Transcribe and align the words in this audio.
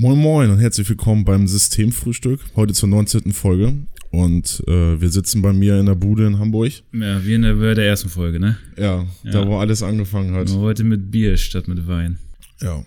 Moin 0.00 0.16
Moin 0.18 0.48
und 0.50 0.60
herzlich 0.60 0.88
willkommen 0.88 1.26
beim 1.26 1.46
Systemfrühstück, 1.46 2.40
heute 2.56 2.72
zur 2.72 2.88
19. 2.88 3.32
Folge. 3.34 3.74
Und 4.10 4.62
äh, 4.66 4.98
wir 4.98 5.10
sitzen 5.10 5.42
bei 5.42 5.52
mir 5.52 5.78
in 5.78 5.84
der 5.84 5.94
Bude 5.94 6.26
in 6.26 6.38
Hamburg. 6.38 6.72
Ja, 6.94 7.22
wie 7.22 7.34
in 7.34 7.42
der, 7.42 7.52
bei 7.56 7.74
der 7.74 7.84
ersten 7.86 8.08
Folge, 8.08 8.40
ne? 8.40 8.56
Ja, 8.78 9.04
Ja. 9.24 9.30
da 9.30 9.46
wo 9.46 9.58
alles 9.58 9.82
angefangen 9.82 10.34
hat. 10.34 10.48
Nur 10.48 10.60
heute 10.60 10.84
mit 10.84 11.10
Bier 11.10 11.36
statt 11.36 11.68
mit 11.68 11.86
Wein. 11.86 12.18
Ja. 12.62 12.82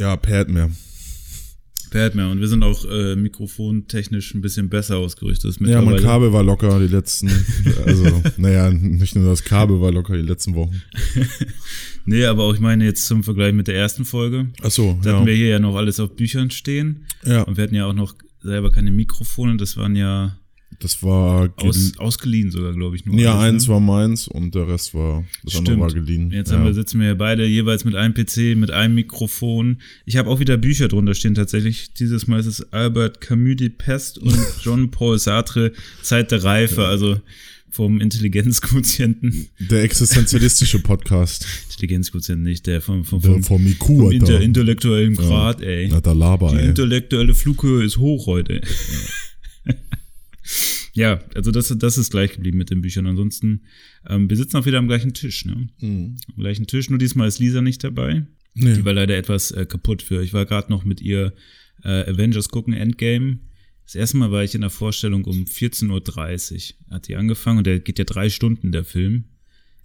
Ja, 0.00 0.16
Pad 0.16 0.48
mehr. 0.48 0.68
Fährt 1.92 2.14
mehr. 2.14 2.28
Und 2.30 2.40
wir 2.40 2.48
sind 2.48 2.62
auch 2.62 2.84
äh, 2.86 3.14
mikrofontechnisch 3.16 4.34
ein 4.34 4.40
bisschen 4.40 4.68
besser 4.68 4.96
ausgerüstet. 4.96 5.56
Ja, 5.60 5.82
mein 5.82 5.98
Kabel 6.02 6.32
war 6.32 6.42
locker 6.42 6.80
die 6.80 6.86
letzten, 6.86 7.30
also, 7.86 8.22
naja, 8.38 8.70
nicht 8.70 9.14
nur 9.14 9.28
das 9.28 9.44
Kabel 9.44 9.80
war 9.80 9.92
locker 9.92 10.16
die 10.16 10.22
letzten 10.22 10.54
Wochen. 10.54 10.82
Nee, 12.04 12.24
aber 12.24 12.42
auch 12.42 12.54
ich 12.54 12.58
meine 12.58 12.84
jetzt 12.84 13.06
zum 13.06 13.22
Vergleich 13.22 13.52
mit 13.52 13.68
der 13.68 13.76
ersten 13.76 14.04
Folge. 14.04 14.48
Ach 14.60 14.72
so, 14.72 14.98
Da 15.02 15.10
ja. 15.10 15.16
hatten 15.16 15.26
wir 15.26 15.34
hier 15.34 15.46
ja 15.48 15.58
noch 15.60 15.76
alles 15.76 16.00
auf 16.00 16.16
Büchern 16.16 16.50
stehen. 16.50 17.06
ja, 17.24 17.42
Und 17.42 17.56
wir 17.56 17.62
hatten 17.62 17.76
ja 17.76 17.86
auch 17.86 17.92
noch 17.92 18.16
selber 18.40 18.72
keine 18.72 18.90
Mikrofone. 18.90 19.56
Das 19.56 19.76
waren 19.76 19.94
ja 19.94 20.36
das 20.80 21.02
war, 21.02 21.52
aus, 21.56 21.92
ausgeliehen 21.98 22.50
sogar, 22.50 22.72
glaube 22.72 22.96
ich. 22.96 23.04
Nur 23.04 23.18
ja, 23.18 23.34
alles, 23.34 23.44
eins 23.44 23.68
ne? 23.68 23.74
war 23.74 23.80
meins 23.80 24.28
und 24.28 24.54
der 24.54 24.68
Rest 24.68 24.94
war, 24.94 25.24
das 25.44 25.56
andere 25.56 25.78
war 25.80 25.92
geliehen. 25.92 26.30
Jetzt 26.30 26.50
ja. 26.50 26.58
haben 26.58 26.64
wir, 26.64 26.74
sitzen 26.74 26.98
wir 26.98 27.06
hier 27.08 27.18
beide 27.18 27.46
jeweils 27.46 27.84
mit 27.84 27.94
einem 27.94 28.14
PC, 28.14 28.56
mit 28.56 28.70
einem 28.70 28.94
Mikrofon. 28.94 29.78
Ich 30.04 30.16
habe 30.16 30.28
auch 30.30 30.40
wieder 30.40 30.56
Bücher 30.56 30.88
drunter 30.88 31.14
stehen 31.14 31.34
tatsächlich. 31.34 31.92
Dieses 31.94 32.26
Mal 32.26 32.40
ist 32.40 32.46
es 32.46 32.72
Albert 32.72 33.20
Camus 33.20 33.56
die 33.56 33.68
Pest 33.68 34.18
und 34.18 34.36
John-Paul 34.62 35.18
Sartre 35.18 35.72
Zeit 36.02 36.30
der 36.30 36.44
Reife, 36.44 36.86
also 36.86 37.20
vom 37.72 38.00
Intelligenzquotienten. 38.00 39.48
Der 39.58 39.82
existenzialistische 39.82 40.78
Podcast. 40.78 41.46
Intelligenzquotienten 41.70 42.44
nicht, 42.44 42.66
der 42.66 42.82
vom, 42.82 43.04
vom, 43.04 43.22
Der 43.22 43.32
vom, 43.32 43.42
vom 43.42 43.66
IQ, 43.66 43.84
vom 43.84 44.12
inter 44.12 44.40
intellektuellen 44.40 45.16
Grad, 45.16 45.62
ey. 45.62 45.88
Na, 45.90 46.00
da 46.00 46.12
laber, 46.12 46.50
Die 46.50 46.58
ey. 46.58 46.68
intellektuelle 46.68 47.34
Flughöhe 47.34 47.84
ist 47.84 47.96
hoch 47.96 48.26
heute. 48.26 48.54
ja, 48.54 48.60
also 51.34 51.50
das, 51.50 51.74
das 51.76 51.98
ist 51.98 52.10
gleich 52.10 52.32
geblieben 52.32 52.58
mit 52.58 52.70
den 52.70 52.82
Büchern. 52.82 53.06
Ansonsten, 53.06 53.62
ähm, 54.08 54.28
wir 54.28 54.36
sitzen 54.36 54.56
auch 54.56 54.66
wieder 54.66 54.78
am 54.78 54.88
gleichen 54.88 55.14
Tisch, 55.14 55.44
ne? 55.44 55.68
Mhm. 55.80 56.16
Am 56.28 56.36
gleichen 56.36 56.66
Tisch, 56.66 56.90
nur 56.90 56.98
diesmal 56.98 57.28
ist 57.28 57.38
Lisa 57.38 57.62
nicht 57.62 57.82
dabei. 57.84 58.26
Nee. 58.54 58.74
Die 58.74 58.84
war 58.84 58.92
leider 58.92 59.16
etwas 59.16 59.50
äh, 59.50 59.64
kaputt 59.64 60.02
für. 60.02 60.22
Ich 60.22 60.32
war 60.32 60.44
gerade 60.44 60.70
noch 60.70 60.84
mit 60.84 61.00
ihr 61.00 61.32
äh, 61.84 62.10
Avengers 62.10 62.48
gucken, 62.50 62.74
Endgame. 62.74 63.38
Das 63.84 63.94
erste 63.94 64.16
Mal 64.18 64.30
war 64.30 64.44
ich 64.44 64.54
in 64.54 64.60
der 64.60 64.70
Vorstellung 64.70 65.24
um 65.24 65.44
14.30 65.44 66.74
Uhr. 66.88 66.94
Hat 66.94 67.08
die 67.08 67.16
angefangen 67.16 67.58
und 67.58 67.66
der 67.66 67.80
geht 67.80 67.98
ja 67.98 68.04
drei 68.04 68.28
Stunden, 68.28 68.72
der 68.72 68.84
Film. 68.84 69.24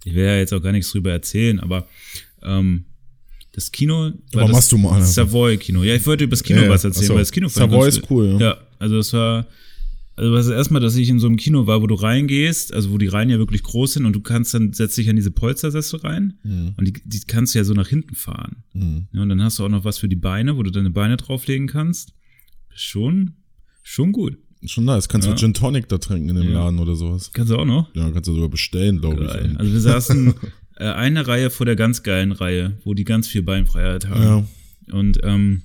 Ich 0.04 0.14
will 0.14 0.24
ja 0.24 0.36
jetzt 0.36 0.52
auch 0.52 0.62
gar 0.62 0.72
nichts 0.72 0.92
drüber 0.92 1.10
erzählen, 1.10 1.58
aber 1.60 1.88
ähm, 2.42 2.84
das 3.52 3.72
Kino 3.72 3.94
war 3.94 4.12
Aber 4.34 4.42
das 4.42 4.50
machst 4.52 4.72
du 4.72 4.78
mal. 4.78 5.02
Savoy-Kino. 5.02 5.82
Ja, 5.82 5.94
ich 5.94 6.06
wollte 6.06 6.24
über 6.24 6.32
das 6.32 6.42
Kino 6.44 6.60
Ja, 6.60 6.68
was 6.68 6.84
ja. 6.84 6.90
erzählen, 6.90 7.06
so. 7.06 7.14
weil 7.14 7.22
das 7.22 7.32
Kino 7.32 7.48
Savoy 7.48 7.88
ist 7.88 8.08
cool, 8.10 8.32
ja. 8.34 8.38
Ja, 8.38 8.58
also 8.78 8.98
es 8.98 9.12
war, 9.12 9.46
also 10.18 10.34
das 10.34 10.48
erste 10.48 10.72
Mal, 10.74 10.80
dass 10.80 10.96
ich 10.96 11.08
in 11.08 11.18
so 11.18 11.26
einem 11.26 11.36
Kino 11.36 11.66
war, 11.66 11.80
wo 11.82 11.86
du 11.86 11.94
reingehst, 11.94 12.72
also 12.74 12.90
wo 12.90 12.98
die 12.98 13.06
Reihen 13.06 13.30
ja 13.30 13.38
wirklich 13.38 13.62
groß 13.62 13.94
sind 13.94 14.04
und 14.06 14.12
du 14.14 14.20
kannst 14.20 14.52
dann, 14.54 14.72
setzt 14.72 14.96
dich 14.98 15.08
an 15.08 15.16
diese 15.16 15.30
Polstersessel 15.30 16.00
rein 16.00 16.34
Mhm. 16.42 16.74
und 16.76 16.84
die, 16.88 16.92
die 17.04 17.20
kannst 17.26 17.54
du 17.54 17.58
ja 17.60 17.64
so 17.64 17.72
nach 17.74 17.88
hinten 17.88 18.14
fahren. 18.14 18.64
Mhm. 18.74 19.06
Ja, 19.12 19.22
und 19.22 19.28
dann 19.28 19.42
hast 19.42 19.58
du 19.58 19.64
auch 19.64 19.68
noch 19.68 19.84
was 19.84 19.98
für 19.98 20.08
die 20.08 20.16
Beine, 20.16 20.56
wo 20.56 20.62
du 20.62 20.70
deine 20.70 20.90
Beine 20.90 21.16
drauflegen 21.16 21.66
kannst. 21.68 22.12
Schon, 22.74 23.32
schon 23.82 24.12
gut. 24.12 24.36
Schon 24.64 24.84
nice. 24.84 25.08
Kannst 25.08 25.26
du 25.26 25.30
Ja. 25.30 25.36
Gin 25.36 25.54
Tonic 25.54 25.88
da 25.88 25.98
trinken 25.98 26.30
in 26.30 26.36
dem 26.36 26.50
Ja. 26.52 26.64
Laden 26.64 26.78
oder 26.80 26.96
sowas. 26.96 27.32
Kannst 27.32 27.52
du 27.52 27.56
auch 27.56 27.64
noch? 27.64 27.94
Ja, 27.94 28.10
kannst 28.10 28.28
du 28.28 28.34
sogar 28.34 28.48
bestellen, 28.48 29.00
glaube 29.00 29.24
ich. 29.24 29.30
Also 29.58 29.72
wir 29.72 29.80
saßen 29.80 30.34
äh, 30.76 30.84
eine 30.84 31.26
Reihe 31.28 31.50
vor 31.50 31.64
der 31.66 31.76
ganz 31.76 32.02
geilen 32.02 32.32
Reihe, 32.32 32.76
wo 32.84 32.94
die 32.94 33.04
ganz 33.04 33.28
viel 33.28 33.42
Beinfreiheit 33.42 34.08
haben. 34.08 34.22
ja. 34.22 34.44
Und 34.92 35.18
ähm, 35.22 35.62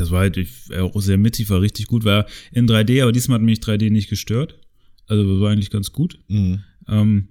das 0.00 0.10
war 0.10 0.20
halt 0.20 0.36
ich, 0.36 0.50
äh, 0.70 0.78
auch 0.78 1.00
sehr 1.00 1.18
mittig, 1.18 1.50
war 1.50 1.60
richtig 1.60 1.86
gut. 1.86 2.04
War 2.04 2.26
in 2.52 2.66
3D, 2.66 3.02
aber 3.02 3.12
diesmal 3.12 3.36
hat 3.36 3.42
mich 3.42 3.60
3D 3.60 3.90
nicht 3.90 4.08
gestört. 4.08 4.58
Also 5.06 5.40
war 5.40 5.50
eigentlich 5.50 5.70
ganz 5.70 5.92
gut. 5.92 6.18
Mhm. 6.28 6.60
Ähm, 6.88 7.28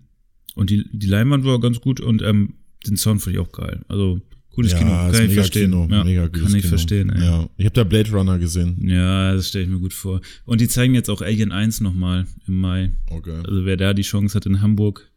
und 0.55 0.69
die, 0.69 0.85
die 0.91 1.07
Leinwand 1.07 1.45
war 1.45 1.59
ganz 1.59 1.79
gut 1.79 1.99
und 1.99 2.21
ähm, 2.21 2.55
den 2.85 2.97
Sound 2.97 3.21
fand 3.21 3.35
ich 3.35 3.41
auch 3.41 3.51
geil. 3.51 3.83
Also 3.87 4.21
gutes 4.51 4.73
ja, 4.73 4.79
Kino, 4.79 4.89
kann 4.89 5.25
ich 5.25 5.33
verstehen. 5.33 5.71
Kino, 5.71 5.87
ja, 5.89 6.03
mega 6.03 6.27
kann 6.29 6.47
ich 6.47 6.61
Kino. 6.61 6.67
verstehen, 6.67 7.09
ey. 7.09 7.23
Ja. 7.23 7.49
Ich 7.57 7.65
habe 7.65 7.75
da 7.75 7.83
Blade 7.83 8.11
Runner 8.11 8.37
gesehen. 8.37 8.77
Ja, 8.81 9.33
das 9.33 9.49
stelle 9.49 9.65
ich 9.65 9.69
mir 9.69 9.79
gut 9.79 9.93
vor. 9.93 10.21
Und 10.45 10.61
die 10.61 10.67
zeigen 10.67 10.95
jetzt 10.95 11.09
auch 11.09 11.21
Alien 11.21 11.51
1 11.51 11.81
nochmal 11.81 12.27
im 12.47 12.59
Mai. 12.59 12.91
Okay. 13.09 13.41
Also 13.47 13.65
wer 13.65 13.77
da 13.77 13.93
die 13.93 14.01
Chance 14.01 14.35
hat, 14.35 14.45
in 14.45 14.61
Hamburg 14.61 15.09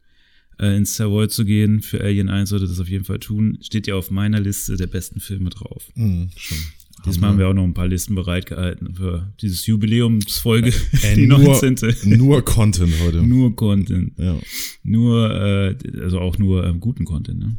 äh, 0.60 0.76
ins 0.76 0.96
Savoy 0.96 1.28
zu 1.28 1.44
gehen 1.44 1.82
für 1.82 2.00
Alien 2.00 2.28
1, 2.28 2.50
sollte 2.50 2.66
das 2.66 2.78
auf 2.78 2.88
jeden 2.88 3.04
Fall 3.04 3.18
tun. 3.18 3.58
Steht 3.62 3.86
ja 3.86 3.96
auf 3.96 4.10
meiner 4.10 4.41
Liste 4.41 4.76
der 4.76 4.86
besten 4.86 5.20
Filme 5.20 5.50
drauf. 5.50 5.91
Mhm, 5.94 6.30
schon. 6.36 6.58
Diesmal 7.06 7.30
haben 7.30 7.38
wir 7.38 7.48
auch 7.48 7.54
noch 7.54 7.64
ein 7.64 7.74
paar 7.74 7.88
Listen 7.88 8.14
bereitgehalten 8.14 8.94
für 8.94 9.32
dieses 9.40 9.66
Jubiläumsfolge, 9.66 10.72
Ey, 11.02 11.14
die 11.16 11.26
nur, 11.26 11.38
19. 11.38 11.76
nur 12.16 12.44
Content 12.44 12.92
heute. 13.04 13.22
Nur 13.22 13.54
Content. 13.56 14.12
ja. 14.18 14.38
Nur, 14.82 15.30
äh, 15.34 15.76
also 16.02 16.20
auch 16.20 16.38
nur 16.38 16.64
ähm, 16.66 16.80
guten 16.80 17.04
Content, 17.04 17.38
ne? 17.41 17.56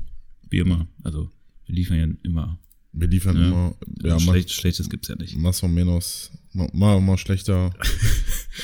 Wie 0.50 0.60
immer. 0.60 0.88
Also 1.04 1.30
wir 1.66 1.76
liefern 1.76 1.98
ja 1.98 2.08
immer. 2.24 2.60
Wir 2.96 3.08
liefern 3.08 3.38
Ja. 3.38 3.48
immer, 3.48 3.76
ja, 4.04 4.14
Also 4.14 4.26
mal, 4.28 4.34
Schlecht, 4.34 4.52
Schlechtes 4.54 4.90
gibt's 4.90 5.08
ja 5.08 5.16
nicht. 5.16 5.36
más 5.38 5.64
o 5.64 5.68
menos, 5.68 6.32
mal, 6.54 6.70
mal, 6.74 7.02
mal 7.02 7.18
schlechter. 7.18 7.74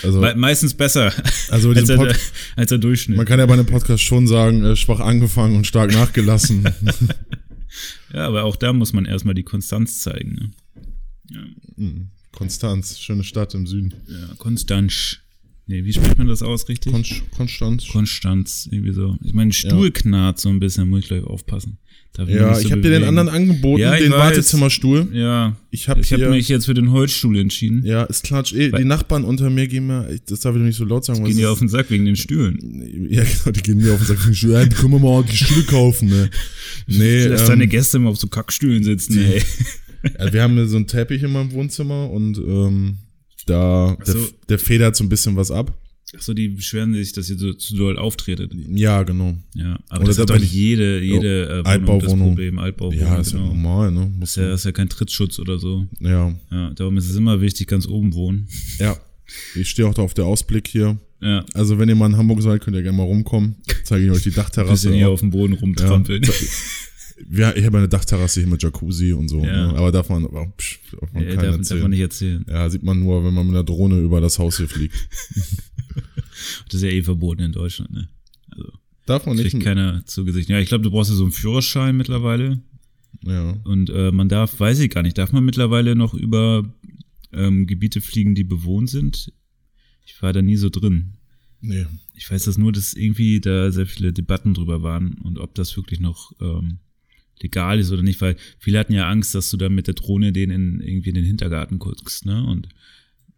Also, 0.04 0.20
Me 0.22 0.36
meistens 0.36 0.76
besser 0.76 1.12
also 1.50 1.72
als 1.76 1.88
der, 1.88 2.16
als 2.56 2.70
der 2.70 2.78
Durchschnitt. 2.78 3.18
man 3.18 3.26
kann 3.26 3.40
ja 3.40 3.48
bei 3.48 3.54
einem 3.56 3.66
Podcast 3.66 4.04
schon 4.04 4.28
sagen, 4.28 4.64
äh, 4.64 4.76
schwach 4.76 5.00
angefangen 5.00 5.56
und 5.58 5.66
stark 5.66 5.92
nachgelassen. 5.92 6.64
ja, 8.14 8.28
aber 8.28 8.44
auch 8.44 8.56
da 8.56 8.72
muss 8.72 8.94
man 8.94 9.06
erstmal 9.06 9.34
die 9.34 9.42
Konstanz 9.44 10.02
zeigen, 10.02 10.34
ne? 10.36 10.52
Ja, 11.32 11.40
Mhm. 11.78 12.08
Konstanz, 12.32 13.00
schöne 13.00 13.24
Stadt 13.24 13.54
im 13.56 13.66
Süden. 13.68 13.94
ja 14.08 14.36
Konstanz. 14.38 15.18
Nee, 15.68 15.84
wie 15.86 15.94
spricht 15.94 16.18
man 16.18 16.28
das 16.28 16.42
aus, 16.42 16.68
richtig? 16.68 16.92
Kon 16.92 17.06
Konstanz. 17.36 17.88
Konstanz, 17.88 18.68
irgendwie 18.72 18.92
so. 18.94 19.18
Ich 19.24 19.34
meine, 19.34 19.54
Stuhl 19.54 19.92
knarrt 19.92 20.40
so 20.40 20.50
ein 20.50 20.60
bisschen, 20.60 20.90
muss 20.90 21.02
ich 21.02 21.08
gleich 21.08 21.24
aufpassen. 21.24 21.78
Darf 22.14 22.28
Ja, 22.28 22.50
nicht 22.50 22.62
so 22.62 22.66
ich 22.66 22.72
habe 22.72 22.82
dir 22.82 22.90
den 22.90 23.04
anderen 23.04 23.30
angeboten, 23.30 23.80
Ja, 23.80 23.94
ich 23.94 24.02
den 24.02 24.12
weiß. 24.12 24.18
Wartezimmerstuhl. 24.20 25.10
Ja, 25.14 25.56
Ich 25.70 25.88
habe 25.88 26.02
ich 26.02 26.12
habe 26.12 26.32
mich 26.32 26.50
jetzt 26.50 26.66
für 26.66 26.74
den 26.74 26.90
Holzstuhl 26.92 27.38
entschieden. 27.38 27.86
ja, 27.86 28.08
es 28.10 28.24
klatscht 28.24 28.54
eh, 28.56 28.72
die 28.72 28.84
Nachbarn 28.84 29.24
unter 29.24 29.52
mir 29.52 29.68
gehen 29.68 29.86
mir, 29.86 30.10
ich- 30.12 30.24
das 30.24 30.40
darf 30.40 30.56
ich 30.56 30.60
doch 30.60 30.66
nicht 30.66 30.76
so 30.76 30.86
laut 30.86 31.06
sagen. 31.06 31.24
Gehen 31.24 31.38
die 31.38 31.44
was 31.44 31.52
auf 31.52 31.60
den 31.60 31.70
Sack 31.70 31.92
wegen 31.92 32.06
den 32.06 32.16
Stühlen. 32.16 32.58
Ja, 33.12 33.24
genau, 33.24 33.52
die 33.52 33.62
gehen 33.62 33.78
mir 33.78 33.94
auf 33.94 34.00
und 34.00 34.08
sagen, 34.08 34.34
ja, 34.52 34.66
die 34.66 34.76
können 34.76 34.92
wir 34.94 35.00
mal 35.00 35.24
die 35.24 35.38
Stühle 35.38 35.64
kaufen, 35.66 36.10
ne? 36.10 36.32
Nee, 36.88 37.26
Lass 37.28 37.46
deine 37.46 37.66
ähm, 37.66 37.70
Gäste 37.70 37.98
immer 37.98 38.10
auf 38.10 38.18
so 38.18 38.28
Kackstühlen 38.28 38.84
sitzen, 38.84 39.20
ey. 39.20 39.44
Also 40.18 40.34
wir 40.34 40.42
haben 40.44 40.68
so 40.68 40.76
einen 40.78 40.88
Teppich 40.88 41.24
in 41.24 41.32
meinem 41.32 41.52
Wohnzimmer 41.52 42.10
und 42.10 42.38
ähm, 42.38 42.98
da, 43.46 43.98
der, 44.06 44.14
so. 44.14 44.28
der 44.50 44.60
federt 44.60 44.96
so 44.96 45.04
ein 45.04 45.10
bisschen 45.10 45.36
was 45.36 45.52
ab. 45.52 45.76
Achso, 46.16 46.34
die 46.34 46.48
beschweren 46.50 46.94
sich, 46.96 47.14
dass 47.14 47.30
ihr 47.30 47.38
so 47.38 47.54
zu 47.54 47.76
doll 47.78 47.98
auftretet. 48.00 48.52
Ja, 48.70 49.04
genau. 49.04 49.38
Ja, 49.54 49.80
aber 49.90 50.00
Oder 50.02 50.08
das 50.08 50.16
da 50.16 50.22
hat 50.24 50.30
doch 50.32 50.36
bin 50.36 50.44
ich- 50.44 50.52
jede, 50.54 51.00
jede 51.02 51.44
äh, 51.46 51.50
Wohnung 51.50 51.66
Altbauwohnung. 51.68 52.02
das 52.20 52.28
Problem. 52.30 52.60
Altbauwohnung, 52.60 53.00
Ja, 53.00 53.16
ist 53.20 53.32
ja 53.34 53.38
genau. 53.38 53.50
normal, 53.54 53.92
ne? 53.92 54.00
Das 54.12 54.20
Muss 54.20 54.30
ist 54.32 54.36
ja, 54.38 54.54
ist 54.56 54.66
ja 54.66 54.72
kein 54.72 54.90
Trittschutz 54.90 55.38
oder 55.38 55.60
so. 55.60 55.86
ja, 56.00 56.34
Ja, 56.52 56.72
darum 56.74 56.98
ist 56.98 57.08
es 57.10 57.16
immer 57.16 57.42
wichtig, 57.42 57.68
ganz 57.68 57.88
oben 57.88 58.14
wohnen. 58.14 58.48
ja. 58.80 58.98
Ich 59.54 59.70
stehe 59.70 59.88
auch 59.88 59.94
da 59.94 60.02
auf 60.02 60.16
der 60.16 60.26
Ausblick 60.26 60.68
hier. 60.68 60.98
Ja, 61.22 61.46
Also 61.54 61.78
wenn 61.78 61.88
ihr 61.88 61.94
mal 61.94 62.08
in 62.10 62.18
Hamburg 62.18 62.42
seid, 62.42 62.62
könnt 62.62 62.76
ihr 62.76 62.82
gerne 62.82 62.98
mal 62.98 63.04
rumkommen. 63.04 63.58
Zeige 63.84 64.06
ich 64.06 64.12
euch 64.12 64.24
die 64.24 64.30
bisschen 64.30 64.42
Dachterrasse. 64.42 64.92
hier 64.92 65.10
auf 65.10 65.20
dem 65.20 65.30
Boden 65.30 65.54
rumtrampeln. 65.54 66.24
Ja, 66.24 66.30
ich 67.28 67.66
habe 67.66 67.78
eine 67.78 67.90
Dachterrasse 67.90 68.42
hier 68.42 68.50
mit 68.50 68.64
Jacuzzi 68.64 69.14
und 69.14 69.28
so. 69.28 69.44
Ja. 69.44 69.72
Ne? 69.72 69.78
Aber 69.78 69.92
darf 69.92 70.10
man, 70.10 70.26
aber, 70.26 70.48
psch, 70.58 70.80
darf 71.00 71.12
man 71.14 71.24
Ja, 71.24 71.36
darf, 71.36 71.58
darf 71.58 71.82
man 71.82 71.92
nicht 71.92 72.00
erzählen. 72.00 72.46
Ja, 72.48 72.70
sieht 72.70 72.84
man 72.84 73.00
nur, 73.00 73.24
wenn 73.26 73.34
man 73.34 73.46
mit 73.46 73.56
einer 73.56 73.64
Drohne 73.64 74.00
über 74.00 74.22
das 74.22 74.40
Haus 74.40 74.58
hier 74.58 74.70
fliegt. 74.70 74.96
Das 76.66 76.76
ist 76.76 76.84
ja 76.84 76.90
eh 76.90 77.04
verboten 77.04 77.42
in 77.42 77.52
Deutschland, 77.52 77.92
ne? 77.92 78.08
Also, 78.52 78.72
Darf 79.06 79.26
man 79.26 79.36
nicht. 79.36 79.50
kriegt 79.50 79.64
keiner 79.64 80.06
zu 80.06 80.24
Gesicht. 80.24 80.48
Ja, 80.50 80.60
ich 80.60 80.70
glaube, 80.70 80.84
du 80.84 80.92
brauchst 80.92 81.10
ja 81.10 81.16
so 81.18 81.24
einen 81.24 81.34
Führerschein 81.34 81.98
mittlerweile. 81.98 82.62
Ja. 83.26 83.58
Und 83.66 83.90
äh, 83.90 84.12
man 84.12 84.30
darf, 84.30 84.58
weiß 84.60 84.80
ich 84.80 84.90
gar 84.90 85.02
nicht, 85.02 85.18
darf 85.18 85.32
man 85.34 85.44
mittlerweile 85.44 85.96
noch 85.96 86.14
über 86.14 86.64
ähm, 87.34 87.68
Gebiete 87.68 88.00
fliegen, 88.02 88.36
die 88.36 88.44
bewohnt 88.46 88.90
sind? 88.90 89.34
Ich 90.06 90.22
war 90.22 90.32
da 90.32 90.42
nie 90.42 90.56
so 90.56 90.70
drin. 90.70 91.16
Nee. 91.62 91.86
Ich 92.16 92.32
weiß 92.32 92.46
das 92.46 92.58
nur, 92.58 92.72
dass 92.72 92.94
irgendwie 92.94 93.42
da 93.42 93.72
sehr 93.72 93.86
viele 93.86 94.14
Debatten 94.14 94.54
drüber 94.54 94.82
waren 94.82 95.16
und 95.16 95.40
ob 95.40 95.56
das 95.56 95.76
wirklich 95.76 96.00
noch 96.00 96.32
ähm, 96.40 96.80
legal 97.42 97.80
ist 97.80 97.92
oder 97.92 98.04
nicht, 98.04 98.22
weil 98.22 98.36
viele 98.60 98.80
hatten 98.80 98.94
ja 98.94 99.08
Angst, 99.10 99.36
dass 99.36 99.50
du 99.50 99.58
dann 99.58 99.76
mit 99.76 99.88
der 99.88 99.94
Drohne 99.94 100.32
den 100.32 100.50
in, 100.50 100.82
irgendwie 100.82 101.10
in 101.10 101.16
den 101.16 101.26
Hintergarten 101.26 101.80
guckst, 101.80 102.26
ne? 102.26 102.46
Und 102.46 102.70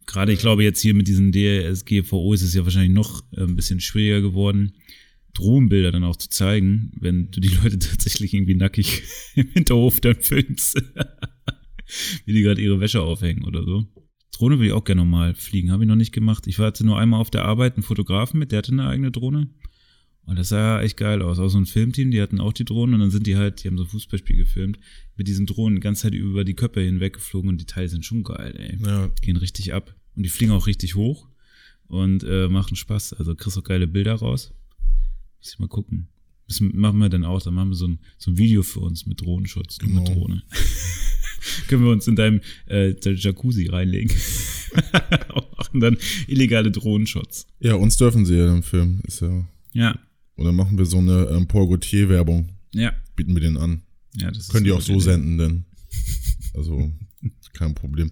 gerade, 0.05 0.33
ich 0.33 0.39
glaube, 0.39 0.63
jetzt 0.63 0.81
hier 0.81 0.93
mit 0.93 1.07
diesem 1.07 1.31
DSGVO 1.31 2.33
ist 2.33 2.41
es 2.41 2.53
ja 2.53 2.63
wahrscheinlich 2.63 2.93
noch 2.93 3.23
äh, 3.33 3.41
ein 3.41 3.55
bisschen 3.55 3.79
schwieriger 3.79 4.21
geworden, 4.21 4.73
Drohnenbilder 5.33 5.91
dann 5.91 6.03
auch 6.03 6.17
zu 6.17 6.29
zeigen, 6.29 6.91
wenn 6.99 7.31
du 7.31 7.39
die 7.39 7.55
Leute 7.63 7.79
tatsächlich 7.79 8.33
irgendwie 8.33 8.55
nackig 8.55 9.03
im 9.35 9.47
Hinterhof 9.49 9.99
dann 9.99 10.15
filmst. 10.15 10.81
Wie 12.25 12.33
die 12.33 12.41
gerade 12.41 12.61
ihre 12.61 12.79
Wäsche 12.79 13.01
aufhängen 13.01 13.43
oder 13.43 13.63
so. 13.65 13.85
Drohne 14.31 14.59
will 14.59 14.67
ich 14.67 14.73
auch 14.73 14.85
gerne 14.85 15.03
mal 15.03 15.35
fliegen, 15.35 15.71
habe 15.71 15.83
ich 15.83 15.89
noch 15.89 15.97
nicht 15.97 16.13
gemacht. 16.13 16.47
Ich 16.47 16.57
hatte 16.57 16.85
nur 16.85 16.97
einmal 16.97 17.19
auf 17.19 17.29
der 17.29 17.43
Arbeit 17.43 17.75
einen 17.75 17.83
Fotografen 17.83 18.39
mit, 18.39 18.51
der 18.51 18.59
hatte 18.59 18.71
eine 18.71 18.87
eigene 18.87 19.11
Drohne. 19.11 19.49
Und 20.25 20.37
das 20.37 20.49
sah 20.49 20.81
echt 20.81 20.97
geil 20.97 21.21
aus. 21.21 21.39
Auch 21.39 21.49
so 21.49 21.57
ein 21.57 21.65
Filmteam, 21.65 22.11
die 22.11 22.21
hatten 22.21 22.39
auch 22.39 22.53
die 22.53 22.63
Drohnen 22.65 22.93
und 22.95 23.01
dann 23.01 23.11
sind 23.11 23.27
die 23.27 23.35
halt, 23.37 23.63
die 23.63 23.67
haben 23.67 23.77
so 23.77 23.83
ein 23.83 23.89
Fußballspiel 23.89 24.37
gefilmt, 24.37 24.79
mit 25.17 25.27
diesen 25.27 25.45
Drohnen 25.45 25.75
die 25.75 25.81
ganze 25.81 26.03
Zeit 26.03 26.13
über 26.13 26.43
die 26.43 26.53
Köpfe 26.53 26.81
hinweg 26.81 27.13
geflogen 27.13 27.49
und 27.49 27.59
die 27.59 27.65
Teile 27.65 27.89
sind 27.89 28.05
schon 28.05 28.23
geil, 28.23 28.53
ey. 28.57 28.77
Ja. 28.85 29.07
Gehen 29.21 29.37
richtig 29.37 29.73
ab. 29.73 29.95
Und 30.15 30.23
die 30.23 30.29
fliegen 30.29 30.51
auch 30.51 30.67
richtig 30.67 30.95
hoch 30.95 31.27
und 31.87 32.23
äh, 32.23 32.47
machen 32.47 32.75
Spaß. 32.75 33.13
Also 33.13 33.35
kriegst 33.35 33.57
auch 33.57 33.63
geile 33.63 33.87
Bilder 33.87 34.13
raus. 34.15 34.53
Muss 35.39 35.53
ich 35.53 35.59
mal 35.59 35.67
gucken. 35.67 36.07
Das 36.47 36.59
machen 36.61 36.99
wir 36.99 37.09
dann 37.09 37.23
auch. 37.23 37.41
Dann 37.41 37.53
machen 37.53 37.69
wir 37.69 37.75
so 37.75 37.87
ein, 37.87 37.99
so 38.17 38.31
ein 38.31 38.37
Video 38.37 38.61
für 38.61 38.81
uns 38.81 39.05
mit 39.05 39.21
Drohnenschutz, 39.21 39.79
nur 39.81 39.89
mit 40.01 40.05
Genau. 40.05 40.19
Drohne. 40.19 40.43
Können 41.67 41.83
wir 41.83 41.91
uns 41.91 42.07
in 42.07 42.15
deinem 42.15 42.41
äh, 42.67 42.93
Jacuzzi 42.99 43.67
reinlegen. 43.67 44.15
Auch 45.29 45.57
machen 45.57 45.79
dann 45.79 45.97
illegale 46.27 46.71
Drohnenschutz. 46.71 47.47
Ja, 47.59 47.75
uns 47.75 47.97
dürfen 47.97 48.25
sie 48.25 48.35
ja 48.37 48.53
im 48.53 48.63
Film. 48.63 49.01
Ist 49.07 49.21
ja. 49.21 49.47
Ja, 49.73 49.99
Und 50.41 50.47
dann 50.47 50.55
machen 50.55 50.75
wir 50.79 50.85
so 50.87 50.97
eine 50.97 51.27
ähm, 51.31 51.47
Paul 51.47 51.67
Gaultier-Werbung. 51.67 52.49
ja. 52.73 52.91
Bieten 53.15 53.35
wir 53.35 53.41
den 53.41 53.57
an. 53.57 53.83
ja 54.17 54.31
das 54.31 54.49
Können 54.49 54.63
die 54.65 54.71
auch 54.71 54.81
so 54.81 54.93
Idee. 54.93 55.01
senden, 55.03 55.37
denn. 55.37 55.65
Also, 56.55 56.91
kein 57.53 57.75
Problem. 57.75 58.09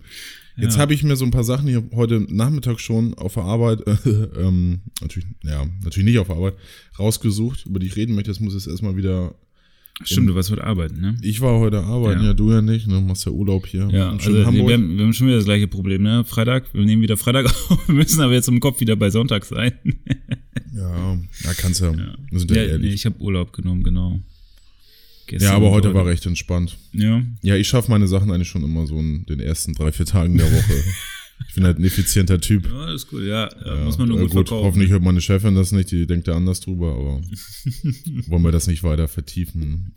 Jetzt 0.56 0.76
Ja. 0.76 0.81
habe 0.81 0.94
ich 0.94 1.04
mir 1.04 1.16
so 1.16 1.26
ein 1.26 1.31
paar 1.31 1.44
Sachen 1.44 1.68
hier 1.68 1.84
heute 1.94 2.20
Nachmittag 2.30 2.80
schon 2.80 3.14
auf 3.16 3.34
der 3.34 3.44
Arbeit, 3.44 3.81
äh, 3.88 4.10
ähm, 4.40 4.81
natürlich, 5.02 5.28
ja, 5.44 5.66
natürlich 5.84 6.06
nicht 6.06 6.20
auf 6.20 6.28
der 6.28 6.36
Arbeit, 6.36 6.54
rausgesucht, 7.00 7.66
über 7.66 7.80
die 7.80 7.88
ich 7.88 7.96
reden 7.96 8.14
möchte. 8.14 8.30
Jetzt 8.30 8.40
muss 8.42 8.54
ich 8.54 8.60
jetzt 8.62 8.68
erstmal 8.72 8.96
wieder. 8.96 9.34
Stimmt, 10.04 10.30
du 10.30 10.36
warst 10.36 10.52
heute 10.52 10.64
arbeiten, 10.64 11.02
ne? 11.02 11.18
Ich 11.22 11.42
war 11.42 11.60
heute 11.60 11.81
arbeiten, 11.84 12.22
Ja. 12.22 12.28
ja, 12.28 12.34
du 12.34 12.52
ja 12.54 12.62
nicht, 12.62 12.88
ne? 12.88 13.02
Machst 13.02 13.26
ja 13.26 13.31
Urlaub 13.34 13.66
hier. 13.68 13.90
Ja, 13.92 14.12
also 14.12 14.31
wir, 14.34 14.46
haben, 14.46 14.56
wir 14.56 15.04
haben 15.04 15.12
schon 15.14 15.28
wieder 15.28 15.36
das 15.38 15.46
gleiche 15.46 15.68
Problem, 15.68 16.04
ne? 16.04 16.24
Freitag, 16.24 16.74
wir 16.74 16.86
nehmen 16.86 17.02
wieder 17.02 17.18
Freitag 17.18 17.48
auf, 17.70 17.88
wir 17.88 17.96
müssen 17.96 18.22
aber 18.22 18.31
jetzt 18.34 18.48
im 18.48 18.60
Kopf 18.62 18.80
wieder 18.80 18.96
bei 18.96 19.10
Sonntag 19.10 19.44
sein. 19.44 19.74
Ja, 20.73 21.17
ja, 21.44 21.53
kannst 21.57 21.81
ja. 21.81 21.91
Ja, 21.91 22.15
Wir 22.29 22.39
sind 22.39 22.51
ja, 22.51 22.57
ja 22.57 22.63
nee, 22.63 22.71
ehrlich. 22.71 22.94
ich 22.94 23.06
habe 23.06 23.19
Urlaub 23.19 23.53
genommen, 23.53 23.83
genau. 23.83 24.19
Gestern 25.27 25.50
ja, 25.50 25.56
aber 25.56 25.71
heute 25.71 25.94
war 25.94 26.06
recht 26.06 26.25
entspannt. 26.25 26.77
Ja, 26.91 27.23
Ja, 27.41 27.56
ich 27.56 27.67
schaffe 27.67 27.91
meine 27.91 28.07
Sachen 28.07 28.31
eigentlich 28.31 28.47
schon 28.47 28.63
immer 28.63 28.88
so 28.88 28.97
in 29.00 29.25
den 29.25 29.39
ersten 29.39 29.73
drei, 29.73 29.91
vier 29.91 30.06
Tagen 30.06 30.38
der 30.38 30.51
Woche. 30.51 30.73
ich 31.47 31.56
bin 31.56 31.63
halt 31.63 31.77
ein 31.77 31.83
effizienter 31.83 32.41
Typ. 32.41 32.67
ja 32.67 32.94
ist 32.94 33.07
gut, 33.07 33.21
ja, 33.21 33.47
ja, 33.47 33.75
Ja, 33.75 33.83
muss 33.85 33.97
man 33.97 34.09
nur 34.09 34.17
äh, 34.17 34.23
gut, 34.23 34.31
verkaufen. 34.31 34.65
Hoffentlich 34.65 34.89
hört 34.89 35.03
meine 35.03 35.21
Chefin 35.21 35.53
das 35.56 35.71
nicht, 35.71 35.91
die 35.91 36.07
denkt 36.07 36.27
da 36.27 36.35
anders 36.35 36.61
drüber, 36.61 36.94
aber 36.94 37.21
wollen 38.27 38.44
wir 38.44 38.51
das 38.51 38.67
nicht 38.67 38.83
weiter 38.83 39.07
vertiefen. 39.07 39.94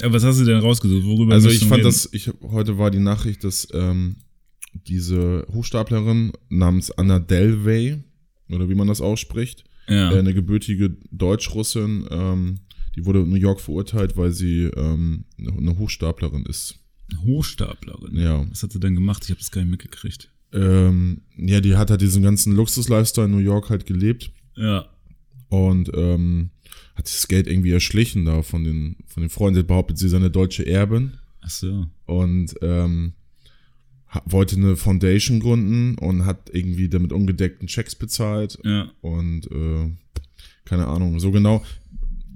Ja, 0.00 0.12
was 0.12 0.24
hast 0.24 0.40
du 0.40 0.44
denn 0.44 0.58
rausgesucht? 0.58 1.04
Worüber 1.04 1.34
Also 1.34 1.50
ich 1.50 1.60
du 1.60 1.66
fand 1.66 1.84
das, 1.84 2.08
ich 2.12 2.30
heute 2.42 2.78
war 2.78 2.90
die 2.90 2.98
Nachricht, 2.98 3.44
dass 3.44 3.68
ähm, 3.72 4.16
diese 4.72 5.46
Hochstaplerin 5.52 6.32
namens 6.48 6.90
Anna 6.90 7.18
Delvey, 7.18 8.02
oder 8.52 8.68
wie 8.68 8.74
man 8.74 8.88
das 8.88 9.00
ausspricht, 9.00 9.64
ja. 9.88 10.12
äh, 10.12 10.18
eine 10.18 10.34
gebürtige 10.34 10.96
Deutsch-Russin, 11.10 12.06
ähm, 12.10 12.60
die 12.96 13.06
wurde 13.06 13.20
in 13.20 13.30
New 13.30 13.36
York 13.36 13.60
verurteilt, 13.60 14.16
weil 14.16 14.32
sie 14.32 14.64
ähm, 14.64 15.24
eine 15.38 15.78
Hochstaplerin 15.78 16.44
ist. 16.46 16.78
Hochstaplerin. 17.24 18.16
Ja. 18.16 18.46
Was 18.50 18.62
hat 18.62 18.72
sie 18.72 18.80
denn 18.80 18.94
gemacht? 18.94 19.22
Ich 19.24 19.30
habe 19.30 19.40
das 19.40 19.50
gar 19.50 19.62
nicht 19.62 19.70
mitgekriegt. 19.70 20.30
Ähm, 20.52 21.22
ja, 21.36 21.60
die 21.60 21.76
hat 21.76 21.90
halt 21.90 22.00
diesen 22.00 22.22
ganzen 22.22 22.54
Luxus-Lifestyle 22.56 23.26
in 23.26 23.32
New 23.32 23.38
York 23.38 23.70
halt 23.70 23.86
gelebt 23.86 24.32
Ja. 24.56 24.86
und 25.48 25.90
ähm, 25.94 26.50
hat 26.96 27.06
das 27.06 27.28
Geld 27.28 27.46
irgendwie 27.46 27.70
erschlichen 27.70 28.24
da 28.24 28.42
von 28.42 28.64
den, 28.64 28.96
von 29.06 29.22
den 29.22 29.30
Freunden. 29.30 29.60
Sie 29.60 29.64
behauptet, 29.64 29.98
sie 29.98 30.08
sei 30.08 30.16
eine 30.16 30.30
deutsche 30.30 30.66
Erbin 30.66 31.12
Ach 31.40 31.50
so. 31.50 31.86
und 32.06 32.54
ähm, 32.62 33.12
wollte 34.24 34.56
eine 34.56 34.76
Foundation 34.76 35.40
gründen 35.40 35.96
und 35.98 36.24
hat 36.26 36.50
irgendwie 36.52 36.88
damit 36.88 37.12
ungedeckten 37.12 37.68
Checks 37.68 37.94
bezahlt 37.94 38.58
Ja. 38.64 38.90
und 39.00 39.46
äh, 39.50 39.90
keine 40.64 40.86
Ahnung, 40.86 41.18
so 41.20 41.30
genau 41.30 41.64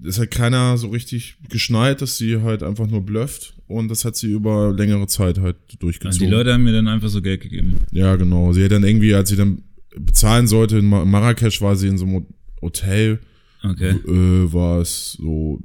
ist 0.03 0.19
halt 0.19 0.31
keiner 0.33 0.77
so 0.77 0.89
richtig 0.89 1.37
geschneit, 1.49 2.03
dass 2.03 2.19
sie 2.19 2.43
halt 2.43 2.63
einfach 2.63 2.87
nur 2.87 3.01
blufft 3.01 3.55
und 3.69 3.89
das 3.89 4.05
hat 4.05 4.17
sie 4.17 4.31
über 4.33 4.73
längere 4.77 5.07
Zeit 5.07 5.39
halt 5.39 5.57
durchgezogen. 5.79 6.19
die 6.29 6.31
Leute 6.31 6.53
haben 6.53 6.63
mir 6.65 6.73
dann 6.73 6.89
einfach 6.89 7.09
so 7.09 7.23
Geld 7.23 7.41
gegeben. 7.41 7.77
Ja, 7.91 8.15
genau. 8.17 8.53
Sie 8.53 8.63
hat 8.63 8.73
dann 8.73 8.85
irgendwie, 8.85 9.15
als 9.15 9.31
sie 9.31 9.37
dann 9.37 9.63
bezahlen 9.97 10.47
sollte, 10.47 10.77
in 10.79 10.85
Mar- 10.87 11.07
Marrakesch 11.07 11.63
war 11.63 11.75
sie 11.77 11.89
in 11.89 11.97
so 11.97 12.05
einem 12.05 12.27
Hotel, 12.61 13.21
Okay. 13.63 13.91
äh, 14.07 14.53
war 14.53 14.81
es 14.83 15.13
so, 15.13 15.59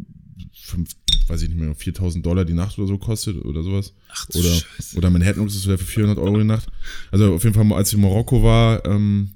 fünf, 0.54 0.92
weiß 1.28 1.42
ich 1.44 1.50
nicht 1.50 1.60
mehr, 1.60 1.74
4000 1.76 2.26
Dollar 2.26 2.46
die 2.46 2.54
Nacht 2.54 2.78
oder 2.78 2.88
so 2.88 2.98
kostet 2.98 3.44
oder 3.46 3.64
sowas. 3.64 3.94
Ach 4.12 4.26
du 4.28 4.40
Oder, 4.40 4.50
Scheiße. 4.54 4.98
oder 4.98 5.10
Manhattan 5.10 5.48
wäre 5.48 5.78
für 5.78 5.86
400 5.86 6.18
Euro 6.18 6.38
die 6.38 6.44
Nacht. 6.44 6.68
Also 7.12 7.34
auf 7.34 7.44
jeden 7.44 7.56
Fall, 7.56 7.72
als 7.78 7.90
sie 7.90 7.96
in 7.98 8.02
Marokko 8.02 8.44
war, 8.44 8.86
ähm, 8.86 9.32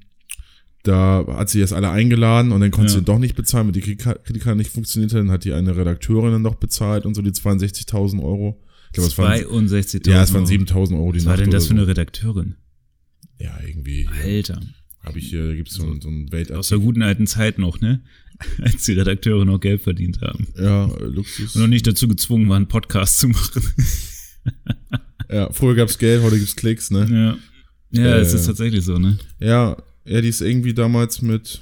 da 0.83 1.25
hat 1.27 1.49
sie 1.49 1.59
jetzt 1.59 1.71
alle 1.73 1.89
eingeladen 1.89 2.51
und 2.51 2.59
dann 2.61 2.71
konnte 2.71 2.91
Ja. 2.91 2.99
sie 2.99 3.05
doch 3.05 3.19
nicht 3.19 3.35
bezahlen, 3.35 3.67
weil 3.67 3.71
die 3.73 3.81
Kreditkarte 3.81 4.55
nicht 4.57 4.69
funktioniert 4.71 5.13
hat. 5.13 5.19
Dann 5.19 5.31
hat 5.31 5.45
die 5.45 5.53
eine 5.53 5.77
Redakteurin 5.77 6.31
dann 6.33 6.41
noch 6.41 6.55
bezahlt 6.55 7.05
und 7.05 7.15
so 7.15 7.21
die 7.21 7.31
62.000 7.31 8.21
Euro. 8.21 8.61
Ich 8.87 8.93
glaube, 8.93 9.07
es 9.09 9.17
waren, 9.17 9.31
62.000 9.39 10.09
ja, 10.09 10.21
es 10.23 10.33
waren 10.33 10.43
Euro. 10.43 10.51
7.000 10.51 10.95
Euro 10.97 11.11
die 11.13 11.19
Was 11.19 11.25
Nacht. 11.25 11.37
war 11.37 11.43
denn 11.43 11.51
das 11.51 11.67
für 11.67 11.71
eine 11.73 11.81
so. 11.81 11.87
Redakteurin? 11.87 12.55
Ja, 13.39 13.57
irgendwie. 13.65 14.07
Alter. 14.23 14.59
Habe 14.99 15.19
ich 15.19 15.29
hier, 15.29 15.47
da 15.47 15.53
gibt's 15.55 15.73
so, 15.73 15.83
so 15.99 16.07
einen 16.09 16.25
Aus 16.27 16.31
Weltartikel. 16.31 16.77
der 16.77 16.85
guten 16.85 17.01
alten 17.01 17.27
Zeit 17.27 17.57
noch, 17.59 17.81
ne? 17.81 18.01
Als 18.61 18.83
die 18.83 18.93
Redakteure 18.93 19.45
noch 19.45 19.59
Geld 19.59 19.81
verdient 19.81 20.21
haben. 20.21 20.47
Ja, 20.57 20.85
äh, 20.85 21.03
Luxus. 21.05 21.55
Und 21.55 21.61
noch 21.61 21.67
nicht 21.67 21.85
dazu 21.87 22.07
gezwungen 22.07 22.47
waren, 22.49 22.57
einen 22.63 22.67
Podcast 22.67 23.19
zu 23.19 23.27
machen. 23.29 23.63
Ja, 25.29 25.51
früher 25.51 25.75
gab's 25.75 25.97
Geld, 25.97 26.21
heute 26.21 26.37
gibt's 26.37 26.55
Klicks, 26.55 26.91
ne? 26.91 27.07
ja. 27.91 28.01
Ja, 28.03 28.15
Äh, 28.15 28.19
es 28.21 28.33
ist 28.33 28.45
tatsächlich 28.45 28.83
so, 28.83 28.97
ne? 28.97 29.17
Ja, 29.39 29.77
ja, 30.05 30.21
die 30.21 30.27
ist 30.27 30.41
irgendwie 30.41 30.73
damals 30.73 31.21
mit, 31.21 31.61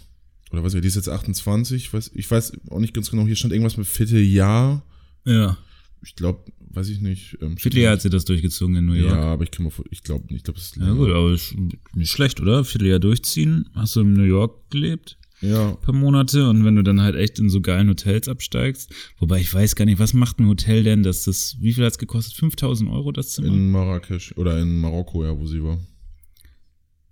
oder 0.52 0.64
was, 0.64 0.74
die 0.74 0.80
ist 0.80 0.96
jetzt 0.96 1.10
28, 1.10 1.76
ich 1.86 1.94
weiß, 1.94 2.12
ich 2.16 2.30
weiß 2.32 2.54
auch 2.70 2.80
nicht 2.80 2.94
ganz 2.94 3.12
genau, 3.12 3.26
hier 3.26 3.36
stand 3.36 3.54
irgendwas 3.54 3.78
mit 3.78 3.86
Vierteljahr. 3.88 4.84
Ja. 5.26 5.58
Ich 6.04 6.16
glaube, 6.16 6.52
weiß 6.72 6.90
ich 6.90 7.02
nicht. 7.02 7.38
Ähm, 7.42 7.58
Vierteljahr 7.58 7.94
hat 7.94 8.02
sie 8.02 8.10
das 8.10 8.26
durchgezogen 8.26 8.76
in 8.78 8.86
New 8.86 8.94
York. 8.94 9.14
Ja, 9.14 9.22
aber 9.24 9.44
ich 9.44 9.52
kann 9.52 9.66
mal, 9.66 9.70
vor- 9.70 9.86
ich 9.92 10.02
glaube 10.04 10.26
nicht, 10.28 10.38
ich 10.38 10.44
glaube, 10.44 10.58
das 10.60 10.68
ist 10.70 10.78
Ja, 10.78 10.92
gut, 10.94 11.10
aber 11.12 11.32
ist 11.34 11.54
nicht 11.94 12.10
schlecht, 12.12 12.40
oder? 12.42 12.64
Vierteljahr 12.66 13.00
durchziehen. 13.00 13.70
Hast 13.76 13.96
du 13.96 14.02
in 14.02 14.14
New 14.14 14.24
York 14.24 14.70
gelebt? 14.72 15.18
Ja, 15.42 15.72
paar 15.74 15.96
Monate 15.96 16.48
und 16.50 16.64
wenn 16.66 16.76
du 16.76 16.84
dann 16.84 17.02
halt 17.02 17.16
echt 17.16 17.40
in 17.40 17.50
so 17.50 17.62
geilen 17.62 17.90
Hotels 17.90 18.28
absteigst, 18.28 18.92
wobei 19.20 19.40
ich 19.40 19.52
weiß 19.54 19.76
gar 19.76 19.86
nicht, 19.86 19.98
was 20.00 20.14
macht 20.14 20.40
ein 20.40 20.48
Hotel 20.48 20.84
denn, 20.84 21.02
dass 21.04 21.24
das, 21.24 21.58
wie 21.60 21.74
viel 21.74 21.84
hat's 21.84 21.98
gekostet? 21.98 22.36
5000 22.36 22.90
Euro 22.92 23.12
das 23.12 23.32
Zimmer? 23.32 23.48
in 23.48 23.72
Marrakesch 23.72 24.34
oder 24.38 24.60
in 24.60 24.80
Marokko, 24.80 25.24
ja, 25.26 25.38
wo 25.38 25.48
sie 25.48 25.64
war. 25.64 25.80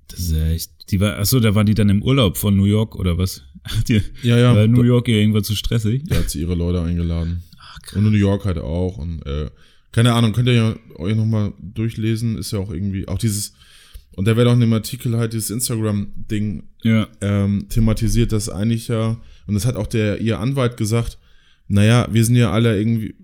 das 0.07 0.19
ist 0.19 0.31
ja 0.31 0.47
echt, 0.49 0.91
die 0.91 0.99
war, 0.99 1.17
achso, 1.17 1.39
da 1.39 1.55
war 1.55 1.63
die 1.63 1.73
dann 1.73 1.89
im 1.89 2.01
Urlaub 2.03 2.37
von 2.37 2.55
New 2.55 2.65
York 2.65 2.95
oder 2.95 3.17
was? 3.17 3.43
Hat 3.63 3.87
die, 3.89 4.01
Ja, 4.23 4.37
ja. 4.37 4.55
war 4.55 4.67
New 4.67 4.83
York 4.83 5.07
ihr 5.07 5.17
irgendwann 5.19 5.43
zu 5.43 5.55
stressig? 5.55 6.03
da 6.05 6.15
hat 6.17 6.29
sie 6.29 6.41
ihre 6.41 6.55
Leute 6.55 6.81
eingeladen. 6.81 7.43
Ach, 7.59 7.95
Und 7.95 8.05
in 8.05 8.11
New 8.11 8.17
York 8.17 8.45
halt 8.45 8.57
auch. 8.57 8.97
Und 8.97 9.25
äh, 9.25 9.49
keine 9.91 10.13
Ahnung, 10.13 10.33
könnt 10.33 10.47
ihr 10.47 10.53
ja 10.53 10.75
euch 10.97 11.15
nochmal 11.15 11.53
durchlesen, 11.59 12.37
ist 12.37 12.51
ja 12.51 12.59
auch 12.59 12.71
irgendwie, 12.71 13.07
auch 13.07 13.17
dieses, 13.17 13.53
und 14.16 14.28
da 14.28 14.35
wäre 14.35 14.45
doch 14.45 14.54
in 14.54 14.59
dem 14.59 14.73
Artikel 14.73 15.18
halt 15.18 15.33
dieses 15.33 15.49
Instagram-Ding 15.49 16.63
Ja, 16.83 17.07
ähm, 17.21 17.68
thematisiert, 17.69 18.31
dass 18.31 18.49
eigentlich 18.49 18.87
ja, 18.87 19.18
und 19.47 19.54
das 19.54 19.66
hat 19.66 19.75
auch 19.75 19.87
der 19.87 20.19
ihr 20.21 20.39
Anwalt 20.39 20.78
gesagt, 20.78 21.18
naja, 21.68 22.07
wir 22.11 22.25
sind 22.25 22.35
ja 22.35 22.51
alle 22.51 22.78
irgendwie, 22.78 23.16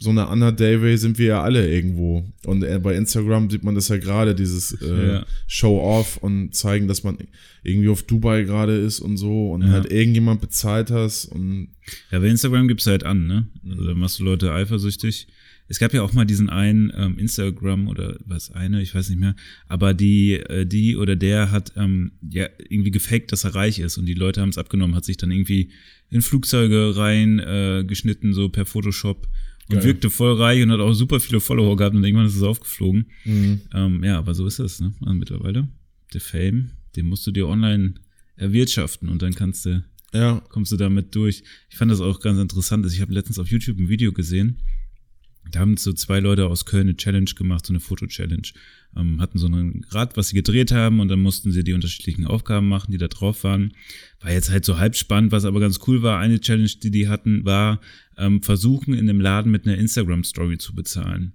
so 0.00 0.10
eine 0.10 0.26
Anna 0.26 0.50
Davey 0.50 0.98
sind 0.98 1.16
wir 1.18 1.26
ja 1.26 1.42
alle 1.42 1.68
irgendwo. 1.72 2.24
Und 2.44 2.64
äh, 2.64 2.80
bei 2.82 2.96
Instagram 2.96 3.48
sieht 3.50 3.62
man 3.62 3.76
das 3.76 3.86
ja 3.86 3.98
gerade, 3.98 4.34
dieses 4.34 4.72
äh, 4.82 5.12
Ja. 5.14 5.26
Show-off 5.46 6.16
und 6.16 6.56
zeigen, 6.56 6.88
dass 6.88 7.04
man 7.04 7.18
irgendwie 7.62 7.88
auf 7.88 8.02
Dubai 8.02 8.42
gerade 8.42 8.74
ist 8.76 8.98
und 8.98 9.16
so 9.16 9.52
und 9.52 9.62
Ja. 9.62 9.68
halt 9.68 9.92
irgendjemand 9.92 10.40
bezahlt 10.40 10.90
hast 10.90 11.26
und 11.26 11.68
Ja, 12.10 12.18
bei 12.18 12.26
Instagram 12.26 12.66
gibt's 12.66 12.86
halt 12.88 13.04
an, 13.04 13.28
ne? 13.28 13.46
Also 13.70 13.84
da 13.86 13.94
machst 13.94 14.18
du 14.18 14.24
Leute 14.24 14.52
eifersüchtig. 14.52 15.28
Es 15.68 15.78
gab 15.78 15.94
ja 15.94 16.02
auch 16.02 16.12
mal 16.12 16.24
diesen 16.24 16.50
einen 16.50 16.92
ähm, 16.96 17.18
Instagram 17.18 17.88
oder 17.88 18.18
was 18.24 18.50
eine, 18.50 18.82
ich 18.82 18.94
weiß 18.94 19.08
nicht 19.08 19.18
mehr, 19.18 19.34
aber 19.68 19.94
die, 19.94 20.34
äh, 20.34 20.66
die 20.66 20.96
oder 20.96 21.16
der 21.16 21.50
hat 21.50 21.72
ähm, 21.76 22.12
ja 22.28 22.48
irgendwie 22.68 22.90
gefaked, 22.90 23.32
dass 23.32 23.44
er 23.44 23.54
reich 23.54 23.78
ist 23.78 23.96
und 23.96 24.06
die 24.06 24.14
Leute 24.14 24.40
haben 24.40 24.50
es 24.50 24.58
abgenommen, 24.58 24.94
hat 24.94 25.04
sich 25.04 25.16
dann 25.16 25.30
irgendwie 25.30 25.70
in 26.10 26.20
Flugzeuge 26.20 26.96
rein 26.96 27.38
äh, 27.38 27.84
geschnitten, 27.86 28.34
so 28.34 28.48
per 28.48 28.66
Photoshop 28.66 29.28
und 29.68 29.76
Geil. 29.76 29.84
wirkte 29.84 30.10
voll 30.10 30.34
reich 30.34 30.62
und 30.62 30.70
hat 30.70 30.80
auch 30.80 30.92
super 30.92 31.20
viele 31.20 31.40
Follower 31.40 31.76
gehabt 31.76 31.96
und 31.96 32.04
irgendwann 32.04 32.26
ist 32.26 32.36
es 32.36 32.42
aufgeflogen. 32.42 33.06
Ähm, 33.72 34.04
ja, 34.04 34.18
aber 34.18 34.34
so 34.34 34.46
ist 34.46 34.58
es, 34.58 34.80
ne? 34.80 34.92
Also 35.00 35.14
mittlerweile. 35.14 35.68
Der 36.12 36.20
Fame, 36.20 36.72
den 36.96 37.06
musst 37.06 37.26
du 37.26 37.30
dir 37.30 37.48
online 37.48 37.94
erwirtschaften 38.36 39.08
und 39.08 39.22
dann 39.22 39.34
kannst 39.34 39.64
du 39.64 39.82
ja, 40.12 40.42
kommst 40.50 40.70
du 40.72 40.76
damit 40.76 41.14
durch. 41.14 41.42
Ich 41.70 41.76
fand 41.76 41.90
das 41.90 42.00
auch 42.00 42.20
ganz 42.20 42.38
interessant. 42.38 42.84
Also 42.84 42.94
ich 42.94 43.00
habe 43.00 43.14
letztens 43.14 43.38
auf 43.38 43.48
YouTube 43.48 43.78
ein 43.78 43.88
Video 43.88 44.12
gesehen. 44.12 44.58
Da 45.50 45.60
haben 45.60 45.76
so 45.76 45.92
zwei 45.92 46.20
Leute 46.20 46.46
aus 46.46 46.64
Köln 46.64 46.88
eine 46.88 46.96
Challenge 46.96 47.30
gemacht, 47.36 47.66
so 47.66 47.72
eine 47.72 47.80
Foto-Challenge. 47.80 48.48
Ähm, 48.96 49.20
hatten 49.20 49.38
so 49.38 49.48
ein 49.48 49.84
Rad, 49.90 50.16
was 50.16 50.28
sie 50.28 50.36
gedreht 50.36 50.70
haben 50.72 51.00
und 51.00 51.08
dann 51.08 51.20
mussten 51.20 51.50
sie 51.50 51.64
die 51.64 51.72
unterschiedlichen 51.72 52.26
Aufgaben 52.26 52.68
machen, 52.68 52.92
die 52.92 52.98
da 52.98 53.08
drauf 53.08 53.42
waren. 53.44 53.72
War 54.20 54.32
jetzt 54.32 54.50
halt 54.50 54.64
so 54.64 54.78
halb 54.78 54.96
spannend, 54.96 55.32
was 55.32 55.44
aber 55.44 55.60
ganz 55.60 55.80
cool 55.86 56.02
war. 56.02 56.18
Eine 56.20 56.40
Challenge, 56.40 56.70
die 56.82 56.90
die 56.90 57.08
hatten, 57.08 57.44
war 57.44 57.80
ähm, 58.16 58.42
versuchen, 58.42 58.94
in 58.94 59.06
dem 59.06 59.20
Laden 59.20 59.50
mit 59.50 59.66
einer 59.66 59.76
Instagram-Story 59.78 60.58
zu 60.58 60.74
bezahlen. 60.74 61.32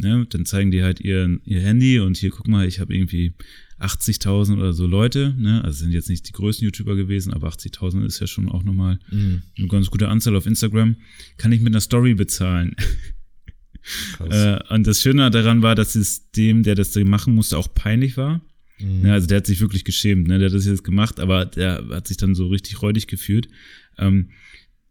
Ne? 0.00 0.26
Dann 0.30 0.44
zeigen 0.46 0.70
die 0.70 0.82
halt 0.82 1.00
ihr, 1.00 1.40
ihr 1.44 1.60
Handy 1.60 1.98
und 1.98 2.16
hier, 2.16 2.30
guck 2.30 2.46
mal, 2.46 2.66
ich 2.68 2.78
habe 2.78 2.94
irgendwie 2.94 3.34
80.000 3.80 4.56
oder 4.58 4.72
so 4.72 4.86
Leute, 4.86 5.34
ne? 5.38 5.62
also 5.64 5.78
sind 5.78 5.92
jetzt 5.92 6.08
nicht 6.08 6.28
die 6.28 6.32
größten 6.32 6.64
YouTuber 6.64 6.96
gewesen, 6.96 7.32
aber 7.32 7.48
80.000 7.48 8.04
ist 8.04 8.20
ja 8.20 8.26
schon 8.26 8.48
auch 8.48 8.62
nochmal 8.64 8.98
Mhm. 9.10 9.42
eine 9.56 9.68
ganz 9.68 9.88
gute 9.90 10.08
Anzahl 10.08 10.36
auf 10.36 10.46
Instagram, 10.46 10.96
kann 11.36 11.52
ich 11.52 11.60
mit 11.60 11.72
einer 11.72 11.80
Story 11.80 12.14
bezahlen. 12.14 12.74
Äh, 14.20 14.58
und 14.74 14.86
das 14.86 15.00
Schöne 15.00 15.30
daran 15.30 15.62
war, 15.62 15.74
dass 15.74 15.94
es 15.94 16.30
dem, 16.32 16.62
der 16.62 16.74
das 16.74 16.94
machen 16.96 17.34
musste, 17.34 17.56
auch 17.56 17.72
peinlich 17.72 18.16
war. 18.16 18.40
Mhm. 18.78 19.06
Ja, 19.06 19.12
also 19.14 19.26
der 19.26 19.38
hat 19.38 19.46
sich 19.46 19.60
wirklich 19.60 19.84
geschämt, 19.84 20.28
ne? 20.28 20.38
Der 20.38 20.48
hat 20.48 20.54
das 20.54 20.66
jetzt 20.66 20.84
gemacht, 20.84 21.20
aber 21.20 21.46
der 21.46 21.84
hat 21.90 22.08
sich 22.08 22.16
dann 22.16 22.34
so 22.34 22.48
richtig 22.48 22.82
räudig 22.82 23.06
gefühlt. 23.06 23.48
Ähm, 23.98 24.30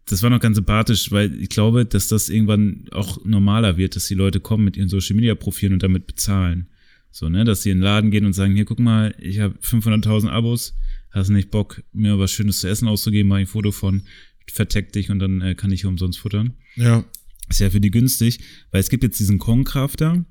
das 0.10 0.24
war 0.24 0.30
noch 0.30 0.40
ganz 0.40 0.56
sympathisch, 0.56 1.12
weil 1.12 1.40
ich 1.42 1.50
glaube, 1.50 1.86
dass 1.86 2.08
das 2.08 2.30
irgendwann 2.30 2.86
auch 2.92 3.24
normaler 3.26 3.78
wird, 3.78 3.96
dass 3.96 4.08
die 4.08 4.16
Leute 4.16 4.40
kommen 4.40 4.64
mit 4.64 4.78
ihren 4.78 4.90
Social 4.90 5.16
Media 5.16 5.36
Profilen 5.36 5.74
und 5.74 5.84
damit 5.84 6.08
bezahlen. 6.08 6.68
So, 7.12 7.30
ne, 7.30 7.44
dass 7.46 7.64
sie 7.64 7.72
in 7.72 7.78
den 7.78 7.84
Laden 7.84 8.12
gehen 8.12 8.26
und 8.26 8.34
sagen, 8.34 8.56
hier, 8.56 8.66
guck 8.66 8.80
mal, 8.80 9.16
ich 9.20 9.40
habe 9.40 9.58
500.000 9.60 10.30
Abos, 10.30 10.78
hast 11.12 11.30
nicht 11.30 11.52
Bock, 11.52 11.84
mir 11.92 12.20
was 12.20 12.32
Schönes 12.32 12.60
zu 12.60 12.68
essen 12.68 12.88
auszugeben, 12.88 13.30
mach 13.30 13.38
ein 13.38 13.48
Foto 13.48 13.72
von, 13.72 14.04
verteck 14.52 14.94
dich 14.94 15.10
und 15.10 15.20
dann 15.20 15.42
äh, 15.42 15.56
kann 15.56 15.72
ich 15.72 15.82
hier 15.82 15.90
umsonst 15.90 16.20
futtern. 16.20 16.54
Ja. 16.76 17.04
Ist 17.50 17.60
ja 17.60 17.70
für 17.70 17.80
die 17.80 17.92
günstig, 17.92 18.40
weil 18.72 18.82
es 18.82 18.90
gibt 18.90 19.04
jetzt 19.04 19.20
diesen 19.20 19.40
Kongkrafter, 19.40 20.26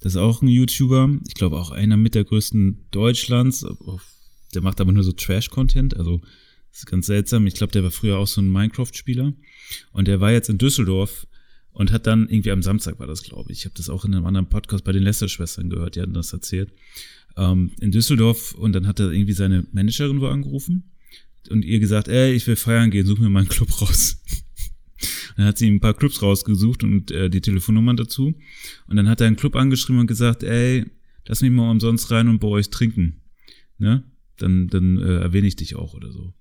das 0.00 0.14
ist 0.14 0.18
auch 0.18 0.42
ein 0.42 0.48
YouTuber, 0.48 1.18
ich 1.28 1.34
glaube 1.34 1.58
auch 1.58 1.70
einer 1.70 1.96
mit 1.96 2.14
der 2.14 2.24
größten 2.24 2.86
Deutschlands, 2.90 3.64
der 4.54 4.62
macht 4.62 4.80
aber 4.80 4.92
nur 4.92 5.04
so 5.04 5.12
Trash-Content, 5.12 5.96
also 5.96 6.20
das 6.72 6.80
ist 6.80 6.86
ganz 6.86 7.06
seltsam. 7.06 7.46
Ich 7.46 7.54
glaube, 7.54 7.72
der 7.72 7.82
war 7.82 7.90
früher 7.90 8.18
auch 8.18 8.26
so 8.26 8.40
ein 8.40 8.50
Minecraft-Spieler 8.50 9.34
und 9.92 10.08
der 10.08 10.20
war 10.20 10.32
jetzt 10.32 10.48
in 10.48 10.56
Düsseldorf 10.56 11.26
und 11.72 11.92
hat 11.92 12.06
dann 12.06 12.28
irgendwie 12.28 12.50
am 12.50 12.62
Samstag 12.62 12.98
war 12.98 13.06
das, 13.06 13.22
glaube 13.22 13.52
ich. 13.52 13.60
Ich 13.60 13.64
habe 13.66 13.74
das 13.76 13.90
auch 13.90 14.04
in 14.04 14.14
einem 14.14 14.24
anderen 14.24 14.48
Podcast 14.48 14.82
bei 14.84 14.92
den 14.92 15.02
Lester-Schwestern 15.02 15.68
gehört, 15.68 15.96
die 15.96 16.00
hatten 16.00 16.14
das 16.14 16.32
erzählt. 16.32 16.72
Ähm, 17.36 17.72
in 17.80 17.92
Düsseldorf 17.92 18.54
und 18.54 18.72
dann 18.72 18.86
hat 18.86 19.00
er 19.00 19.10
irgendwie 19.10 19.34
seine 19.34 19.66
Managerin 19.72 20.20
wo 20.20 20.28
angerufen 20.28 20.92
und 21.50 21.64
ihr 21.64 21.78
gesagt, 21.78 22.08
ey, 22.08 22.32
ich 22.32 22.46
will 22.46 22.56
feiern 22.56 22.90
gehen, 22.90 23.06
such 23.06 23.18
mir 23.18 23.28
mal 23.28 23.40
einen 23.40 23.48
Club 23.48 23.80
raus. 23.80 24.22
Dann 25.36 25.46
hat 25.46 25.58
sie 25.58 25.66
ihm 25.66 25.76
ein 25.76 25.80
paar 25.80 25.94
Clubs 25.94 26.22
rausgesucht 26.22 26.84
und 26.84 27.10
äh, 27.10 27.30
die 27.30 27.40
Telefonnummern 27.40 27.96
dazu. 27.96 28.34
Und 28.86 28.96
dann 28.96 29.08
hat 29.08 29.20
er 29.20 29.26
einen 29.26 29.36
Club 29.36 29.56
angeschrieben 29.56 30.00
und 30.00 30.06
gesagt, 30.06 30.42
ey, 30.42 30.84
lass 31.26 31.42
mich 31.42 31.50
mal 31.50 31.70
umsonst 31.70 32.10
rein 32.10 32.28
und 32.28 32.40
bei 32.40 32.48
euch 32.48 32.70
trinken. 32.70 33.20
Ne? 33.78 34.04
Dann, 34.38 34.68
dann 34.68 34.98
äh, 34.98 35.18
erwähne 35.18 35.46
ich 35.46 35.56
dich 35.56 35.76
auch 35.76 35.94
oder 35.94 36.12
so. 36.12 36.32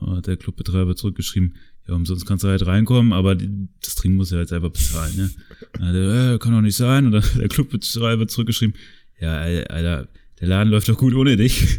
Hat 0.00 0.26
der 0.26 0.36
Clubbetreiber 0.36 0.96
zurückgeschrieben, 0.96 1.56
ja, 1.86 1.94
umsonst 1.94 2.24
kannst 2.24 2.44
du 2.44 2.48
halt 2.48 2.66
reinkommen, 2.66 3.12
aber 3.12 3.34
das 3.34 3.96
Trinken 3.96 4.16
muss 4.16 4.32
er 4.32 4.38
halt 4.38 4.48
selber 4.48 4.70
bezahlen, 4.70 5.14
ne? 5.16 5.30
Dann 5.72 5.88
hat 5.88 5.94
er, 5.94 6.34
äh, 6.34 6.38
kann 6.38 6.52
doch 6.52 6.62
nicht 6.62 6.76
sein. 6.76 7.06
Und 7.06 7.12
dann 7.12 7.22
hat 7.22 7.36
der 7.36 7.48
Clubbetreiber 7.48 8.28
zurückgeschrieben, 8.28 8.76
ja, 9.20 9.34
Alter, 9.34 10.08
der 10.40 10.48
Laden 10.48 10.70
läuft 10.70 10.88
doch 10.88 10.96
gut 10.96 11.14
ohne 11.14 11.36
dich. 11.36 11.62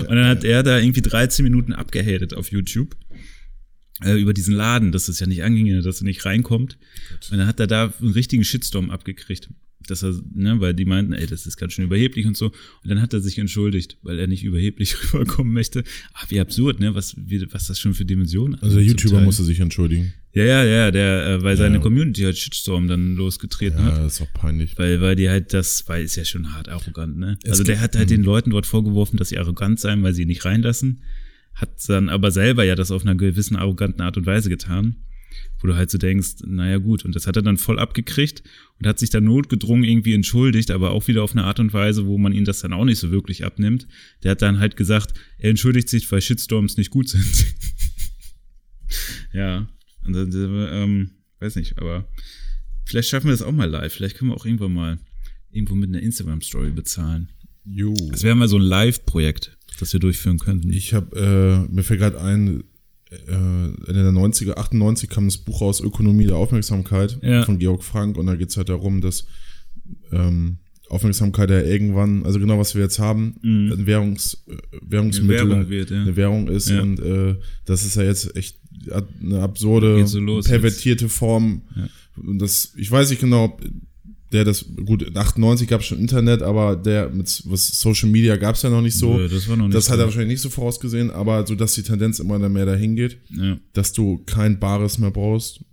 und 0.00 0.10
dann 0.10 0.26
hat 0.26 0.44
er 0.44 0.62
da 0.62 0.78
irgendwie 0.78 1.02
13 1.02 1.42
Minuten 1.42 1.72
abgehatet 1.72 2.34
auf 2.34 2.52
YouTube 2.52 2.94
äh, 4.04 4.18
über 4.20 4.32
diesen 4.32 4.54
Laden, 4.54 4.92
dass 4.92 5.08
es 5.08 5.20
ja 5.20 5.26
nicht 5.26 5.42
anginge, 5.42 5.82
dass 5.82 6.00
er 6.00 6.04
nicht 6.04 6.24
reinkommt. 6.24 6.78
Und 7.30 7.38
dann 7.38 7.46
hat 7.46 7.60
er 7.60 7.66
da 7.66 7.92
einen 8.00 8.12
richtigen 8.12 8.44
Shitstorm 8.44 8.90
abgekriegt. 8.90 9.48
Dass 9.86 10.02
er, 10.04 10.14
ne, 10.34 10.60
weil 10.60 10.74
die 10.74 10.84
meinten, 10.84 11.12
ey, 11.14 11.26
das 11.26 11.46
ist 11.46 11.56
ganz 11.56 11.72
schön 11.72 11.86
überheblich 11.86 12.26
und 12.26 12.36
so. 12.36 12.46
Und 12.46 12.54
dann 12.90 13.00
hat 13.00 13.12
er 13.12 13.20
sich 13.20 13.38
entschuldigt, 13.38 13.96
weil 14.02 14.18
er 14.20 14.26
nicht 14.28 14.44
überheblich 14.44 14.94
rüberkommen 15.14 15.52
möchte. 15.52 15.82
Aber 16.12 16.30
wie 16.30 16.38
absurd, 16.38 16.78
ne, 16.80 16.94
was, 16.94 17.16
wie, 17.16 17.44
was 17.52 17.66
das 17.66 17.80
schon 17.80 17.94
für 17.94 18.04
Dimensionen 18.04 18.60
Also 18.62 18.76
der 18.76 18.84
YouTuber 18.84 19.20
musste 19.20 19.42
sich 19.42 19.58
entschuldigen. 19.58 20.12
Ja, 20.32 20.44
ja, 20.44 20.64
ja, 20.64 20.90
der, 20.92 21.26
äh, 21.26 21.42
weil 21.42 21.56
seine 21.56 21.76
Ja. 21.76 21.80
Community 21.82 22.22
halt 22.22 22.38
Shitstorm 22.38 22.86
dann 22.86 23.16
losgetreten 23.16 23.80
Ja, 23.80 23.86
hat. 23.86 23.98
das 24.04 24.14
ist 24.14 24.20
auch 24.20 24.32
peinlich. 24.32 24.78
Weil, 24.78 25.00
weil 25.00 25.16
die 25.16 25.28
halt 25.28 25.52
das, 25.54 25.88
weil 25.88 26.04
ist 26.04 26.14
ja 26.14 26.24
schon 26.24 26.52
hart 26.52 26.68
arrogant, 26.68 27.16
ne? 27.18 27.36
Es 27.42 27.50
also 27.52 27.64
der 27.64 27.80
hat 27.80 27.96
halt 27.96 28.10
den 28.10 28.22
Leuten 28.22 28.50
dort 28.50 28.66
vorgeworfen, 28.66 29.16
dass 29.16 29.30
sie 29.30 29.38
arrogant 29.38 29.80
seien, 29.80 30.04
weil 30.04 30.14
sie 30.14 30.22
ihn 30.22 30.28
nicht 30.28 30.44
reinlassen. 30.44 31.02
Hat 31.60 31.88
dann 31.88 32.08
aber 32.08 32.30
selber 32.30 32.64
ja 32.64 32.74
das 32.74 32.90
auf 32.90 33.02
einer 33.02 33.14
gewissen 33.14 33.56
arroganten 33.56 34.00
Art 34.00 34.16
und 34.16 34.24
Weise 34.24 34.48
getan. 34.48 34.96
Wo 35.60 35.66
du 35.66 35.76
halt 35.76 35.90
so 35.90 35.98
denkst, 35.98 36.36
naja 36.46 36.78
gut, 36.78 37.04
und 37.04 37.14
das 37.14 37.26
hat 37.26 37.36
er 37.36 37.42
dann 37.42 37.58
voll 37.58 37.78
abgekriegt 37.78 38.42
und 38.78 38.86
hat 38.86 38.98
sich 38.98 39.10
dann 39.10 39.24
notgedrungen 39.24 39.84
irgendwie 39.84 40.14
entschuldigt, 40.14 40.70
aber 40.70 40.90
auch 40.90 41.06
wieder 41.06 41.22
auf 41.22 41.32
eine 41.32 41.44
Art 41.44 41.60
und 41.60 41.74
Weise, 41.74 42.06
wo 42.06 42.16
man 42.16 42.32
ihn 42.32 42.46
das 42.46 42.60
dann 42.60 42.72
auch 42.72 42.86
nicht 42.86 42.98
so 42.98 43.10
wirklich 43.10 43.44
abnimmt. 43.44 43.86
Der 44.22 44.32
hat 44.32 44.42
dann 44.42 44.58
halt 44.58 44.76
gesagt, 44.76 45.12
er 45.38 45.50
entschuldigt 45.50 45.90
sich, 45.90 46.10
weil 46.10 46.22
Shitstorms 46.22 46.78
nicht 46.78 46.90
gut 46.90 47.10
sind. 47.10 47.24
ja, 49.34 49.68
und 50.04 50.14
dann, 50.14 50.32
äh, 50.32 50.82
ähm, 50.82 51.10
weiß 51.40 51.56
nicht, 51.56 51.78
aber 51.78 52.08
vielleicht 52.86 53.10
schaffen 53.10 53.26
wir 53.26 53.32
das 53.32 53.42
auch 53.42 53.52
mal 53.52 53.68
live. 53.68 53.92
Vielleicht 53.92 54.16
können 54.16 54.30
wir 54.30 54.36
auch 54.36 54.46
irgendwann 54.46 54.72
mal 54.72 54.98
irgendwo 55.50 55.74
mit 55.74 55.90
einer 55.90 56.00
Instagram-Story 56.00 56.70
bezahlen. 56.70 57.28
Jo. 57.64 57.94
Das 58.10 58.22
wäre 58.22 58.34
mal 58.34 58.48
so 58.48 58.56
ein 58.56 58.62
Live-Projekt, 58.62 59.58
das 59.78 59.92
wir 59.92 60.00
durchführen 60.00 60.38
könnten. 60.38 60.70
Ich 60.72 60.94
habe, 60.94 61.66
äh, 61.68 61.72
mir 61.72 61.82
fällt 61.82 62.00
gerade 62.00 62.20
ein, 62.20 62.64
äh, 63.10 63.32
Ende 63.34 64.02
der 64.02 64.12
90er, 64.12 64.56
98 64.56 65.08
kam 65.10 65.26
das 65.26 65.38
Buch 65.38 65.60
raus, 65.60 65.80
Ökonomie 65.80 66.26
der 66.26 66.36
Aufmerksamkeit 66.36 67.18
Ja. 67.22 67.44
von 67.44 67.58
Georg 67.58 67.82
Frank 67.84 68.16
und 68.16 68.26
da 68.26 68.36
geht's 68.36 68.56
halt 68.56 68.68
darum, 68.68 69.00
dass 69.00 69.26
ähm, 70.12 70.58
Aufmerksamkeit 70.88 71.50
ja 71.50 71.60
irgendwann, 71.60 72.24
also 72.24 72.38
genau 72.40 72.58
was 72.58 72.74
wir 72.74 72.82
jetzt 72.82 72.98
haben, 72.98 73.36
ein 73.44 73.86
Währungs, 73.86 74.44
äh, 74.48 74.56
Währungsmittel, 74.82 75.44
Mhm. 75.46 75.52
Eine 75.52 75.60
Währung 75.60 75.70
wird, 75.70 75.90
ja. 75.90 76.00
eine 76.02 76.16
Währung 76.16 76.48
ist 76.48 76.68
Ja. 76.70 76.82
und 76.82 76.98
äh, 77.00 77.36
das 77.64 77.84
ist 77.84 77.96
ja 77.96 78.02
jetzt 78.02 78.36
echt 78.36 78.58
eine 79.22 79.40
absurde, 79.40 79.96
Geht 79.96 80.08
so 80.08 80.40
pervertierte 80.40 81.08
Form. 81.08 81.62
Und 82.16 82.38
das, 82.38 82.72
ich 82.76 82.90
weiß 82.90 83.10
nicht 83.10 83.20
genau, 83.20 83.44
ob 83.44 83.62
der 84.32 84.44
das, 84.44 84.64
gut, 84.86 85.02
in 85.02 85.16
98 85.16 85.66
gab 85.68 85.80
es 85.80 85.86
schon 85.88 85.98
Internet, 85.98 86.42
aber 86.42 86.76
der 86.76 87.08
mit 87.10 87.42
was 87.46 87.66
Social 87.80 88.08
Media 88.08 88.36
gab 88.36 88.54
es 88.54 88.62
ja 88.62 88.70
noch 88.70 88.80
nicht 88.82 88.96
so. 88.96 89.16
Nö, 89.16 89.28
das 89.28 89.48
noch 89.48 89.56
nicht 89.56 89.74
Das 89.74 89.90
hat 89.90 89.98
er 89.98 90.04
wahrscheinlich 90.04 90.30
nicht 90.34 90.42
so 90.42 90.50
vorausgesehen, 90.50 91.10
aber 91.10 91.46
so 91.46 91.54
dass 91.56 91.74
die 91.74 91.82
Tendenz 91.82 92.20
immer 92.20 92.38
mehr 92.48 92.66
dahin 92.66 92.94
geht, 92.96 93.18
Ja. 93.30 93.58
dass 93.72 93.92
du 93.92 94.18
kein 94.26 94.60
Bares 94.60 94.98
mehr 94.98 95.10
brauchst, 95.10 95.64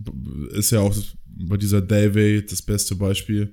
ist 0.52 0.70
ja 0.72 0.80
auch 0.80 0.96
bei 1.26 1.56
dieser 1.56 1.80
Davey 1.80 2.44
das 2.44 2.62
beste 2.62 2.96
Beispiel. 2.96 3.52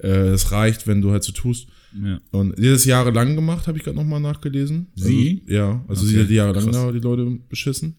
Äh, 0.00 0.28
Es 0.28 0.50
reicht, 0.50 0.86
wenn 0.86 1.02
du 1.02 1.10
halt 1.10 1.24
so 1.24 1.32
tust. 1.32 1.68
Ja. 2.02 2.20
Und 2.30 2.58
die 2.58 2.66
hat 2.68 2.74
das 2.74 2.84
jahrelang 2.84 3.34
gemacht, 3.34 3.66
habe 3.66 3.76
ich 3.76 3.84
gerade 3.84 3.96
nochmal 3.98 4.20
nachgelesen. 4.20 4.86
Sie? 4.94 5.42
Also, 5.46 5.54
ja, 5.54 5.84
also 5.88 6.02
Okay, 6.06 6.14
sie 6.14 6.20
hat 6.22 6.30
jahrelang 6.30 6.64
krass. 6.64 6.74
da 6.76 6.92
die 6.92 7.00
Leute 7.00 7.38
beschissen. 7.48 7.96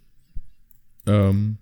Ähm, 1.06 1.58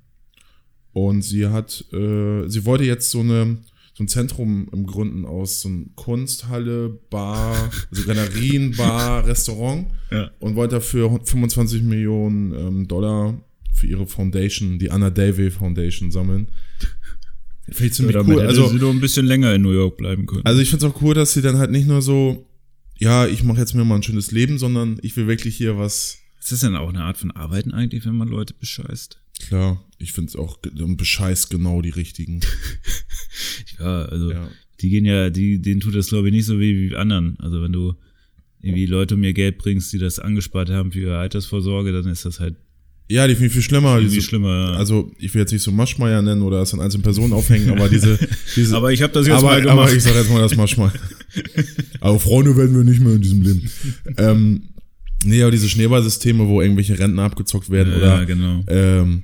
und 0.93 1.21
sie 1.23 1.47
hat, 1.47 1.83
äh, 1.93 2.47
sie 2.47 2.65
wollte 2.65 2.83
jetzt 2.83 3.11
so 3.11 3.19
eine 3.19 3.57
so 3.97 4.03
ein 4.03 4.07
Zentrum 4.07 4.67
im 4.71 4.85
Gründen 4.85 5.25
aus 5.25 5.61
so 5.61 5.69
ein 5.69 5.91
Kunsthalle, 5.95 6.99
Bar, 7.09 7.71
also 7.89 8.03
Galerien, 8.05 8.75
Bar, 8.77 9.25
Restaurant 9.27 9.87
Ja. 10.11 10.29
und 10.39 10.55
wollte 10.55 10.75
dafür 10.75 11.19
25 11.23 11.81
Millionen 11.81 12.53
ähm, 12.53 12.87
Dollar 12.87 13.41
für 13.73 13.87
ihre 13.87 14.05
Foundation, 14.05 14.77
die 14.77 14.91
Anna 14.91 15.09
Davey 15.09 15.49
Foundation, 15.49 16.11
sammeln. 16.11 16.47
Finde 17.69 17.85
ich 17.87 17.93
ziemlich 17.93 18.15
damit 18.15 18.37
cool. 18.37 18.45
Also, 18.45 18.67
sie 18.67 18.75
nur 18.77 18.91
ein 18.91 19.01
bisschen 19.01 19.25
länger 19.25 19.53
in 19.55 19.63
New 19.63 19.71
York 19.71 19.97
bleiben 19.97 20.27
können. 20.27 20.45
also 20.45 20.61
ich 20.61 20.69
finde 20.69 20.85
es 20.85 20.91
auch 20.93 21.01
cool, 21.01 21.15
dass 21.15 21.33
sie 21.33 21.41
dann 21.41 21.57
halt 21.57 21.71
nicht 21.71 21.87
nur 21.87 22.01
so, 22.03 22.45
ja, 22.99 23.25
ich 23.25 23.43
mache 23.43 23.57
jetzt 23.59 23.73
mir 23.73 23.83
mal 23.83 23.95
ein 23.95 24.03
schönes 24.03 24.31
Leben, 24.31 24.57
sondern 24.59 24.99
ich 25.01 25.17
will 25.17 25.27
wirklich 25.27 25.55
hier 25.57 25.77
was. 25.77 26.19
ist 26.39 26.51
das 26.51 26.59
denn 26.59 26.75
auch 26.75 26.89
eine 26.89 27.03
Art 27.03 27.17
von 27.17 27.31
Arbeiten 27.31 27.73
eigentlich, 27.73 28.05
wenn 28.05 28.15
man 28.15 28.27
Leute 28.27 28.53
bescheißt? 28.53 29.19
Klar, 29.45 29.83
ich 29.99 30.13
finde 30.13 30.29
es 30.29 30.35
auch 30.35 30.57
und 30.79 30.97
bescheißt 30.97 31.49
genau 31.49 31.81
die 31.81 31.89
richtigen. 31.89 32.41
Ja, 33.79 34.03
also 34.05 34.31
Ja. 34.31 34.49
die 34.81 34.89
gehen 34.89 35.05
ja, 35.05 35.29
die, 35.29 35.61
denen 35.61 35.79
tut 35.79 35.95
das 35.95 36.07
glaube 36.09 36.27
ich 36.29 36.33
nicht 36.33 36.45
so 36.45 36.59
wie, 36.59 36.89
wie 36.89 36.95
anderen. 36.95 37.37
Also 37.39 37.61
wenn 37.61 37.71
du 37.71 37.93
irgendwie 38.61 38.85
Leute 38.87 39.15
um 39.15 39.23
ihr 39.23 39.33
Geld 39.33 39.57
bringst, 39.59 39.93
die 39.93 39.99
das 39.99 40.17
angespart 40.19 40.69
haben 40.69 40.91
für 40.91 40.99
ihre 41.01 41.17
Altersvorsorge, 41.19 41.91
dann 41.91 42.07
ist 42.11 42.25
das 42.25 42.39
halt 42.39 42.55
Ja, 43.09 43.27
die 43.27 43.35
finde 43.35 43.47
ich 43.47 43.53
viel 43.53 43.61
schlimmer. 43.61 43.95
irgendwie 43.97 44.15
Diese, 44.15 44.27
schlimmer. 44.27 44.71
ja. 44.71 44.77
Also 44.77 45.11
ich 45.19 45.33
will 45.33 45.41
jetzt 45.41 45.51
nicht 45.51 45.61
so 45.61 45.71
Maschmeier 45.71 46.21
nennen 46.23 46.41
oder 46.41 46.61
es 46.63 46.73
an 46.73 46.81
einzelnen 46.81 47.03
Personen 47.03 47.33
aufhängen, 47.33 47.69
aber 47.69 47.87
diese, 47.89 48.17
diese 48.55 48.75
aber 48.75 48.91
ich 48.91 49.01
habe 49.03 49.13
das 49.13 49.27
jetzt 49.27 49.35
aber, 49.37 49.47
mal 49.47 49.61
gemacht. 49.61 49.77
aber 49.77 49.93
ich 49.93 50.01
sag 50.03 50.15
jetzt 50.15 50.31
mal 50.31 50.41
das 50.41 50.55
Maschmeier. 50.55 50.93
aber 51.99 52.19
Freunde 52.19 52.55
werden 52.57 52.75
wir 52.75 52.83
nicht 52.83 52.99
mehr 53.01 53.13
in 53.13 53.21
diesem 53.21 53.41
Leben. 53.43 53.69
ähm, 54.17 54.69
nee, 55.23 55.41
aber 55.43 55.51
diese 55.51 55.69
Schneeballsysteme, 55.69 56.47
wo 56.47 56.61
irgendwelche 56.61 56.97
Renten 56.97 57.19
abgezockt 57.19 57.69
werden 57.69 57.91
ja, 57.93 57.97
oder 57.97 58.25
genau. 58.25 58.63
ähm, 58.67 59.23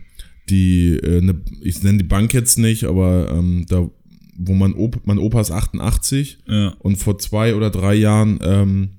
die, 0.50 0.98
äh, 0.98 1.22
ne, 1.22 1.42
ich 1.62 1.82
nenne 1.84 2.00
die 2.00 2.04
Bank 2.04 2.34
jetzt 2.34 2.58
nicht, 2.58 2.84
aber 2.86 3.30
ähm, 3.32 3.66
da, 3.70 3.90
wo 4.38 4.54
mein, 4.54 4.74
Op 4.74 5.02
mein 5.06 5.18
Opa 5.20 5.42
ist 5.42 5.52
88 5.52 6.40
Ja. 6.48 6.70
und 6.80 6.98
vor 6.98 7.18
zwei 7.20 7.56
oder 7.56 7.70
drei 7.70 7.94
Jahren 7.96 8.40
ähm, 8.42 8.90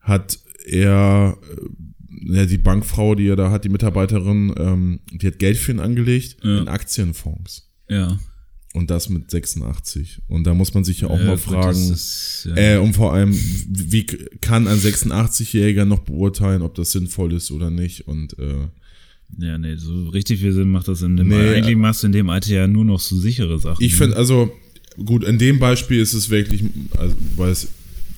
hat 0.00 0.38
er, 0.66 1.36
äh, 1.50 2.36
ja, 2.36 2.46
die 2.46 2.58
Bankfrau, 2.58 3.14
die 3.14 3.26
er 3.28 3.36
da 3.36 3.50
hat, 3.50 3.64
die 3.64 3.68
Mitarbeiterin, 3.70 4.54
ähm, 4.56 5.00
die 5.12 5.26
hat 5.26 5.38
Geld 5.38 5.56
für 5.58 5.72
ihn 5.72 5.80
angelegt 5.80 6.36
Ja. 6.42 6.58
in 6.58 6.68
Aktienfonds. 6.68 7.70
Ja. 7.88 8.18
Und 8.72 8.90
das 8.90 9.08
mit 9.08 9.30
86. 9.30 10.22
Und 10.26 10.44
da 10.48 10.52
muss 10.54 10.74
man 10.74 10.82
sich 10.84 11.00
ja 11.02 11.08
auch 11.08 11.18
ja, 11.20 11.26
mal 11.26 11.38
fragen, 11.38 11.68
das 11.90 11.90
ist, 11.90 12.48
ja. 12.50 12.74
äh, 12.74 12.78
und 12.78 12.94
vor 12.94 13.12
allem, 13.14 13.32
wie 13.32 14.04
kann 14.40 14.66
ein 14.66 14.78
86-Jähriger 14.78 15.84
noch 15.84 16.00
beurteilen, 16.00 16.60
ob 16.62 16.74
das 16.74 16.90
sinnvoll 16.92 17.34
ist 17.34 17.50
oder 17.52 17.70
nicht? 17.70 18.08
Und 18.08 18.36
äh, 18.38 18.66
Ja, 19.38 19.58
nee, 19.58 19.74
so 19.76 20.08
richtig 20.10 20.40
viel 20.40 20.52
Sinn 20.52 20.68
macht 20.70 20.86
das 20.88 21.02
in 21.02 21.16
dem 21.16 21.28
Nee, 21.28 21.54
Eigentlich 21.56 21.76
machst 21.76 22.02
du 22.02 22.06
in 22.06 22.12
dem 22.12 22.30
Alter 22.30 22.52
ja 22.54 22.66
nur 22.66 22.84
noch 22.84 23.00
so 23.00 23.16
sichere 23.16 23.58
Sachen. 23.58 23.82
Ich 23.84 23.96
finde, 23.96 24.16
also, 24.16 24.52
gut, 25.04 25.24
in 25.24 25.38
dem 25.38 25.58
Beispiel 25.58 26.00
ist 26.00 26.14
es 26.14 26.30
wirklich, 26.30 26.62
also, 26.96 27.16
weil 27.36 27.50
es, 27.50 27.68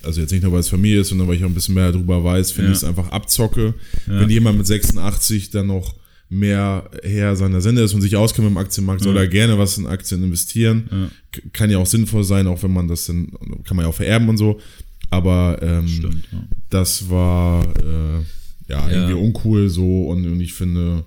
also 0.03 0.21
jetzt 0.21 0.31
nicht 0.33 0.43
nur, 0.43 0.53
weil 0.53 0.61
es 0.61 0.69
Familie 0.69 1.01
ist, 1.01 1.09
sondern 1.09 1.27
weil 1.27 1.37
ich 1.37 1.45
auch 1.45 1.49
ein 1.49 1.55
bisschen 1.55 1.75
mehr 1.75 1.91
darüber 1.91 2.23
weiß, 2.23 2.53
finde 2.53 2.69
Ja. 2.69 2.73
ich 2.73 2.79
es 2.79 2.85
einfach 2.85 3.09
Abzocke. 3.11 3.75
Ja. 4.07 4.21
Wenn 4.21 4.31
jemand 4.31 4.59
mit 4.59 4.67
86 4.67 5.51
dann 5.51 5.69
noch 5.69 5.95
mehr 6.29 6.91
Herr 7.03 7.35
seiner 7.37 7.61
Sinne 7.61 7.83
ist 7.83 7.95
und 7.95 8.03
sich 8.03 8.17
auskennt 8.17 8.49
mit 8.49 8.55
dem 8.55 8.59
Aktienmarkt, 8.59 9.03
soll 9.03 9.15
Ja. 9.15 9.23
er 9.23 9.29
gerne 9.29 9.59
was 9.59 9.79
in 9.79 9.87
Aktien 9.87 10.23
investieren. 10.23 11.11
Kann 11.53 11.71
ja 11.71 11.79
auch 11.79 11.87
sinnvoll 11.87 12.25
sein, 12.25 12.47
auch 12.47 12.63
wenn 12.63 12.73
man 12.73 12.89
das 12.89 13.07
dann, 13.07 13.29
kann 13.65 13.77
man 13.77 13.85
ja 13.85 13.89
auch 13.91 13.95
vererben 13.95 14.29
und 14.29 14.37
so. 14.37 14.61
Aber 15.09 15.59
ähm, 15.63 15.87
Stimmt. 15.89 16.25
Das 16.69 17.09
war 17.09 17.65
äh, 17.77 18.23
ja, 18.69 18.89
Ja. 18.89 18.95
irgendwie 19.09 19.15
uncool 19.15 19.69
so 19.69 20.09
und, 20.09 20.27
und 20.27 20.41
ich 20.41 20.53
finde, 20.55 21.05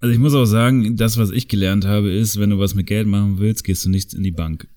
Also 0.00 0.12
ich 0.12 0.18
muss 0.20 0.34
auch 0.34 0.44
sagen, 0.46 0.96
das, 0.96 1.18
was 1.18 1.30
ich 1.30 1.48
gelernt 1.48 1.84
habe, 1.84 2.10
ist, 2.12 2.38
wenn 2.38 2.50
du 2.50 2.58
was 2.58 2.74
mit 2.74 2.86
Geld 2.86 3.06
machen 3.08 3.38
willst, 3.38 3.64
gehst 3.64 3.84
du 3.84 3.90
nicht 3.90 4.14
in 4.14 4.22
die 4.22 4.30
Bank. 4.30 4.68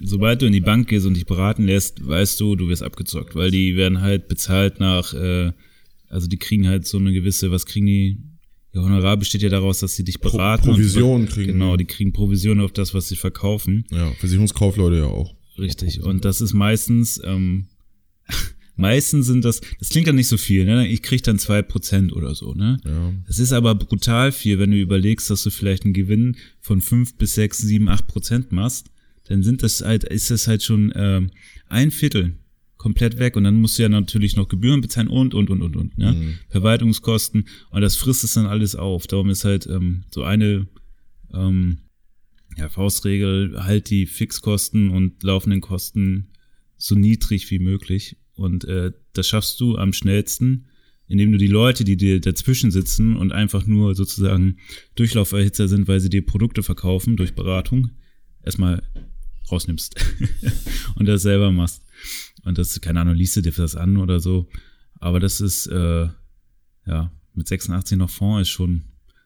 Sobald 0.00 0.40
du 0.42 0.46
in 0.46 0.52
die 0.52 0.60
Bank 0.60 0.88
gehst 0.88 1.04
und 1.06 1.14
dich 1.14 1.26
beraten 1.26 1.64
lässt, 1.64 2.06
weißt 2.06 2.38
du, 2.40 2.54
du 2.54 2.68
wirst 2.68 2.82
abgezockt, 2.84 3.34
weil 3.34 3.50
die 3.50 3.74
werden 3.76 4.00
halt 4.00 4.28
bezahlt 4.28 4.78
nach, 4.78 5.12
äh, 5.14 5.50
also 6.08 6.28
die 6.28 6.36
kriegen 6.38 6.68
halt 6.68 6.86
so 6.86 6.98
eine 6.98 7.12
gewisse, 7.12 7.50
was 7.50 7.66
kriegen 7.66 7.86
die? 7.86 8.18
Ihr 8.74 8.82
Honorar 8.82 9.16
besteht 9.16 9.42
ja 9.42 9.48
daraus, 9.48 9.80
dass 9.80 9.96
sie 9.96 10.04
dich 10.04 10.20
Pro 10.20 10.30
beraten. 10.30 10.68
und- 10.68 10.76
Provision 10.76 11.26
kriegen 11.26 11.54
Genau, 11.54 11.76
die. 11.76 11.84
die 11.84 11.92
kriegen 11.92 12.12
Provision 12.12 12.60
auf 12.60 12.70
das, 12.70 12.94
was 12.94 13.08
sie 13.08 13.16
verkaufen. 13.16 13.84
ja, 13.90 14.12
Versicherungskaufleute 14.20 14.98
ja 14.98 15.06
auch. 15.06 15.34
Richtig. 15.58 16.02
Und 16.04 16.24
das 16.24 16.40
ist 16.40 16.54
meistens, 16.54 17.20
ähm, 17.24 17.66
meistens 18.78 19.26
sind 19.26 19.44
das, 19.44 19.60
das 19.78 19.90
klingt 19.90 20.06
dann 20.06 20.16
nicht 20.16 20.28
so 20.28 20.38
viel, 20.38 20.64
ne? 20.64 20.86
Ich 20.88 21.02
krieg 21.02 21.22
dann 21.22 21.38
zwei 21.38 21.62
Prozent 21.62 22.12
oder 22.12 22.34
so, 22.34 22.54
ne? 22.54 22.78
Ja. 22.84 23.12
Das 23.26 23.38
ist 23.38 23.52
aber 23.52 23.74
brutal 23.74 24.32
viel, 24.32 24.58
wenn 24.58 24.70
du 24.70 24.78
überlegst, 24.78 25.28
dass 25.28 25.42
du 25.42 25.50
vielleicht 25.50 25.84
einen 25.84 25.92
Gewinn 25.92 26.36
von 26.60 26.80
fünf 26.80 27.16
bis 27.16 27.34
sechs, 27.34 27.58
sieben, 27.58 27.88
acht 27.88 28.06
Prozent 28.06 28.52
machst, 28.52 28.90
dann 29.24 29.42
sind 29.42 29.62
das 29.62 29.82
halt, 29.82 30.04
ist 30.04 30.30
das 30.30 30.46
halt 30.48 30.62
schon 30.62 30.92
ähm, 30.94 31.30
ein 31.66 31.90
Viertel 31.90 32.38
komplett 32.76 33.18
weg 33.18 33.36
und 33.36 33.44
dann 33.44 33.56
musst 33.56 33.78
du 33.78 33.82
ja 33.82 33.88
natürlich 33.88 34.36
noch 34.36 34.48
Gebühren 34.48 34.80
bezahlen 34.80 35.08
und 35.08 35.34
und 35.34 35.50
und 35.50 35.60
und 35.60 35.76
und, 35.76 35.98
ne? 35.98 36.12
Mhm. 36.12 36.34
Verwaltungskosten 36.48 37.48
und 37.70 37.80
das 37.80 37.96
frisst 37.96 38.24
es 38.24 38.34
dann 38.34 38.46
alles 38.46 38.76
auf. 38.76 39.06
Darum 39.08 39.28
ist 39.28 39.44
halt 39.44 39.66
ähm, 39.66 40.04
so 40.10 40.22
eine 40.22 40.68
ähm, 41.34 41.78
ja, 42.56 42.68
Faustregel, 42.68 43.64
halt 43.64 43.90
die 43.90 44.06
Fixkosten 44.06 44.90
und 44.90 45.22
laufenden 45.22 45.60
Kosten 45.60 46.28
so 46.76 46.94
niedrig 46.94 47.50
wie 47.50 47.58
möglich. 47.58 48.16
Und 48.38 48.64
äh, 48.64 48.92
das 49.12 49.26
schaffst 49.26 49.60
du 49.60 49.76
am 49.76 49.92
schnellsten, 49.92 50.66
indem 51.08 51.32
du 51.32 51.38
die 51.38 51.48
Leute, 51.48 51.84
die 51.84 51.96
dir 51.96 52.20
dazwischen 52.20 52.70
sitzen 52.70 53.16
und 53.16 53.32
einfach 53.32 53.66
nur 53.66 53.94
sozusagen 53.94 54.58
Durchlauferhitzer 54.94 55.66
sind, 55.66 55.88
weil 55.88 56.00
sie 56.00 56.10
dir 56.10 56.24
Produkte 56.24 56.62
verkaufen 56.62 57.16
durch 57.16 57.34
Beratung, 57.34 57.90
erstmal 58.44 58.82
rausnimmst 59.50 59.96
und 60.94 61.06
das 61.06 61.22
selber 61.22 61.50
machst. 61.50 61.82
Und 62.44 62.58
das, 62.58 62.80
keine 62.80 63.00
Ahnung, 63.00 63.14
liest 63.14 63.36
du 63.36 63.40
dir 63.40 63.52
das 63.52 63.74
an 63.74 63.96
oder 63.96 64.20
so. 64.20 64.48
Aber 65.00 65.18
das 65.18 65.40
ist, 65.40 65.66
äh, 65.66 66.08
ja, 66.86 67.12
mit 67.34 67.48
86 67.48 67.98
noch 67.98 68.10
Fonds 68.10 68.42
ist 68.42 68.50
schon, 68.52 68.84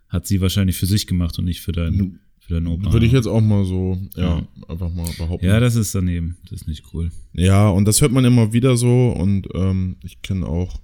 hat 0.08 0.26
sie 0.26 0.40
wahrscheinlich 0.40 0.76
für 0.76 0.86
sich 0.86 1.06
gemacht 1.06 1.38
und 1.38 1.44
nicht 1.44 1.60
für 1.60 1.72
deinen, 1.72 2.20
für 2.46 2.54
deinen 2.54 2.66
Opa. 2.66 2.92
Würde 2.92 3.06
ich 3.06 3.12
jetzt 3.12 3.26
auch 3.26 3.40
mal 3.40 3.64
so, 3.64 3.98
ja, 4.16 4.42
einfach 4.68 4.92
mal 4.92 5.08
behaupten. 5.16 5.46
ja, 5.46 5.60
das 5.60 5.76
ist 5.76 5.94
daneben. 5.94 6.36
Das 6.50 6.62
ist 6.62 6.68
nicht 6.68 6.84
cool. 6.92 7.10
Ja, 7.32 7.68
und 7.68 7.86
das 7.86 8.00
hört 8.00 8.12
man 8.12 8.24
immer 8.24 8.52
wieder 8.52 8.76
so 8.76 9.10
und 9.10 9.48
ähm, 9.54 9.96
ich 10.02 10.22
kenne 10.22 10.46
auch, 10.46 10.80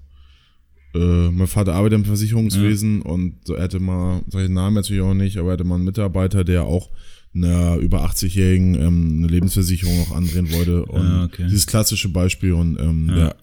äh, 0.95 1.29
mein 1.31 1.47
Vater 1.47 1.75
arbeitet 1.75 1.99
im 1.99 2.05
Versicherungswesen 2.05 3.03
und 3.03 3.35
so 3.45 3.55
er 3.55 3.65
hatte 3.65 3.81
mal, 3.81 4.23
sag 4.29 4.41
ich 4.43 4.47
den 4.47 4.55
Namen 4.55 4.75
natürlich 4.75 5.03
auch 5.03 5.15
nicht, 5.15 5.37
aber 5.37 5.51
er 5.51 5.53
hatte 5.55 5.65
mal 5.65 5.75
einen 5.75 5.85
Mitarbeiter, 5.85 6.45
der 6.45 6.65
auch 6.65 6.91
einer 7.35 7.77
über 7.77 8.05
80-Jährigen 8.09 8.75
ähm, 8.75 9.17
eine 9.19 9.27
Lebensversicherung 9.27 10.01
auch 10.03 10.17
andrehen 10.17 10.51
wollte 10.53 10.85
und 10.87 11.07
Ja, 11.07 11.25
okay. 11.25 11.45
dieses 11.45 11.67
klassische 11.67 12.09
Beispiel 12.09 12.53
und 12.53 12.79
ähm, 12.81 13.09
Ja. 13.11 13.17
ja, 13.17 13.35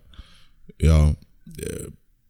ja 0.80 1.16
äh, 1.60 1.88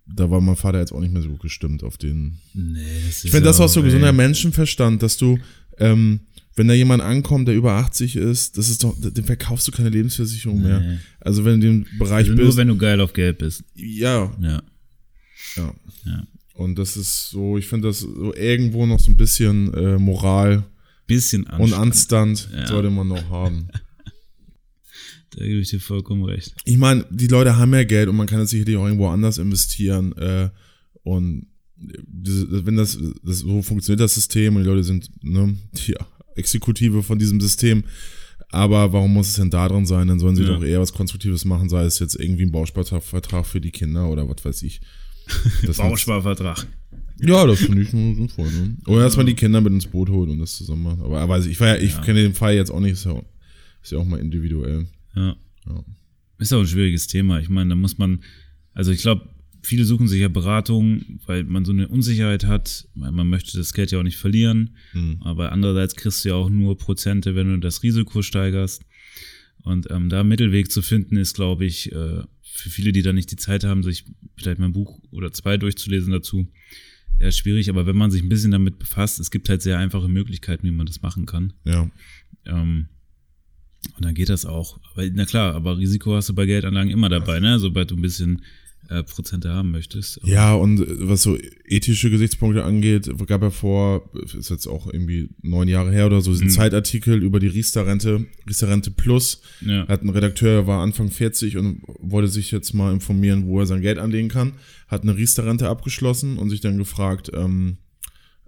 da 0.08 0.30
war 0.30 0.40
mein 0.42 0.56
Vater 0.56 0.80
jetzt 0.80 0.92
auch 0.92 1.00
nicht 1.00 1.14
mehr 1.14 1.22
so 1.22 1.30
gut 1.30 1.42
gestimmt 1.42 1.84
auf 1.84 1.98
den 1.98 2.38
Nee, 2.54 2.80
das 3.08 3.18
ist 3.18 3.26
ich 3.26 3.32
finde 3.32 3.48
das 3.48 3.60
auch 3.60 3.70
so 3.70 3.82
gesunder 3.82 4.12
Menschenverstand, 4.12 5.02
dass 5.02 5.18
du, 5.18 5.40
ähm, 5.80 6.22
wenn 6.56 6.68
da 6.70 6.74
jemand 6.74 7.02
ankommt, 7.04 7.48
der 7.50 7.56
über 7.56 7.74
80 7.74 8.16
ist, 8.16 8.58
das 8.58 8.70
ist 8.70 8.84
doch, 8.84 8.96
dem 9.00 9.26
verkaufst 9.26 9.68
du 9.68 9.72
keine 9.72 9.90
Lebensversicherung 9.90 10.62
mehr. 10.62 10.80
Nee. 10.80 10.98
Also 11.20 11.44
wenn 11.44 11.60
du 11.60 11.68
in 11.68 11.84
dem 11.84 11.98
Bereich 12.00 12.28
Also 12.30 12.34
nur 12.34 12.46
bist. 12.46 12.58
wenn 12.58 12.68
du 12.70 12.78
geil 12.78 13.02
auf 13.02 13.12
Geld 13.14 13.40
bist. 13.40 13.64
ja, 13.76 14.32
Ja. 14.40 14.64
ja. 15.58 15.74
Ja. 16.06 16.28
Und 16.54 16.78
das 16.80 16.96
ist 16.96 17.30
so, 17.30 17.58
ich 17.58 17.68
finde 17.68 17.90
das 17.90 18.00
so 18.00 18.34
irgendwo 18.34 18.86
noch 18.86 19.00
so 19.02 19.12
ein 19.12 19.18
bisschen 19.18 19.74
äh, 19.74 19.98
Moral 19.98 20.64
Bisschen 21.08 21.44
und 21.44 21.74
Anstand. 21.74 21.84
Anstand 22.40 22.50
Ja. 22.56 22.68
sollte 22.68 22.90
man 22.90 23.08
noch 23.10 23.30
haben. 23.30 23.68
Da 25.38 25.44
gebe 25.44 25.60
ich 25.60 25.70
dir 25.70 25.82
vollkommen 25.82 26.24
recht. 26.24 26.56
Ich 26.64 26.78
meine, 26.78 27.06
die 27.10 27.28
Leute 27.28 27.58
haben 27.58 27.74
ja 27.74 27.84
Geld 27.84 28.08
und 28.08 28.16
man 28.16 28.26
kann 28.26 28.40
es 28.40 28.52
sicherlich 28.52 28.78
auch 28.78 28.86
irgendwo 28.86 29.10
anders 29.10 29.38
investieren. 29.38 30.14
Äh, 30.18 30.50
und 31.04 31.48
wenn 31.78 32.76
das, 32.78 32.98
das 33.24 33.40
so 33.40 33.62
funktioniert 33.62 34.00
das 34.00 34.16
System 34.16 34.56
und 34.56 34.64
die 34.64 34.70
Leute 34.70 34.84
sind 34.84 35.10
ne, 35.24 35.56
die 35.74 35.96
Exekutive 36.36 37.04
von 37.04 37.20
diesem 37.20 37.40
System. 37.42 37.84
Aber 38.50 38.94
warum 38.94 39.14
muss 39.14 39.30
es 39.30 39.36
denn 39.36 39.50
da 39.50 39.68
drin 39.68 39.86
sein? 39.86 40.08
Dann 40.08 40.20
sollen 40.20 40.36
sie 40.36 40.44
Ja. 40.44 40.50
doch 40.56 40.64
eher 40.64 40.80
was 40.80 40.94
Konstruktives 40.94 41.44
machen, 41.46 41.68
sei 41.68 41.84
es 41.84 42.00
jetzt 42.00 42.16
irgendwie 42.16 42.44
ein 42.44 42.52
Bausparvertrag 42.52 43.46
für 43.46 43.60
die 43.60 43.72
Kinder 43.72 44.10
oder 44.10 44.28
was 44.30 44.44
weiß 44.46 44.64
ich. 44.64 44.82
Das 45.66 45.78
Bausparvertrag. 45.78 46.68
ja, 47.20 47.46
das 47.48 47.60
finde 47.60 47.82
ich 47.82 47.92
nur 47.92 48.16
sinnvoll. 48.16 48.52
Ne? 48.52 48.78
Oder 48.88 49.04
dass 49.04 49.18
man 49.18 49.26
die 49.26 49.34
Kinder 49.34 49.60
mit 49.60 49.74
ins 49.74 49.88
Boot 49.88 50.10
holt 50.10 50.30
und 50.30 50.40
das 50.40 50.56
zusammen 50.56 50.84
macht. 50.84 51.02
Aber, 51.02 51.20
aber 51.20 51.40
ich, 51.40 51.60
war 51.60 51.70
ja, 51.70 51.78
ich 51.78 52.00
kenne 52.04 52.22
den 52.22 52.34
Fall 52.36 52.54
jetzt 52.56 52.70
auch 52.70 52.80
nicht, 52.80 52.92
ist 52.94 53.06
ja, 53.06 53.20
ist 53.82 53.92
ja 53.92 53.98
auch 53.98 54.06
mal 54.06 54.20
individuell. 54.20 54.88
Ja. 55.16 55.36
Ja. 55.68 55.84
Ist 56.38 56.54
auch 56.54 56.60
ein 56.60 56.68
schwieriges 56.68 57.08
Thema. 57.08 57.40
Ich 57.40 57.50
meine, 57.50 57.70
da 57.72 57.76
muss 57.76 57.98
man, 57.98 58.20
also 58.74 58.92
ich 58.92 59.02
glaube, 59.02 59.28
viele 59.66 59.86
suchen 59.86 60.08
sich 60.08 60.22
ja 60.22 60.28
Beratung, 60.28 61.20
weil 61.26 61.44
man 61.44 61.66
so 61.66 61.72
eine 61.72 61.88
Unsicherheit 61.88 62.46
hat, 62.46 62.88
weil 62.96 63.12
man 63.12 63.30
möchte 63.30 63.58
das 63.58 63.74
Geld 63.74 63.92
ja 63.92 64.00
auch 64.00 64.04
nicht 64.04 64.18
verlieren. 64.18 64.76
Hm. 64.92 65.18
Aber 65.22 65.52
andererseits 65.52 65.96
kriegst 65.96 66.24
du 66.24 66.30
ja 66.30 66.36
auch 66.36 66.50
nur 66.50 66.78
Prozente, 66.78 67.36
wenn 67.36 67.48
du 67.48 67.58
das 67.60 67.84
Risiko 67.84 68.22
steigerst. 68.22 68.86
Und 69.64 69.90
ähm, 69.90 70.10
da 70.10 70.20
einen 70.20 70.30
Mittelweg 70.30 70.72
zu 70.72 70.82
finden, 70.82 71.18
ist, 71.18 71.34
glaube 71.34 71.66
ich, 71.66 71.92
äh, 71.92 72.22
für 72.44 72.70
viele, 72.70 72.92
die 72.92 73.02
da 73.02 73.12
nicht 73.12 73.32
die 73.32 73.36
Zeit 73.36 73.64
haben, 73.64 73.84
sich 73.84 74.06
vielleicht 74.38 74.60
mal 74.60 74.68
ein 74.68 74.74
Buch 74.74 75.02
oder 75.12 75.34
zwei 75.34 75.58
durchzulesen 75.58 76.12
dazu, 76.12 76.48
eher 77.20 77.32
schwierig. 77.32 77.70
Aber 77.70 77.88
wenn 77.88 77.98
man 77.98 78.12
sich 78.12 78.22
ein 78.22 78.30
bisschen 78.30 78.52
damit 78.52 78.78
befasst, 78.78 79.20
es 79.20 79.32
gibt 79.32 79.50
halt 79.50 79.62
sehr 79.62 79.80
einfache 79.80 80.08
Möglichkeiten, 80.08 80.68
wie 80.68 80.72
man 80.72 80.86
das 80.86 81.02
machen 81.02 81.26
kann. 81.26 81.54
Ja. 81.64 81.90
Ähm, 82.46 82.88
und 83.96 84.06
dann 84.06 84.16
geht 84.16 84.30
das 84.30 84.46
auch. 84.46 84.80
Aber 84.92 85.08
na 85.10 85.26
klar, 85.26 85.54
aber 85.56 85.78
Risiko 85.78 86.16
hast 86.16 86.30
du 86.30 86.36
bei 86.36 86.46
Geldanlagen 86.46 86.92
immer 86.92 87.10
dabei, 87.10 87.40
ne? 87.40 87.60
Sobald 87.60 87.92
du 87.92 87.96
ein 87.96 88.02
bisschen 88.02 88.42
äh, 88.90 89.04
Prozente 89.04 89.50
haben 89.50 89.72
möchtest. 89.72 90.20
Ja, 90.24 90.54
und 90.54 90.82
äh, 90.82 90.86
was 91.10 91.24
so 91.24 91.38
ethische 91.66 92.10
Gesichtspunkte 92.10 92.64
angeht, 92.64 93.10
gab 93.28 93.42
ja 93.42 93.50
vor, 93.50 94.10
ist 94.38 94.50
jetzt 94.50 94.68
auch 94.68 94.88
irgendwie 94.92 95.30
neun 95.42 95.68
Jahre 95.68 95.92
her 95.92 96.06
oder 96.06 96.22
so, 96.22 96.32
diesen 96.32 96.50
Zeitartikel 96.50 97.24
über 97.24 97.40
die 97.40 97.48
Riester-Rente, 97.48 98.26
Riester-Rente 98.48 98.92
Plus. 98.92 99.42
Ja. 99.66 99.88
Hat 99.88 100.04
ein 100.04 100.10
Redakteur, 100.10 100.52
der 100.52 100.68
war 100.68 100.82
Anfang 100.82 101.10
40 101.10 101.58
und 101.58 101.82
wollte 102.00 102.28
sich 102.28 102.52
jetzt 102.52 102.74
mal 102.74 102.94
informieren, 102.94 103.48
wo 103.48 103.60
er 103.60 103.66
sein 103.66 103.82
Geld 103.82 103.98
anlegen 103.98 104.30
kann. 104.30 104.54
Hat 104.88 105.04
eine 105.04 105.16
Riester-Rente 105.16 105.68
abgeschlossen 105.68 106.38
und 106.38 106.50
sich 106.50 106.62
dann 106.62 106.78
gefragt, 106.78 107.32
ähm, 107.34 107.78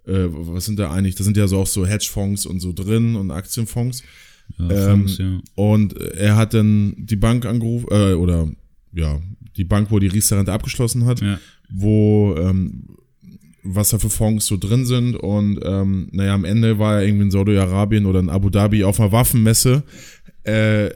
äh, 0.06 0.28
was 0.30 0.66
sind 0.66 0.80
da 0.80 0.92
eigentlich? 0.92 1.16
Da 1.16 1.24
sind 1.24 1.38
ja 1.38 1.48
so 1.48 1.58
auch 1.58 1.68
so 1.68 1.86
Hedgefonds 1.86 2.46
und 2.46 2.60
so 2.60 2.74
drin 2.74 3.16
und 3.16 3.32
Aktienfonds. 3.32 4.04
ja, 4.58 4.70
Ähm, 4.70 5.08
Fonds, 5.08 5.18
ja. 5.18 5.42
Und 5.56 5.98
er 5.98 6.36
hat 6.38 6.54
dann 6.54 6.94
die 6.98 7.16
Bank 7.16 7.46
angerufen, 7.46 7.88
äh, 7.92 8.14
oder 8.14 8.50
ja, 8.94 9.20
die 9.58 9.64
Bank, 9.66 9.92
wo 9.92 10.00
die 10.00 10.08
Riester-Rente 10.08 10.54
abgeschlossen 10.54 11.06
hat, 11.06 11.22
Ja. 11.22 11.40
wo 11.70 12.36
ähm, 12.38 12.88
was 13.64 13.90
da 13.90 14.00
für 14.00 14.10
Fonds 14.10 14.46
so 14.46 14.56
drin 14.56 14.86
sind. 14.86 15.16
Und 15.18 15.60
ähm, 15.64 16.08
naja, 16.14 16.34
am 16.34 16.46
Ende 16.46 16.80
war 16.80 16.98
er 17.00 17.06
irgendwie 17.06 17.26
in 17.26 17.32
Saudi-Arabien 17.32 18.06
oder 18.06 18.20
in 18.20 18.30
Abu 18.30 18.50
Dhabi 18.50 18.84
auf 18.86 19.00
einer 19.00 19.12
Waffenmesse 19.12 19.84
äh, 20.44 20.90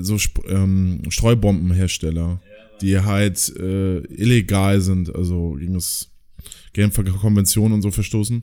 so 0.00 0.16
ähm, 0.46 1.02
Streubombenhersteller, 1.10 2.40
die 2.80 2.98
halt 3.00 3.54
äh, 3.58 3.98
illegal 4.06 4.80
sind, 4.80 5.14
also 5.14 5.52
gegen 5.58 5.74
das 5.74 6.10
Genfer 6.72 7.04
Konvention 7.04 7.72
und 7.72 7.82
so 7.82 7.90
verstoßen. 7.90 8.42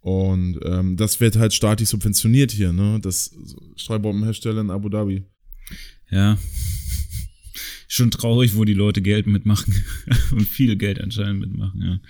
Und 0.00 0.60
ähm, 0.64 0.96
das 0.96 1.20
wird 1.20 1.36
halt 1.36 1.52
staatlich 1.52 1.88
subventioniert 1.88 2.50
hier, 2.52 2.72
ne? 2.72 2.98
Das 3.02 3.34
Streubombenhersteller 3.76 4.60
in 4.60 4.70
Abu 4.70 4.88
Dhabi. 4.88 5.24
ja. 6.10 6.38
Schon 7.88 8.10
traurig, 8.10 8.54
wo 8.56 8.64
die 8.64 8.74
Leute 8.74 9.02
Geld 9.02 9.26
mitmachen 9.26 9.74
und 10.32 10.42
viel 10.46 10.76
Geld 10.76 11.00
anscheinend 11.00 11.40
mitmachen, 11.40 11.82
ja. 11.82 12.00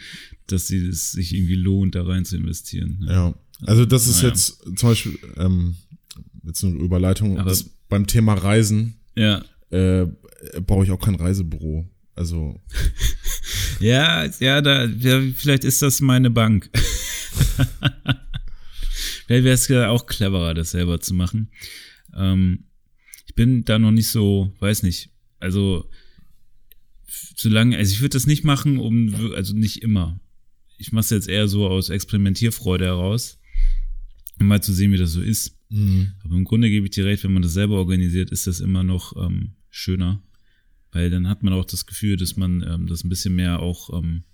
Dass 0.47 0.67
sie 0.69 0.87
es 0.87 1.13
sich 1.13 1.35
irgendwie 1.35 1.55
lohnt, 1.57 1.95
da 1.95 2.05
rein 2.05 2.25
zu 2.25 2.37
investieren. 2.37 3.05
Ja. 3.07 3.13
Ja. 3.29 3.35
Also 3.67 3.85
das 3.87 4.07
ist 4.07 4.17
Naja. 4.19 4.29
jetzt 4.29 4.63
zum 4.77 4.89
Beispiel 4.91 5.19
ähm, 5.37 5.77
jetzt 6.45 6.65
eine 6.65 6.75
Überleitung. 6.79 7.39
Aber- 7.39 7.51
das, 7.51 7.65
beim 7.89 8.07
Thema 8.07 8.35
Reisen 8.35 8.95
ja. 9.17 9.45
äh, 9.71 10.07
brauche 10.67 10.85
ich 10.85 10.91
auch 10.91 11.01
kein 11.01 11.15
Reisebüro. 11.15 11.89
Also 12.15 12.61
Ja, 13.81 14.25
ja, 14.41 14.61
da, 14.63 14.85
ja, 14.85 15.21
vielleicht 15.37 15.65
ist 15.65 15.83
das 15.83 16.01
meine 16.01 16.31
Bank. 16.31 16.71
vielleicht 19.27 19.45
wäre 19.45 19.55
es 19.55 19.69
ja 19.69 19.89
auch 19.89 20.07
cleverer, 20.07 20.55
das 20.55 20.71
selber 20.73 21.01
zu 21.01 21.15
machen. 21.15 21.49
Ähm, 22.17 22.65
ich 23.27 23.35
bin 23.35 23.65
da 23.65 23.79
noch 23.79 23.91
nicht 23.91 24.09
so, 24.09 24.55
weiß 24.61 24.83
nicht, 24.85 25.11
also 25.45 25.89
solange, 27.37 27.77
also 27.77 27.93
ich 27.93 28.01
würde 28.01 28.15
das 28.15 28.27
nicht 28.27 28.45
machen, 28.45 28.79
um, 28.79 29.33
also 29.35 29.55
nicht 29.55 29.83
immer. 29.83 30.19
Ich 30.79 30.91
mache 30.91 31.05
es 31.05 31.11
jetzt 31.11 31.29
eher 31.29 31.47
so 31.47 31.69
aus 31.69 31.91
Experimentierfreude 31.91 32.87
heraus, 32.87 33.39
um 34.41 34.47
mal 34.47 34.63
zu 34.63 34.73
sehen, 34.73 34.93
wie 34.93 34.97
das 34.97 35.13
so 35.13 35.23
ist. 35.23 35.57
Mhm. 35.69 36.13
Aber 36.25 36.35
im 36.35 36.45
Grunde 36.45 36.69
gebe 36.71 36.87
ich 36.87 36.93
dir 36.93 37.05
recht, 37.05 37.23
wenn 37.25 37.33
man 37.33 37.43
das 37.43 37.53
selber 37.53 37.77
organisiert, 37.77 38.31
ist 38.31 38.47
das 38.47 38.61
immer 38.61 38.83
noch 38.83 39.15
ähm, 39.17 39.53
schöner. 39.71 40.23
Weil 40.91 41.11
dann 41.11 41.29
hat 41.29 41.43
man 41.43 41.53
auch 41.53 41.65
das 41.65 41.87
Gefühl, 41.87 42.17
dass 42.17 42.37
man 42.37 42.63
ähm, 42.63 42.87
das 42.87 43.05
ein 43.05 43.09
bisschen 43.09 43.35
mehr 43.35 43.61
auch, 43.61 43.97
ähm, 43.97 44.25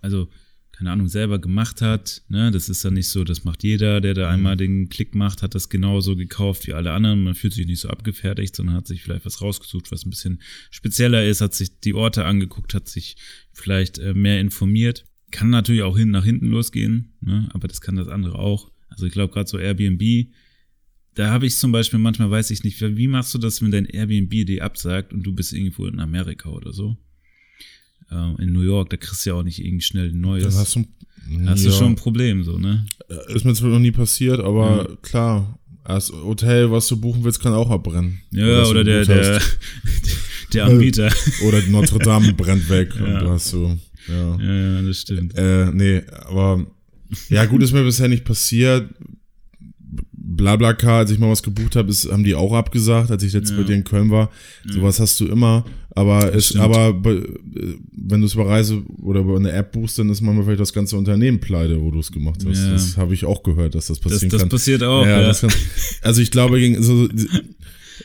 also 0.00 0.28
keine 0.74 0.90
Ahnung, 0.90 1.06
selber 1.06 1.38
gemacht 1.38 1.80
hat. 1.80 2.22
Ne? 2.28 2.50
Das 2.50 2.68
ist 2.68 2.84
dann 2.84 2.94
nicht 2.94 3.08
so, 3.08 3.22
das 3.22 3.44
macht 3.44 3.62
jeder, 3.62 4.00
der 4.00 4.12
da 4.14 4.28
einmal 4.28 4.56
den 4.56 4.88
Klick 4.88 5.14
macht, 5.14 5.42
hat 5.42 5.54
das 5.54 5.68
genauso 5.68 6.16
gekauft 6.16 6.66
wie 6.66 6.72
alle 6.72 6.92
anderen. 6.92 7.22
Man 7.22 7.34
fühlt 7.34 7.52
sich 7.52 7.66
nicht 7.66 7.78
so 7.78 7.88
abgefertigt, 7.88 8.56
sondern 8.56 8.74
hat 8.74 8.88
sich 8.88 9.02
vielleicht 9.02 9.24
was 9.24 9.40
rausgesucht, 9.40 9.92
was 9.92 10.04
ein 10.04 10.10
bisschen 10.10 10.42
spezieller 10.70 11.24
ist, 11.24 11.40
hat 11.40 11.54
sich 11.54 11.78
die 11.78 11.94
Orte 11.94 12.24
angeguckt, 12.24 12.74
hat 12.74 12.88
sich 12.88 13.16
vielleicht 13.52 13.98
äh, 13.98 14.14
mehr 14.14 14.40
informiert. 14.40 15.04
Kann 15.30 15.50
natürlich 15.50 15.82
auch 15.82 15.96
hin 15.96 16.10
nach 16.10 16.24
hinten 16.24 16.46
losgehen, 16.46 17.14
ne? 17.20 17.48
aber 17.52 17.68
das 17.68 17.80
kann 17.80 17.94
das 17.94 18.08
andere 18.08 18.38
auch. 18.38 18.70
Also 18.88 19.06
ich 19.06 19.12
glaube 19.12 19.32
gerade 19.32 19.48
so 19.48 19.58
Airbnb, 19.58 20.28
da 21.14 21.30
habe 21.30 21.46
ich 21.46 21.56
zum 21.56 21.70
Beispiel 21.70 22.00
manchmal 22.00 22.30
weiß 22.30 22.50
ich 22.50 22.64
nicht, 22.64 22.80
wie 22.80 23.08
machst 23.08 23.32
du 23.32 23.38
das, 23.38 23.62
wenn 23.62 23.70
dein 23.70 23.86
Airbnb 23.86 24.30
dir 24.46 24.64
absagt 24.64 25.12
und 25.12 25.22
du 25.22 25.32
bist 25.32 25.52
irgendwo 25.52 25.86
in 25.86 26.00
Amerika 26.00 26.48
oder 26.50 26.72
so? 26.72 26.96
Äh, 28.10 28.42
in 28.42 28.52
New 28.52 28.62
York, 28.62 28.90
da 28.90 28.96
kriegst 28.96 29.24
du 29.24 29.30
ja 29.30 29.36
auch 29.36 29.42
nicht 29.42 29.64
irgendwie 29.64 29.84
schnell 29.84 30.10
ein 30.10 30.20
neues. 30.20 30.44
Dann 30.44 30.54
hast 30.54 30.76
du, 30.76 30.84
hast 31.46 31.64
ja, 31.64 31.70
du 31.70 31.76
schon 31.76 31.92
ein 31.92 31.96
Problem, 31.96 32.44
so, 32.44 32.58
ne? 32.58 32.86
Ist 33.28 33.44
mir 33.44 33.54
zwar 33.54 33.70
noch 33.70 33.78
nie 33.78 33.92
passiert, 33.92 34.40
aber 34.40 34.96
klar, 35.02 35.58
das 35.84 36.10
Hotel, 36.10 36.70
was 36.70 36.88
du 36.88 36.96
buchen 36.96 37.24
willst, 37.24 37.40
kann 37.40 37.52
auch 37.52 37.70
abbrennen. 37.70 38.20
Ja, 38.30 38.64
du 38.64 38.70
oder 38.70 38.84
der, 38.84 39.04
der, 39.04 39.36
hast. 39.36 39.58
der 40.54 40.64
Anbieter. 40.66 41.12
Oder 41.46 41.60
Notre 41.68 41.98
Dame 41.98 42.32
brennt 42.32 42.68
weg 42.70 42.94
und 43.00 43.06
Ja. 43.06 43.20
du 43.20 43.30
hast 43.30 43.48
so, 43.48 43.76
ja. 44.08 44.36
ja, 44.38 44.54
ja, 44.54 44.82
das 44.82 45.00
stimmt. 45.00 45.36
Äh, 45.36 45.70
nee, 45.72 46.02
aber 46.26 46.66
ja, 47.28 47.44
gut, 47.44 47.62
ist 47.62 47.72
mir 47.72 47.84
bisher 47.84 48.08
nicht 48.08 48.24
passiert. 48.24 48.88
Blablacar, 50.36 50.98
als 50.98 51.10
ich 51.10 51.18
mal 51.18 51.30
was 51.30 51.42
gebucht 51.42 51.76
habe, 51.76 51.90
ist, 51.90 52.10
haben 52.10 52.24
die 52.24 52.34
auch 52.34 52.52
abgesagt, 52.52 53.10
als 53.10 53.22
ich 53.22 53.32
letztes 53.32 53.52
Ja. 53.52 53.62
bei 53.62 53.62
dir 53.66 53.74
in 53.76 53.84
Köln 53.84 54.10
war. 54.10 54.30
Sowas 54.68 55.00
hast 55.00 55.18
du 55.20 55.26
immer. 55.26 55.64
Aber 55.96 56.34
es, 56.34 56.46
stimmt. 56.46 56.64
aber 56.64 56.92
be- 56.92 57.38
äh, 57.56 57.74
wenn 57.92 58.20
du 58.20 58.26
es 58.26 58.34
über 58.34 58.48
Reise 58.48 58.82
oder 59.00 59.20
über 59.20 59.36
eine 59.36 59.52
App 59.52 59.70
buchst, 59.72 59.96
dann 59.98 60.10
ist 60.10 60.20
manchmal 60.22 60.44
vielleicht 60.44 60.60
das 60.60 60.72
ganze 60.72 60.96
Unternehmen 60.96 61.38
pleite, 61.38 61.80
wo 61.80 61.90
du 61.92 62.00
es 62.00 62.10
gemacht 62.10 62.44
hast. 62.44 62.58
Ja. 62.64 62.72
Das 62.72 62.96
habe 62.96 63.14
ich 63.14 63.24
auch 63.24 63.42
gehört, 63.44 63.74
dass 63.76 63.86
das 63.86 64.00
Das, 64.00 64.12
passieren 64.12 64.30
das 64.30 64.40
kann. 64.40 64.48
passiert 64.48 64.82
auch. 64.82 65.04
ja, 65.04 65.20
Ja, 65.20 65.26
Das 65.28 65.40
kann, 65.42 65.52
also 66.02 66.20
ich 66.20 66.30
glaube, 66.32 66.58
gegen 66.58 66.82
so, 66.82 67.08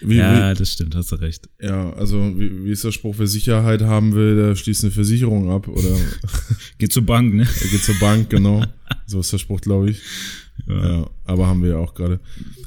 wie, 0.02 0.18
ja 0.18 0.54
das 0.54 0.72
stimmt, 0.72 0.96
hast 0.96 1.12
du 1.12 1.16
recht. 1.16 1.50
wie, 1.58 1.66
ja, 1.66 1.92
also 1.94 2.32
wie, 2.40 2.64
wie 2.64 2.70
ist 2.72 2.84
der 2.84 2.92
Spruch, 2.92 3.16
wer 3.18 3.26
Sicherheit 3.28 3.82
haben 3.82 4.14
will, 4.14 4.36
der 4.36 4.56
schließt 4.56 4.84
eine 4.84 4.92
Versicherung 4.92 5.50
ab 5.50 5.68
oder 5.68 5.90
Geht 6.78 6.94
zur 6.94 7.04
Bank, 7.08 7.34
ne? 7.34 7.48
geht 7.72 7.82
zur 7.84 7.96
Bank, 8.00 8.30
genau. 8.30 8.64
So 9.08 9.20
ist 9.22 9.34
der 9.34 9.40
Spruch, 9.40 9.62
glaube 9.62 9.90
ich. 9.90 10.00
Ja. 10.68 11.08
aber 11.26 11.48
haben 11.48 11.62
wir 11.64 11.70
ja 11.72 11.78
auch 11.78 11.94
gerade. 11.94 12.20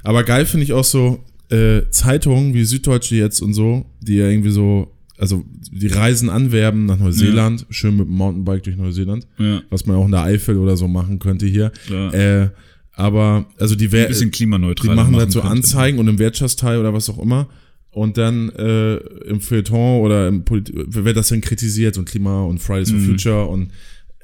Aber 0.02 0.24
geil 0.24 0.46
finde 0.46 0.64
ich 0.64 0.72
auch 0.72 0.84
so 0.84 1.22
äh, 1.50 1.82
Zeitungen 1.90 2.54
wie 2.54 2.64
Süddeutsche 2.64 3.16
jetzt 3.16 3.40
und 3.40 3.54
so, 3.54 3.84
die 4.00 4.16
ja 4.16 4.28
irgendwie 4.28 4.50
so, 4.50 4.88
also 5.18 5.44
die 5.70 5.86
Reisen 5.88 6.30
anwerben 6.30 6.86
nach 6.86 6.98
Neuseeland, 6.98 7.66
schön 7.70 7.96
mit 7.96 8.06
dem 8.08 8.14
Mountainbike 8.14 8.62
durch 8.64 8.76
Neuseeland, 8.76 9.26
Ja, 9.38 9.62
was 9.70 9.86
man 9.86 9.96
auch 9.96 10.04
in 10.06 10.10
der 10.12 10.22
Eifel 10.22 10.56
oder 10.56 10.76
so 10.76 10.88
machen 10.88 11.18
könnte 11.18 11.46
hier. 11.46 11.70
Äh, 12.12 12.48
aber, 12.94 13.46
also 13.58 13.74
die, 13.74 13.86
Ein 13.86 13.92
wer 13.92 14.08
bisschen 14.08 14.30
die 14.30 14.36
klimaneutral. 14.36 14.94
machen 14.96 15.16
halt 15.16 15.32
so 15.32 15.40
könnte. 15.40 15.56
Anzeigen 15.56 15.98
und 15.98 16.08
im 16.08 16.18
Wirtschaftsteil 16.18 16.78
oder 16.78 16.92
was 16.92 17.08
auch 17.08 17.18
immer. 17.18 17.48
Und 17.90 18.16
dann 18.16 18.48
äh, 18.50 18.94
im 19.26 19.40
Feuilleton 19.40 20.00
oder 20.02 20.28
im 20.28 20.44
Polit 20.44 20.72
wird 20.74 21.16
das 21.16 21.28
dann 21.28 21.40
kritisiert 21.42 21.98
und 21.98 22.08
Klima 22.08 22.42
und 22.44 22.58
Fridays 22.58 22.90
for 22.90 22.98
Mhm. 22.98 23.04
Future 23.04 23.46
und 23.46 23.70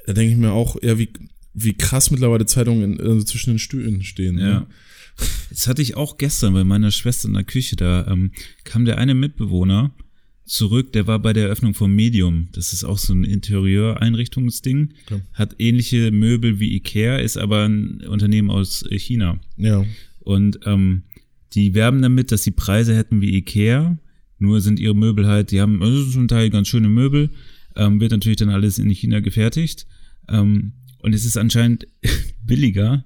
da 0.07 0.13
denke 0.13 0.31
ich 0.33 0.37
mir 0.39 0.51
auch, 0.51 0.75
ja, 0.81 0.97
wie, 0.97 1.09
wie 1.53 1.73
krass 1.73 2.11
mittlerweile 2.11 2.45
Zeitungen 2.45 2.93
in, 2.93 3.01
also 3.01 3.23
zwischen 3.23 3.51
den 3.51 3.59
Stühlen 3.59 4.03
stehen. 4.03 4.37
Ja. 4.37 4.45
Ne? 4.61 4.67
Das 5.49 5.67
hatte 5.67 5.81
ich 5.81 5.95
auch 5.95 6.17
gestern 6.17 6.53
bei 6.53 6.63
meiner 6.63 6.91
Schwester 6.91 7.27
in 7.27 7.33
der 7.33 7.43
Küche. 7.43 7.75
Da 7.75 8.07
ähm, 8.07 8.31
kam 8.63 8.85
der 8.85 8.97
eine 8.97 9.13
Mitbewohner 9.13 9.93
zurück, 10.45 10.93
der 10.93 11.07
war 11.07 11.19
bei 11.19 11.33
der 11.33 11.45
Eröffnung 11.45 11.73
vom 11.73 11.93
Medium. 11.93 12.49
Das 12.53 12.73
ist 12.73 12.83
auch 12.83 12.97
so 12.97 13.13
ein 13.13 13.23
Interieureinrichtungsding. 13.23 14.93
Okay. 15.05 15.21
Hat 15.33 15.55
ähnliche 15.59 16.11
Möbel 16.11 16.59
wie 16.59 16.75
Ikea, 16.75 17.17
ist 17.17 17.37
aber 17.37 17.65
ein 17.65 18.01
Unternehmen 18.07 18.49
aus 18.49 18.83
äh, 18.89 18.97
China. 18.97 19.39
Ja. 19.57 19.85
Und 20.19 20.59
ähm, 20.65 21.03
die 21.53 21.73
werben 21.73 22.01
damit, 22.01 22.31
dass 22.31 22.43
sie 22.43 22.51
Preise 22.51 22.95
hätten 22.95 23.21
wie 23.21 23.35
Ikea. 23.35 23.97
Nur 24.39 24.61
sind 24.61 24.79
ihre 24.79 24.95
Möbel 24.95 25.27
halt, 25.27 25.51
die 25.51 25.61
haben 25.61 25.83
also 25.83 26.05
zum 26.09 26.27
Teil 26.27 26.49
ganz 26.49 26.67
schöne 26.67 26.89
Möbel. 26.89 27.29
Ähm, 27.75 27.99
wird 27.99 28.11
natürlich 28.11 28.37
dann 28.37 28.49
alles 28.49 28.79
in 28.79 28.89
China 28.89 29.19
gefertigt. 29.19 29.85
Ähm, 30.27 30.73
und 30.99 31.13
es 31.13 31.25
ist 31.25 31.37
anscheinend 31.37 31.87
billiger. 32.45 33.05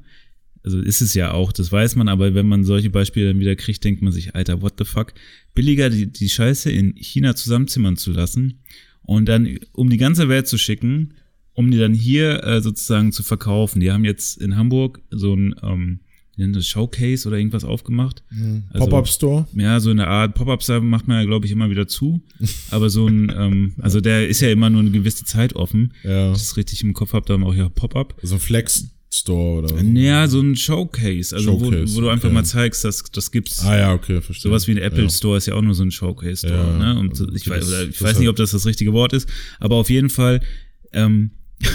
Also 0.63 0.79
ist 0.79 1.01
es 1.01 1.13
ja 1.13 1.31
auch, 1.31 1.51
das 1.51 1.71
weiß 1.71 1.97
man, 1.97 2.07
aber 2.07 2.35
wenn 2.35 2.47
man 2.47 2.63
solche 2.63 2.89
Beispiele 2.89 3.27
dann 3.27 3.39
wieder 3.39 3.55
kriegt, 3.57 3.83
denkt 3.83 4.01
man 4.01 4.13
sich, 4.13 4.33
Alter, 4.33 4.61
what 4.61 4.75
the 4.77 4.85
fuck? 4.85 5.13
Billiger, 5.53 5.89
die, 5.89 6.07
die 6.07 6.29
Scheiße 6.29 6.71
in 6.71 6.95
China 6.95 7.35
zusammenzimmern 7.35 7.97
zu 7.97 8.11
lassen 8.11 8.59
und 9.01 9.27
dann 9.27 9.59
um 9.73 9.89
die 9.89 9.97
ganze 9.97 10.29
Welt 10.29 10.47
zu 10.47 10.57
schicken, 10.57 11.15
um 11.53 11.69
die 11.69 11.77
dann 11.77 11.93
hier 11.93 12.43
äh, 12.43 12.61
sozusagen 12.61 13.11
zu 13.11 13.23
verkaufen. 13.23 13.81
Die 13.81 13.91
haben 13.91 14.05
jetzt 14.05 14.41
in 14.41 14.55
Hamburg 14.55 15.01
so 15.11 15.35
ein 15.35 15.53
ähm, 15.61 15.99
das, 16.37 16.67
Showcase 16.67 17.27
oder 17.27 17.37
irgendwas 17.37 17.63
aufgemacht. 17.63 18.23
Also- 18.71 18.85
Pop-Up-Store? 18.87 19.47
Ja, 19.53 19.79
so 19.79 19.89
eine 19.91 20.07
Art 20.07 20.33
Pop-Up-Store 20.35 20.81
macht 20.81 21.07
man 21.07 21.19
ja, 21.19 21.25
glaube 21.25 21.45
ich, 21.45 21.51
immer 21.51 21.69
wieder 21.69 21.87
zu. 21.87 22.21
Aber 22.71 22.89
so 22.89 23.07
ein, 23.07 23.31
ähm, 23.35 23.73
also 23.79 24.01
der 24.01 24.27
ist 24.27 24.41
ja 24.41 24.49
immer 24.49 24.69
nur 24.69 24.81
eine 24.81 24.91
gewisse 24.91 25.25
Zeit 25.25 25.55
offen. 25.55 25.93
Ja. 26.03 26.25
Wenn 26.27 26.31
ich 26.33 26.39
das 26.39 26.57
richtig 26.57 26.83
im 26.83 26.93
Kopf 26.93 27.13
habe, 27.13 27.25
dann 27.27 27.43
auch 27.43 27.53
ja 27.53 27.69
Pop-Up. 27.69 28.15
So 28.23 28.35
ein 28.35 28.39
Flex-Store 28.41 29.63
oder? 29.63 29.81
Ja, 29.83 30.27
so 30.27 30.41
ein 30.41 30.55
Showcase, 30.55 31.35
also 31.35 31.51
Showcase, 31.59 31.93
wo, 31.93 31.97
wo 31.97 32.01
du 32.01 32.09
einfach 32.09 32.25
okay. 32.25 32.33
mal 32.33 32.43
zeigst, 32.45 32.83
dass 32.83 33.03
das 33.03 33.31
gibt's. 33.31 33.59
Ah 33.63 33.77
ja, 33.77 33.93
okay, 33.93 34.19
verstehe. 34.21 34.49
Sowas 34.49 34.67
wie 34.67 34.71
ein 34.71 34.77
Apple 34.79 35.03
Ja. 35.03 35.09
Store 35.09 35.37
ist 35.37 35.45
ja 35.45 35.53
auch 35.53 35.61
nur 35.61 35.75
so 35.75 35.83
ein 35.83 35.91
Showcase 35.91 36.47
Store. 36.47 36.77
Ja, 36.79 36.93
ne? 36.93 36.99
Und 36.99 37.15
so, 37.15 37.25
also 37.25 37.35
ich 37.35 37.47
weiß, 37.47 37.59
das- 37.59 37.69
oder 37.69 37.83
ich 37.89 38.01
weiß 38.01 38.17
nicht, 38.19 38.29
ob 38.29 38.35
das 38.37 38.51
das 38.51 38.65
richtige 38.65 38.91
Wort 38.93 39.13
ist, 39.13 39.29
aber 39.59 39.75
auf 39.75 39.89
jeden 39.91 40.09
Fall 40.09 40.41
ähm, 40.93 41.31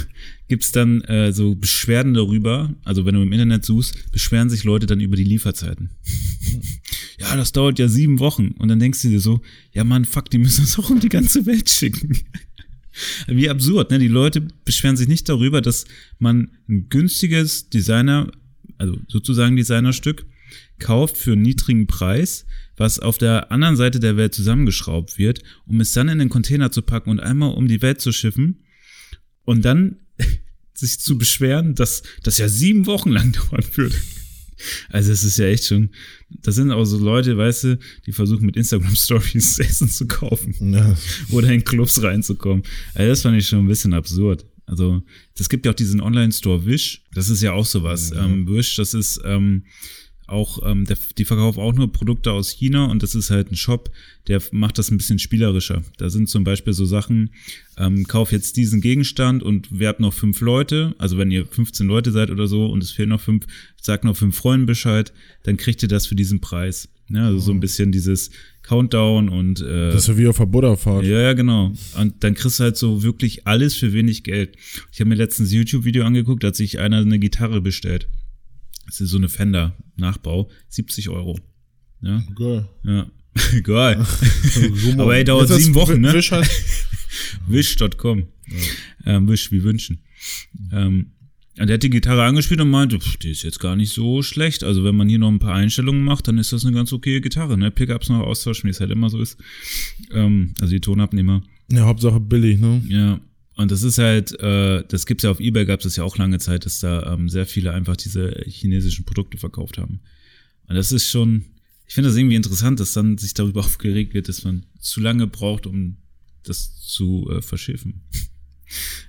gibt's 0.48 0.72
dann 0.72 1.02
äh, 1.02 1.32
so 1.32 1.54
Beschwerden 1.54 2.14
darüber. 2.14 2.74
Also 2.84 3.04
wenn 3.04 3.14
du 3.14 3.22
im 3.22 3.32
Internet 3.32 3.64
suchst, 3.64 4.10
beschweren 4.10 4.50
sich 4.50 4.64
Leute 4.64 4.86
dann 4.86 5.00
über 5.00 5.16
die 5.16 5.24
Lieferzeiten. 5.24 5.90
ja, 7.18 7.36
das 7.36 7.52
dauert 7.52 7.78
ja 7.78 7.88
sieben 7.88 8.18
Wochen. 8.18 8.48
Und 8.58 8.68
dann 8.68 8.78
denkst 8.78 9.02
du 9.02 9.08
dir 9.08 9.20
so, 9.20 9.40
ja 9.72 9.84
Mann, 9.84 10.04
fuck, 10.04 10.30
die 10.30 10.38
müssen 10.38 10.62
das 10.62 10.78
auch 10.78 10.90
um 10.90 11.00
die 11.00 11.10
ganze 11.10 11.46
Welt 11.46 11.68
schicken. 11.68 12.18
Wie 13.28 13.48
absurd, 13.48 13.90
ne? 13.90 13.98
Die 13.98 14.08
Leute 14.08 14.48
beschweren 14.64 14.96
sich 14.96 15.06
nicht 15.06 15.28
darüber, 15.28 15.60
dass 15.60 15.84
man 16.18 16.50
ein 16.68 16.88
günstiges 16.88 17.68
Designer, 17.68 18.30
also 18.76 18.98
sozusagen 19.06 19.54
Designerstück, 19.54 20.26
kauft 20.78 21.16
für 21.16 21.32
einen 21.32 21.42
niedrigen 21.42 21.86
Preis, 21.86 22.46
was 22.76 22.98
auf 22.98 23.18
der 23.18 23.52
anderen 23.52 23.76
Seite 23.76 24.00
der 24.00 24.16
Welt 24.16 24.34
zusammengeschraubt 24.34 25.18
wird, 25.18 25.42
um 25.66 25.80
es 25.80 25.92
dann 25.92 26.08
in 26.08 26.18
den 26.18 26.28
Container 26.28 26.72
zu 26.72 26.82
packen 26.82 27.10
und 27.10 27.20
einmal 27.20 27.54
um 27.54 27.68
die 27.68 27.82
Welt 27.82 28.00
zu 28.00 28.12
schiffen 28.12 28.64
und 29.44 29.64
dann 29.64 29.96
sich 30.78 31.00
zu 31.00 31.18
beschweren, 31.18 31.74
dass 31.74 32.02
das 32.22 32.38
ja 32.38 32.48
sieben 32.48 32.86
Wochen 32.86 33.10
lang 33.10 33.32
dauern 33.50 33.64
würde. 33.74 33.96
Also 34.90 35.12
es 35.12 35.22
ist 35.22 35.38
ja 35.38 35.46
echt 35.46 35.64
schon, 35.66 35.90
das 36.42 36.56
sind 36.56 36.72
auch 36.72 36.84
so 36.84 36.98
Leute, 36.98 37.36
weißt 37.38 37.64
du, 37.64 37.78
die 38.06 38.12
versuchen 38.12 38.44
mit 38.44 38.56
Instagram 38.56 38.94
Stories 38.96 39.58
Essen 39.60 39.88
zu 39.88 40.06
kaufen 40.06 40.54
Ja. 40.72 40.96
oder 41.30 41.48
in 41.52 41.62
Clubs 41.62 42.02
reinzukommen. 42.02 42.64
Also 42.94 43.08
das 43.08 43.22
fand 43.22 43.38
ich 43.38 43.46
schon 43.46 43.60
ein 43.60 43.68
bisschen 43.68 43.94
absurd. 43.94 44.44
Also, 44.66 45.02
das 45.36 45.48
gibt 45.48 45.64
ja 45.64 45.72
auch 45.72 45.76
diesen 45.76 46.02
Online-Store 46.02 46.66
Wish. 46.66 47.02
Das 47.14 47.30
ist 47.30 47.40
ja 47.40 47.52
auch 47.52 47.64
sowas. 47.64 48.12
Ähm, 48.14 48.46
Wish, 48.46 48.76
das 48.76 48.92
ist 48.92 49.18
ähm, 49.24 49.64
auch, 50.28 50.60
ähm, 50.64 50.84
der, 50.84 50.96
die 51.16 51.24
verkaufen 51.24 51.60
auch 51.60 51.72
nur 51.74 51.90
Produkte 51.92 52.32
aus 52.32 52.50
China 52.50 52.86
und 52.86 53.02
das 53.02 53.14
ist 53.14 53.30
halt 53.30 53.50
ein 53.50 53.56
Shop, 53.56 53.90
der 54.26 54.42
macht 54.52 54.78
das 54.78 54.90
ein 54.90 54.98
bisschen 54.98 55.18
spielerischer. 55.18 55.82
Da 55.96 56.10
sind 56.10 56.28
zum 56.28 56.44
Beispiel 56.44 56.72
so 56.72 56.84
Sachen, 56.84 57.30
ähm, 57.76 58.06
kauf 58.06 58.30
jetzt 58.32 58.56
diesen 58.56 58.80
Gegenstand 58.80 59.42
und 59.42 59.78
werbt 59.78 60.00
noch 60.00 60.12
fünf 60.12 60.40
Leute. 60.40 60.94
Also 60.98 61.16
wenn 61.18 61.30
ihr 61.30 61.46
15 61.46 61.86
Leute 61.86 62.10
seid 62.12 62.30
oder 62.30 62.46
so 62.46 62.66
und 62.66 62.82
es 62.82 62.90
fehlen 62.90 63.08
noch 63.08 63.20
fünf, 63.20 63.46
sagt 63.80 64.04
noch 64.04 64.16
fünf 64.16 64.36
Freunden 64.36 64.66
Bescheid, 64.66 65.12
dann 65.44 65.56
kriegt 65.56 65.82
ihr 65.82 65.88
das 65.88 66.06
für 66.06 66.14
diesen 66.14 66.40
Preis. 66.40 66.88
Ja, 67.10 67.24
also 67.24 67.38
so 67.38 67.52
ein 67.52 67.60
bisschen 67.60 67.90
dieses 67.90 68.30
Countdown 68.62 69.30
und 69.30 69.62
äh, 69.62 69.92
Das 69.92 70.02
ist 70.02 70.08
ja 70.08 70.18
wie 70.18 70.26
auf 70.26 70.36
der 70.36 70.44
Buddha-Fahrt. 70.44 71.04
ja, 71.06 71.20
ja, 71.20 71.32
genau. 71.32 71.72
Und 71.98 72.22
dann 72.22 72.34
kriegst 72.34 72.60
du 72.60 72.64
halt 72.64 72.76
so 72.76 73.02
wirklich 73.02 73.46
alles 73.46 73.74
für 73.74 73.94
wenig 73.94 74.24
Geld. 74.24 74.56
Ich 74.92 75.00
habe 75.00 75.08
mir 75.08 75.14
letztens 75.14 75.50
ein 75.50 75.56
YouTube-Video 75.56 76.04
angeguckt, 76.04 76.42
da 76.44 76.48
hat 76.48 76.56
sich 76.56 76.78
einer 76.78 76.98
eine 76.98 77.18
Gitarre 77.18 77.62
bestellt. 77.62 78.08
Das 78.88 79.00
ist 79.00 79.10
so 79.10 79.16
eine 79.18 79.28
Fender-Nachbau. 79.28 80.50
70 80.68 81.08
Euro. 81.10 81.38
Ja, 82.00 82.22
Geil. 82.34 82.68
ja. 82.84 83.06
Geil. 83.62 84.04
Aber 84.98 85.16
ey, 85.16 85.22
dauert 85.24 85.48
sieben 85.48 85.74
Wochen, 85.76 86.00
ne? 86.00 86.12
Wish 86.12 86.32
halt, 86.32 86.48
Wish.com. 87.46 88.24
Ähm, 89.04 89.28
Wish 89.28 89.52
wie 89.52 89.62
wünschen. 89.62 90.00
Ähm, 90.72 91.12
Und 91.58 91.68
er 91.68 91.74
hat 91.74 91.82
die 91.82 91.90
Gitarre 91.90 92.24
angespielt 92.24 92.60
und 92.60 92.70
meinte, 92.70 92.98
pff, 92.98 93.16
die 93.18 93.30
ist 93.30 93.42
jetzt 93.42 93.60
gar 93.60 93.76
nicht 93.76 93.92
so 93.92 94.22
schlecht. 94.22 94.64
Also 94.64 94.82
wenn 94.84 94.96
man 94.96 95.08
hier 95.08 95.18
noch 95.18 95.28
ein 95.28 95.38
paar 95.38 95.54
Einstellungen 95.54 96.02
macht, 96.04 96.26
dann 96.28 96.38
ist 96.38 96.52
das 96.52 96.64
eine 96.64 96.74
ganz 96.74 96.92
okay 96.92 97.20
Gitarre. 97.20 97.56
Ne? 97.58 97.70
Pickups 97.70 98.08
noch 98.08 98.20
austauschen, 98.20 98.66
wie 98.68 98.70
es 98.72 98.80
halt 98.80 98.90
immer 98.90 99.10
so 99.10 99.20
ist. 99.20 99.36
Ähm, 100.12 100.54
also 100.60 100.72
die 100.72 100.80
Tonabnehmer. 100.80 101.42
Ja, 101.70 101.84
Hauptsache 101.84 102.20
billig, 102.20 102.58
ne? 102.58 102.82
Ja. 102.88 103.20
Und 103.58 103.72
das 103.72 103.82
ist 103.82 103.98
halt, 103.98 104.38
äh, 104.38 104.84
das 104.86 105.04
gibt's 105.04 105.24
ja 105.24 105.32
auf 105.32 105.40
Ebay, 105.40 105.66
gab 105.66 105.84
es 105.84 105.96
ja 105.96 106.04
auch 106.04 106.16
lange 106.16 106.38
Zeit, 106.38 106.64
dass 106.64 106.78
da 106.78 107.12
ähm, 107.12 107.28
sehr 107.28 107.44
viele 107.44 107.72
einfach 107.72 107.96
diese 107.96 108.44
chinesischen 108.46 109.04
Produkte 109.04 109.36
verkauft 109.36 109.78
haben. 109.78 109.98
Und 110.68 110.76
das 110.76 110.92
ist 110.92 111.10
schon, 111.10 111.44
ich 111.88 111.94
finde 111.94 112.08
das 112.08 112.16
irgendwie 112.16 112.36
interessant, 112.36 112.78
dass 112.78 112.92
dann 112.92 113.18
sich 113.18 113.34
darüber 113.34 113.60
aufgeregt 113.64 114.14
wird, 114.14 114.28
dass 114.28 114.44
man 114.44 114.64
zu 114.78 115.00
lange 115.00 115.26
braucht, 115.26 115.66
um 115.66 115.96
das 116.44 116.80
zu 116.86 117.28
äh, 117.30 117.42
verschiffen. 117.42 118.02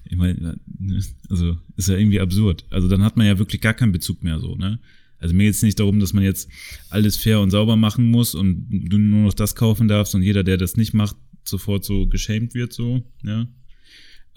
Ich 0.06 0.16
meine, 0.16 0.58
ne, 0.80 1.04
also 1.30 1.58
ist 1.76 1.90
ja 1.90 1.98
irgendwie 1.98 2.22
absurd. 2.22 2.66
Also 2.70 2.88
dann 2.88 3.04
hat 3.04 3.18
man 3.18 3.28
ja 3.28 3.38
wirklich 3.38 3.60
gar 3.60 3.74
keinen 3.74 3.92
Bezug 3.92 4.24
mehr 4.24 4.40
so, 4.40 4.56
ne? 4.56 4.80
Also 5.18 5.36
mir 5.36 5.44
geht's 5.44 5.62
nicht 5.62 5.78
darum, 5.80 6.00
dass 6.00 6.14
man 6.14 6.24
jetzt 6.24 6.50
alles 6.90 7.18
fair 7.18 7.42
und 7.42 7.52
sauber 7.52 7.76
machen 7.76 8.06
muss 8.06 8.36
und 8.36 8.68
du 8.70 8.98
nur 8.98 9.26
noch 9.26 9.34
das 9.34 9.56
kaufen 9.56 9.90
darfst 9.90 10.16
und 10.16 10.22
jeder, 10.22 10.46
der 10.46 10.56
das 10.56 10.78
nicht 10.78 10.94
macht, 10.94 11.18
sofort 11.44 11.84
so 11.84 12.08
geschämt 12.08 12.54
wird, 12.54 12.72
so, 12.72 13.04
ja. 13.22 13.50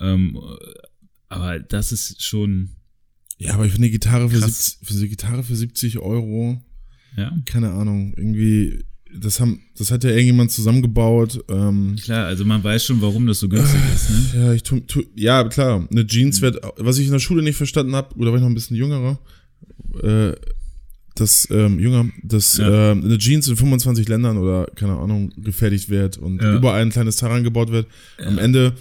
Ähm, 0.02 0.38
aber 1.28 1.58
das 1.60 1.92
ist 1.92 2.22
schon. 2.22 2.70
Ja, 3.38 3.54
aber 3.54 3.64
ich 3.66 3.72
finde 3.72 3.88
die 3.88 3.92
Gitarre 3.92 4.28
für, 4.28 4.38
70, 4.38 4.78
für 4.86 4.94
die 4.94 5.08
Gitarre 5.08 5.42
für 5.42 5.56
70 5.56 5.98
Euro, 5.98 6.62
Ja. 7.16 7.32
keine 7.46 7.70
Ahnung, 7.72 8.14
irgendwie, 8.16 8.84
das 9.14 9.40
haben, 9.40 9.60
das 9.76 9.90
hat 9.90 10.04
ja 10.04 10.10
irgendjemand 10.10 10.52
zusammengebaut. 10.52 11.44
Ähm, 11.48 11.96
Klar, 12.02 12.26
also 12.26 12.44
man 12.44 12.62
weiß 12.62 12.84
schon, 12.84 13.00
warum 13.02 13.26
das 13.26 13.40
so 13.40 13.48
günstig 13.48 13.80
ist, 13.94 14.10
ne? 14.10 14.40
ja, 14.44 14.52
ich 14.52 14.62
tu, 14.62 14.80
tu, 14.80 15.02
ja, 15.16 15.42
klar, 15.48 15.86
eine 15.90 16.06
Jeans 16.06 16.40
wird, 16.40 16.60
was 16.76 16.98
ich 16.98 17.06
in 17.06 17.12
der 17.12 17.18
Schule 17.18 17.42
nicht 17.42 17.56
verstanden 17.56 17.96
habe, 17.96 18.14
oder 18.16 18.30
war 18.30 18.36
ich 18.36 18.42
noch 18.42 18.48
ein 18.50 18.54
bisschen 18.54 18.76
jüngerer, 18.76 19.18
äh, 20.02 20.32
dass 21.14 21.48
ähm, 21.50 21.78
jünger, 21.78 22.08
dass 22.22 22.56
Ja. 22.58 22.92
ähm, 22.92 23.04
eine 23.04 23.18
Jeans 23.18 23.46
in 23.48 23.56
25 23.56 24.08
Ländern 24.08 24.38
oder 24.38 24.66
keine 24.76 24.96
Ahnung 24.98 25.30
gefertigt 25.36 25.88
wird 25.90 26.16
und 26.16 26.40
Ja. 26.40 26.56
überall 26.56 26.80
ein 26.80 26.90
kleines 26.90 27.16
Teil 27.16 27.30
rangebaut 27.32 27.70
wird. 27.70 27.86
Am 28.24 28.38
Ende 28.38 28.74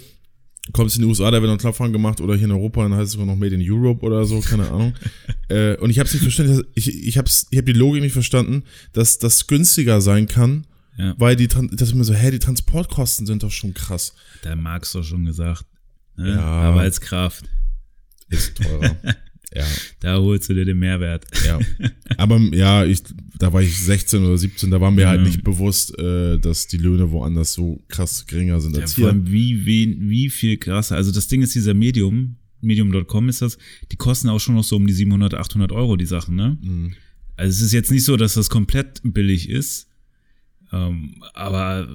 kommt 0.72 0.90
es 0.90 0.96
in 0.96 1.02
die 1.02 1.08
USA, 1.08 1.30
da 1.30 1.40
wird 1.42 1.44
noch 1.48 1.52
ein 1.54 1.58
Klappfahren 1.58 1.92
gemacht 1.92 2.20
oder 2.20 2.34
hier 2.36 2.44
in 2.44 2.52
Europa, 2.52 2.82
dann 2.82 2.94
heißt 2.94 3.06
es 3.06 3.12
sogar 3.12 3.26
noch 3.26 3.36
Made 3.36 3.54
in 3.54 3.62
Europe 3.68 4.04
oder 4.06 4.24
so, 4.24 4.40
keine 4.40 4.70
Ahnung. 4.70 4.94
äh, 5.48 5.76
und 5.78 5.90
ich 5.90 5.98
habe 5.98 6.06
es 6.06 6.12
nicht 6.14 6.22
verstanden, 6.22 6.62
ich, 6.74 6.88
ich 7.06 7.18
habe 7.18 7.28
ich 7.50 7.58
hab 7.58 7.66
die 7.66 7.72
Logik 7.72 8.00
nicht 8.02 8.12
verstanden, 8.12 8.62
dass 8.92 9.18
das 9.18 9.46
günstiger 9.48 10.00
sein 10.00 10.28
kann, 10.28 10.66
Ja. 10.96 11.14
weil 11.18 11.34
die, 11.34 11.48
dass 11.48 11.88
ich 11.88 11.94
mir 11.94 12.04
so, 12.04 12.14
hä, 12.14 12.30
die 12.30 12.38
Transportkosten 12.38 13.26
sind 13.26 13.42
doch 13.42 13.50
schon 13.50 13.74
krass. 13.74 14.14
Da 14.42 14.54
Marx 14.54 14.92
doch 14.92 15.02
schon 15.02 15.24
gesagt. 15.24 15.64
Ne? 16.16 16.30
Ja. 16.34 16.40
Arbeitskraft. 16.40 17.44
Ist 18.28 18.56
teurer. 18.56 18.96
ja. 19.54 19.66
Da 20.00 20.16
holst 20.18 20.48
du 20.48 20.54
dir 20.54 20.64
den 20.64 20.78
Mehrwert. 20.78 21.24
Ja. 21.46 21.58
Aber 22.16 22.38
ja, 22.54 22.84
ich, 22.84 23.02
da 23.38 23.52
war 23.52 23.62
ich 23.62 23.76
16 23.78 24.24
oder 24.24 24.38
17, 24.38 24.70
da 24.70 24.80
war 24.80 24.90
mir 24.90 25.08
halt 25.08 25.20
Ja. 25.20 25.26
nicht 25.26 25.42
bewusst, 25.44 25.98
äh, 25.98 26.38
dass 26.38 26.66
die 26.68 26.76
Löhne 26.78 27.10
woanders 27.10 27.52
so 27.52 27.82
krass 27.88 28.26
geringer 28.26 28.60
sind 28.60 28.74
Ja, 28.76 28.82
als 28.82 28.94
vor 28.94 29.02
hier. 29.04 29.08
allem 29.10 29.30
wie, 29.30 29.64
wen, 29.66 30.08
wie 30.08 30.30
viel 30.30 30.56
krasser. 30.56 30.96
Also 30.96 31.12
das 31.12 31.28
Ding 31.28 31.42
ist, 31.42 31.54
dieser 31.54 31.74
Medium, 31.74 32.36
medium.com 32.60 33.28
ist 33.28 33.42
das, 33.42 33.58
die 33.90 33.96
kosten 33.96 34.28
auch 34.28 34.38
schon 34.40 34.54
noch 34.54 34.64
so 34.64 34.76
um 34.76 34.86
die 34.86 34.92
700, 34.92 35.34
800 35.34 35.72
Euro, 35.72 35.96
die 35.96 36.06
Sachen, 36.06 36.36
ne? 36.36 36.56
Mhm. 36.60 36.94
Also 37.36 37.50
es 37.56 37.62
ist 37.62 37.72
jetzt 37.72 37.90
nicht 37.90 38.04
so, 38.04 38.16
dass 38.16 38.34
das 38.34 38.50
komplett 38.50 39.00
billig 39.02 39.48
ist, 39.48 39.88
ähm, 40.72 41.16
aber 41.34 41.88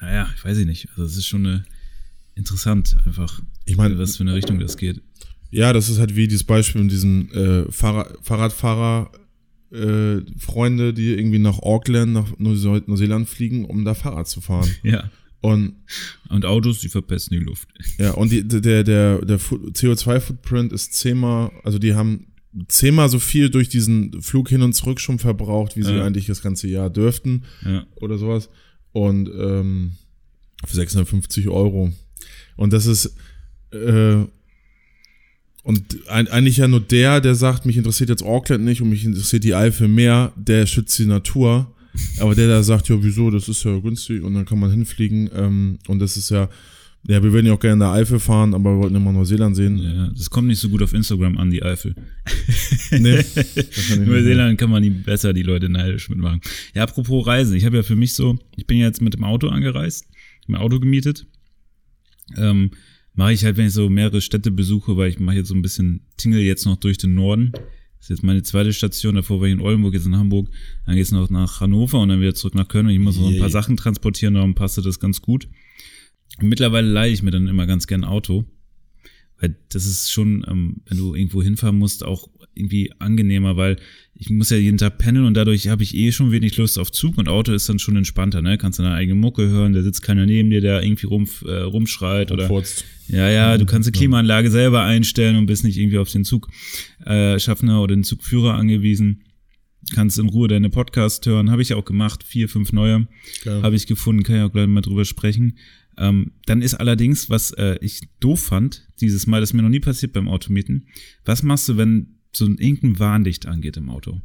naja, 0.00 0.28
ich 0.36 0.44
weiß 0.44 0.58
ich 0.58 0.66
nicht. 0.66 0.88
Also 0.90 1.04
es 1.04 1.16
ist 1.16 1.26
schon 1.26 1.46
eine, 1.46 1.64
interessant 2.34 2.96
einfach, 3.06 3.40
Ich 3.64 3.76
meine, 3.76 3.98
was 3.98 4.16
für 4.16 4.22
eine 4.22 4.34
Richtung 4.34 4.58
das 4.58 4.76
geht. 4.76 5.00
Ja, 5.50 5.72
das 5.72 5.88
ist 5.88 5.98
halt 5.98 6.16
wie 6.16 6.28
dieses 6.28 6.44
Beispiel 6.44 6.82
mit 6.82 6.90
diesen 6.90 7.30
äh, 7.32 7.70
Fahrrad, 7.72 8.18
Fahrradfahrer, 8.22 9.10
äh, 9.72 10.20
Freunde, 10.38 10.92
die 10.94 11.14
irgendwie 11.14 11.38
nach 11.38 11.58
Auckland, 11.58 12.12
nach 12.12 12.38
Neu- 12.38 12.80
Neuseeland 12.86 13.28
fliegen, 13.28 13.64
um 13.64 13.84
da 13.84 13.94
Fahrrad 13.94 14.28
zu 14.28 14.40
fahren. 14.40 14.68
Ja. 14.82 15.10
Und 15.42 15.74
Und 16.30 16.44
Autos, 16.44 16.80
die 16.80 16.88
verpesten 16.88 17.38
die 17.38 17.44
Luft. 17.44 17.68
Ja, 17.98 18.12
und 18.12 18.32
die, 18.32 18.46
der, 18.46 18.82
der, 18.84 19.18
der 19.24 19.38
Fu- 19.38 19.56
CO2-Footprint 19.68 20.72
ist 20.72 20.94
zehnmal, 20.94 21.50
also 21.62 21.78
die 21.78 21.94
haben 21.94 22.26
zehnmal 22.68 23.08
so 23.10 23.18
viel 23.18 23.50
durch 23.50 23.68
diesen 23.68 24.22
Flug 24.22 24.48
hin 24.48 24.62
und 24.62 24.72
zurück 24.72 24.98
schon 25.00 25.18
verbraucht, 25.18 25.76
wie 25.76 25.82
sie 25.82 25.94
Ja. 25.94 26.04
eigentlich 26.04 26.26
das 26.26 26.40
ganze 26.42 26.68
Jahr 26.68 26.88
dürften 26.90 27.44
Ja. 27.64 27.86
oder 27.96 28.16
sowas. 28.18 28.48
Und 28.92 29.28
ähm, 29.28 29.92
für 30.64 30.74
650 30.76 31.48
Euro. 31.48 31.92
Und 32.56 32.72
das 32.72 32.86
ist 32.86 33.14
äh, 33.72 34.24
und 35.66 36.08
ein, 36.08 36.28
eigentlich 36.28 36.58
ja 36.58 36.68
nur 36.68 36.78
der, 36.78 37.20
der 37.20 37.34
sagt, 37.34 37.66
mich 37.66 37.76
interessiert 37.76 38.08
jetzt 38.08 38.22
Auckland 38.22 38.62
nicht 38.62 38.82
und 38.82 38.88
mich 38.88 39.04
interessiert 39.04 39.42
die 39.42 39.56
Eifel 39.56 39.88
mehr, 39.88 40.32
der 40.36 40.64
schützt 40.64 40.96
die 40.96 41.06
Natur. 41.06 41.74
Aber 42.20 42.36
der, 42.36 42.46
der 42.46 42.62
sagt, 42.62 42.88
ja, 42.88 43.02
wieso, 43.02 43.32
das 43.32 43.48
ist 43.48 43.64
ja 43.64 43.76
günstig 43.80 44.22
und 44.22 44.34
dann 44.34 44.44
kann 44.44 44.60
man 44.60 44.70
hinfliegen. 44.70 45.28
Ähm, 45.34 45.80
und 45.88 45.98
das 45.98 46.16
ist 46.16 46.30
ja, 46.30 46.48
ja, 47.08 47.20
wir 47.20 47.32
würden 47.32 47.46
ja 47.46 47.52
auch 47.52 47.58
gerne 47.58 47.72
in 47.72 47.80
der 47.80 47.90
Eifel 47.90 48.20
fahren, 48.20 48.54
aber 48.54 48.76
wir 48.76 48.82
wollten 48.82 48.94
immer 48.94 49.10
Neuseeland 49.10 49.56
sehen. 49.56 49.78
ja. 49.78 50.08
Das 50.16 50.30
kommt 50.30 50.46
nicht 50.46 50.60
so 50.60 50.68
gut 50.68 50.82
auf 50.82 50.92
Instagram 50.94 51.36
an, 51.36 51.50
die 51.50 51.64
Eifel. 51.64 51.96
Nee, 52.92 53.24
In 53.92 54.04
Neuseeland 54.04 54.60
kann 54.60 54.70
man 54.70 54.84
die 54.84 54.90
besser 54.90 55.32
die 55.32 55.42
Leute 55.42 55.68
neidisch 55.68 56.08
mitmachen. 56.08 56.42
Ja, 56.76 56.84
apropos 56.84 57.26
Reisen. 57.26 57.56
Ich 57.56 57.64
habe 57.64 57.74
ja 57.74 57.82
für 57.82 57.96
mich 57.96 58.14
so, 58.14 58.38
ich 58.54 58.68
bin 58.68 58.78
ja 58.78 58.86
jetzt 58.86 59.02
mit 59.02 59.14
dem 59.14 59.24
Auto 59.24 59.48
angereist, 59.48 60.06
mir 60.46 60.60
Auto 60.60 60.78
gemietet. 60.78 61.26
Ähm, 62.36 62.70
mache 63.16 63.32
ich 63.32 63.44
halt, 63.44 63.56
wenn 63.56 63.66
ich 63.66 63.72
so 63.72 63.88
mehrere 63.90 64.20
Städte 64.20 64.50
besuche, 64.50 64.96
weil 64.96 65.10
ich 65.10 65.18
mache 65.18 65.36
jetzt 65.36 65.48
so 65.48 65.54
ein 65.54 65.62
bisschen 65.62 66.06
Tingle 66.16 66.40
jetzt 66.40 66.64
noch 66.64 66.76
durch 66.76 66.98
den 66.98 67.14
Norden. 67.14 67.50
Das 67.52 68.04
ist 68.04 68.08
jetzt 68.10 68.22
meine 68.22 68.42
zweite 68.42 68.72
Station, 68.72 69.16
davor 69.16 69.40
war 69.40 69.48
ich 69.48 69.54
in 69.54 69.60
Oldenburg, 69.60 69.94
jetzt 69.94 70.06
in 70.06 70.16
Hamburg. 70.16 70.48
Dann 70.84 70.94
geht's 70.94 71.10
noch 71.10 71.30
nach 71.30 71.60
Hannover 71.60 71.98
und 72.00 72.10
dann 72.10 72.20
wieder 72.20 72.34
zurück 72.34 72.54
nach 72.54 72.68
Köln 72.68 72.86
und 72.86 72.92
ich 72.92 72.98
muss 72.98 73.18
noch 73.18 73.28
ein 73.28 73.38
paar. 73.38 73.50
Sachen 73.50 73.76
transportieren, 73.76 74.34
darum 74.34 74.54
passte 74.54 74.82
das 74.82 75.00
ganz 75.00 75.22
gut. 75.22 75.48
Und 76.40 76.48
mittlerweile 76.48 76.88
leihe 76.88 77.12
ich 77.12 77.22
mir 77.22 77.30
dann 77.30 77.48
immer 77.48 77.66
ganz 77.66 77.86
gern 77.86 78.04
ein 78.04 78.10
Auto. 78.10 78.44
Weil 79.38 79.56
das 79.68 79.86
ist 79.86 80.10
schon, 80.10 80.44
ähm, 80.48 80.76
wenn 80.86 80.98
du 80.98 81.14
irgendwo 81.14 81.42
hinfahren 81.42 81.78
musst, 81.78 82.04
auch 82.04 82.28
irgendwie 82.56 82.90
angenehmer, 82.98 83.56
weil 83.56 83.76
ich 84.14 84.30
muss 84.30 84.48
ja 84.48 84.56
jeden 84.56 84.78
Tag 84.78 84.96
pendeln 84.96 85.26
und 85.26 85.34
dadurch 85.34 85.68
habe 85.68 85.82
ich 85.82 85.94
eh 85.94 86.10
schon 86.10 86.32
wenig 86.32 86.56
Lust 86.56 86.78
auf 86.78 86.90
Zug 86.90 87.18
und 87.18 87.28
Auto 87.28 87.52
ist 87.52 87.68
dann 87.68 87.78
schon 87.78 87.96
entspannter, 87.96 88.40
ne? 88.40 88.56
Kannst 88.56 88.78
deine 88.78 88.94
eigene 88.94 89.14
Mucke 89.14 89.46
hören, 89.48 89.74
da 89.74 89.82
sitzt 89.82 90.02
keiner 90.02 90.24
neben 90.24 90.48
dir, 90.48 90.62
der 90.62 90.82
irgendwie 90.82 91.06
rum, 91.06 91.28
äh, 91.44 91.52
rumschreit 91.52 92.32
oder 92.32 92.48
ja, 93.08 93.30
ja, 93.30 93.58
du 93.58 93.66
kannst 93.66 93.88
die 93.88 93.92
Klimaanlage 93.92 94.50
selber 94.50 94.82
einstellen 94.82 95.36
und 95.36 95.46
bist 95.46 95.64
nicht 95.64 95.76
irgendwie 95.76 95.98
auf 95.98 96.10
den 96.10 96.24
Zug 96.24 96.48
äh, 97.04 97.36
oder 97.36 97.86
den 97.88 98.04
Zugführer 98.04 98.54
angewiesen. 98.54 99.22
Kannst 99.94 100.18
in 100.18 100.28
Ruhe 100.28 100.48
deine 100.48 100.68
Podcast 100.68 101.24
hören, 101.26 101.50
habe 101.50 101.62
ich 101.62 101.72
auch 101.74 101.84
gemacht, 101.84 102.24
vier, 102.24 102.48
fünf 102.48 102.72
neue 102.72 103.06
habe 103.44 103.76
ich 103.76 103.86
gefunden, 103.86 104.24
kann 104.24 104.36
ich 104.36 104.42
auch 104.42 104.50
gleich 104.50 104.66
mal 104.66 104.80
drüber 104.80 105.04
sprechen. 105.04 105.58
Ähm, 105.98 106.32
dann 106.44 106.62
ist 106.62 106.74
allerdings, 106.74 107.30
was 107.30 107.52
äh, 107.52 107.78
ich 107.80 108.08
doof 108.20 108.40
fand, 108.40 108.88
dieses 109.00 109.26
Mal, 109.26 109.40
das 109.40 109.50
ist 109.50 109.54
mir 109.54 109.62
noch 109.62 109.68
nie 109.70 109.80
passiert 109.80 110.12
beim 110.12 110.28
Automieten, 110.28 110.88
was 111.24 111.42
machst 111.42 111.68
du, 111.68 111.76
wenn 111.76 112.18
so 112.32 112.44
ein 112.44 112.58
irgendein 112.58 112.98
Warnlicht 112.98 113.46
angeht 113.46 113.76
im 113.76 113.88
Auto? 113.88 114.20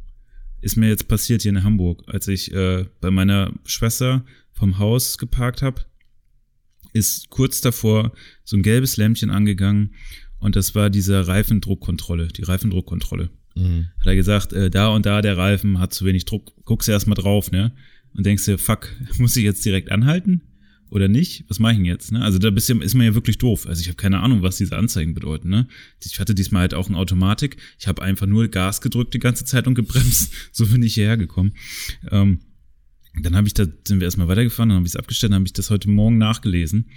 Ist 0.60 0.76
mir 0.76 0.88
jetzt 0.88 1.08
passiert 1.08 1.42
hier 1.42 1.50
in 1.50 1.64
Hamburg, 1.64 2.04
als 2.06 2.28
ich 2.28 2.52
äh, 2.52 2.86
bei 3.00 3.10
meiner 3.10 3.52
Schwester 3.64 4.24
vom 4.52 4.78
Haus 4.78 5.18
geparkt 5.18 5.62
habe, 5.62 5.82
ist 6.92 7.30
kurz 7.30 7.60
davor 7.62 8.12
so 8.44 8.56
ein 8.56 8.62
gelbes 8.62 8.98
Lämpchen 8.98 9.30
angegangen 9.30 9.94
und 10.38 10.56
das 10.56 10.74
war 10.74 10.90
diese 10.90 11.26
Reifendruckkontrolle, 11.26 12.28
die 12.28 12.42
Reifendruckkontrolle 12.42 13.30
Mhm. 13.54 13.88
hat 13.98 14.06
er 14.06 14.16
gesagt, 14.16 14.52
äh, 14.52 14.70
da 14.70 14.88
und 14.88 15.04
da 15.04 15.20
der 15.20 15.36
Reifen 15.36 15.78
hat 15.78 15.92
zu 15.92 16.04
wenig 16.04 16.24
Druck, 16.24 16.52
guckst 16.64 16.88
du 16.88 16.92
erstmal 16.92 17.16
drauf, 17.16 17.50
ne? 17.50 17.72
Und 18.14 18.24
denkst 18.26 18.46
dir, 18.46 18.58
fuck, 18.58 18.88
muss 19.18 19.36
ich 19.36 19.44
jetzt 19.44 19.64
direkt 19.64 19.90
anhalten 19.90 20.42
oder 20.92 21.08
nicht? 21.08 21.44
Was 21.48 21.58
mache 21.58 21.72
ich 21.72 21.78
denn 21.78 21.86
jetzt, 21.86 22.12
ne? 22.12 22.22
Also 22.22 22.38
da 22.38 22.50
bist 22.50 22.68
du, 22.68 22.78
ist 22.80 22.94
man 22.94 23.06
ja 23.06 23.14
wirklich 23.14 23.38
doof. 23.38 23.66
Also 23.66 23.80
ich 23.80 23.88
habe 23.88 23.96
keine 23.96 24.20
Ahnung, 24.20 24.42
was 24.42 24.58
diese 24.58 24.76
Anzeigen 24.76 25.14
bedeuten, 25.14 25.48
ne? 25.48 25.66
Ich 26.04 26.20
hatte 26.20 26.34
diesmal 26.34 26.60
halt 26.60 26.74
auch 26.74 26.88
eine 26.88 26.98
Automatik. 26.98 27.56
Ich 27.78 27.88
habe 27.88 28.02
einfach 28.02 28.26
nur 28.26 28.48
Gas 28.48 28.82
gedrückt 28.82 29.14
die 29.14 29.18
ganze 29.18 29.46
Zeit 29.46 29.66
und 29.66 29.74
gebremst. 29.74 30.32
so 30.52 30.66
bin 30.66 30.82
ich 30.82 30.94
hierher 30.94 31.16
gekommen. 31.16 31.52
Ähm, 32.10 32.40
dann 33.22 33.36
habe 33.36 33.46
ich 33.46 33.54
da, 33.54 33.64
sind 33.86 34.00
wir 34.00 34.04
erstmal 34.04 34.28
weitergefahren, 34.28 34.68
dann 34.68 34.76
habe 34.76 34.86
ich 34.86 34.92
es 34.92 34.96
abgestellt, 34.96 35.32
dann 35.32 35.40
habe 35.40 35.46
ich 35.46 35.52
das 35.52 35.70
heute 35.70 35.88
Morgen 35.90 36.18
nachgelesen. 36.18 36.90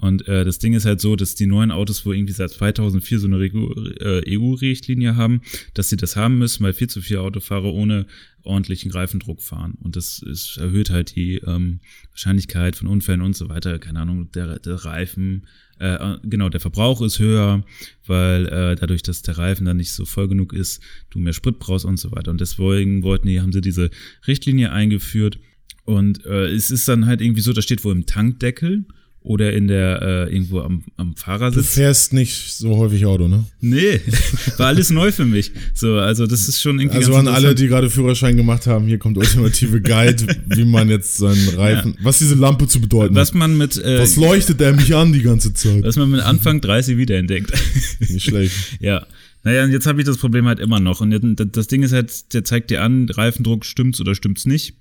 Und 0.00 0.28
äh, 0.28 0.44
das 0.44 0.58
Ding 0.58 0.74
ist 0.74 0.84
halt 0.84 1.00
so, 1.00 1.16
dass 1.16 1.34
die 1.34 1.46
neuen 1.46 1.72
Autos 1.72 2.06
wohl 2.06 2.14
irgendwie 2.14 2.32
seit 2.32 2.50
2004 2.50 3.18
so 3.18 3.26
eine 3.26 3.36
Regu- 3.36 4.00
äh, 4.00 4.38
EU-Richtlinie 4.38 5.16
haben, 5.16 5.40
dass 5.74 5.88
sie 5.88 5.96
das 5.96 6.14
haben 6.14 6.38
müssen, 6.38 6.62
weil 6.62 6.72
viel 6.72 6.88
zu 6.88 7.00
viele 7.00 7.22
Autofahrer 7.22 7.72
ohne 7.72 8.06
ordentlichen 8.44 8.92
Reifendruck 8.92 9.42
fahren. 9.42 9.74
Und 9.82 9.96
das 9.96 10.20
ist, 10.20 10.56
erhöht 10.56 10.90
halt 10.90 11.16
die 11.16 11.38
ähm, 11.38 11.80
Wahrscheinlichkeit 12.10 12.76
von 12.76 12.86
Unfällen 12.86 13.22
und 13.22 13.36
so 13.36 13.48
weiter. 13.48 13.78
Keine 13.80 14.00
Ahnung, 14.00 14.30
der, 14.32 14.60
der 14.60 14.84
Reifen, 14.84 15.46
äh, 15.80 16.16
genau, 16.22 16.48
der 16.48 16.60
Verbrauch 16.60 17.02
ist 17.02 17.18
höher, 17.18 17.64
weil 18.06 18.46
äh, 18.46 18.76
dadurch, 18.76 19.02
dass 19.02 19.22
der 19.22 19.36
Reifen 19.36 19.66
dann 19.66 19.76
nicht 19.76 19.92
so 19.92 20.04
voll 20.04 20.28
genug 20.28 20.52
ist, 20.52 20.80
du 21.10 21.18
mehr 21.18 21.32
Sprit 21.32 21.58
brauchst 21.58 21.84
und 21.84 21.98
so 21.98 22.12
weiter. 22.12 22.30
Und 22.30 22.40
deswegen 22.40 23.02
wollten 23.02 23.26
die, 23.26 23.40
haben 23.40 23.52
sie 23.52 23.60
diese 23.60 23.90
Richtlinie 24.28 24.70
eingeführt. 24.70 25.40
Und 25.84 26.24
äh, 26.24 26.46
es 26.46 26.70
ist 26.70 26.86
dann 26.86 27.06
halt 27.06 27.20
irgendwie 27.20 27.40
so, 27.40 27.52
da 27.52 27.62
steht 27.62 27.82
wohl 27.82 27.92
im 27.92 28.06
Tankdeckel 28.06 28.84
oder 29.28 29.52
in 29.52 29.68
der 29.68 30.00
äh, 30.00 30.32
irgendwo 30.34 30.60
am, 30.60 30.84
am 30.96 31.14
Du 31.14 31.20
Fahrersitz. 31.20 31.74
fährst 31.74 32.12
nicht 32.14 32.52
so 32.54 32.76
häufig 32.78 33.04
Auto, 33.04 33.28
ne? 33.28 33.44
Nee, 33.60 34.00
war 34.56 34.68
alles 34.68 34.88
neu 34.90 35.12
für 35.12 35.26
mich. 35.26 35.52
So, 35.74 35.98
also 35.98 36.26
das 36.26 36.48
ist 36.48 36.62
schon 36.62 36.80
irgendwie 36.80 36.96
Also 36.96 37.14
an 37.14 37.28
alle, 37.28 37.54
die 37.54 37.68
gerade 37.68 37.90
Führerschein 37.90 38.38
gemacht 38.38 38.66
haben, 38.66 38.86
hier 38.86 38.98
kommt 38.98 39.18
ultimative 39.18 39.82
Guide, 39.82 40.24
wie 40.46 40.64
man 40.64 40.88
jetzt 40.88 41.18
seinen 41.18 41.48
Reifen, 41.50 41.96
was 42.02 42.18
diese 42.18 42.36
Lampe 42.36 42.66
zu 42.68 42.80
bedeuten 42.80 43.14
was 43.14 43.28
hat. 43.28 43.34
man 43.34 43.58
mit 43.58 43.76
äh, 43.76 44.00
Was 44.00 44.16
leuchtet 44.16 44.60
der 44.60 44.72
mich 44.72 44.94
an 44.94 45.12
die 45.12 45.22
ganze 45.22 45.52
Zeit? 45.52 45.82
was 45.84 45.96
man 45.96 46.10
mit 46.10 46.20
Anfang 46.20 46.62
30 46.62 46.96
wiederentdeckt. 46.96 47.52
Nicht 48.00 48.22
schlecht. 48.24 48.54
ja. 48.80 49.06
Naja, 49.44 49.62
und 49.64 49.70
jetzt 49.70 49.86
habe 49.86 50.00
ich 50.00 50.06
das 50.06 50.18
Problem 50.18 50.46
halt 50.46 50.58
immer 50.58 50.80
noch. 50.80 51.00
Und 51.00 51.36
das 51.54 51.68
Ding 51.68 51.82
ist 51.82 51.92
halt, 51.92 52.34
der 52.34 52.44
zeigt 52.44 52.70
dir 52.70 52.82
an, 52.82 53.08
Reifendruck 53.08 53.64
stimmt's 53.64 54.00
oder 54.00 54.14
stimmt's 54.14 54.46
nicht. 54.46 54.74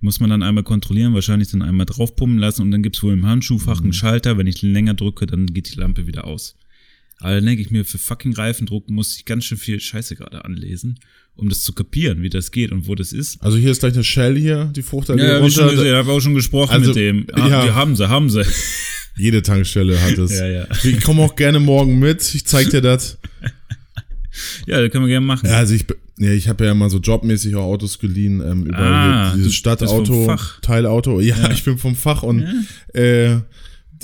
Muss 0.00 0.20
man 0.20 0.28
dann 0.30 0.42
einmal 0.42 0.64
kontrollieren, 0.64 1.14
wahrscheinlich 1.14 1.50
dann 1.50 1.62
einmal 1.62 1.86
draufpumpen 1.86 2.38
lassen 2.38 2.62
und 2.62 2.70
dann 2.70 2.82
gibt's 2.82 3.02
wohl 3.02 3.14
im 3.14 3.24
Handschuhfach 3.26 3.80
einen 3.80 3.92
Schalter. 3.94 4.36
Wenn 4.36 4.46
ich 4.46 4.60
den 4.60 4.72
länger 4.72 4.94
drücke, 4.94 5.26
dann 5.26 5.46
geht 5.46 5.74
die 5.74 5.80
Lampe 5.80 6.06
wieder 6.06 6.26
aus. 6.26 6.56
Aber 7.20 7.36
dann 7.36 7.46
denke 7.46 7.62
ich 7.62 7.70
mir, 7.70 7.84
für 7.86 7.96
fucking 7.96 8.34
Reifendruck 8.34 8.90
muss 8.90 9.16
ich 9.16 9.24
ganz 9.24 9.44
schön 9.44 9.56
viel 9.56 9.80
Scheiße 9.80 10.14
gerade 10.16 10.44
anlesen, 10.44 10.98
um 11.36 11.48
das 11.48 11.62
zu 11.62 11.72
kapieren, 11.72 12.22
wie 12.22 12.28
das 12.28 12.50
geht 12.50 12.70
und 12.70 12.86
wo 12.86 12.94
das 12.94 13.12
ist. 13.12 13.40
Also 13.42 13.56
hier 13.56 13.70
ist 13.70 13.80
gleich 13.80 13.94
eine 13.94 14.04
Shell 14.04 14.36
hier, 14.36 14.66
die 14.76 14.82
Frucht 14.82 15.08
da 15.08 15.14
Ja, 15.14 15.38
hab 15.40 15.46
ich 15.46 15.54
schon 15.54 15.64
runter. 15.64 15.76
gesehen, 15.76 15.96
habe 15.96 16.12
auch 16.12 16.20
schon 16.20 16.34
gesprochen 16.34 16.72
Also, 16.72 16.88
mit 16.88 16.96
dem. 16.96 17.26
Ah, 17.32 17.48
ja. 17.48 17.64
Die 17.64 17.70
haben 17.70 17.96
sie, 17.96 18.08
haben 18.08 18.28
sie. 18.28 18.42
Jede 19.16 19.42
Tankstelle 19.42 20.00
hat 20.02 20.18
es. 20.18 20.32
Ja, 20.38 20.46
ja. 20.48 20.66
Ich 20.82 21.00
komme 21.02 21.22
auch 21.22 21.36
gerne 21.36 21.60
morgen 21.60 21.98
mit, 22.00 22.34
ich 22.34 22.44
zeig 22.44 22.68
dir 22.70 22.82
das. 22.82 23.16
Ja, 24.66 24.80
das 24.82 24.90
können 24.90 25.04
wir 25.04 25.10
gerne 25.10 25.24
machen. 25.26 25.46
Ja, 25.48 25.58
also 25.58 25.74
ich, 25.74 25.86
ja, 26.18 26.30
ich 26.32 26.48
habe 26.48 26.64
ja 26.64 26.74
mal 26.74 26.90
so 26.90 26.98
jobmäßig 26.98 27.54
auch 27.56 27.64
Autos 27.64 27.98
geliehen, 27.98 28.40
ähm, 28.40 28.66
über 28.66 28.78
Ah, 28.78 29.34
dieses 29.34 29.54
Stadtauto. 29.54 30.36
Teilauto. 30.62 31.20
Ja, 31.20 31.36
Ja. 31.36 31.50
ich 31.50 31.64
bin 31.64 31.78
vom 31.78 31.94
Fach 31.96 32.22
und 32.22 32.44
äh, 32.94 33.34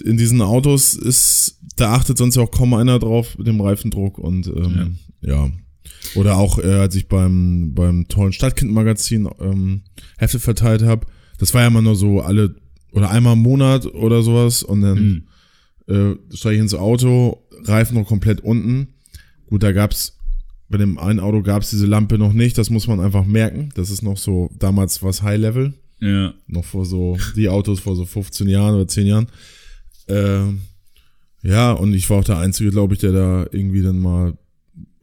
in 0.04 0.16
diesen 0.16 0.40
Autos 0.42 0.94
ist, 0.94 1.58
da 1.76 1.92
achtet 1.94 2.18
sonst 2.18 2.36
ja 2.36 2.42
auch 2.42 2.50
kaum 2.50 2.74
einer 2.74 2.98
drauf 2.98 3.36
mit 3.38 3.46
dem 3.46 3.60
Reifendruck 3.60 4.18
und 4.18 4.46
ähm, 4.46 4.96
ja. 5.20 5.50
Oder 6.14 6.36
auch, 6.36 6.58
äh, 6.58 6.72
als 6.74 6.94
ich 6.94 7.08
beim, 7.08 7.72
beim 7.74 8.08
tollen 8.08 8.32
Stadtkind-Magazin 8.32 9.28
ähm, 9.40 9.82
Hefte 10.18 10.40
verteilt 10.40 10.82
habe, 10.82 11.06
das 11.38 11.52
war 11.54 11.60
ja 11.62 11.68
immer 11.68 11.82
nur 11.82 11.94
so 11.96 12.20
alle 12.22 12.54
oder 12.92 13.10
einmal 13.10 13.34
im 13.34 13.40
Monat 13.40 13.86
oder 13.86 14.22
sowas 14.22 14.62
und 14.62 14.80
dann 14.82 15.28
äh, 15.86 16.14
steige 16.34 16.56
ich 16.56 16.60
ins 16.62 16.74
Auto, 16.74 17.44
Reifen 17.64 17.96
noch 17.96 18.06
komplett 18.06 18.40
unten. 18.40 18.88
Gut, 19.46 19.62
da 19.62 19.72
gab's 19.72 20.18
bei 20.70 20.78
dem 20.78 20.96
einen 20.98 21.20
Auto 21.20 21.42
gab's 21.42 21.68
diese 21.70 21.84
Lampe 21.86 22.16
noch 22.16 22.32
nicht, 22.32 22.56
das 22.56 22.70
muss 22.70 22.86
man 22.86 23.00
einfach 23.00 23.26
merken. 23.26 23.68
Das 23.74 23.90
ist 23.90 24.02
noch 24.02 24.16
so, 24.16 24.50
damals 24.58 25.02
was 25.02 25.20
High 25.22 25.38
Level, 25.40 25.74
Ja. 26.00 26.32
noch 26.46 26.64
vor 26.64 26.86
so, 26.86 27.18
die 27.36 27.48
Autos 27.50 27.80
vor 27.80 27.96
so 27.96 28.06
15 28.06 28.48
Jahren 28.48 28.74
oder 28.76 28.88
10 28.88 29.06
Jahren. 29.06 29.26
Ähm, 30.08 30.60
ja, 31.42 31.72
und 31.72 31.92
ich 31.92 32.08
war 32.08 32.18
auch 32.18 32.24
der 32.24 32.38
Einzige, 32.38 32.70
glaube 32.70 32.94
ich, 32.94 33.00
der 33.00 33.12
da 33.12 33.46
irgendwie 33.50 33.82
dann 33.82 33.98
mal 33.98 34.38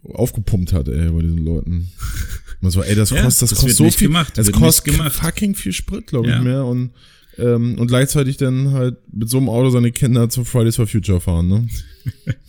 aufgepumpt 0.04 0.72
hat, 0.74 0.88
ey, 0.88 1.10
bei 1.12 1.22
diesen 1.22 1.44
Leuten. 1.46 1.90
Man 2.62 2.72
so, 2.72 2.82
ey, 2.82 2.96
das 2.96 3.10
Ja, 3.12 3.22
kostet, 3.22 3.44
das, 3.44 3.50
das 3.52 3.60
kostet 3.60 3.78
so 3.78 3.90
viel, 3.92 4.08
gemacht, 4.08 4.38
das 4.38 4.52
kostet 4.52 4.96
fucking 5.12 5.54
viel 5.54 5.74
Sprit, 5.74 6.08
glaube 6.08 6.28
ich, 6.30 6.34
Ja. 6.34 6.42
mehr 6.42 6.66
und 6.66 6.92
ähm, 7.38 7.78
und 7.78 7.86
gleichzeitig 7.88 8.38
dann 8.38 8.72
halt 8.72 8.96
mit 9.14 9.30
so 9.30 9.38
einem 9.38 9.48
Auto 9.50 9.70
seine 9.70 9.92
Kinder 9.92 10.28
zum 10.28 10.44
Fridays 10.44 10.76
for 10.78 10.88
Future 10.88 11.22
fahren, 11.22 11.48
ne? 11.48 11.68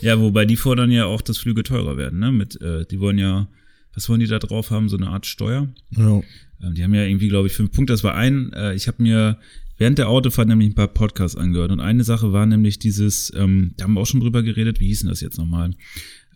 Ja, 0.00 0.20
wobei 0.20 0.44
die 0.44 0.56
fordern 0.56 0.90
ja 0.90 1.06
auch, 1.06 1.22
dass 1.22 1.38
Flüge 1.38 1.62
teurer 1.62 1.96
werden, 1.96 2.18
ne? 2.18 2.32
Mit, 2.32 2.60
äh, 2.60 2.84
die 2.86 3.00
wollen 3.00 3.18
ja, 3.18 3.48
was 3.94 4.08
wollen 4.08 4.20
die 4.20 4.26
da 4.26 4.38
drauf 4.38 4.70
haben? 4.70 4.88
So 4.88 4.96
eine 4.96 5.08
Art 5.08 5.26
Steuer. 5.26 5.68
Ja. 5.90 6.22
Ähm, 6.62 6.74
die 6.74 6.84
haben 6.84 6.94
ja 6.94 7.04
irgendwie, 7.04 7.28
glaube 7.28 7.48
ich, 7.48 7.54
fünf 7.54 7.72
Punkte. 7.72 7.92
Das 7.92 8.04
war 8.04 8.14
ein, 8.14 8.52
äh, 8.52 8.74
ich 8.74 8.88
habe 8.88 9.02
mir 9.02 9.38
während 9.78 9.98
der 9.98 10.08
Autofahrt 10.08 10.48
nämlich 10.48 10.68
ein 10.68 10.74
paar 10.74 10.88
Podcasts 10.88 11.36
angehört. 11.36 11.72
Und 11.72 11.80
eine 11.80 12.04
Sache 12.04 12.32
war 12.32 12.46
nämlich 12.46 12.78
dieses, 12.78 13.32
ähm, 13.34 13.72
da 13.76 13.84
haben 13.84 13.94
wir 13.94 14.00
auch 14.00 14.06
schon 14.06 14.20
drüber 14.20 14.42
geredet, 14.42 14.78
wie 14.80 14.88
hieß 14.88 15.00
denn 15.00 15.08
das 15.08 15.20
jetzt 15.20 15.38
nochmal? 15.38 15.72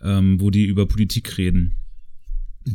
Ähm, 0.02 0.40
wo 0.40 0.50
die 0.50 0.64
über 0.64 0.86
Politik 0.86 1.36
reden. 1.38 1.74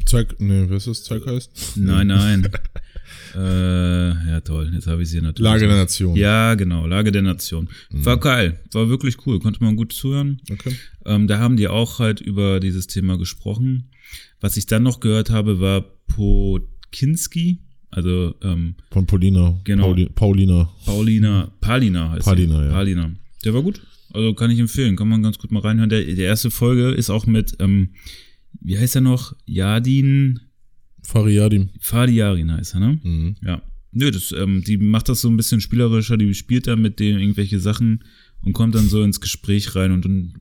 Zeig, 0.05 0.39
nee, 0.39 0.65
was 0.69 0.85
ist 0.85 1.09
heißt? 1.09 1.77
Nein, 1.77 2.07
nein. 2.07 2.47
äh, 3.35 4.09
ja, 4.09 4.41
toll. 4.41 4.71
Jetzt 4.73 4.87
habe 4.87 5.03
ich 5.03 5.09
sie 5.09 5.21
natürlich. 5.21 5.43
Lage 5.51 5.67
der 5.67 5.77
Nation. 5.77 6.15
Ja, 6.15 6.55
genau, 6.55 6.87
Lage 6.87 7.11
der 7.11 7.21
Nation. 7.21 7.69
War 7.91 8.19
geil, 8.19 8.59
war 8.71 8.89
wirklich 8.89 9.25
cool, 9.25 9.39
konnte 9.39 9.63
man 9.63 9.75
gut 9.75 9.93
zuhören. 9.93 10.41
Okay. 10.51 10.75
Ähm, 11.05 11.27
da 11.27 11.39
haben 11.39 11.57
die 11.57 11.67
auch 11.67 11.99
halt 11.99 12.21
über 12.21 12.59
dieses 12.59 12.87
Thema 12.87 13.17
gesprochen. 13.17 13.89
Was 14.41 14.57
ich 14.57 14.65
dann 14.65 14.83
noch 14.83 14.99
gehört 14.99 15.29
habe, 15.29 15.59
war 15.59 15.81
Pokinski, 16.07 17.59
also 17.91 18.35
ähm, 18.43 18.75
Von 18.91 19.05
Paulina. 19.05 19.59
Genau. 19.63 19.87
Pauli, 19.87 20.09
Paulina. 20.13 20.69
Paulina, 20.85 21.51
Palina 21.61 22.11
heißt 22.11 22.25
Palina, 22.25 22.65
ja. 22.65 22.71
Palina. 22.71 23.11
Der 23.43 23.53
war 23.53 23.63
gut. 23.63 23.81
Also 24.13 24.33
kann 24.33 24.51
ich 24.51 24.59
empfehlen, 24.59 24.95
kann 24.95 25.07
man 25.07 25.21
ganz 25.21 25.37
gut 25.37 25.51
mal 25.51 25.61
reinhören. 25.61 25.89
Der, 25.89 26.03
die 26.03 26.21
erste 26.21 26.49
Folge 26.49 26.89
ist 26.89 27.09
auch 27.09 27.25
mit, 27.27 27.57
ähm, 27.59 27.89
wie 28.59 28.77
heißt 28.77 28.95
er 28.95 29.01
noch? 29.01 29.35
Yadin 29.45 30.39
Fariadim. 31.09 31.69
Fadiarin 31.79 32.51
heißt 32.51 32.75
er, 32.75 32.79
ne? 32.79 32.99
Mhm. 33.03 33.35
Ja. 33.43 33.61
Nö, 33.91 34.11
das, 34.11 34.31
ähm, 34.31 34.63
die 34.63 34.77
macht 34.77 35.09
das 35.09 35.21
so 35.21 35.27
ein 35.29 35.37
bisschen 35.37 35.59
spielerischer, 35.59 36.17
die 36.17 36.35
spielt 36.35 36.67
da 36.67 36.75
mit 36.75 36.99
denen 36.99 37.19
irgendwelche 37.19 37.59
Sachen 37.59 38.03
und 38.41 38.53
kommt 38.53 38.75
dann 38.75 38.87
so 38.87 39.01
ins 39.01 39.19
Gespräch 39.19 39.75
rein 39.75 39.91
und 39.91 40.05
dann. 40.05 40.33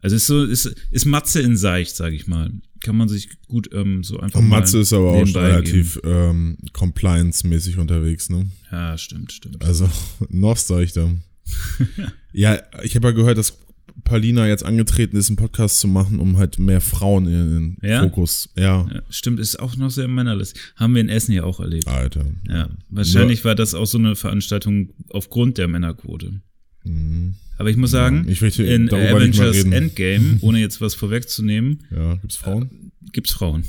Also 0.00 0.16
ist 0.16 0.26
so, 0.26 0.44
ist, 0.44 0.74
ist 0.90 1.04
Matze 1.04 1.40
in 1.40 1.56
Seicht, 1.56 1.96
sag 1.96 2.12
ich 2.12 2.26
mal. 2.26 2.50
Kann 2.80 2.96
man 2.96 3.08
sich 3.08 3.28
gut 3.46 3.70
ähm, 3.72 4.02
so 4.02 4.18
einfach 4.18 4.38
Und 4.38 4.48
Matze 4.48 4.78
ist 4.80 4.92
aber 4.92 5.12
auch 5.12 5.26
schon 5.26 5.42
relativ 5.42 5.98
ähm, 6.04 6.58
compliance-mäßig 6.72 7.78
unterwegs, 7.78 8.28
ne? 8.28 8.46
Ja, 8.70 8.96
stimmt, 8.98 9.32
stimmt. 9.32 9.62
Also, 9.64 9.88
noch 10.28 10.58
da. 10.66 10.80
ja, 12.32 12.58
ich 12.82 12.96
habe 12.96 13.08
ja 13.08 13.12
gehört, 13.12 13.38
dass 13.38 13.63
Paulina 14.04 14.46
jetzt 14.46 14.64
angetreten 14.64 15.16
ist, 15.16 15.28
einen 15.28 15.36
Podcast 15.36 15.80
zu 15.80 15.88
machen, 15.88 16.18
um 16.20 16.36
halt 16.36 16.58
mehr 16.58 16.80
Frauen 16.80 17.26
in 17.26 17.32
den 17.32 17.88
Ja? 17.88 18.02
Fokus. 18.02 18.50
Ja. 18.56 18.86
Ja, 18.92 19.02
stimmt, 19.10 19.40
ist 19.40 19.58
auch 19.58 19.76
noch 19.76 19.90
sehr 19.90 20.08
männerlich. 20.08 20.52
Haben 20.76 20.94
wir 20.94 21.00
in 21.00 21.08
Essen 21.08 21.32
ja 21.32 21.44
auch 21.44 21.60
erlebt. 21.60 21.88
Alter. 21.88 22.26
Ja, 22.48 22.68
wahrscheinlich 22.90 23.44
war 23.44 23.54
das 23.54 23.74
auch 23.74 23.86
so 23.86 23.98
eine 23.98 24.14
Veranstaltung 24.16 24.90
aufgrund 25.10 25.58
der 25.58 25.68
Männerquote. 25.68 26.40
Mhm. 26.84 27.34
Aber 27.56 27.70
ich 27.70 27.76
muss 27.76 27.92
sagen, 27.92 28.26
ich 28.28 28.40
in 28.58 28.92
Avengers. 28.92 29.64
Endgame, 29.64 30.38
ohne 30.40 30.60
jetzt 30.60 30.80
was 30.80 30.94
vorwegzunehmen, 30.94 31.84
Ja, 31.94 32.14
gibt's 32.16 32.36
Frauen? 32.36 32.92
gibt's 33.12 33.32
Frauen. 33.32 33.64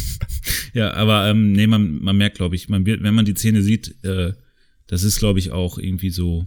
ja, 0.74 0.94
aber 0.94 1.28
ähm, 1.28 1.52
nee, 1.52 1.66
man, 1.66 2.00
man 2.02 2.16
merkt, 2.16 2.38
glaube 2.38 2.56
ich, 2.56 2.68
man 2.68 2.86
wird, 2.86 3.02
wenn 3.02 3.14
man 3.14 3.24
die 3.26 3.34
Szene 3.34 3.62
sieht, 3.62 3.94
äh, 4.04 4.32
das 4.86 5.02
ist, 5.02 5.18
glaube 5.18 5.38
ich, 5.38 5.52
auch 5.52 5.78
irgendwie 5.78 6.10
so, 6.10 6.46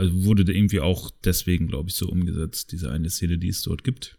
also 0.00 0.24
wurde 0.24 0.50
irgendwie 0.50 0.80
auch 0.80 1.10
deswegen, 1.24 1.68
glaube 1.68 1.90
ich, 1.90 1.94
so 1.94 2.08
umgesetzt, 2.08 2.72
diese 2.72 2.90
eine 2.90 3.10
Szene, 3.10 3.36
die 3.36 3.48
es 3.48 3.60
dort 3.60 3.84
gibt. 3.84 4.18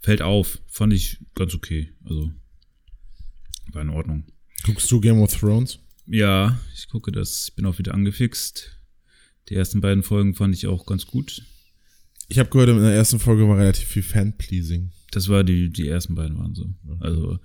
Fällt 0.00 0.20
auf, 0.20 0.60
fand 0.66 0.92
ich 0.92 1.18
ganz 1.34 1.54
okay. 1.54 1.92
Also 2.04 2.30
war 3.72 3.82
in 3.82 3.88
Ordnung. 3.88 4.24
Guckst 4.64 4.90
du 4.90 5.00
Game 5.00 5.18
of 5.18 5.34
Thrones? 5.34 5.78
Ja, 6.06 6.60
ich 6.74 6.88
gucke 6.88 7.10
das, 7.10 7.48
ich 7.48 7.54
bin 7.54 7.64
auch 7.64 7.78
wieder 7.78 7.94
angefixt. 7.94 8.78
Die 9.48 9.54
ersten 9.54 9.80
beiden 9.80 10.02
Folgen 10.02 10.34
fand 10.34 10.54
ich 10.54 10.66
auch 10.66 10.84
ganz 10.84 11.06
gut. 11.06 11.42
Ich 12.28 12.38
habe 12.38 12.50
gehört, 12.50 12.68
in 12.68 12.78
der 12.78 12.92
ersten 12.92 13.18
Folge 13.18 13.48
war 13.48 13.56
relativ 13.56 13.88
viel 13.88 14.02
Fan-Pleasing. 14.02 14.92
Das 15.10 15.28
war 15.28 15.42
die, 15.42 15.70
die 15.70 15.88
ersten 15.88 16.14
beiden 16.14 16.36
waren 16.36 16.54
so. 16.54 16.68
Also 17.00 17.38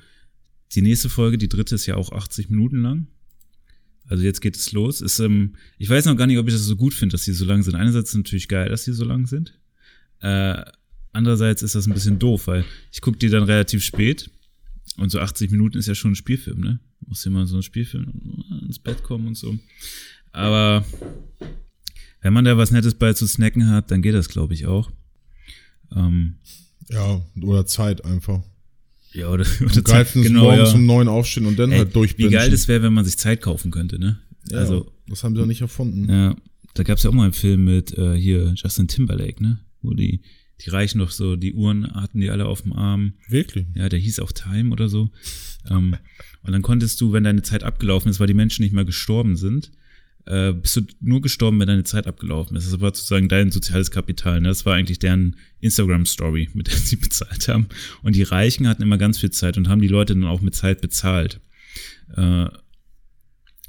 die 0.73 0.81
nächste 0.81 1.07
Folge, 1.09 1.37
die 1.37 1.49
dritte 1.49 1.75
ist 1.75 1.85
ja 1.85 1.95
auch 1.95 2.11
80 2.11 2.49
Minuten 2.49 2.81
lang. 2.81 3.07
Also 4.11 4.25
jetzt 4.25 4.41
geht 4.41 4.57
es 4.57 4.73
los. 4.73 4.99
Ist, 4.99 5.19
ähm, 5.19 5.55
ich 5.77 5.89
weiß 5.89 6.03
noch 6.03 6.17
gar 6.17 6.27
nicht, 6.27 6.37
ob 6.37 6.45
ich 6.45 6.53
das 6.53 6.65
so 6.65 6.75
gut 6.75 6.93
finde, 6.93 7.13
dass 7.13 7.23
die 7.23 7.31
so 7.31 7.45
lang 7.45 7.63
sind. 7.63 7.75
Einerseits 7.75 8.09
ist 8.09 8.15
es 8.15 8.17
natürlich 8.17 8.49
geil, 8.49 8.67
dass 8.67 8.83
die 8.83 8.91
so 8.91 9.05
lang 9.05 9.25
sind. 9.25 9.57
Äh, 10.19 10.65
andererseits 11.13 11.63
ist 11.63 11.75
das 11.75 11.87
ein 11.87 11.93
bisschen 11.93 12.19
doof, 12.19 12.47
weil 12.47 12.65
ich 12.91 12.99
gucke 12.99 13.17
die 13.17 13.29
dann 13.29 13.43
relativ 13.43 13.81
spät. 13.85 14.29
Und 14.97 15.11
so 15.11 15.19
80 15.21 15.49
Minuten 15.51 15.77
ist 15.77 15.87
ja 15.87 15.95
schon 15.95 16.11
ein 16.11 16.15
Spielfilm, 16.15 16.59
ne? 16.59 16.81
Muss 17.07 17.25
immer 17.25 17.47
so 17.47 17.55
ein 17.55 17.63
Spielfilm 17.63 18.43
ins 18.67 18.79
Bett 18.79 19.01
kommen 19.01 19.27
und 19.27 19.37
so. 19.37 19.57
Aber 20.33 20.85
wenn 22.19 22.33
man 22.33 22.43
da 22.43 22.57
was 22.57 22.71
Nettes 22.71 22.95
bei 22.95 23.13
zu 23.13 23.25
snacken 23.25 23.69
hat, 23.69 23.91
dann 23.91 24.01
geht 24.01 24.13
das, 24.13 24.27
glaube 24.27 24.53
ich, 24.53 24.65
auch. 24.65 24.91
Ähm, 25.95 26.35
Ja, 26.89 27.25
oder 27.41 27.65
Zeit 27.65 28.03
einfach. 28.03 28.43
Ja, 29.13 29.27
oder, 29.29 29.45
oder 29.65 29.81
Geilsten 29.81 30.23
genau, 30.23 30.43
morgens 30.43 30.69
ja. 30.69 30.75
um 30.75 30.85
neun 30.85 31.07
aufstehen 31.07 31.45
und 31.45 31.57
dann 31.59 31.71
Ey, 31.71 31.79
halt 31.79 31.89
wie 31.89 31.93
durchbingen. 31.93 32.31
geil 32.31 32.49
das 32.51 32.67
wäre, 32.67 32.83
wenn 32.83 32.93
man 32.93 33.05
sich 33.05 33.17
Zeit 33.17 33.41
kaufen 33.41 33.71
könnte, 33.71 33.99
ne? 33.99 34.19
Ja, 34.49 34.59
Also, 34.59 34.91
das 35.07 35.23
haben 35.23 35.35
sie 35.35 35.41
doch 35.41 35.47
nicht 35.47 35.61
erfunden. 35.61 36.09
ja, 36.09 36.35
da 36.73 36.83
gab's 36.83 37.03
ja 37.03 37.09
auch 37.09 37.13
mal 37.13 37.23
einen 37.25 37.33
Film 37.33 37.65
mit 37.65 37.97
äh, 37.97 38.15
hier 38.15 38.53
Justin 38.55 38.87
Timberlake, 38.87 39.41
ne? 39.43 39.59
Wo 39.81 39.93
die, 39.93 40.21
die 40.63 40.69
Reichen 40.69 40.99
noch 40.99 41.11
so, 41.11 41.35
die 41.35 41.53
Uhren 41.53 41.91
hatten 41.93 42.19
die 42.21 42.29
alle 42.29 42.45
auf 42.45 42.61
dem 42.61 42.73
Arm. 42.73 43.13
Wirklich? 43.27 43.65
Ja, 43.75 43.89
der 43.89 43.99
hieß 43.99 44.19
auch 44.19 44.31
Time 44.31 44.71
oder 44.71 44.87
so. 44.89 45.09
ähm, 45.69 45.95
und 46.43 46.53
dann 46.53 46.61
konntest 46.61 46.99
du, 47.01 47.11
wenn 47.13 47.23
deine 47.23 47.41
Zeit 47.41 47.63
abgelaufen 47.63 48.09
ist, 48.09 48.19
weil 48.19 48.27
die 48.27 48.33
Menschen 48.33 48.63
nicht 48.63 48.73
mehr 48.73 48.85
gestorben 48.85 49.35
sind, 49.35 49.71
äh, 50.25 50.53
bist 50.53 50.75
du 50.75 50.81
nur 50.99 51.21
gestorben, 51.21 51.59
wenn 51.59 51.67
deine 51.67 51.83
Zeit 51.83 52.07
abgelaufen 52.07 52.55
ist. 52.55 52.71
Das 52.71 52.79
war 52.79 52.89
sozusagen 52.89 53.27
dein 53.29 53.51
soziales 53.51 53.91
Kapital. 53.91 54.41
Ne? 54.41 54.49
Das 54.49 54.65
war 54.65 54.75
eigentlich 54.75 54.99
deren 54.99 55.35
Instagram-Story, 55.59 56.49
mit 56.53 56.67
der 56.67 56.77
sie 56.77 56.95
bezahlt 56.97 57.47
haben. 57.47 57.67
Und 58.03 58.15
die 58.15 58.23
Reichen 58.23 58.67
hatten 58.67 58.83
immer 58.83 58.97
ganz 58.97 59.19
viel 59.19 59.31
Zeit 59.31 59.57
und 59.57 59.67
haben 59.67 59.81
die 59.81 59.87
Leute 59.87 60.13
dann 60.13 60.25
auch 60.25 60.41
mit 60.41 60.55
Zeit 60.55 60.81
bezahlt. 60.81 61.39
Äh, 62.15 62.45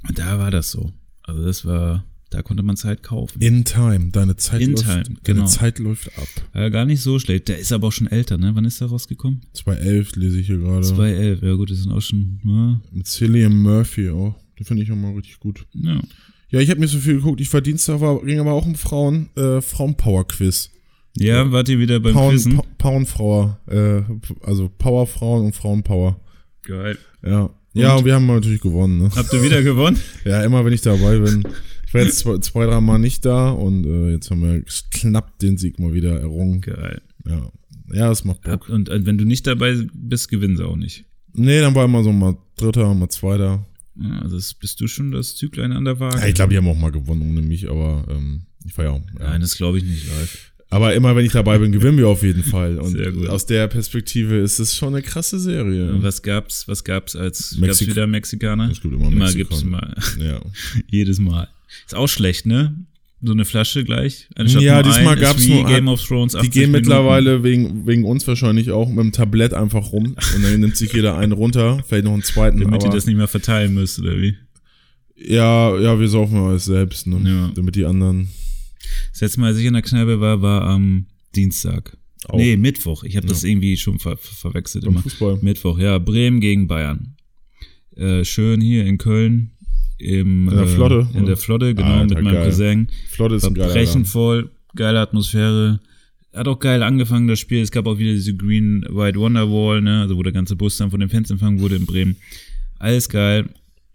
und 0.08 0.18
da 0.18 0.38
war 0.38 0.50
das 0.50 0.70
so. 0.70 0.92
Also 1.22 1.44
das 1.44 1.64
war, 1.64 2.04
da 2.30 2.42
konnte 2.42 2.62
man 2.62 2.76
Zeit 2.76 3.02
kaufen. 3.02 3.40
In 3.40 3.64
Time, 3.64 4.10
deine 4.10 4.36
Zeit, 4.36 4.60
In 4.60 4.72
läuft, 4.72 4.84
Time, 4.84 5.02
deine 5.04 5.20
genau. 5.22 5.46
Zeit 5.46 5.78
läuft 5.78 6.08
ab. 6.18 6.28
War 6.52 6.70
gar 6.70 6.84
nicht 6.84 7.00
so 7.00 7.18
schlecht. 7.18 7.48
Der 7.48 7.58
ist 7.58 7.72
aber 7.72 7.88
auch 7.88 7.92
schon 7.92 8.08
älter, 8.08 8.38
ne? 8.38 8.50
Wann 8.54 8.64
ist 8.64 8.80
der 8.80 8.88
rausgekommen? 8.88 9.42
2011 9.52 10.16
lese 10.16 10.40
ich 10.40 10.46
hier 10.48 10.58
gerade. 10.58 10.84
2011, 10.84 11.42
ja 11.42 11.54
gut, 11.54 11.70
das 11.70 11.78
sind 11.78 11.92
auch 11.92 12.00
schon, 12.00 12.40
ja. 12.44 12.80
Mit 12.90 13.06
Cillian 13.06 13.62
Murphy 13.62 14.10
auch. 14.10 14.36
Den 14.58 14.66
finde 14.66 14.82
ich 14.82 14.90
auch 14.90 14.96
mal 14.96 15.14
richtig 15.14 15.38
gut. 15.38 15.66
ja. 15.72 16.00
Ja, 16.52 16.60
ich 16.60 16.70
habe 16.70 16.78
mir 16.80 16.86
so 16.86 16.98
viel 16.98 17.16
geguckt. 17.16 17.40
Ich 17.40 17.52
war 17.52 17.60
Dienstag, 17.60 18.00
war, 18.00 18.20
ging 18.24 18.38
aber 18.38 18.52
auch 18.52 18.64
um 18.66 18.74
Frauen, 18.76 19.30
äh, 19.36 19.60
Frauenpower-Quiz. 19.60 20.70
Ja, 21.16 21.50
wart 21.50 21.68
ihr 21.68 21.78
wieder 21.78 21.98
beim 22.00 22.12
Power, 22.14 22.30
Quizzen? 22.30 22.56
Pa- 22.56 22.64
Powerfrauer, 22.78 23.58
äh, 23.68 24.02
also 24.46 24.70
Powerfrauen 24.78 25.46
und 25.46 25.56
Frauenpower. 25.56 26.20
Geil. 26.62 26.96
Ja. 27.24 27.50
Ja, 27.74 27.96
und 27.96 28.04
wir 28.04 28.14
haben 28.14 28.26
natürlich 28.26 28.60
gewonnen, 28.60 28.98
ne? 28.98 29.10
Habt 29.16 29.32
ihr 29.32 29.42
wieder 29.42 29.62
gewonnen? 29.64 29.98
Ja, 30.24 30.44
immer 30.44 30.64
wenn 30.64 30.72
ich 30.74 30.82
dabei 30.82 31.18
bin. 31.18 31.42
Ich 31.86 31.94
war 31.94 32.02
jetzt 32.02 32.18
zwei, 32.20 32.38
zwei 32.38 32.66
drei 32.66 32.80
Mal 32.80 32.98
nicht 32.98 33.24
da 33.24 33.50
und 33.50 33.84
äh, 33.86 34.10
jetzt 34.12 34.30
haben 34.30 34.42
wir 34.42 34.62
knapp 34.90 35.38
den 35.38 35.56
Sieg 35.58 35.78
mal 35.78 35.92
wieder 35.94 36.18
errungen. 36.20 36.60
Geil. 36.60 37.00
Ja. 37.26 37.50
Ja, 37.92 38.08
das 38.08 38.24
macht 38.24 38.42
Bock. 38.42 38.68
Und 38.70 38.88
äh, 38.88 39.04
wenn 39.04 39.18
du 39.18 39.24
nicht 39.24 39.46
dabei 39.46 39.76
bist, 39.94 40.28
gewinnen 40.30 40.56
sie 40.56 40.66
auch 40.66 40.76
nicht. 40.76 41.04
Nee, 41.34 41.60
dann 41.60 41.74
war 41.74 41.84
immer 41.86 42.02
so 42.02 42.12
mal 42.12 42.36
Dritter, 42.56 42.92
mal 42.94 43.08
Zweiter. 43.08 43.66
Ja, 44.00 44.20
also 44.20 44.38
bist 44.58 44.80
du 44.80 44.86
schon 44.88 45.10
das 45.12 45.36
Züglein 45.36 45.72
an 45.72 45.84
der 45.84 46.00
Waage. 46.00 46.18
Ja, 46.20 46.26
ich 46.26 46.34
glaube, 46.34 46.50
die 46.52 46.56
haben 46.56 46.68
auch 46.68 46.78
mal 46.78 46.90
gewonnen 46.92 47.22
ohne 47.28 47.42
mich, 47.42 47.68
aber 47.68 48.06
ähm, 48.10 48.42
ich 48.64 48.76
war 48.78 48.84
ja 48.86 48.90
auch. 48.92 49.02
Ja. 49.18 49.30
Nein, 49.30 49.40
das 49.42 49.56
glaube 49.56 49.78
ich 49.78 49.84
nicht 49.84 50.06
live. 50.08 50.52
Aber 50.70 50.94
immer 50.94 51.14
wenn 51.14 51.26
ich 51.26 51.32
dabei 51.32 51.58
bin, 51.58 51.70
gewinnen 51.70 51.98
wir 51.98 52.08
auf 52.08 52.22
jeden 52.22 52.42
Fall. 52.42 52.78
Und 52.78 52.92
Sehr 52.96 53.12
gut. 53.12 53.28
aus 53.28 53.44
der 53.44 53.68
Perspektive 53.68 54.36
ist 54.36 54.58
es 54.58 54.74
schon 54.74 54.94
eine 54.94 55.02
krasse 55.02 55.38
Serie. 55.38 55.92
Und 55.92 56.02
Was 56.02 56.22
gab's, 56.22 56.66
was 56.66 56.82
gab's 56.84 57.14
als, 57.14 57.50
gab's 57.60 57.80
Mexik- 57.82 57.88
wieder 57.88 58.06
Mexikaner? 58.06 58.70
Es 58.70 58.80
gibt 58.80 58.94
immer 58.94 59.08
Immer 59.08 59.26
Mexikaner. 59.26 59.48
gibt's 59.50 59.64
mal. 59.64 59.94
Ja. 60.18 60.40
Jedes 60.88 61.18
Mal. 61.18 61.48
Ist 61.84 61.94
auch 61.94 62.08
schlecht, 62.08 62.46
ne? 62.46 62.74
So 63.24 63.32
eine 63.32 63.44
Flasche 63.44 63.84
gleich. 63.84 64.28
Anstatt 64.34 64.62
Ja, 64.62 64.82
diesmal 64.82 65.16
ist 65.16 65.46
wie 65.48 65.54
nur- 65.54 65.66
Game 65.66 65.86
of 65.88 66.02
Thrones. 66.04 66.32
Die 66.32 66.38
80 66.38 66.50
gehen 66.52 66.62
Minuten. 66.72 66.88
mittlerweile 66.88 67.44
wegen, 67.44 67.86
wegen 67.86 68.04
uns 68.04 68.26
wahrscheinlich 68.26 68.72
auch 68.72 68.88
mit 68.88 68.98
dem 68.98 69.12
Tablett 69.12 69.54
einfach 69.54 69.92
rum 69.92 70.16
und 70.34 70.42
dann 70.42 70.58
nimmt 70.60 70.76
sich 70.76 70.92
jeder 70.92 71.16
einen 71.16 71.30
runter, 71.32 71.82
vielleicht 71.86 72.04
noch 72.04 72.12
einen 72.14 72.24
zweiten. 72.24 72.58
Damit 72.60 72.82
ihr 72.82 72.90
das 72.90 73.06
nicht 73.06 73.16
mehr 73.16 73.28
verteilen 73.28 73.74
müsst, 73.74 74.00
oder 74.00 74.20
wie? 74.20 74.34
ja, 75.16 75.78
ja, 75.78 76.00
wir 76.00 76.08
saufen 76.08 76.36
alles 76.38 76.64
selbst, 76.64 77.06
ne? 77.06 77.20
Ja. 77.24 77.52
Damit 77.54 77.76
die 77.76 77.84
anderen 77.84 78.28
Das 79.12 79.20
letzte 79.20 79.40
Mal, 79.40 79.48
als 79.48 79.58
ich 79.58 79.66
in 79.66 79.74
der 79.74 79.82
Kneipe 79.82 80.20
war, 80.20 80.42
war 80.42 80.62
am 80.64 81.06
Dienstag. 81.36 81.96
auch 82.26 82.36
Nee, 82.36 82.56
Mittwoch. 82.56 83.04
Ich 83.04 83.16
habe 83.16 83.28
das 83.28 83.44
irgendwie 83.44 83.76
schon 83.76 84.00
ver 84.00 84.16
verwechselt 84.16 84.84
beim 84.84 84.94
immer. 84.94 85.02
Fußball. 85.02 85.38
Mittwoch, 85.42 85.78
ja. 85.78 85.98
Bremen 85.98 86.40
gegen 86.40 86.66
Bayern. 86.66 87.14
Äh, 87.96 88.24
schön 88.24 88.60
hier 88.60 88.84
in 88.84 88.98
Köln. 88.98 89.51
Im, 90.02 90.48
In 90.48 90.54
der 90.56 90.64
äh, 90.64 90.68
Flotte, 90.68 91.08
In 91.12 91.18
oder? 91.18 91.26
der 91.26 91.36
Flotte, 91.36 91.74
genau, 91.74 91.88
Alter, 91.88 92.14
mit 92.16 92.24
meinem 92.24 92.34
geil. 92.34 92.44
Cousin. 92.46 92.88
Flotte 93.08 93.34
ist 93.36 93.44
ein 93.44 93.54
Verbrechen 93.54 94.00
Laden. 94.00 94.04
voll, 94.04 94.50
geile 94.74 95.00
Atmosphäre. 95.00 95.80
Hat 96.34 96.48
auch 96.48 96.58
geil 96.58 96.82
angefangen, 96.82 97.28
das 97.28 97.40
Spiel. 97.40 97.60
Es 97.60 97.70
gab 97.70 97.86
auch 97.86 97.98
wieder 97.98 98.12
diese 98.12 98.34
Green 98.34 98.84
White 98.88 99.18
Wonderwall, 99.18 99.82
ne, 99.82 100.00
also 100.00 100.16
wo 100.16 100.22
der 100.22 100.32
ganze 100.32 100.56
Bus 100.56 100.76
dann 100.78 100.90
von 100.90 101.00
den 101.00 101.10
Fans 101.10 101.30
empfangen 101.30 101.60
wurde 101.60 101.76
in 101.76 101.86
Bremen. 101.86 102.16
Alles 102.78 103.08
geil. 103.08 103.48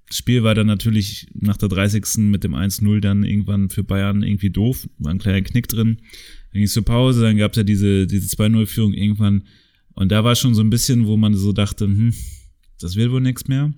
Das 0.07 0.17
Spiel 0.17 0.43
war 0.43 0.55
dann 0.55 0.67
natürlich 0.67 1.27
nach 1.33 1.57
der 1.57 1.67
30. 1.67 2.03
mit 2.29 2.43
dem 2.43 2.53
1-0 2.55 3.01
dann 3.01 3.23
irgendwann 3.25 3.69
für 3.69 3.83
Bayern 3.83 4.23
irgendwie 4.23 4.49
doof. 4.49 4.87
War 4.99 5.11
ein 5.11 5.17
kleiner 5.17 5.41
Knick 5.41 5.67
drin. 5.67 5.97
Dann 5.97 6.53
ging 6.53 6.63
es 6.63 6.73
zur 6.73 6.85
Pause, 6.85 7.23
dann 7.23 7.35
gab 7.37 7.51
es 7.51 7.57
ja 7.57 7.63
diese, 7.63 8.07
diese 8.07 8.33
2-0-Führung 8.37 8.93
irgendwann. 8.93 9.43
Und 9.95 10.11
da 10.11 10.23
war 10.23 10.35
schon 10.35 10.53
so 10.53 10.61
ein 10.61 10.69
bisschen, 10.69 11.07
wo 11.07 11.17
man 11.17 11.33
so 11.33 11.51
dachte, 11.51 11.85
hm, 11.85 12.13
das 12.79 12.95
wird 12.95 13.11
wohl 13.11 13.19
nichts 13.19 13.47
mehr. 13.47 13.73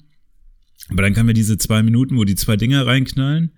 Aber 0.90 1.02
dann 1.02 1.14
kamen 1.14 1.30
ja 1.30 1.34
diese 1.34 1.58
zwei 1.58 1.84
Minuten, 1.84 2.18
wo 2.18 2.24
die 2.24 2.36
zwei 2.36 2.58
Dinger 2.58 2.86
reinknallen. 2.86 3.52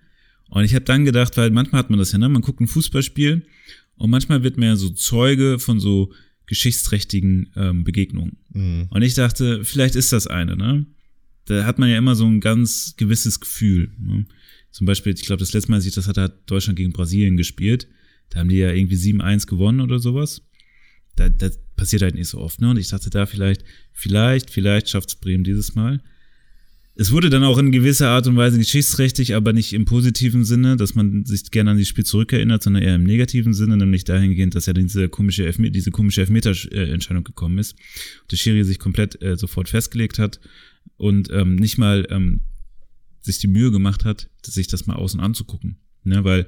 Und 0.48 0.64
ich 0.64 0.74
habe 0.74 0.84
dann 0.84 1.04
gedacht, 1.04 1.36
weil 1.36 1.50
manchmal 1.50 1.80
hat 1.80 1.90
man 1.90 1.98
das 1.98 2.12
ja, 2.12 2.18
ne? 2.18 2.28
Man 2.28 2.42
guckt 2.42 2.60
ein 2.60 2.66
Fußballspiel 2.66 3.46
und 3.96 4.10
manchmal 4.10 4.42
wird 4.42 4.58
man 4.58 4.68
ja 4.68 4.76
so 4.76 4.90
Zeuge 4.90 5.58
von 5.58 5.80
so 5.80 6.12
geschichtsträchtigen 6.46 7.50
ähm, 7.56 7.84
Begegnungen. 7.84 8.36
Mhm. 8.52 8.86
Und 8.90 9.02
ich 9.02 9.14
dachte, 9.14 9.64
vielleicht 9.64 9.94
ist 9.94 10.12
das 10.12 10.26
eine, 10.26 10.56
ne? 10.56 10.86
Da 11.46 11.64
hat 11.64 11.78
man 11.78 11.88
ja 11.88 11.98
immer 11.98 12.14
so 12.14 12.26
ein 12.26 12.40
ganz 12.40 12.94
gewisses 12.96 13.40
Gefühl. 13.40 13.90
Ne? 13.98 14.26
Zum 14.70 14.86
Beispiel, 14.86 15.12
ich 15.12 15.22
glaube, 15.22 15.40
das 15.40 15.52
letzte 15.52 15.70
Mal, 15.70 15.78
als 15.78 15.86
ich 15.86 15.94
das 15.94 16.06
hatte, 16.06 16.22
hat 16.22 16.50
Deutschland 16.50 16.76
gegen 16.76 16.92
Brasilien 16.92 17.36
gespielt. 17.36 17.88
Da 18.30 18.40
haben 18.40 18.48
die 18.48 18.56
ja 18.56 18.70
irgendwie 18.70 18.96
7-1 18.96 19.46
gewonnen 19.46 19.80
oder 19.80 19.98
sowas. 19.98 20.42
Da, 21.16 21.28
das 21.28 21.58
passiert 21.76 22.02
halt 22.02 22.14
nicht 22.14 22.28
so 22.28 22.38
oft, 22.38 22.60
ne? 22.60 22.70
Und 22.70 22.76
ich 22.76 22.88
dachte 22.88 23.10
da 23.10 23.26
vielleicht, 23.26 23.64
vielleicht, 23.92 24.50
vielleicht 24.50 24.88
schafft's 24.88 25.16
Bremen 25.16 25.44
dieses 25.44 25.74
Mal. 25.74 26.02
Es 26.94 27.10
wurde 27.10 27.30
dann 27.30 27.42
auch 27.42 27.56
in 27.56 27.72
gewisser 27.72 28.10
Art 28.10 28.26
und 28.26 28.36
Weise 28.36 28.58
geschichtsträchtig, 28.58 29.34
aber 29.34 29.54
nicht 29.54 29.72
im 29.72 29.86
positiven 29.86 30.44
Sinne, 30.44 30.76
dass 30.76 30.94
man 30.94 31.24
sich 31.24 31.50
gerne 31.50 31.70
an 31.70 31.78
das 31.78 31.88
Spiel 31.88 32.04
zurückerinnert, 32.04 32.62
sondern 32.62 32.82
eher 32.82 32.96
im 32.96 33.04
negativen 33.04 33.54
Sinne, 33.54 33.78
nämlich 33.78 34.04
dahingehend, 34.04 34.54
dass 34.54 34.66
ja 34.66 34.74
diese 34.74 35.08
komische, 35.08 35.46
Elfme 35.46 35.70
diese 35.70 35.90
komische 35.90 36.20
Elfmeter-Entscheidung 36.20 37.24
gekommen 37.24 37.58
ist. 37.58 37.76
Der 38.30 38.36
Schiri 38.36 38.62
sich 38.64 38.78
komplett 38.78 39.22
äh, 39.22 39.36
sofort 39.38 39.70
festgelegt 39.70 40.18
hat 40.18 40.38
und 40.96 41.30
ähm, 41.30 41.56
nicht 41.56 41.78
mal 41.78 42.06
ähm, 42.10 42.40
sich 43.22 43.38
die 43.38 43.48
Mühe 43.48 43.70
gemacht 43.70 44.04
hat, 44.04 44.28
sich 44.44 44.66
das 44.66 44.86
mal 44.86 44.96
außen 44.96 45.20
anzugucken. 45.20 45.78
Ne, 46.04 46.24
weil, 46.24 46.46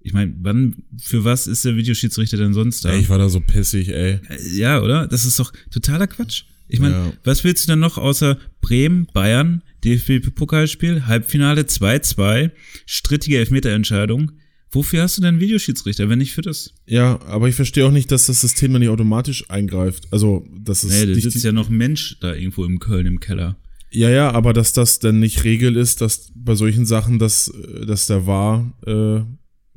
ich 0.00 0.12
meine, 0.12 0.34
wann, 0.38 0.84
für 0.98 1.24
was 1.24 1.46
ist 1.46 1.64
der 1.64 1.76
Videoschiedsrichter 1.76 2.38
denn 2.38 2.54
sonst 2.54 2.84
da? 2.84 2.90
Ey, 2.90 3.00
ich 3.00 3.08
war 3.10 3.18
da 3.18 3.28
so 3.28 3.40
pissig, 3.40 3.88
ey. 3.88 4.20
Äh, 4.28 4.56
Ja, 4.56 4.80
oder? 4.80 5.08
Das 5.08 5.26
ist 5.26 5.38
doch 5.38 5.52
totaler 5.70 6.06
Quatsch. 6.06 6.44
Ich 6.68 6.80
meine, 6.80 6.94
Ja. 6.94 7.12
was 7.24 7.44
willst 7.44 7.64
du 7.66 7.72
denn 7.72 7.78
noch 7.80 7.98
außer 7.98 8.38
Bremen, 8.60 9.06
Bayern, 9.12 9.62
DFB-Pokalspiel, 9.84 11.06
Halbfinale 11.06 11.62
2-2, 11.62 12.50
strittige 12.86 13.38
Elfmeterentscheidung? 13.38 14.32
Wofür 14.70 15.02
hast 15.02 15.16
du 15.16 15.20
denn 15.22 15.28
einen 15.34 15.40
Videoschiedsrichter, 15.40 16.08
wenn 16.08 16.18
nicht 16.18 16.32
für 16.32 16.42
das? 16.42 16.74
Ja, 16.86 17.20
aber 17.26 17.48
ich 17.48 17.54
verstehe 17.54 17.86
auch 17.86 17.92
nicht, 17.92 18.10
dass 18.10 18.26
das 18.26 18.40
System 18.40 18.72
dann 18.72 18.80
nicht 18.80 18.88
automatisch 18.88 19.48
eingreift. 19.48 20.08
Also, 20.10 20.46
das 20.58 20.82
ist 20.82 20.90
Nee, 21.06 21.14
da 21.14 21.20
sitzt 21.20 21.44
ja 21.44 21.52
noch 21.52 21.68
ein 21.70 21.76
Mensch 21.76 22.18
da 22.20 22.34
irgendwo 22.34 22.64
im 22.64 22.80
Köln 22.80 23.06
im 23.06 23.20
Keller. 23.20 23.56
ja, 23.92 24.10
ja, 24.10 24.32
aber 24.32 24.52
dass 24.52 24.72
das 24.72 24.98
dann 24.98 25.20
nicht 25.20 25.44
Regel 25.44 25.76
ist, 25.76 26.00
dass 26.00 26.32
bei 26.34 26.56
solchen 26.56 26.86
Sachen, 26.86 27.20
dass, 27.20 27.46
äh, 27.48 27.86
dass 27.86 28.08
der 28.08 28.26
war, 28.26 28.72
äh, 28.86 29.20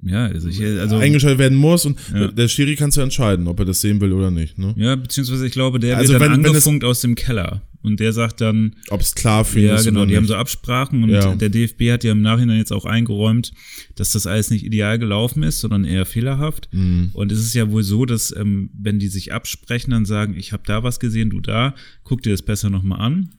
Ja, 0.04 0.26
also 0.28 0.48
ich, 0.48 0.62
also, 0.64 0.98
eingeschaltet 0.98 1.40
werden 1.40 1.58
muss 1.58 1.86
und 1.86 1.98
Ja. 2.14 2.28
der 2.28 2.48
Schiri 2.48 2.76
kann 2.76 2.90
es 2.90 2.96
ja 2.98 3.04
entscheiden, 3.04 3.48
ob 3.48 3.60
er 3.60 3.66
das 3.66 3.82
sehen 3.82 4.00
will 4.00 4.14
oder 4.14 4.30
nicht, 4.30 4.58
ne? 4.60 4.76
ja, 4.78 4.96
beziehungsweise 4.96 5.48
ich 5.48 5.52
glaube, 5.54 5.80
der 5.80 5.98
Also 5.98 6.14
wird 6.14 6.22
dann 6.22 6.34
wenn- 6.34 6.44
wenn 6.44 6.50
angefunkt 6.52 6.84
aus 6.84 7.02
dem 7.02 7.16
Keller. 7.16 7.64
Und 7.84 8.00
der 8.02 8.12
sagt 8.12 8.42
dann, 8.42 8.76
Ob 8.90 9.00
es 9.02 9.16
klar 9.16 9.46
für 9.46 9.60
ihn 9.60 9.68
Ja, 9.68 9.76
ist 9.76 9.86
genau, 9.86 10.02
oder 10.02 10.10
die 10.10 10.16
haben 10.18 10.24
nicht. 10.24 10.30
so 10.32 10.36
Absprachen 10.36 11.04
und 11.04 11.10
Ja. 11.10 11.36
der 11.36 11.50
DFB 11.50 11.92
hat 11.92 12.04
ja 12.04 12.12
im 12.12 12.22
Nachhinein 12.22 12.58
jetzt 12.58 12.74
auch 12.74 12.86
eingeräumt, 12.86 13.54
dass 13.96 14.12
das 14.12 14.28
alles 14.28 14.50
nicht 14.50 14.66
ideal 14.66 15.00
gelaufen 15.00 15.42
ist, 15.44 15.62
sondern 15.62 15.86
eher 15.86 16.06
fehlerhaft. 16.06 16.68
Mhm. 16.74 17.12
Und 17.14 17.32
es 17.32 17.40
ist 17.40 17.54
ja 17.54 17.72
wohl 17.72 17.84
so, 17.84 18.06
dass 18.06 18.36
ähm, 18.36 18.72
wenn 18.78 19.00
die 19.00 19.08
sich 19.08 19.32
absprechen, 19.32 19.92
dann 19.92 20.06
sagen, 20.06 20.36
ich 20.38 20.52
habe 20.54 20.64
da 20.66 20.84
was 20.84 21.00
gesehen, 21.00 21.30
du 21.30 21.40
da, 21.40 21.76
guck 22.04 22.22
dir 22.24 22.32
das 22.32 22.42
besser 22.42 22.70
nochmal 22.70 23.00
an. 23.00 23.30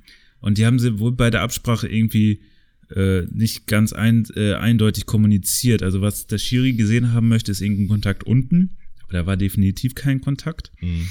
Und 0.40 0.56
die 0.56 0.64
haben 0.66 0.78
sie 0.78 0.98
wohl 0.98 1.12
bei 1.12 1.30
der 1.30 1.42
Absprache 1.42 1.86
irgendwie 1.88 2.40
äh, 2.94 3.22
nicht 3.30 3.66
ganz 3.66 3.92
ein, 3.92 4.26
äh, 4.34 4.54
eindeutig 4.54 5.06
kommuniziert. 5.06 5.82
Also 5.82 6.00
was 6.00 6.26
der 6.26 6.38
Schiri 6.38 6.72
gesehen 6.72 7.12
haben 7.12 7.28
möchte, 7.28 7.52
ist 7.52 7.60
irgendein 7.60 7.88
Kontakt 7.88 8.24
unten, 8.24 8.76
aber 9.04 9.12
da 9.12 9.26
war 9.26 9.36
definitiv 9.36 9.94
kein 9.94 10.20
Kontakt. 10.20 10.72
Mhm. 10.80 11.08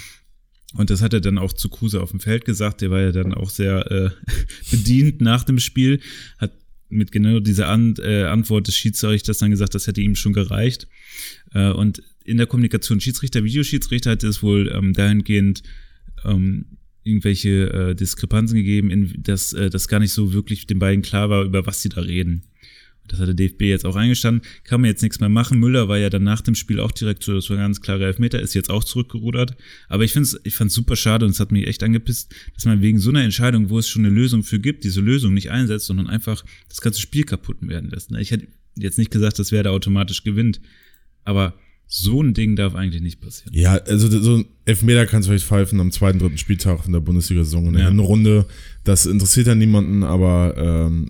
Und 0.74 0.90
das 0.90 1.02
hat 1.02 1.14
er 1.14 1.22
dann 1.22 1.38
auch 1.38 1.54
zu 1.54 1.70
Kruse 1.70 2.02
auf 2.02 2.12
dem 2.12 2.20
Feld 2.20 2.46
gesagt. 2.46 2.82
Der 2.82 2.92
war 2.92 3.02
ja 3.02 3.12
dann 3.12 3.34
auch 3.34 3.50
sehr 3.50 3.90
äh, 3.92 4.10
bedient 4.72 5.22
nach 5.22 5.44
dem 5.44 5.60
Spiel. 5.60 6.00
Hat 6.38 6.52
mit 6.90 7.12
genau 7.12 7.40
dieser 7.40 7.70
An 7.70 7.96
äh, 8.00 8.24
Antwort 8.24 8.68
des 8.68 8.76
Schiedsrichters 8.76 9.40
dann 9.40 9.52
gesagt, 9.52 9.76
das 9.76 9.88
hätte 9.88 10.02
ihm 10.02 10.16
schon 10.16 10.34
gereicht. 10.34 10.88
Äh, 11.54 11.72
und 11.72 12.02
in 12.24 12.38
der 12.38 12.48
Kommunikation 12.48 13.00
Schiedsrichter, 13.00 13.44
Videoschiedsrichter 13.44 14.12
hat 14.12 14.24
es 14.24 14.44
wohl 14.44 14.72
ähm, 14.74 14.94
dahingehend 14.94 15.64
ähm, 16.26 16.77
irgendwelche 17.08 17.72
äh, 17.72 17.96
Diskrepanzen 17.96 18.58
gegeben, 18.58 18.92
in, 18.92 19.24
dass 19.24 19.54
äh, 19.54 19.70
das 19.70 19.88
gar 19.88 20.00
nicht 20.00 20.12
so 20.12 20.34
wirklich 20.34 20.68
den 20.68 20.80
beiden 20.80 21.02
klar 21.02 21.30
war, 21.30 21.44
über 21.44 21.66
was 21.66 21.82
sie 21.82 21.90
da 21.90 22.02
reden. 22.02 22.44
Das 23.08 23.20
hat 23.20 23.28
der 23.28 23.36
DFB 23.36 23.62
jetzt 23.64 23.86
auch 23.86 23.96
eingestanden. 23.96 24.44
Kann 24.64 24.82
man 24.82 24.90
jetzt 24.90 25.02
nichts 25.02 25.20
mehr 25.20 25.30
machen. 25.30 25.60
Müller 25.60 25.88
war 25.88 25.98
ja 25.98 26.10
dann 26.10 26.24
nach 26.24 26.42
dem 26.42 26.56
Spiel 26.56 26.80
auch 26.80 26.92
direkt 26.92 27.24
so, 27.24 27.34
das 27.34 27.50
war 27.50 27.58
ein 27.58 27.64
ganz 27.64 27.82
klarer 27.82 28.02
Elfmeter, 28.02 28.42
ist 28.42 28.54
jetzt 28.54 28.70
auch 28.70 28.84
zurückgerudert. 28.84 29.56
Aber 29.88 30.04
ich 30.04 30.12
finde 30.12 30.26
es 30.26 30.40
ich 30.44 30.56
fand's 30.56 30.74
super 30.74 30.96
schade 30.96 31.26
und 31.26 31.32
es 31.32 31.40
hat 31.40 31.52
mich 31.52 31.68
echt 31.68 31.84
angepisst, 31.84 32.34
dass 32.56 32.66
man 32.66 32.82
wegen 32.82 33.00
so 33.00 33.10
einer 33.10 33.24
Entscheidung, 33.24 33.70
wo 33.70 33.80
es 33.80 33.88
schon 33.88 34.06
eine 34.06 34.14
Lösung 34.14 34.44
für 34.44 34.60
gibt, 34.60 34.84
diese 34.84 35.02
Lösung 35.02 35.34
nicht 35.34 35.52
einsetzt, 35.52 35.86
sondern 35.86 36.08
einfach 36.08 36.44
das 36.68 36.82
ganze 36.82 37.02
Spiel 37.02 37.24
kaputt 37.24 37.58
werden 37.62 37.90
lässt. 37.90 38.12
ne? 38.12 38.22
Ich 38.22 38.32
hätte 38.32 38.48
jetzt 38.76 38.98
nicht 38.98 39.12
gesagt, 39.12 39.40
dass 39.40 39.52
wer 39.52 39.64
da 39.64 39.72
automatisch 39.72 40.24
gewinnt. 40.24 40.60
Aber 41.24 41.54
so 41.88 42.22
ein 42.22 42.34
Ding 42.34 42.56
darf 42.56 42.76
eigentlich 42.76 43.02
nicht 43.02 43.22
passieren. 43.22 43.54
Ja, 43.54 43.76
also 43.76 44.10
so 44.22 44.38
ein 44.38 44.46
Elfmeter 44.66 45.06
kannst 45.06 45.28
du 45.28 45.32
vielleicht 45.32 45.48
pfeifen 45.48 45.80
am 45.80 45.92
zweiten, 45.92 46.20
dritten 46.20 46.38
Spieltag 46.38 46.86
in 46.86 46.92
der 46.94 47.00
Bundesliga-Saison 47.00 47.68
in 47.68 47.74
der 47.74 47.84
Ja. 47.84 47.90
Hinrunde. 47.90 48.46
Das 48.84 49.06
interessiert 49.06 49.48
ja 49.48 49.56
niemanden, 49.56 50.04
aber 50.04 50.54
ähm, 50.58 51.10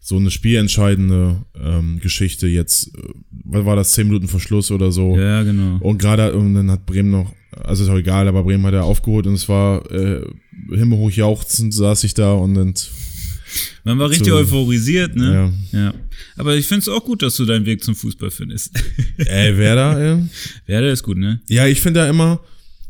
so 0.00 0.16
eine 0.16 0.30
spielentscheidende 0.30 1.42
ähm, 1.54 2.00
Geschichte 2.00 2.48
jetzt, 2.48 2.88
äh, 2.96 3.02
was 3.44 3.64
war 3.64 3.76
das, 3.76 3.92
zehn 3.92 4.08
Minuten 4.08 4.26
Verschluss 4.28 4.70
oder 4.72 4.90
so. 4.90 5.16
Ja, 5.16 5.42
genau. 5.44 5.76
Und 5.80 5.98
gerade, 5.98 6.34
und 6.34 6.54
dann 6.54 6.70
hat 6.70 6.86
Bremen 6.86 7.10
noch, 7.10 7.32
also 7.52 7.84
ist 7.84 7.90
auch 7.90 7.96
egal, 7.98 8.26
aber 8.26 8.42
Bremen 8.42 8.64
hat 8.66 8.74
ja 8.74 8.82
aufgeholt 8.82 9.26
und 9.26 9.34
es 9.34 9.48
war 9.48 9.88
äh, 9.92 10.22
himmelhoch 10.70 11.10
jauchzend, 11.10 11.72
saß 11.72 12.02
ich 12.04 12.14
da 12.14 12.32
und 12.32 12.54
dann 12.54 12.74
Man 13.84 13.98
war 13.98 14.10
richtig 14.10 14.28
So. 14.28 14.36
euphorisiert, 14.36 15.16
ne? 15.16 15.52
Ja. 15.72 15.78
Ja. 15.80 15.94
Aber 16.36 16.56
ich 16.56 16.66
finde 16.66 16.80
es 16.80 16.88
auch 16.88 17.04
gut, 17.04 17.22
dass 17.22 17.36
du 17.36 17.44
deinen 17.44 17.66
Weg 17.66 17.82
zum 17.84 17.94
Fußball 17.94 18.30
findest. 18.30 18.72
Ey, 19.18 19.56
Werder, 19.58 19.98
ey. 19.98 20.24
Werder 20.66 20.92
ist 20.92 21.02
gut, 21.02 21.18
ne? 21.18 21.40
Ja, 21.48 21.66
ich 21.66 21.80
finde 21.80 22.00
ja 22.00 22.08
immer, 22.08 22.40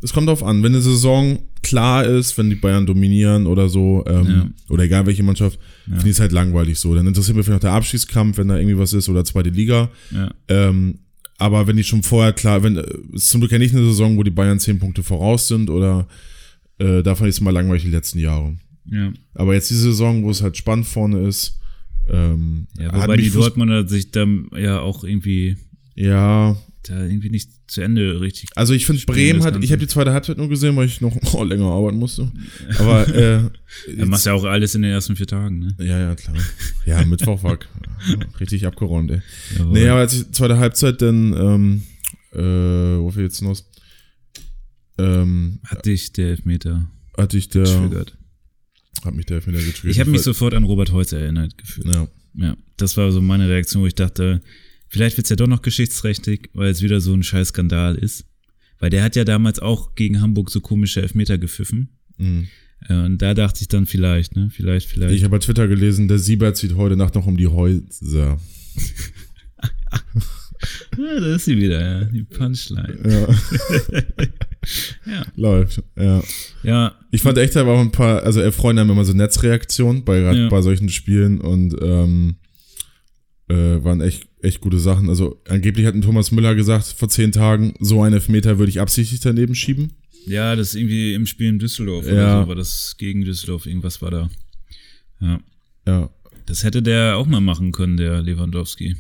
es 0.03 0.13
kommt 0.13 0.29
drauf 0.29 0.43
an, 0.43 0.63
wenn 0.63 0.73
eine 0.73 0.83
Saison 0.83 1.39
klar 1.63 2.05
ist, 2.07 2.39
wenn 2.39 2.49
die 2.49 2.57
Bayern 2.57 2.87
dominieren 2.87 3.47
oder 3.47 3.69
so, 3.69 4.03
ähm, 4.07 4.27
Ja. 4.27 4.51
oder 4.71 4.85
egal 4.85 5.07
welche 5.07 5.23
Mannschaft, 5.23 5.59
finde 5.85 6.05
ich 6.07 6.13
es 6.13 6.21
halt 6.21 6.33
langweilig 6.33 6.79
so. 6.79 6.95
Dann 6.95 7.07
interessiert 7.07 7.37
mich 7.37 7.45
vielleicht 7.45 7.63
noch 7.63 7.69
der 7.69 7.77
Abschießkampf, 7.77 8.39
wenn 8.39 8.49
da 8.49 8.57
irgendwie 8.57 8.79
was 8.79 8.93
ist, 8.93 9.09
oder 9.09 9.25
zweite 9.25 9.51
Liga. 9.51 9.91
Ja. 10.11 10.31
Ähm, 10.49 11.01
aber 11.39 11.67
wenn 11.67 11.77
die 11.77 11.85
schon 11.85 12.03
vorher 12.03 12.33
klar, 12.33 12.63
wenn, 12.63 12.77
äh, 12.77 12.85
es 13.15 13.25
ist 13.25 13.31
zum 13.31 13.41
Glück 13.41 13.53
ja 13.53 13.59
nicht 13.59 13.75
eine 13.75 13.85
Saison, 13.85 14.17
wo 14.17 14.23
die 14.23 14.31
Bayern 14.31 14.59
zehn 14.61 14.79
Punkte 14.79 15.03
voraus 15.03 15.49
sind, 15.49 15.69
oder 15.71 16.07
äh, 16.79 17.03
da 17.03 17.15
fand 17.15 17.29
ich 17.29 17.37
es 17.37 17.41
mal 17.41 17.51
langweilig 17.51 17.83
die 17.85 17.91
letzten 17.91 18.19
Jahre. 18.21 18.57
Ja. 18.91 19.13
Aber 19.35 19.55
jetzt 19.55 19.71
diese 19.71 19.83
Saison, 19.83 20.25
wo 20.25 20.31
es 20.31 20.43
halt 20.43 20.57
spannend 20.57 20.87
vorne 20.87 21.27
ist, 21.27 21.59
ähm, 22.09 22.67
Ja, 22.79 22.93
wobei 22.95 23.17
die 23.17 23.31
Fuß- 23.31 23.35
Dortmunder 23.35 23.87
sich 23.89 24.11
dann 24.11 24.49
ja 24.57 24.81
auch 24.81 25.05
irgendwie 25.05 25.57
Ja, 25.95 26.57
da 26.85 27.05
irgendwie 27.05 27.31
nicht 27.31 27.51
zu 27.69 27.83
Ende 27.83 28.21
richtig. 28.21 28.49
Also 28.57 28.73
ich 28.75 28.87
finde 28.87 29.05
Bremen 29.05 29.45
hat, 29.45 29.63
ich 29.63 29.71
habe 29.71 29.81
die 29.81 29.87
zweite 29.87 30.13
Halbzeit 30.13 30.39
nur 30.39 30.49
gesehen, 30.49 30.75
weil 30.77 30.87
ich 30.87 31.01
noch 31.01 31.15
oh, 31.35 31.45
länger 31.45 31.67
arbeiten 31.67 31.99
musste. 31.99 32.33
Aber 32.79 33.07
äh, 33.15 33.43
Er 33.97 34.07
macht 34.07 34.25
ja 34.25 34.33
auch 34.33 34.45
alles 34.45 34.75
in 34.75 34.83
den 34.83 34.91
ersten 34.91 35.15
vier 35.15 35.27
Tagen, 35.27 35.59
ne? 35.61 35.75
ja, 35.79 35.99
ja, 36.01 36.15
klar. 36.17 36.37
Ja, 36.87 37.05
Mittwoch 37.05 37.43
war 37.45 37.59
richtig 38.41 38.67
abgeräumt, 38.67 39.11
ey. 39.13 39.21
Jawohl. 39.57 39.73
Nee, 39.73 39.89
aber 39.89 40.01
als 40.01 40.15
ich 40.15 40.33
zweite 40.33 40.59
Halbzeit 40.59 41.01
dann, 41.03 41.33
ähm, 41.35 41.83
äh, 42.33 42.99
wo 42.99 43.15
wir 43.15 43.23
jetzt 43.23 43.43
noch, 43.43 43.61
ähm, 44.99 45.61
Hat 45.65 45.87
dich 45.87 46.13
der 46.13 46.29
Elfmeter 46.31 46.89
hatte 47.17 47.37
ich 47.39 47.49
der, 47.51 47.63
getriggert. 47.65 48.17
Hat 49.05 49.15
mich 49.15 49.27
der 49.27 49.37
Elfmeter 49.37 49.59
getriggert. 49.59 49.93
Ich 49.93 50.01
habe 50.01 50.11
mich 50.11 50.23
sofort 50.23 50.55
an 50.55 50.65
Robert 50.65 50.93
Holz 50.93 51.13
erinnert 51.13 51.57
gefühlt. 51.57 51.87
ja, 51.87 52.09
Ja, 52.35 52.57
das 52.77 52.97
war 52.97 53.11
so 53.13 53.21
meine 53.21 53.49
Reaktion, 53.49 53.83
wo 53.83 53.87
ich 53.87 53.95
dachte, 53.95 54.41
vielleicht 54.89 55.17
wird's 55.17 55.31
ja 55.31 55.37
doch 55.37 55.47
noch 55.47 55.63
geschichtsträchtig, 55.63 56.51
weil 56.53 56.71
es 56.71 56.83
wieder 56.83 57.01
so 57.01 57.15
ein 57.15 57.23
scheiß 57.23 57.49
Skandal 57.49 57.97
ist. 57.97 58.25
Weil 58.79 58.91
der 58.91 59.03
hat 59.03 59.17
ja 59.17 59.25
damals 59.25 59.59
auch 59.59 59.95
gegen 59.95 60.21
Hamburg 60.21 60.51
so 60.51 60.61
komische 60.61 61.03
Elfmeter 61.03 61.39
gepfiffen. 61.39 61.89
mhm. 62.19 62.49
Äh, 62.89 62.95
Und 62.95 63.19
da 63.19 63.35
dachte 63.35 63.61
ich 63.61 63.69
dann 63.69 63.85
vielleicht, 63.85 64.37
ne? 64.37 64.49
Vielleicht, 64.51 64.89
vielleicht. 64.89 65.15
Ich 65.15 65.23
habe 65.23 65.33
bei 65.33 65.39
Twitter 65.39 65.69
gelesen, 65.69 66.09
der 66.09 66.19
Siebert 66.19 66.57
zieht 66.57 66.75
heute 66.77 66.97
Nacht 66.97 67.15
noch 67.15 67.27
um 67.27 67.37
die 67.37 67.47
Häuser. 67.47 68.41
ja, 70.97 71.21
da 71.21 71.35
ist 71.35 71.45
sie 71.45 71.59
wieder, 71.59 71.81
ja. 71.81 72.05
Die 72.05 72.23
Punchline. 72.23 72.99
Ja. 73.05 73.29
Ja. 75.11 75.27
Läuft, 75.35 75.83
ja. 75.97 76.23
Ja, 76.63 76.95
Ich 77.11 77.23
fand 77.23 77.37
echt, 77.39 77.57
da 77.57 77.67
war 77.67 77.79
ein 77.81 77.91
paar, 77.91 78.23
also 78.23 78.41
äh, 78.41 78.53
Freunde 78.53 78.83
haben 78.83 78.91
immer 78.91 79.05
so 79.05 79.13
Netzreaktionen 79.13 80.05
bei, 80.05 80.21
Ja. 80.21 80.49
bei 80.49 80.63
solchen 80.63 80.89
Spielen 80.89 81.41
und 81.41 81.75
ähm, 81.83 82.37
äh, 83.49 83.83
waren 83.83 84.01
echt, 84.01 84.29
echt 84.43 84.61
gute 84.61 84.79
Sachen. 84.79 85.09
Also 85.09 85.41
angeblich 85.49 85.87
hat 85.87 85.95
ein 85.95 86.03
Thomas 86.03 86.31
Müller 86.31 86.55
gesagt, 86.55 86.87
vor 86.97 87.09
zehn 87.09 87.33
Tagen, 87.33 87.75
so 87.81 88.03
einen 88.03 88.15
Elfmeter 88.15 88.59
würde 88.59 88.71
ich 88.71 88.81
absichtlich 88.81 89.21
daneben 89.21 89.55
schieben. 89.55 89.93
ja, 90.27 90.55
das 90.55 90.69
ist 90.69 90.75
irgendwie 90.77 91.15
im 91.15 91.27
Spiel 91.27 91.49
in 91.49 91.59
Düsseldorf 91.59 92.07
Ja. 92.07 92.13
oder 92.13 92.43
so, 92.43 92.49
war 92.49 92.55
das 92.57 92.95
gegen 92.99 93.25
Düsseldorf, 93.25 93.67
irgendwas 93.67 94.01
war 94.03 94.11
da. 94.11 94.31
Ja. 95.21 95.41
Ja, 95.87 96.11
Das 96.47 96.63
hätte 96.63 96.83
der 96.83 97.17
auch 97.17 97.27
mal 97.27 97.41
machen 97.41 97.73
können, 97.73 97.97
der 97.97 98.23
Lewandowski. 98.23 98.97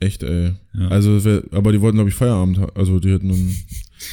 echt, 0.00 0.22
ey. 0.24 0.54
Ja. 0.74 0.88
Also, 0.88 1.20
aber 1.52 1.70
die 1.72 1.80
wollten, 1.80 1.98
glaube 1.98 2.10
ich, 2.10 2.16
Feierabend 2.16 2.58
haben. 2.58 2.72
Also 2.74 2.98
die 2.98 3.12
hätten 3.12 3.28
nun. 3.28 3.54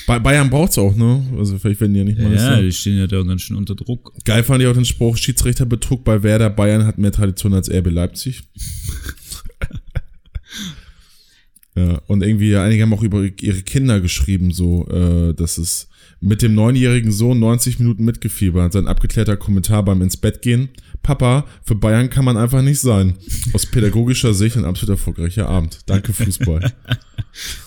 Bei 0.08 0.20
Bayern 0.20 0.50
braucht's 0.50 0.78
auch, 0.78 0.96
ne? 0.96 1.24
Also 1.38 1.58
vielleicht 1.58 1.82
werden 1.82 1.94
die 1.94 2.00
ja 2.00 2.06
nicht 2.06 2.20
mal. 2.20 2.34
Ja, 2.34 2.62
die 2.62 2.72
stehen 2.72 2.98
ja 2.98 3.08
da 3.08 3.22
ganz 3.24 3.42
schön 3.42 3.58
unter 3.58 3.76
Druck. 3.76 4.14
Geil 4.26 4.44
fand 4.44 4.62
ich 4.62 4.68
auch 4.68 4.74
den 4.74 4.86
Spruch, 4.86 5.18
Schiedsrichterbetrug 5.18 6.04
bei 6.04 6.24
Werder 6.24 6.50
Bayern 6.50 6.86
hat 6.86 6.98
mehr 6.98 7.12
Tradition 7.12 7.54
als 7.54 7.70
RB 7.70 7.92
Leipzig. 7.92 8.44
ja, 11.76 12.02
und 12.08 12.24
irgendwie, 12.24 12.56
einige 12.56 12.84
haben 12.84 12.94
auch 12.94 13.04
über 13.04 13.24
ihre 13.24 13.62
Kinder 13.62 14.02
geschrieben, 14.02 14.52
so, 14.52 14.88
äh, 14.90 15.34
dass 15.34 15.58
es 15.58 15.88
mit 16.22 16.42
dem 16.42 16.54
neunjährigen 16.54 17.12
Sohn 17.12 17.40
90 17.40 17.80
Minuten 17.80 18.04
mitgefiebert. 18.04 18.74
Sein 18.74 18.88
abgeklärter 18.88 19.38
Kommentar 19.38 19.84
beim 19.84 20.02
ins 20.02 20.18
Bett 20.18 20.42
gehen. 20.42 20.70
Papa, 21.02 21.46
für 21.64 21.76
Bayern 21.76 22.10
kann 22.10 22.26
man 22.26 22.36
einfach 22.36 22.62
nicht 22.62 22.82
sein. 22.82 23.16
Aus 23.54 23.66
pädagogischer 23.66 24.34
Sicht 24.34 24.58
ein 24.58 24.66
absolut 24.66 24.98
erfolgreicher 24.98 25.48
Abend. 25.48 25.80
Danke, 25.86 26.14
Fußball. 26.14 26.74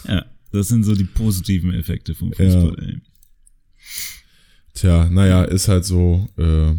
Ja, 0.08 0.26
das 0.52 0.68
sind 0.68 0.84
so 0.84 0.94
die 0.94 1.04
positiven 1.04 1.72
Effekte 1.74 2.14
vom 2.14 2.32
Fußball. 2.32 2.76
Ey. 2.80 2.98
Tja, 4.74 5.08
naja, 5.10 5.44
ist 5.44 5.68
halt 5.68 5.84
so, 5.84 6.28
äh, 6.38 6.72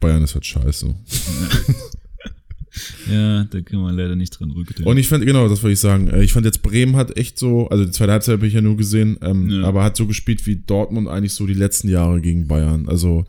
Bayern 0.00 0.22
ist 0.24 0.34
halt 0.34 0.46
scheiße. 0.46 0.94
Ja, 3.10 3.44
da 3.44 3.60
kann 3.62 3.80
man 3.80 3.96
leider 3.96 4.14
nicht 4.14 4.38
dran 4.38 4.50
rücken. 4.52 4.84
Und 4.84 4.98
ich 4.98 5.08
fand, 5.08 5.24
genau, 5.24 5.48
das 5.48 5.62
wollte 5.62 5.72
ich 5.72 5.80
sagen. 5.80 6.08
Äh, 6.08 6.22
Ich 6.22 6.32
fand 6.32 6.46
jetzt 6.46 6.62
Bremen 6.62 6.94
hat 6.94 7.16
echt 7.16 7.38
so, 7.38 7.66
also 7.70 7.84
die 7.84 7.90
zweite 7.90 8.12
Halbzeit 8.12 8.34
habe 8.34 8.46
ich 8.46 8.52
ja 8.54 8.60
nur 8.60 8.76
gesehen, 8.76 9.18
ähm, 9.22 9.48
Ja. 9.50 9.62
aber 9.64 9.82
hat 9.82 9.96
so 9.96 10.06
gespielt 10.06 10.46
wie 10.46 10.56
Dortmund 10.56 11.08
eigentlich 11.08 11.32
so 11.32 11.46
die 11.46 11.54
letzten 11.54 11.88
Jahre 11.88 12.20
gegen 12.20 12.46
Bayern. 12.46 12.88
Also 12.88 13.24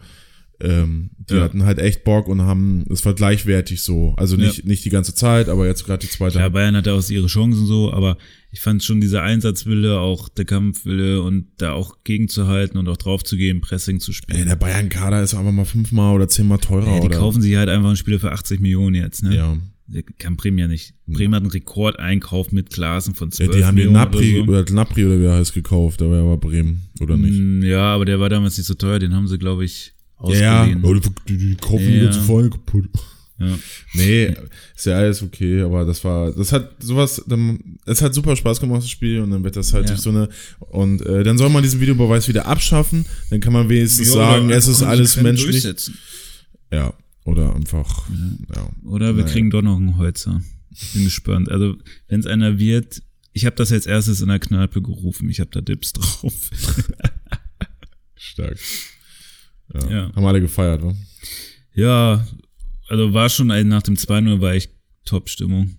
ähm, 0.59 1.11
die 1.17 1.35
Ja. 1.35 1.41
hatten 1.41 1.63
halt 1.63 1.79
echt 1.79 2.03
Bock 2.03 2.27
und 2.27 2.41
haben, 2.41 2.85
es 2.91 3.05
war 3.05 3.13
gleichwertig 3.15 3.81
so. 3.81 4.13
Also 4.17 4.35
nicht, 4.35 4.65
nicht 4.65 4.83
die 4.85 4.89
ganze 4.89 5.15
Zeit, 5.15 5.47
aber 5.49 5.65
jetzt 5.65 5.85
gerade 5.85 6.05
die 6.05 6.11
zweite. 6.11 6.33
Klar, 6.37 6.49
Bayern 6.51 6.75
hatte 6.75 6.93
auch 6.93 7.09
ihre 7.09 7.27
Chancen 7.27 7.65
so, 7.65 7.91
aber 7.93 8.17
ich 8.51 8.61
fand 8.61 8.83
schon 8.83 8.99
dieser 9.01 9.21
Einsatzwille, 9.21 9.99
auch 9.99 10.27
der 10.29 10.45
Kampfwille 10.45 11.21
und 11.21 11.47
da 11.57 11.73
auch 11.73 11.97
gegenzuhalten 12.03 12.77
und 12.79 12.87
auch 12.87 12.97
draufzugehen, 12.97 13.61
Pressing 13.61 13.99
zu 13.99 14.11
Ey, 14.11 14.15
spielen. 14.15 14.47
der 14.47 14.55
Bayern-Kader 14.55 15.21
ist 15.21 15.35
einfach 15.35 15.51
mal 15.51 15.65
fünfmal 15.65 16.15
oder 16.15 16.27
zehnmal 16.27 16.57
teurer. 16.57 16.87
Ja, 16.95 16.99
die 16.99 17.05
oder? 17.07 17.17
kaufen 17.17 17.41
sich 17.41 17.55
halt 17.55 17.69
einfach 17.69 17.87
einen 17.89 17.97
Spieler 17.97 18.19
für 18.19 18.31
80 18.31 18.59
Millionen 18.59 18.95
jetzt, 18.95 19.23
ne? 19.23 19.35
Ja. 19.35 19.57
Der 19.91 20.03
Kann 20.03 20.35
Bremen 20.35 20.59
ja 20.59 20.67
nicht. 20.67 20.93
Bremen 21.07 21.33
hat 21.33 21.41
einen 21.41 21.51
Rekordeinkauf 21.51 22.51
mit 22.51 22.69
Klassen 22.69 23.15
von 23.15 23.29
ja, 23.29 23.37
12 23.37 23.55
die 23.57 23.65
haben 23.65 23.75
den 23.75 23.91
Napri 23.91 24.39
oder 24.39 24.59
oder, 24.61 24.73
Napri 24.73 25.03
oder 25.05 25.19
wie 25.19 25.25
er 25.25 25.33
heißt 25.35 25.53
gekauft, 25.53 26.01
aber 26.03 26.17
er 26.17 26.25
war 26.25 26.37
Bremen, 26.37 26.81
oder 27.01 27.15
so. 27.15 27.21
nicht? 27.23 27.39
Mm, 27.39 27.63
Ja, 27.63 27.95
aber 27.95 28.05
der 28.05 28.19
war 28.19 28.29
damals 28.29 28.55
nicht 28.57 28.67
so 28.67 28.75
teuer, 28.75 28.99
den 28.99 29.15
haben 29.15 29.27
sie, 29.27 29.39
glaube 29.39 29.65
ich, 29.65 29.93
Ja, 30.17 30.23
ausgeliehen. 30.61 30.83
ja. 30.83 30.89
Oh, 30.89 30.93
die, 30.93 31.01
die, 31.27 31.37
die 31.37 31.55
kaufen 31.55 31.85
Ja. 31.87 31.93
wieder 32.01 32.11
zu 32.11 32.21
voll 32.21 32.49
kaputt. 32.51 32.85
Ja. 33.39 33.57
Nee, 33.93 34.35
ist 34.75 34.85
ja 34.85 34.97
alles 34.97 35.23
okay, 35.23 35.61
aber 35.61 35.85
das 35.85 36.03
war, 36.03 36.31
das 36.33 36.51
hat 36.51 36.71
sowas, 36.83 37.23
es 37.85 38.01
hat 38.01 38.13
super 38.13 38.35
Spaß 38.35 38.59
gemacht, 38.59 38.81
das 38.83 38.89
Spiel, 38.89 39.21
und 39.21 39.31
dann 39.31 39.43
wird 39.43 39.55
das 39.55 39.71
halt 39.73 39.85
Ja. 39.87 39.93
durch 39.95 40.01
so 40.01 40.09
eine, 40.09 40.27
und 40.59 41.01
äh, 41.05 41.23
dann 41.23 41.37
soll 41.37 41.49
man 41.49 41.63
diesen 41.63 41.79
Videobeweis 41.79 42.27
wieder 42.27 42.45
abschaffen, 42.47 43.05
dann 43.29 43.39
kann 43.39 43.53
man 43.53 43.69
wenigstens 43.69 44.09
Ja, 44.09 44.13
sagen, 44.13 44.49
es 44.49 44.67
ist 44.67 44.83
alles 44.83 45.15
menschlich. 45.21 45.65
Ja, 46.71 46.93
oder 47.23 47.55
einfach, 47.55 48.09
ja. 48.53 48.69
Oder 48.83 49.15
wir 49.15 49.23
Naja. 49.23 49.33
kriegen 49.33 49.49
doch 49.51 49.61
noch 49.61 49.77
einen 49.77 49.97
Holzer. 49.97 50.41
Ich 50.71 50.91
bin 50.93 51.05
gespannt. 51.05 51.49
Also, 51.49 51.75
wenn 52.09 52.19
es 52.19 52.25
einer 52.25 52.59
wird, 52.59 53.01
ich 53.33 53.45
habe 53.45 53.55
das 53.55 53.69
jetzt 53.69 53.87
erstes 53.87 54.21
in 54.21 54.27
der 54.27 54.39
Kneipe 54.39 54.81
gerufen. 54.81 55.29
Ich 55.29 55.39
habe 55.39 55.49
da 55.51 55.61
Dips 55.61 55.93
drauf. 55.93 56.33
Stark. 58.15 58.57
Ja. 59.73 59.89
Ja. 59.89 60.11
Haben 60.15 60.25
alle 60.25 60.41
gefeiert, 60.41 60.83
ne? 60.83 60.95
ja, 61.73 62.25
also 62.89 63.13
war 63.13 63.29
schon 63.29 63.51
ein, 63.51 63.67
nach 63.67 63.83
dem 63.83 63.95
2-0 63.95 64.41
war 64.41 64.53
echt 64.53 64.71
Top-Stimmung. 65.05 65.77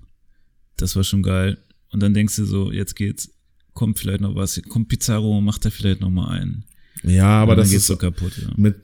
Das 0.77 0.97
war 0.97 1.05
schon 1.05 1.23
geil. 1.23 1.59
Und 1.93 2.01
dann 2.01 2.15
denkst 2.15 2.37
du 2.37 2.45
so, 2.45 2.73
jetzt 2.73 2.95
geht's, 2.95 3.31
kommt 3.75 3.99
vielleicht 3.99 4.21
noch 4.21 4.35
was, 4.35 4.61
kommt 4.69 4.89
Pizarro, 4.89 5.41
macht 5.41 5.65
da 5.65 5.71
vielleicht 5.71 6.01
noch 6.01 6.11
mal 6.11 6.29
einen. 6.29 6.65
Ja, 7.03 7.43
aber 7.43 7.57
das 7.57 7.71
geht's 7.71 7.83
ist 7.83 7.89
so 7.89 7.97
kaputt, 7.97 8.33
ja. 8.41 8.51
mit, 8.57 8.77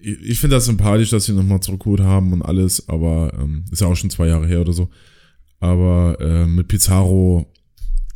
ich 0.00 0.20
ich 0.22 0.40
finde 0.40 0.56
das 0.56 0.66
sympathisch, 0.66 1.10
dass 1.10 1.24
sie 1.24 1.32
nochmal 1.32 1.60
zurückgeholt 1.60 2.00
haben 2.00 2.32
und 2.32 2.42
alles, 2.42 2.88
aber 2.88 3.36
ähm, 3.38 3.64
ist 3.70 3.80
ja 3.80 3.86
auch 3.86 3.96
schon 3.96 4.10
zwei 4.10 4.28
Jahre 4.28 4.46
her 4.46 4.60
oder 4.60 4.72
so. 4.72 4.88
Aber 5.60 6.16
äh, 6.20 6.46
mit 6.46 6.68
Pizarro, 6.68 7.52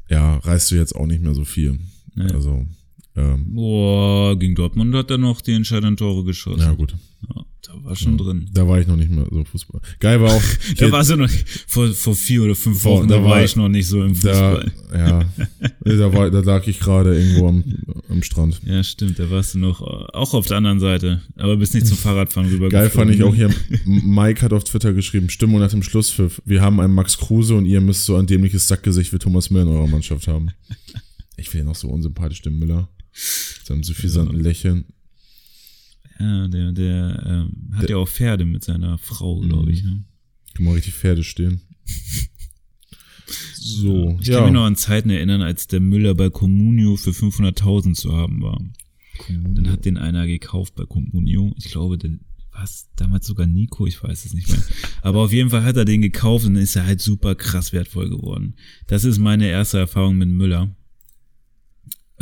ja, 0.09 0.37
reißt 0.39 0.71
du 0.71 0.77
jetzt 0.77 0.95
auch 0.95 1.07
nicht 1.07 1.23
mehr 1.23 1.35
so 1.35 1.45
viel. 1.45 1.79
Nee. 2.15 2.31
Also, 2.33 2.67
ähm, 3.15 3.55
Boah, 3.55 4.39
gegen 4.39 4.55
Dortmund 4.55 4.95
hat 4.95 5.11
er 5.11 5.19
noch 5.19 5.41
die 5.43 5.53
entscheidenden 5.53 5.97
Tore 5.97 6.25
geschossen. 6.25 6.61
ja 6.61 6.73
gut. 6.73 6.95
Ja, 7.29 7.45
da 7.63 7.85
war 7.85 7.95
schon 7.95 8.19
drin. 8.19 8.49
Da 8.53 8.67
war 8.67 8.81
ich 8.81 8.87
noch 8.89 8.97
nicht 8.97 9.11
mehr 9.11 9.27
so 9.31 9.45
Fußball. 9.45 9.81
Geil 10.01 10.21
war 10.21 10.33
auch. 10.33 10.43
Da 10.79 10.91
war 10.91 11.05
so 11.05 11.15
noch, 11.15 11.31
vor, 11.69 11.89
vor 11.93 12.17
vier 12.17 12.43
oder 12.43 12.55
fünf 12.55 12.83
Wochen, 12.85 13.07
da 13.07 13.19
da 13.19 13.25
war 13.25 13.45
ich 13.45 13.55
noch 13.55 13.69
nicht 13.69 13.87
so 13.87 14.03
im 14.03 14.19
da, 14.21 14.57
Fußball. 14.57 14.73
ja, 14.95 15.25
Nee, 15.85 15.97
da, 15.97 16.13
war, 16.13 16.31
da 16.31 16.41
lag 16.41 16.67
ich 16.67 16.81
gerade 16.81 17.17
irgendwo 17.17 17.49
am, 17.49 17.65
am 18.09 18.23
Strand. 18.23 18.61
Ja, 18.65 18.83
stimmt, 18.83 19.19
da 19.19 19.31
warst 19.31 19.55
du 19.55 19.59
noch, 19.59 19.83
auch 19.83 20.35
auf 20.35 20.47
der 20.47 20.57
anderen 20.57 20.81
Seite, 20.81 21.21
aber 21.37 21.57
bist 21.57 21.75
nicht 21.75 21.87
zum 21.87 21.97
Fahrradfahren 21.99 22.49
rüber 22.49 22.71
Geil 22.71 22.91
fand 22.91 23.11
ich 23.13 23.23
auch 23.23 23.35
hier, 23.35 23.51
Mike 23.85 24.43
hat 24.43 24.53
auf 24.53 24.65
Twitter 24.65 24.93
geschrieben, 24.95 25.29
Stimmung 25.29 25.61
nach 25.61 25.71
dem 25.71 25.83
Schlusspfiff. 25.83 26.43
Wir 26.45 26.63
haben 26.63 26.81
einen 26.81 26.95
Max 26.95 27.19
Kruse 27.19 27.55
und 27.55 27.67
ihr 27.67 27.81
müsst 27.81 28.07
so 28.07 28.17
ein 28.17 28.27
dämliches 28.27 28.67
Sackgesicht 28.67 29.13
wie 29.13 29.19
Thomas 29.19 29.51
Müller 29.51 29.67
in 29.67 29.77
eurer 29.77 29.87
Mannschaft 29.87 30.27
haben. 30.27 30.51
Ich 31.37 31.55
ihn 31.55 31.69
auch 31.69 31.75
so 31.75 31.89
unsympathisch, 31.89 32.43
den 32.43 32.59
Müller. 32.59 32.89
Mit 33.13 33.67
seinem 33.67 33.83
suffisanten 33.83 34.39
Lächeln. 34.39 34.85
Ja, 36.19 36.49
der, 36.49 36.73
der 36.73 37.23
ähm, 37.27 37.71
hat 37.75 37.91
ja 37.91 37.97
auch 37.97 38.09
Pferde 38.09 38.45
mit 38.45 38.65
seiner 38.65 38.99
Frau, 38.99 39.41
glaube 39.41 39.73
ich. 39.73 39.83
Ne? 39.83 40.05
Kann 40.55 40.65
man 40.65 40.75
richtig 40.75 40.95
Pferde 40.95 41.25
stehen. 41.25 41.61
So, 43.55 44.19
Ich 44.21 44.27
ja. 44.27 44.37
kann 44.37 44.47
mich 44.47 44.53
noch 44.53 44.65
an 44.65 44.77
Zeiten 44.77 45.09
erinnern, 45.09 45.41
als 45.41 45.67
der 45.67 45.81
Müller 45.81 46.15
bei 46.15 46.29
Comunio 46.29 46.97
für 46.97 47.11
500.000 47.13 47.95
zu 47.95 48.13
haben 48.13 48.43
war. 48.43 48.61
Dann 49.29 49.71
hat 49.71 49.85
den 49.85 49.97
einer 49.97 50.27
gekauft 50.27 50.75
bei 50.75 50.85
Comunio. 50.85 51.55
Ich 51.57 51.71
glaube, 51.71 51.97
der 51.97 52.19
was? 52.53 52.89
Damals 52.97 53.27
sogar 53.27 53.47
Nico, 53.47 53.87
ich 53.87 54.03
weiß 54.03 54.25
es 54.25 54.35
nicht 54.35 54.49
mehr. 54.49 54.63
Aber 55.03 55.21
auf 55.21 55.33
jeden 55.33 55.51
Fall 55.51 55.65
hat 55.65 55.77
er 55.77 55.85
den 55.85 56.03
gekauft 56.03 56.45
und 56.45 56.55
dann 56.55 56.63
ist 56.63 56.77
er 56.77 56.87
halt 56.87 57.01
super 57.01 57.35
krass 57.35 57.73
wertvoll 57.73 58.11
geworden. 58.11 58.55
Das 58.87 59.05
ist 59.05 59.19
meine 59.19 59.49
erste 59.49 59.79
Erfahrung 59.79 60.17
mit 60.17 60.29
Müller. 60.29 60.75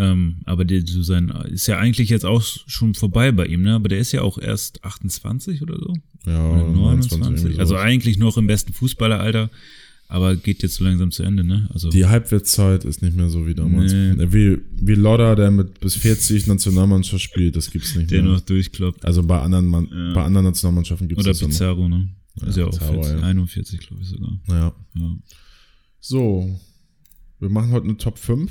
Ähm, 0.02 0.36
aber 0.46 0.64
der 0.64 0.80
so 0.86 1.02
sein 1.02 1.28
ist 1.50 1.66
ja 1.66 1.78
eigentlich 1.78 2.08
jetzt 2.08 2.24
auch 2.24 2.42
schon 2.42 2.94
vorbei 2.94 3.32
bei 3.32 3.44
ihm, 3.46 3.60
ne? 3.62 3.74
Aber 3.74 3.88
der 3.90 3.98
ist 3.98 4.12
ja 4.12 4.22
auch 4.22 4.38
erst 4.38 4.82
28 4.82 5.60
oder 5.60 5.76
so. 5.78 5.92
Ja, 6.26 6.50
Oder 6.50 6.68
29, 6.68 7.10
29. 7.10 7.44
irgendwie 7.44 7.60
Also 7.60 7.76
eigentlich 7.76 8.16
noch 8.16 8.38
im 8.38 8.46
besten 8.46 8.72
Fußballeralter, 8.72 9.50
aber 10.08 10.36
geht 10.36 10.62
jetzt 10.62 10.76
so 10.76 10.84
langsam 10.84 11.10
zu 11.10 11.22
Ende, 11.22 11.44
ne? 11.44 11.68
Also 11.74 11.90
Die 11.90 12.06
Halbwertszeit 12.06 12.84
ist 12.86 13.02
nicht 13.02 13.14
mehr 13.14 13.28
so 13.28 13.46
wie 13.46 13.54
damals. 13.54 13.92
Nee. 13.92 14.14
Wie, 14.32 14.58
wie 14.72 14.94
Lodder, 14.94 15.36
der 15.36 15.50
mit 15.50 15.80
bis 15.80 15.96
40 15.96 16.46
Nationalmannschaft 16.46 17.22
spielt, 17.22 17.56
das 17.56 17.70
gibt's 17.70 17.94
nicht 17.94 18.10
der 18.10 18.22
mehr. 18.22 18.32
noch 18.32 18.40
durchkloppt. 18.40 19.04
Also 19.04 19.22
bei 19.22 19.38
anderen, 19.40 19.66
Mann, 19.66 19.86
Ja. 19.92 20.14
bei 20.14 20.22
anderen 20.24 20.46
Nationalmannschaften 20.46 21.08
gibt's 21.08 21.24
Oder 21.24 21.32
das 21.32 21.40
ja. 21.42 21.46
Pizarro, 21.48 21.88
ne? 21.88 22.08
Ist 22.46 22.56
ja, 22.56 22.64
auch 22.64 22.70
Pizarro, 22.70 23.02
40, 23.02 23.20
ja. 23.20 23.26
41, 23.26 23.80
glaube 23.80 24.02
ich 24.02 24.08
sogar. 24.08 24.38
Ja. 24.48 24.72
Ja. 24.94 25.16
So. 26.00 26.58
Wir 27.38 27.48
machen 27.50 27.70
heute 27.72 27.84
eine 27.84 27.96
Top 27.98 28.18
5. 28.18 28.50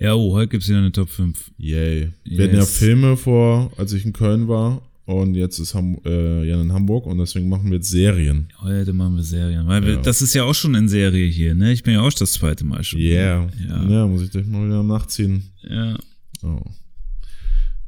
Ja, 0.00 0.14
oh, 0.14 0.32
heute 0.34 0.48
gibt's 0.50 0.68
wieder 0.68 0.78
eine 0.78 0.92
Top 0.92 1.08
5. 1.10 1.50
Yay. 1.58 2.12
Wir 2.24 2.44
hatten 2.44 2.54
ja 2.54 2.60
Yes. 2.60 2.76
Filme 2.78 3.16
vor, 3.16 3.72
als 3.76 3.92
ich 3.92 4.04
in 4.04 4.12
Köln 4.12 4.46
war. 4.48 4.82
Und 5.06 5.34
jetzt 5.34 5.58
ist 5.58 5.74
Ham 5.74 5.98
äh, 6.04 6.44
Jan 6.46 6.60
in 6.60 6.72
Hamburg 6.72 7.06
und 7.06 7.16
deswegen 7.16 7.48
machen 7.48 7.70
wir 7.70 7.78
jetzt 7.78 7.88
Serien. 7.90 8.48
Heute 8.60 8.92
machen 8.92 9.16
wir 9.16 9.22
Serien. 9.24 9.66
Weil 9.66 9.82
wir, 9.86 9.94
Ja. 9.94 10.02
das 10.02 10.20
ist 10.20 10.34
ja 10.34 10.44
auch 10.44 10.54
schon 10.54 10.74
in 10.74 10.86
Serie 10.88 11.26
hier, 11.26 11.54
ne? 11.54 11.72
Ich 11.72 11.82
bin 11.82 11.94
ja 11.94 12.02
auch 12.02 12.12
das 12.12 12.32
zweite 12.32 12.64
Mal 12.64 12.84
schon. 12.84 13.00
Yeah. 13.00 13.48
Ja. 13.66 13.88
Ja, 13.88 14.06
muss 14.06 14.22
ich 14.22 14.30
dich 14.30 14.46
mal 14.46 14.66
wieder 14.66 14.82
nachziehen. 14.82 15.44
Ja. 15.62 15.98
Oh. 16.42 16.60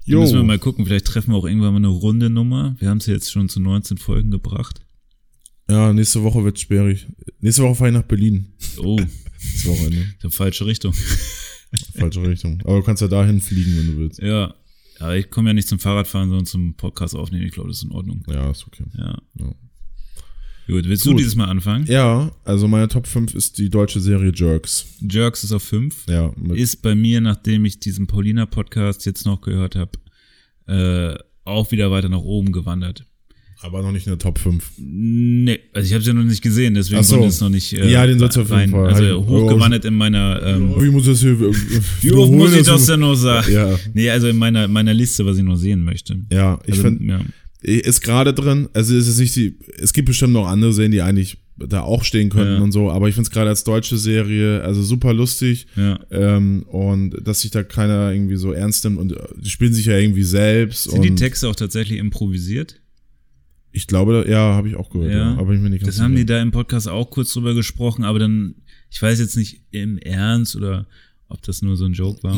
Da 0.07 0.17
müssen 0.19 0.37
wir 0.37 0.43
mal 0.43 0.59
gucken, 0.59 0.87
vielleicht 0.87 1.07
treffen 1.07 1.33
wir 1.33 1.37
auch 1.37 1.45
irgendwann 1.45 1.73
mal 1.75 1.77
eine 1.79 1.89
runde 1.89 2.31
Nummer. 2.31 2.75
Wir 2.81 2.89
haben 2.89 2.99
es 2.99 3.07
jetzt 3.07 3.31
schon 3.31 3.49
zu 3.51 3.61
19 3.61 3.99
Folgen 3.99 4.31
gebracht. 4.31 4.81
Ja, 5.69 5.93
nächste 5.93 6.23
Woche 6.23 6.43
wird 6.43 6.59
sperrig. 6.59 7.07
Nächste 7.41 7.63
Woche 7.63 7.75
fahre 7.77 7.91
ich 7.91 7.97
nach 7.97 8.03
Berlin. 8.03 8.47
Oh, 8.79 8.97
Das 9.55 9.67
Wochenende. 9.67 10.07
die 10.23 10.31
falsche 10.31 10.65
Richtung. 10.67 10.95
Falsche 11.97 12.23
Richtung. 12.23 12.61
Aber 12.65 12.77
du 12.79 12.83
kannst 12.83 13.03
ja 13.03 13.09
dahin 13.09 13.41
fliegen, 13.41 13.77
wenn 13.77 13.87
du 13.87 13.99
willst. 13.99 14.21
Ja. 14.21 14.55
Ja, 14.99 15.15
ich 15.15 15.31
komme 15.31 15.51
ja 15.51 15.55
nicht 15.55 15.69
zum 15.69 15.79
Fahrradfahren, 15.79 16.29
sondern 16.29 16.47
zum 16.47 16.75
Podcast 16.75 17.15
aufnehmen. 17.17 17.47
Ich 17.47 17.53
glaube, 17.53 17.69
das 17.71 17.79
ist 17.79 17.85
in 17.85 17.93
Ordnung. 17.93 18.23
Ja, 18.29 18.51
ist 18.51 18.67
okay. 18.67 18.85
Ja. 18.99 19.17
Ja. 19.39 19.55
Gut, 20.67 20.87
willst 20.87 21.05
du 21.05 21.11
Gut. 21.11 21.21
dieses 21.21 21.35
Mal 21.35 21.47
anfangen? 21.47 21.87
Ja, 21.87 22.31
also 22.45 22.69
meine 22.69 22.87
Top 22.87 23.07
5 23.07 23.35
ist 23.35 23.59
die 23.59 23.71
deutsche 23.71 23.99
Serie 24.01 24.31
Jerks. 24.33 24.87
Jerks 25.01 25.43
ist 25.43 25.53
auf 25.53 25.63
5. 25.65 26.07
Ja, 26.07 26.33
Ist 26.53 26.83
bei 26.83 26.95
mir, 26.95 27.21
nachdem 27.21 27.65
ich 27.65 27.81
diesen 27.81 28.07
Paulina-Podcast 28.07 29.05
jetzt 29.07 29.27
noch 29.27 29.41
gehört 29.41 29.75
habe, 29.75 29.93
äh, 30.69 31.19
auch 31.45 31.73
wieder 31.73 31.91
weiter 31.91 32.09
nach 32.09 32.21
oben 32.21 32.53
gewandert. 32.53 33.05
Aber 33.63 33.83
noch 33.83 33.93
nicht 33.93 34.07
in 34.07 34.13
der 34.13 34.19
Top 34.19 34.39
5. 34.39 34.73
Nee, 34.79 35.59
also 35.75 35.87
ich 35.87 35.93
habe 35.93 36.01
es 36.01 36.07
ja 36.07 36.13
noch 36.15 36.25
nicht 36.25 36.43
gesehen, 36.43 36.75
deswegen 36.75 37.03
so. 37.03 37.17
konnte 37.17 37.29
es 37.29 37.41
noch 37.41 37.51
nicht 37.51 37.73
äh, 37.73 37.91
Ja, 37.91 38.07
den 38.07 38.19
sollst 38.19 38.37
du 38.37 38.43
auf 38.43 38.51
jeden. 38.51 38.71
Fall. 38.71 38.93
Also 38.93 39.27
hochgewandert 39.27 39.85
in 39.85 39.95
meiner 39.95 40.43
ähm, 40.45 40.75
Wie 40.81 40.91
muss 40.91 41.05
das 41.05 41.21
hier 41.21 41.39
Wie 42.01 42.13
oft 42.13 42.33
muss 42.33 42.55
ich 42.55 42.63
das 42.63 42.87
denn 42.87 43.01
noch 43.01 43.15
sagen? 43.15 43.53
Ja, 43.53 43.79
Nee, 43.93 44.11
also 44.11 44.29
in 44.29 44.37
meiner, 44.37 44.67
meiner 44.69 44.95
Liste, 44.95 45.27
was 45.27 45.37
ich 45.37 45.43
noch 45.45 45.57
sehen 45.57 45.85
möchte. 45.85 46.17
ja, 46.33 46.59
ich 46.65 46.73
also, 46.73 46.83
finde, 46.85 47.05
ja. 47.05 47.21
ist 47.63 48.01
gerade 48.01 48.33
drin, 48.33 48.69
also 48.73 48.97
es 48.97 49.07
ist 49.07 49.19
nicht 49.19 49.37
die, 49.37 49.59
es 49.79 49.93
gibt 49.93 50.07
bestimmt 50.09 50.33
noch 50.33 50.47
andere 50.47 50.73
Serien, 50.73 50.93
die 50.93 51.03
eigentlich 51.03 51.39
da 51.59 51.83
auch 51.83 52.05
stehen 52.05 52.31
könnten 52.31 52.55
Ja. 52.55 52.61
und 52.63 52.73
so, 52.73 52.91
aber 52.91 53.09
ich 53.09 53.15
finde 53.15 53.29
es 53.29 53.31
gerade 53.31 53.51
als 53.51 53.65
deutsche 53.65 53.99
Serie, 53.99 54.63
also 54.63 54.83
super 54.83 55.13
lustig 55.13 55.67
ja. 55.77 56.01
ähm, 56.11 56.63
und 56.63 57.15
dass 57.23 57.43
sich 57.43 57.51
da 57.51 57.63
keiner 57.63 58.13
irgendwie 58.13 58.37
so 58.37 58.53
ernst 58.53 58.85
nimmt 58.85 58.99
und 58.99 59.13
äh, 59.13 59.17
die 59.37 59.51
spielen 59.51 59.75
sich 59.75 59.85
ja 59.85 59.99
irgendwie 59.99 60.23
selbst 60.23 60.85
Sind 60.85 60.95
und 60.95 61.03
die 61.03 61.15
Texte 61.15 61.49
auch 61.49 61.55
tatsächlich 61.57 61.99
improvisiert? 61.99 62.81
Ich 63.73 63.87
glaube, 63.87 64.27
ja, 64.29 64.55
habe 64.55 64.69
ich 64.69 64.77
auch 64.77 64.91
gehört, 64.91 65.13
ja, 65.13 65.19
Ja. 65.33 65.37
aber 65.39 65.53
ich 65.55 65.61
mir 65.61 65.71
nicht 65.71 65.83
ganz 65.83 65.95
Das 65.97 66.03
haben 66.05 66.17
die 66.17 66.27
da 66.27 66.41
im 66.43 66.51
Podcast 66.51 66.89
auch 66.89 67.11
kurz 67.11 67.33
drüber 67.33 67.55
gesprochen, 67.55 68.05
aber 68.05 68.19
dann, 68.19 68.55
ich 68.91 69.01
weiß 69.01 69.19
jetzt 69.21 69.37
nicht 69.37 69.63
im 69.71 69.99
Ernst 69.99 70.57
oder 70.57 70.87
ob 71.29 71.43
das 71.43 71.63
nur 71.63 71.77
so 71.77 71.85
ein 71.85 71.93
Joke 71.93 72.21
war. 72.25 72.37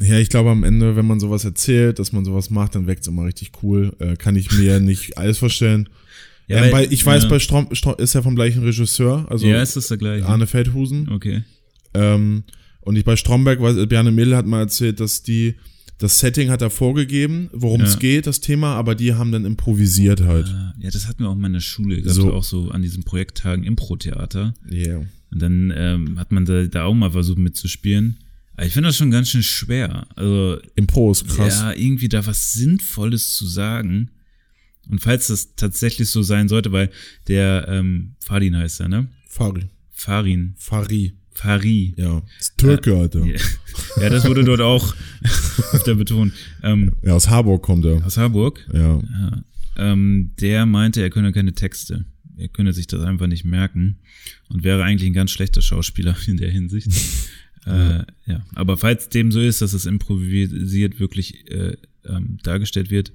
Ja, 0.00 0.18
ich 0.18 0.28
glaube 0.28 0.50
am 0.50 0.62
Ende, 0.62 0.94
wenn 0.94 1.06
man 1.06 1.18
sowas 1.18 1.44
erzählt, 1.44 1.98
dass 1.98 2.12
man 2.12 2.24
sowas 2.24 2.50
macht, 2.50 2.76
dann 2.76 2.86
wirkt 2.86 3.02
es 3.02 3.08
immer 3.08 3.24
richtig 3.24 3.50
cool. 3.62 3.92
Äh, 3.98 4.14
kann 4.16 4.36
ich 4.36 4.52
mir 4.56 4.78
nicht 4.80 5.18
alles 5.18 5.38
vorstellen. 5.38 5.88
Ja, 6.46 6.58
ähm, 6.58 6.62
weil- 6.64 6.72
weil 6.72 6.92
ich 6.92 7.04
weiß, 7.04 7.24
ja. 7.24 7.28
bei 7.28 7.38
Strom, 7.40 7.68
Strom 7.72 7.96
ist 7.98 8.14
ja 8.14 8.22
vom 8.22 8.36
gleichen 8.36 8.62
Regisseur, 8.62 9.26
also 9.28 9.46
ja, 9.46 9.60
ist 9.60 9.76
das 9.76 9.88
der 9.88 9.96
gleiche? 9.96 10.26
Arne 10.26 10.46
Feldhusen. 10.46 11.08
Okay. 11.10 11.42
Ähm, 11.94 12.44
und 12.82 12.96
ich 12.96 13.04
bei 13.04 13.16
Stromberg, 13.16 13.60
weiß, 13.60 13.86
Bjarne 13.88 14.10
Mädel 14.12 14.36
hat 14.36 14.46
mal 14.46 14.60
erzählt, 14.60 15.00
dass 15.00 15.22
die, 15.24 15.56
das 16.00 16.18
Setting 16.18 16.50
hat 16.50 16.62
er 16.62 16.70
vorgegeben, 16.70 17.48
worum 17.52 17.82
es 17.82 17.92
Ja. 17.94 17.98
geht, 18.00 18.26
das 18.26 18.40
Thema, 18.40 18.74
aber 18.74 18.94
die 18.94 19.14
haben 19.14 19.30
dann 19.32 19.44
improvisiert 19.44 20.22
halt. 20.22 20.46
Ah, 20.48 20.74
Ja, 20.78 20.90
das 20.90 21.06
hatten 21.06 21.22
wir 21.22 21.28
auch 21.28 21.34
in 21.34 21.40
meiner 21.40 21.60
Schule, 21.60 22.02
gab's 22.02 22.16
So. 22.16 22.32
auch 22.32 22.42
so 22.44 22.70
an 22.70 22.82
diesen 22.82 23.04
Projekttagen 23.04 23.62
Impro-Theater. 23.64 24.54
Yeah. 24.70 25.06
Und 25.30 25.40
dann 25.42 25.72
ähm, 25.76 26.18
hat 26.18 26.32
man 26.32 26.44
da, 26.44 26.64
da 26.64 26.84
auch 26.84 26.94
mal 26.94 27.10
versucht 27.12 27.38
mitzuspielen. 27.38 28.16
Aber 28.56 28.66
ich 28.66 28.72
finde 28.72 28.88
das 28.88 28.96
schon 28.96 29.10
ganz 29.10 29.30
schön 29.30 29.42
schwer. 29.42 30.06
Also, 30.16 30.58
Impro 30.74 31.12
ist 31.12 31.28
krass. 31.28 31.60
ja, 31.60 31.72
irgendwie 31.72 32.08
da 32.08 32.26
was 32.26 32.52
Sinnvolles 32.52 33.34
zu 33.34 33.46
sagen. 33.46 34.10
Und 34.88 35.00
falls 35.00 35.28
das 35.28 35.54
tatsächlich 35.54 36.08
so 36.10 36.22
sein 36.22 36.48
sollte, 36.48 36.72
weil 36.72 36.90
der 37.28 37.66
ähm, 37.68 38.16
Fadin 38.18 38.56
heißt 38.56 38.80
er, 38.80 38.88
ne? 38.88 39.08
Fari. 39.28 39.66
Farin. 39.92 40.54
Fari. 40.56 41.12
Fari. 41.32 41.94
Ja. 41.96 42.20
Das 42.38 42.48
ist 42.48 42.58
Türke, 42.58 42.96
Alter. 42.96 43.24
Ja. 43.24 44.10
das 44.10 44.24
wurde 44.26 44.44
dort 44.44 44.60
auch 44.60 44.94
öfter 45.72 45.94
betont. 45.94 46.32
Ähm, 46.62 46.92
Ja, 47.02 47.14
aus 47.14 47.28
Harburg 47.28 47.62
kommt 47.62 47.84
er. 47.84 48.04
aus 48.04 48.16
Harburg. 48.16 48.66
Ja. 48.72 48.96
Ja. 48.98 49.44
Ähm, 49.76 50.30
der 50.40 50.66
meinte, 50.66 51.00
er 51.00 51.10
könne 51.10 51.32
keine 51.32 51.52
Texte. 51.54 52.04
Er 52.36 52.48
könne 52.48 52.72
sich 52.72 52.86
das 52.86 53.02
einfach 53.02 53.26
nicht 53.26 53.44
merken 53.44 53.98
und 54.48 54.64
wäre 54.64 54.82
eigentlich 54.82 55.08
ein 55.10 55.14
ganz 55.14 55.30
schlechter 55.30 55.62
Schauspieler 55.62 56.16
in 56.26 56.36
der 56.36 56.50
Hinsicht. 56.50 56.88
äh, 57.66 58.00
ja, 58.26 58.44
aber 58.54 58.76
falls 58.76 59.08
dem 59.10 59.30
so 59.30 59.40
ist, 59.40 59.60
dass 59.62 59.72
es 59.74 59.86
improvisiert 59.86 60.98
wirklich 60.98 61.50
äh, 61.50 61.76
ähm, 62.06 62.38
dargestellt 62.42 62.90
wird, 62.90 63.12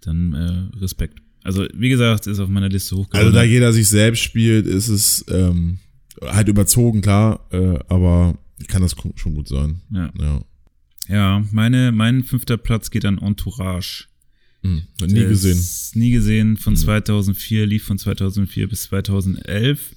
dann 0.00 0.32
äh, 0.34 0.76
Respekt. 0.80 1.18
Also 1.44 1.66
wie 1.74 1.88
gesagt, 1.88 2.26
ist 2.26 2.38
auf 2.40 2.48
meiner 2.48 2.68
Liste 2.68 2.94
Also 2.94 3.04
hochgeladen. 3.04 3.32
da 3.34 3.42
jeder 3.44 3.72
sich 3.72 3.88
selbst 3.88 4.20
spielt, 4.22 4.66
ist 4.66 4.88
es 4.88 5.24
ähm, 5.28 5.78
halt 6.26 6.48
überzogen, 6.48 7.00
klar, 7.00 7.46
äh, 7.50 7.78
aber 7.88 8.38
kann 8.68 8.82
das 8.82 8.96
schon 9.16 9.34
gut 9.34 9.48
sein. 9.48 9.80
ja. 9.90 10.12
Ja. 10.18 10.44
ja, 11.08 11.44
meine 11.52 11.92
mein 11.92 12.22
fünfter 12.22 12.56
Platz 12.56 12.90
geht 12.90 13.04
an 13.04 13.18
Entourage. 13.18 14.06
Hm. 14.62 14.82
Nie 15.00 15.14
Der 15.14 15.28
gesehen. 15.28 15.62
Nie 15.94 16.10
gesehen. 16.10 16.56
Von 16.56 16.74
2004, 16.74 17.66
lief 17.66 17.84
von 17.84 17.98
2004 17.98 18.68
bis 18.68 18.84
2011. 18.84 19.94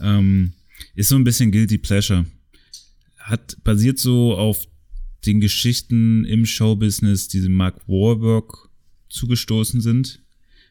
Ähm, 0.00 0.52
ist 0.94 1.08
so 1.08 1.16
ein 1.16 1.24
bisschen 1.24 1.50
Guilty 1.50 1.78
Pleasure. 1.78 2.24
Hat 3.18 3.56
basiert 3.64 3.98
so 3.98 4.36
auf 4.36 4.66
den 5.26 5.40
Geschichten 5.40 6.24
im 6.24 6.46
Showbusiness, 6.46 7.26
die 7.28 7.40
dem 7.40 7.54
Mark 7.54 7.88
Warburg 7.88 8.70
zugestoßen 9.08 9.80
sind. 9.80 10.22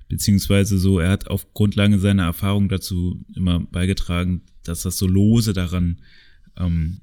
Beziehungsweise 0.08 0.78
so, 0.78 1.00
er 1.00 1.10
hat 1.10 1.28
auf 1.28 1.54
Grundlage 1.54 2.00
seiner 2.00 2.24
Erfahrung 2.24 2.70
dazu 2.70 3.26
immer 3.36 3.60
beigetragen, 3.60 4.42
dass 4.68 4.84
das 4.84 4.98
so 4.98 5.08
lose 5.08 5.54
daran, 5.54 5.98
ähm, 6.58 7.02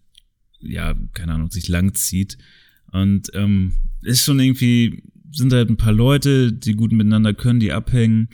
ja, 0.60 0.94
keine 1.12 1.34
Ahnung, 1.34 1.50
sich 1.50 1.68
langzieht. 1.68 2.38
Und 2.92 3.30
ähm, 3.34 3.72
ist 4.02 4.24
schon 4.24 4.40
irgendwie, 4.40 5.02
sind 5.32 5.52
halt 5.52 5.70
ein 5.70 5.76
paar 5.76 5.92
Leute, 5.92 6.52
die 6.52 6.74
gut 6.74 6.92
miteinander 6.92 7.34
können, 7.34 7.60
die 7.60 7.72
abhängen. 7.72 8.28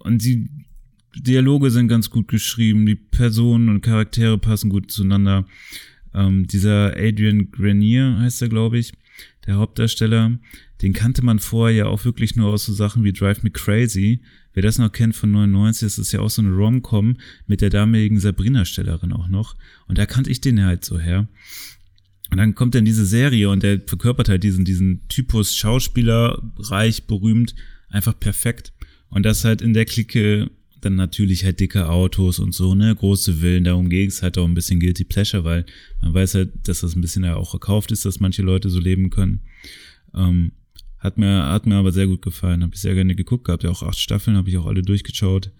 Und 0.00 0.24
die 0.24 0.48
Dialoge 1.16 1.70
sind 1.70 1.88
ganz 1.88 2.10
gut 2.10 2.28
geschrieben, 2.28 2.86
die 2.86 2.94
Personen 2.94 3.68
und 3.68 3.80
Charaktere 3.80 4.38
passen 4.38 4.70
gut 4.70 4.90
zueinander. 4.90 5.46
Ähm, 6.14 6.46
dieser 6.46 6.96
Adrian 6.96 7.50
Grenier 7.50 8.18
heißt 8.20 8.42
er, 8.42 8.48
glaube 8.48 8.78
ich, 8.78 8.92
der 9.46 9.56
Hauptdarsteller, 9.56 10.38
den 10.82 10.92
kannte 10.92 11.24
man 11.24 11.38
vorher 11.38 11.76
ja 11.76 11.86
auch 11.86 12.04
wirklich 12.04 12.36
nur 12.36 12.50
aus 12.50 12.64
so 12.64 12.72
Sachen 12.72 13.04
wie 13.04 13.12
Drive 13.12 13.42
Me 13.42 13.50
Crazy. 13.50 14.20
Wer 14.52 14.62
das 14.62 14.78
noch 14.78 14.90
kennt 14.90 15.14
von 15.14 15.30
99, 15.30 15.86
das 15.86 15.98
ist 15.98 16.12
ja 16.12 16.20
auch 16.20 16.30
so 16.30 16.42
eine 16.42 16.52
Rom-Com 16.52 17.16
mit 17.46 17.60
der 17.60 17.70
damaligen 17.70 18.18
Sabrina-Stellerin 18.18 19.12
auch 19.12 19.28
noch. 19.28 19.56
Und 19.86 19.98
da 19.98 20.06
kannte 20.06 20.30
ich 20.30 20.40
den 20.40 20.64
halt 20.64 20.84
so 20.84 20.98
her. 20.98 21.28
Und 22.30 22.36
dann 22.36 22.54
kommt 22.54 22.74
dann 22.74 22.84
diese 22.84 23.04
Serie 23.04 23.50
und 23.50 23.62
der 23.62 23.80
verkörpert 23.80 24.28
halt 24.28 24.42
diesen, 24.42 24.64
diesen 24.64 25.06
Typus 25.08 25.56
Schauspieler, 25.56 26.40
reich, 26.58 27.06
berühmt, 27.06 27.54
einfach 27.88 28.18
perfekt. 28.18 28.72
Und 29.08 29.24
das 29.24 29.44
halt 29.44 29.62
in 29.62 29.72
der 29.72 29.84
Clique 29.84 30.50
dann 30.80 30.94
natürlich 30.94 31.44
halt 31.44 31.60
dicke 31.60 31.88
Autos 31.88 32.38
und 32.38 32.54
so, 32.54 32.74
ne, 32.74 32.94
große 32.94 33.34
Villen, 33.34 33.64
darum 33.64 33.90
ging 33.90 34.08
es 34.08 34.22
halt 34.22 34.38
auch 34.38 34.46
ein 34.46 34.54
bisschen 34.54 34.80
Guilty 34.80 35.04
Pleasure, 35.04 35.44
weil 35.44 35.66
man 36.00 36.14
weiß 36.14 36.34
halt, 36.34 36.52
dass 36.66 36.80
das 36.80 36.96
ein 36.96 37.00
bisschen 37.00 37.24
ja 37.24 37.36
auch 37.36 37.50
verkauft 37.50 37.92
ist, 37.92 38.04
dass 38.04 38.20
manche 38.20 38.42
Leute 38.42 38.70
so 38.70 38.80
leben 38.80 39.10
können. 39.10 39.40
Ähm, 40.14 40.52
hat 41.00 41.18
mir, 41.18 41.48
hat 41.48 41.66
mir 41.66 41.74
aber 41.76 41.92
sehr 41.92 42.06
gut 42.06 42.22
gefallen, 42.22 42.62
habe 42.62 42.74
ich 42.74 42.80
sehr 42.80 42.94
gerne 42.94 43.14
geguckt 43.14 43.44
gehabt, 43.46 43.64
ja 43.64 43.70
auch 43.70 43.82
acht 43.82 43.98
Staffeln, 43.98 44.36
habe 44.36 44.48
ich 44.48 44.56
auch 44.58 44.66
alle 44.66 44.82
durchgeschaut. 44.82 45.50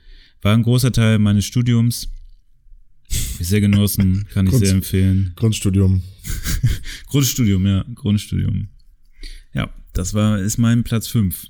War 0.43 0.55
ein 0.55 0.63
großer 0.63 0.93
Teil 0.93 1.19
meines 1.19 1.45
Studiums. 1.45 2.09
Hab 3.11 3.41
ich 3.41 3.49
sehr 3.49 3.61
genossen, 3.61 4.27
kann 4.33 4.47
ich 4.47 4.53
Kunst- 4.53 4.67
sehr 4.67 4.75
empfehlen. 4.75 5.33
Grundstudium. 5.37 6.03
Grundstudium, 7.09 7.67
ja, 7.67 7.85
Grundstudium. 7.95 8.69
Ja, 9.53 9.69
das 9.95 10.15
war, 10.15 10.39
ist 10.39 10.59
mein 10.59 10.85
Platz 10.85 11.09
fünf. 11.09 11.49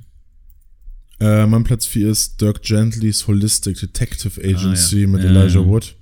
Äh, 1.22 1.46
mein 1.46 1.64
Platz 1.64 1.84
4 1.84 2.08
ist 2.08 2.40
Dirk 2.40 2.62
Gentlys 2.62 3.26
Holistic 3.26 3.78
Detective 3.78 4.40
Agency 4.42 4.96
Ah, 4.96 5.00
ja. 5.00 5.06
mit 5.06 5.22
Ja, 5.22 5.28
Elijah 5.28 5.60
ja. 5.60 5.66
Wood. 5.66 5.94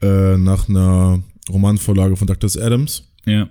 Äh, 0.00 0.36
nach 0.38 0.68
einer 0.68 1.24
Romanvorlage 1.48 2.14
von 2.16 2.28
Douglas 2.28 2.56
Adams. 2.56 3.02
Ja. 3.26 3.50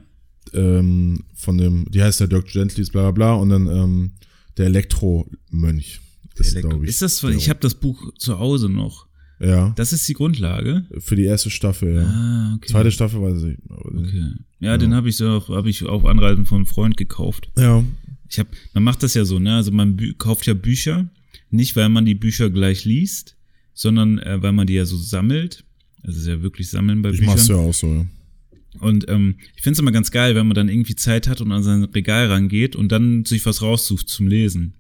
Ähm, 0.54 1.24
von 1.36 1.58
dem, 1.58 1.86
die 1.90 2.02
heißt 2.02 2.20
ja 2.20 2.28
Dirk 2.28 2.48
Gentlys, 2.48 2.90
bla 2.90 3.04
bla 3.04 3.12
bla. 3.12 3.34
Und 3.36 3.50
dann 3.50 3.68
ähm, 3.68 4.12
der 4.58 4.66
Elektromönch. 4.68 6.02
Ist, 6.36 6.56
glaube 6.60 6.86
ich. 6.86 6.90
Ist 6.90 7.02
das, 7.02 7.20
der- 7.22 7.30
ich 7.32 7.50
habe 7.50 7.60
das 7.60 7.76
Buch 7.76 8.14
zu 8.18 8.40
Hause 8.40 8.68
noch. 8.70 9.06
Ja, 9.40 9.72
Das 9.76 9.92
ist 9.92 10.08
die 10.08 10.14
Grundlage. 10.14 10.86
für 11.00 11.16
die 11.16 11.26
erste 11.26 11.50
Staffel, 11.50 11.96
ja. 11.96 12.04
Ah, 12.04 12.54
okay. 12.56 12.70
Zweite 12.72 12.92
Staffel 12.92 13.22
weiß 13.22 13.44
ich. 13.44 13.58
Okay. 13.70 14.34
Ja, 14.60 14.78
den 14.78 14.94
habe 14.94 15.10
ich 15.10 15.16
so 15.18 15.42
habe 15.48 15.68
ich 15.70 15.84
auf 15.84 16.06
Anreisen 16.06 16.46
von 16.46 16.58
einem 16.58 16.66
Freund 16.68 16.96
gekauft. 16.96 17.50
Ja, 17.58 17.84
Ich 18.30 18.38
habe, 18.38 18.50
man 18.76 18.84
macht 18.84 19.02
das 19.02 19.16
ja 19.16 19.26
so, 19.26 19.40
ne? 19.40 19.56
Also 19.56 19.72
man 19.72 19.98
kauft 20.20 20.46
ja 20.46 20.54
Bücher, 20.54 21.10
nicht 21.50 21.76
weil 21.76 21.90
man 21.90 22.06
die 22.06 22.14
Bücher 22.14 22.52
gleich 22.52 22.86
liest, 22.86 23.36
sondern 23.74 24.20
äh, 24.20 24.42
weil 24.44 24.52
man 24.54 24.68
die 24.68 24.74
ja 24.76 24.86
so 24.86 24.96
sammelt. 24.98 25.64
Also 26.04 26.18
es 26.18 26.24
ist 26.24 26.28
ja 26.28 26.42
wirklich 26.44 26.70
Sammeln 26.70 27.02
bei 27.02 27.10
ich 27.10 27.18
Büchern. 27.20 27.34
mach's 27.36 27.48
ja 27.48 27.56
auch 27.56 27.74
so, 27.74 27.88
ja. 27.88 28.06
Und 28.80 29.10
ähm, 29.10 29.36
ich 29.56 29.64
finde 29.64 29.74
es 29.74 29.80
immer 29.80 29.92
ganz 29.92 30.12
geil, 30.12 30.36
wenn 30.36 30.48
man 30.48 30.56
dann 30.56 30.70
irgendwie 30.70 30.96
Zeit 30.96 31.28
hat 31.28 31.42
und 31.42 31.52
an 31.52 31.64
sein 31.64 31.84
Regal 31.84 32.28
rangeht 32.28 32.76
und 32.76 32.92
dann 32.92 33.26
sich 33.26 33.46
was 33.46 33.62
raussucht 33.62 34.08
zum 34.08 34.28
Lesen. 34.28 34.74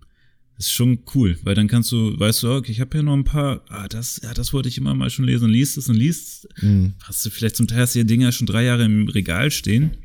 Das 0.55 0.67
ist 0.67 0.73
schon 0.73 0.99
cool, 1.15 1.37
weil 1.43 1.55
dann 1.55 1.67
kannst 1.67 1.91
du, 1.91 2.17
weißt 2.19 2.43
du, 2.43 2.51
okay, 2.51 2.71
ich 2.71 2.79
habe 2.79 2.91
hier 2.93 3.03
noch 3.03 3.13
ein 3.13 3.23
paar, 3.23 3.65
ah, 3.69 3.87
das, 3.87 4.21
ja, 4.23 4.33
das 4.33 4.53
wollte 4.53 4.69
ich 4.69 4.77
immer 4.77 4.93
mal 4.93 5.09
schon 5.09 5.25
lesen 5.25 5.45
und 5.45 5.51
liest 5.51 5.77
es 5.77 5.89
und 5.89 5.95
liest. 5.95 6.47
Mhm. 6.61 6.93
Hast 7.03 7.25
du 7.25 7.29
vielleicht 7.31 7.55
zum 7.55 7.67
Teil 7.67 7.81
hast 7.81 7.95
du 7.95 7.99
hier 7.99 8.05
Dinger 8.05 8.31
schon 8.31 8.47
drei 8.47 8.63
Jahre 8.63 8.85
im 8.85 9.07
Regal 9.07 9.49
stehen 9.49 9.97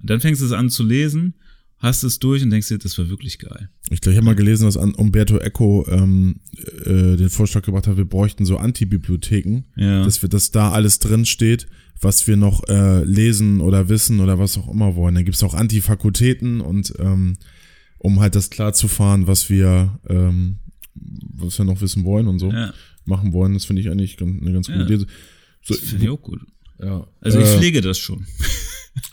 und 0.00 0.08
dann 0.10 0.20
fängst 0.20 0.40
du 0.40 0.46
es 0.46 0.52
an 0.52 0.70
zu 0.70 0.84
lesen, 0.84 1.34
hast 1.86 2.02
es 2.02 2.18
durch 2.18 2.42
und 2.42 2.50
denkst 2.50 2.68
dir, 2.68 2.78
das 2.78 2.98
war 2.98 3.08
wirklich 3.08 3.38
geil. 3.38 3.70
Ich 3.90 4.00
glaube, 4.00 4.12
ich 4.12 4.16
habe 4.18 4.26
mal 4.26 4.34
gelesen, 4.36 4.64
dass 4.64 4.76
an 4.76 4.94
Umberto 4.94 5.38
Eco 5.38 5.86
ähm, 5.88 6.40
äh, 6.84 7.16
den 7.16 7.30
Vorschlag 7.30 7.62
gebracht 7.62 7.86
hat, 7.86 7.96
wir 7.96 8.04
bräuchten 8.04 8.44
so 8.44 8.58
Antibibliotheken, 8.58 9.62
Ja. 9.76 10.04
dass 10.04 10.20
wir, 10.22 10.28
dass 10.28 10.50
da 10.50 10.70
alles 10.72 10.98
drin 10.98 11.24
steht, 11.24 11.66
was 12.00 12.26
wir 12.26 12.36
noch 12.36 12.68
äh, 12.68 13.02
lesen 13.04 13.60
oder 13.60 13.88
wissen 13.88 14.20
oder 14.20 14.38
was 14.38 14.58
auch 14.58 14.68
immer 14.68 14.94
wollen. 14.96 15.14
Dann 15.14 15.24
gibt's 15.24 15.42
auch 15.42 15.54
Antifakultäten 15.54 16.60
und 16.60 16.92
ähm, 16.98 17.36
um 17.98 18.20
halt 18.20 18.34
das 18.34 18.50
klar 18.50 18.74
zu 18.74 18.88
fahren, 18.88 19.26
was 19.26 19.48
wir, 19.48 19.98
ähm, 20.08 20.58
was 20.94 21.56
wir 21.58 21.64
noch 21.64 21.80
wissen 21.80 22.04
wollen 22.04 22.26
und 22.28 22.38
so 22.38 22.50
Ja, 22.52 22.74
machen 23.06 23.32
wollen. 23.32 23.54
Das 23.54 23.64
finde 23.64 23.80
ich 23.80 23.88
eigentlich 23.90 24.20
eine 24.20 24.52
ganz 24.52 24.66
gute 24.66 24.80
Ja. 24.80 24.84
Idee. 24.84 24.98
So, 24.98 25.74
das 25.74 25.78
finde 25.78 26.04
ich 26.04 26.10
auch 26.10 26.20
gut. 26.22 26.40
ja. 26.82 27.06
Also 27.20 27.38
ich 27.40 27.46
Äh, 27.46 27.56
pflege 27.58 27.80
das 27.80 27.98
schon. 27.98 28.26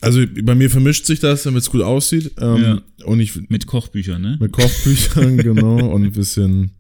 Also 0.02 0.22
bei 0.44 0.56
mir 0.56 0.70
vermischt 0.70 1.06
sich 1.06 1.20
das, 1.20 1.44
damit 1.44 1.62
es 1.64 1.70
gut 1.70 1.82
aussieht. 1.82 2.32
Ähm, 2.40 2.82
Und 3.06 3.20
ich 3.20 3.36
Mit 3.50 3.68
Kochbüchern, 3.68 4.22
ne? 4.22 4.38
mit 4.40 4.52
Kochbüchern, 4.52 5.38
genau, 5.50 5.92
und 5.94 6.04
ein 6.06 6.12
bisschen, 6.14 6.72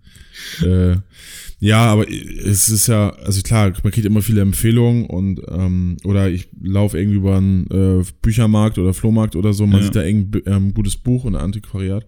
äh, 0.62 0.95
ja, 1.60 1.80
aber 1.86 2.10
es 2.10 2.68
ist 2.70 2.88
ja, 2.88 3.10
also 3.12 3.41
klar, 3.41 3.72
man 3.84 3.91
kriegt 3.91 4.06
immer 4.06 4.22
viele 4.22 4.41
Empfehlungen 4.41 5.06
und, 5.06 5.41
ähm, 5.49 5.97
oder 6.04 6.30
ich 6.30 6.47
laufe 6.62 6.97
irgendwie 6.97 7.18
über 7.18 7.38
einen 7.38 7.68
äh, 7.72 8.04
Büchermarkt 8.22 8.78
oder 8.78 8.93
Flohmarkt 8.93 9.36
oder 9.36 9.54
so, 9.54 9.66
man 9.66 9.80
Ja. 9.80 9.86
sieht 9.86 9.95
da 9.95 10.04
irgendein 10.04 10.41
ähm, 10.45 10.74
gutes 10.74 10.97
Buch 10.97 11.24
und 11.26 11.36
ein 11.36 11.41
Antiquariat, 11.41 12.06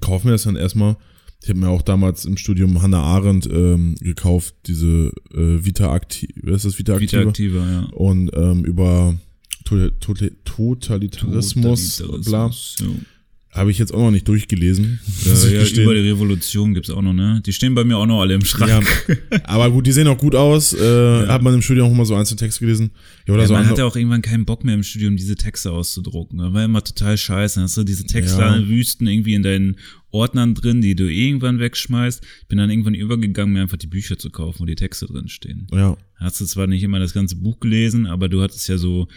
kauf 0.00 0.24
mir 0.24 0.32
das 0.32 0.42
dann 0.44 0.56
erstmal. 0.56 0.96
Ich 1.42 1.48
habe 1.48 1.58
mir 1.60 1.68
auch 1.68 1.82
damals 1.82 2.26
im 2.26 2.36
Studium 2.36 2.82
Hannah 2.82 3.02
Arendt 3.02 3.48
ähm, 3.50 3.94
gekauft, 4.00 4.54
diese 4.66 5.12
äh, 5.32 5.64
Vita 5.64 5.94
Activa, 5.94 6.32
was 6.42 6.64
ist 6.64 6.72
das 6.74 6.78
Vita 6.78 7.00
Vita 7.00 7.18
Activa? 7.22 7.60
aktiver, 7.62 7.70
ja. 7.70 7.80
Und 7.96 8.30
ähm, 8.34 8.64
über 8.64 9.16
To- 9.70 9.90
To- 10.00 10.30
Totalitarismus, 10.44 12.02
bla, 12.24 12.50
habe 13.52 13.72
ich 13.72 13.78
jetzt 13.78 13.92
auch 13.92 13.98
noch 13.98 14.10
nicht 14.12 14.28
durchgelesen. 14.28 15.00
muss 15.24 15.44
Ja, 15.50 15.60
ich 15.62 15.72
ja, 15.76 15.82
über 15.82 15.92
die 15.94 16.08
Revolution 16.08 16.72
gibt's 16.72 16.88
auch 16.88 17.02
noch, 17.02 17.12
ne? 17.12 17.42
Die 17.44 17.52
stehen 17.52 17.74
bei 17.74 17.82
mir 17.82 17.96
auch 17.96 18.06
noch 18.06 18.20
alle 18.20 18.34
im 18.34 18.44
Schrank. 18.44 18.70
Ja, 19.08 19.16
aber 19.44 19.70
gut, 19.72 19.88
die 19.88 19.92
sehen 19.92 20.06
auch 20.06 20.18
gut 20.18 20.36
aus. 20.36 20.72
Äh, 20.72 21.26
Hat 21.26 21.42
man 21.42 21.54
im 21.54 21.62
Studium 21.62 21.88
auch 21.90 21.94
mal 21.94 22.04
so 22.04 22.14
einzelne 22.14 22.38
Texte 22.38 22.60
gelesen. 22.60 22.90
Ja, 23.26 23.34
oder 23.34 23.42
Ja, 23.42 23.48
so 23.48 23.54
man 23.54 23.66
hatte 23.68 23.84
auch 23.84 23.96
irgendwann 23.96 24.22
keinen 24.22 24.44
Bock 24.44 24.62
mehr 24.64 24.74
im 24.76 24.84
Studium, 24.84 25.16
diese 25.16 25.34
Texte 25.34 25.72
auszudrucken. 25.72 26.38
Das 26.38 26.52
war 26.52 26.64
immer 26.64 26.84
total 26.84 27.18
scheiße. 27.18 27.56
Dann 27.56 27.64
hast 27.64 27.76
du 27.76 27.82
diese 27.82 28.06
Texte 28.06 28.40
Ja. 28.40 28.68
Wüsten 28.68 29.08
irgendwie 29.08 29.34
in 29.34 29.42
deinen 29.42 29.76
Ordnern 30.12 30.54
drin, 30.54 30.80
die 30.80 30.94
du 30.94 31.10
irgendwann 31.10 31.58
wegschmeißt. 31.58 32.22
Bin 32.48 32.58
dann 32.58 32.70
irgendwann 32.70 32.94
übergegangen, 32.94 33.52
mir 33.52 33.62
einfach 33.62 33.78
die 33.78 33.88
Bücher 33.88 34.16
zu 34.16 34.30
kaufen, 34.30 34.60
wo 34.60 34.64
die 34.64 34.76
Texte 34.76 35.06
drin 35.06 35.28
stehen. 35.28 35.66
ja, 35.72 35.96
Hast 36.16 36.40
du 36.40 36.44
zwar 36.44 36.68
nicht 36.68 36.84
immer 36.84 37.00
das 37.00 37.14
ganze 37.14 37.34
Buch 37.34 37.58
gelesen, 37.58 38.06
aber 38.06 38.28
du 38.28 38.42
hattest 38.42 38.68
ja 38.68 38.78
so, 38.78 39.08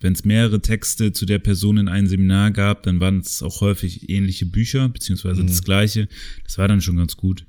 wenn 0.00 0.12
es 0.12 0.24
mehrere 0.24 0.60
Texte 0.60 1.12
zu 1.12 1.26
der 1.26 1.38
Person 1.40 1.76
in 1.78 1.88
einem 1.88 2.06
Seminar 2.06 2.50
gab, 2.52 2.82
dann 2.84 3.00
waren 3.00 3.18
es 3.20 3.42
auch 3.42 3.60
häufig 3.60 4.08
ähnliche 4.08 4.46
Bücher, 4.46 4.88
beziehungsweise 4.88 5.42
Mhm. 5.42 5.48
das 5.48 5.62
gleiche. 5.64 6.08
Das 6.44 6.58
war 6.58 6.68
dann 6.68 6.80
schon 6.80 6.96
ganz 6.96 7.16
gut. 7.16 7.44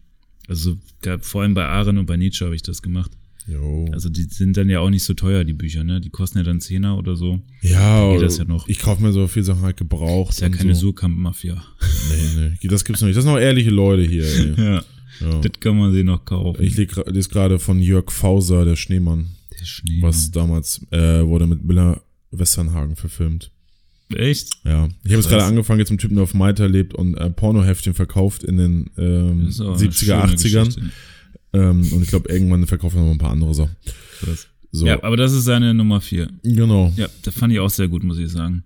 Also 0.47 0.78
gab, 1.02 1.24
vor 1.26 1.43
allem 1.43 1.54
bei 1.54 1.66
Aaron 1.66 1.97
und 2.00 2.06
bei 2.08 2.18
Nietzsche 2.18 2.43
habe 2.45 2.56
ich 2.56 2.64
das 2.64 2.82
gemacht. 2.82 3.12
jo. 3.47 3.88
Also 3.93 4.10
die 4.10 4.24
sind 4.24 4.58
dann 4.58 4.70
ja 4.70 4.80
auch 4.80 4.89
nicht 4.91 5.04
so 5.04 5.14
teuer, 5.16 5.43
die 5.43 5.54
Bücher, 5.54 5.84
ne? 5.84 6.00
Die 6.02 6.10
kosten 6.12 6.38
ja 6.39 6.43
dann 6.43 6.60
Zehner 6.62 6.97
oder 6.97 7.16
so. 7.16 7.39
ja, 7.62 8.12
geht 8.14 8.22
das 8.22 8.38
ja 8.38 8.45
noch. 8.45 8.68
ich 8.68 8.78
kaufe 8.80 9.02
mir 9.02 9.12
so 9.12 9.28
viel 9.28 9.43
Sachen 9.43 9.62
halt 9.64 9.78
gebraucht. 9.78 10.32
Ist 10.34 10.41
ja 10.41 10.50
keine 10.50 10.76
so. 10.76 10.82
Surkamp-Mafia. 10.88 11.56
Nee, 12.10 12.50
nee, 12.62 12.68
das 12.68 12.84
gibt's 12.86 13.02
noch 13.02 13.08
nicht. 13.08 13.18
Das 13.18 13.24
sind 13.24 13.34
noch 13.34 13.39
ehrliche 13.39 13.70
Leute 13.72 14.04
hier. 14.04 14.26
Ja, 14.58 14.84
Ja. 15.22 15.41
das 15.41 15.52
kann 15.60 15.78
man 15.78 15.91
sich 15.93 16.04
noch 16.06 16.24
kaufen. 16.26 16.64
Ich 16.64 16.78
lese 16.78 17.30
gerade 17.30 17.60
von 17.60 17.82
Jörg 17.82 18.12
Fauser, 18.12 18.66
der 18.66 18.76
Schneemann, 18.76 19.28
Der 19.60 19.66
Schnee. 19.66 20.02
was 20.02 20.32
damals 20.32 20.82
äh, 20.91 21.24
wurde 21.26 21.45
mit 21.47 21.64
Miller 21.66 22.02
Westernhagen 22.32 22.96
verfilmt. 22.96 23.52
Echt? 24.16 24.50
Ja, 24.64 24.88
ich 25.04 25.12
habe 25.12 25.22
jetzt 25.22 25.30
gerade 25.30 25.44
angefangen, 25.44 25.80
jetzt 25.80 25.92
mit 25.92 26.00
Typen, 26.02 26.16
der 26.16 26.24
auf 26.24 26.34
Malta 26.34 26.66
lebt 26.66 26.96
und 26.96 27.16
äh, 27.16 27.30
Pornoheftchen 27.30 27.94
verkauft 27.94 28.44
in 28.44 28.58
den 28.58 28.90
ähm, 28.98 29.46
Das 29.46 29.56
ist 29.56 29.62
auch 29.62 29.78
eine 29.80 29.88
70er, 29.88 30.00
schöne 30.06 30.24
80ern. 30.34 30.66
Geschichte. 30.66 30.82
Ähm, 31.54 31.94
und 31.94 32.02
ich 32.04 32.10
glaube, 32.10 32.30
irgendwann 32.32 32.66
verkauft 32.66 32.96
er 32.96 33.04
noch 33.04 33.12
ein 33.12 33.18
paar 33.20 33.32
andere 33.32 33.54
Sachen. 33.54 33.76
So, 34.72 34.86
Ja, 34.88 35.02
aber 35.04 35.18
das 35.18 35.32
ist 35.34 35.46
seine 35.46 35.74
Nummer 35.74 36.02
vier. 36.02 36.28
genau. 36.44 36.92
Ja, 36.96 37.08
das 37.24 37.34
fand 37.36 37.54
ich 37.54 37.60
auch 37.60 37.70
sehr 37.70 37.88
gut, 37.88 38.04
muss 38.04 38.18
ich 38.18 38.30
sagen. 38.32 38.64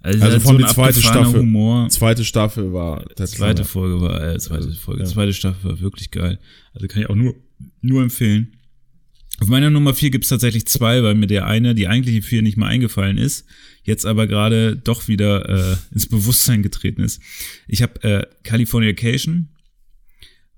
Also, 0.00 0.20
Also 0.20 0.32
halt 0.32 0.42
vor 0.42 0.50
allem 0.52 0.60
ein 0.62 0.68
die 0.68 0.74
zweite 0.74 0.88
abgefahrener 0.98 1.24
Staffel. 1.24 1.40
Humor. 1.40 1.88
Zweite 1.88 2.24
Staffel 2.24 2.72
war 2.74 3.04
der 3.18 3.26
Zweite. 3.26 3.64
Folge 3.64 4.00
war, 4.02 4.22
äh, 4.22 4.38
zweite 4.38 4.70
Folge, 4.72 5.02
ja. 5.02 5.06
zweite 5.08 5.32
Staffel 5.32 5.70
war 5.70 5.80
wirklich 5.80 6.10
geil. 6.10 6.38
Also 6.74 6.86
kann 6.88 7.00
ich 7.02 7.08
auch 7.08 7.14
nur, 7.14 7.34
nur 7.80 8.02
empfehlen. 8.02 8.52
Auf 9.40 9.48
meiner 9.48 9.70
Nummer 9.70 9.94
vier 9.94 10.10
gibt's 10.10 10.28
tatsächlich 10.28 10.66
zwei, 10.66 11.02
weil 11.02 11.16
mir 11.16 11.26
der 11.26 11.46
eine, 11.46 11.74
die 11.74 11.88
eigentliche 11.88 12.22
vier 12.22 12.42
nicht 12.42 12.56
mal 12.56 12.68
eingefallen 12.68 13.18
ist, 13.18 13.46
jetzt 13.82 14.06
aber 14.06 14.26
gerade 14.26 14.76
doch 14.76 15.08
wieder 15.08 15.48
äh, 15.48 15.76
ins 15.92 16.08
Bewusstsein 16.08 16.62
getreten 16.62 17.02
ist. 17.02 17.20
Ich 17.66 17.82
habe 17.82 18.02
äh, 18.02 18.26
Californication 18.44 19.48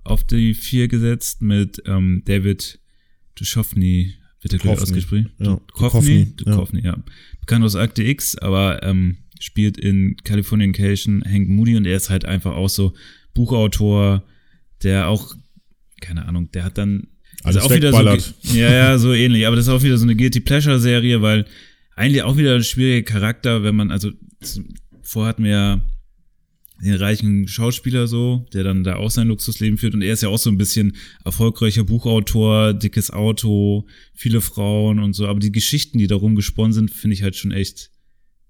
auf 0.04 0.24
die 0.24 0.54
vier 0.54 0.88
gesetzt 0.88 1.40
mit 1.42 1.82
ähm, 1.86 2.22
David 2.26 2.78
Duchovny, 3.34 4.14
wird 4.42 4.52
der 4.52 4.58
gleich 4.58 4.78
ausgesprochen? 4.78 5.30
ja. 5.38 5.60
Duchovny, 5.68 6.36
Duchovny, 6.36 6.80
ja. 6.80 6.92
Ja. 6.92 7.04
Bekannt 7.40 7.64
aus 7.64 7.76
Akte 7.76 8.02
X, 8.02 8.36
aber 8.36 8.82
ähm, 8.82 9.16
spielt 9.40 9.78
in 9.78 10.16
Californication 10.22 11.24
Hank 11.24 11.48
Moody 11.48 11.76
und 11.76 11.86
er 11.86 11.96
ist 11.96 12.10
halt 12.10 12.26
einfach 12.26 12.54
auch 12.54 12.68
so 12.68 12.94
Buchautor, 13.34 14.22
der 14.82 15.08
auch, 15.08 15.34
keine 16.00 16.26
Ahnung, 16.26 16.50
der 16.52 16.64
hat 16.64 16.78
dann 16.78 17.08
Alles 17.42 17.62
auch 17.62 17.70
wieder 17.70 17.92
so, 17.92 18.54
ja, 18.54 18.72
ja, 18.72 18.98
so 18.98 19.12
ähnlich, 19.12 19.46
aber 19.46 19.56
das 19.56 19.66
ist 19.66 19.72
auch 19.72 19.82
wieder 19.82 19.98
so 19.98 20.04
eine 20.04 20.16
Guilty 20.16 20.40
Pleasure 20.40 20.80
Serie, 20.80 21.22
weil 21.22 21.46
eigentlich 21.94 22.22
auch 22.22 22.36
wieder 22.36 22.54
ein 22.54 22.64
schwieriger 22.64 23.10
Charakter, 23.10 23.62
wenn 23.62 23.76
man, 23.76 23.90
also 23.90 24.10
vorher 25.02 25.28
hatten 25.28 25.44
wir 25.44 25.50
ja 25.50 25.86
den 26.82 26.94
reichen 26.94 27.48
Schauspieler 27.48 28.06
so, 28.06 28.46
der 28.52 28.64
dann 28.64 28.84
da 28.84 28.96
auch 28.96 29.10
sein 29.10 29.28
Luxusleben 29.28 29.78
führt 29.78 29.94
und 29.94 30.02
er 30.02 30.12
ist 30.12 30.22
ja 30.22 30.28
auch 30.28 30.38
so 30.38 30.50
ein 30.50 30.58
bisschen 30.58 30.96
erfolgreicher 31.24 31.84
Buchautor, 31.84 32.74
dickes 32.74 33.10
Auto, 33.10 33.86
viele 34.12 34.40
Frauen 34.40 34.98
und 34.98 35.14
so, 35.14 35.26
aber 35.26 35.40
die 35.40 35.52
Geschichten, 35.52 35.98
die 35.98 36.06
darum 36.06 36.34
gesponnen 36.34 36.72
sind, 36.72 36.90
finde 36.90 37.14
ich 37.14 37.22
halt 37.22 37.36
schon 37.36 37.52
echt 37.52 37.90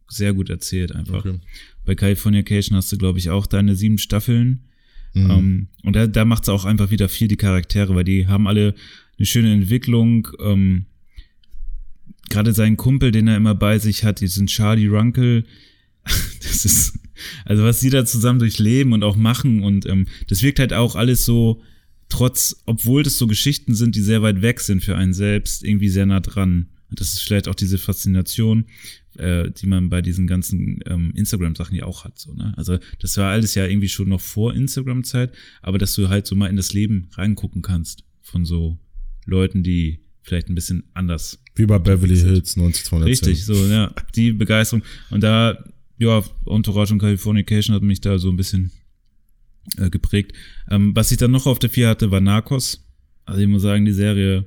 sehr 0.08 0.34
gut 0.34 0.50
erzählt 0.50 0.92
einfach. 0.92 1.24
Okay. 1.24 1.40
Bei 1.84 1.94
Californication 1.94 2.76
hast 2.76 2.90
du, 2.92 2.98
glaube 2.98 3.18
ich, 3.18 3.30
auch 3.30 3.46
deine 3.46 3.76
sieben 3.76 3.98
Staffeln. 3.98 4.68
Mhm. 5.16 5.30
Ähm, 5.30 5.68
und 5.82 5.96
da, 5.96 6.06
da 6.06 6.26
macht 6.26 6.42
es 6.42 6.50
auch 6.50 6.66
einfach 6.66 6.90
wieder 6.90 7.08
viel 7.08 7.26
die 7.26 7.36
Charaktere, 7.36 7.94
weil 7.94 8.04
die 8.04 8.26
haben 8.26 8.46
alle 8.46 8.74
eine 9.18 9.26
schöne 9.26 9.52
Entwicklung. 9.52 10.28
Ähm, 10.40 10.84
Gerade 12.28 12.52
sein 12.52 12.76
Kumpel, 12.76 13.12
den 13.12 13.28
er 13.28 13.36
immer 13.36 13.54
bei 13.54 13.78
sich 13.78 14.04
hat, 14.04 14.20
diesen 14.20 14.46
Charlie 14.46 14.88
Runkle, 14.88 15.44
das 16.04 16.64
ist, 16.66 16.98
also 17.46 17.64
was 17.64 17.80
sie 17.80 17.88
da 17.88 18.04
zusammen 18.04 18.40
durchleben 18.40 18.92
und 18.92 19.04
auch 19.04 19.16
machen 19.16 19.62
und 19.62 19.86
ähm, 19.86 20.06
das 20.28 20.42
wirkt 20.42 20.58
halt 20.58 20.72
auch 20.72 20.96
alles 20.96 21.24
so, 21.24 21.62
trotz, 22.08 22.62
obwohl 22.66 23.02
das 23.02 23.16
so 23.16 23.26
Geschichten 23.26 23.74
sind, 23.74 23.96
die 23.96 24.02
sehr 24.02 24.22
weit 24.22 24.42
weg 24.42 24.60
sind 24.60 24.84
für 24.84 24.96
einen 24.96 25.14
selbst, 25.14 25.64
irgendwie 25.64 25.88
sehr 25.88 26.06
nah 26.06 26.20
dran. 26.20 26.68
Und 26.90 27.00
das 27.00 27.14
ist 27.14 27.22
vielleicht 27.22 27.48
auch 27.48 27.54
diese 27.54 27.78
Faszination, 27.78 28.66
äh, 29.18 29.50
die 29.50 29.66
man 29.66 29.88
bei 29.88 30.02
diesen 30.02 30.26
ganzen 30.26 30.80
ähm, 30.86 31.12
Instagram-Sachen 31.14 31.76
ja 31.76 31.84
auch 31.84 32.04
hat. 32.04 32.18
So, 32.18 32.34
ne? 32.34 32.54
Also 32.56 32.78
das 33.00 33.16
war 33.16 33.30
alles 33.30 33.54
ja 33.54 33.66
irgendwie 33.66 33.88
schon 33.88 34.08
noch 34.08 34.20
vor 34.20 34.54
Instagram-Zeit, 34.54 35.32
aber 35.62 35.78
dass 35.78 35.94
du 35.94 36.08
halt 36.08 36.26
so 36.26 36.34
mal 36.34 36.48
in 36.48 36.56
das 36.56 36.72
Leben 36.72 37.08
reingucken 37.12 37.62
kannst 37.62 38.04
von 38.22 38.44
so 38.44 38.78
Leuten, 39.24 39.62
die 39.62 40.00
vielleicht 40.22 40.48
ein 40.48 40.54
bisschen 40.54 40.84
anders 40.94 41.38
Wie 41.54 41.66
bei 41.66 41.78
Beverly 41.78 42.16
Hills 42.16 42.56
90210. 42.56 43.02
Richtig, 43.02 43.44
so, 43.44 43.54
ja, 43.66 43.94
die 44.14 44.32
Begeisterung. 44.32 44.82
Und 45.10 45.22
da, 45.22 45.56
ja, 45.98 46.22
Entourage 46.46 46.92
und 46.92 46.98
Californication 46.98 47.74
hat 47.74 47.82
mich 47.82 48.00
da 48.00 48.18
so 48.18 48.28
ein 48.28 48.36
bisschen 48.36 48.72
äh, 49.76 49.90
geprägt. 49.90 50.32
Ähm, 50.70 50.94
was 50.94 51.12
ich 51.12 51.18
dann 51.18 51.30
noch 51.30 51.46
auf 51.46 51.58
der 51.58 51.70
4 51.70 51.88
hatte, 51.88 52.10
war 52.10 52.20
Narcos. 52.20 52.84
Also 53.24 53.40
ich 53.40 53.48
muss 53.48 53.62
sagen, 53.62 53.84
die 53.84 53.92
Serie 53.92 54.46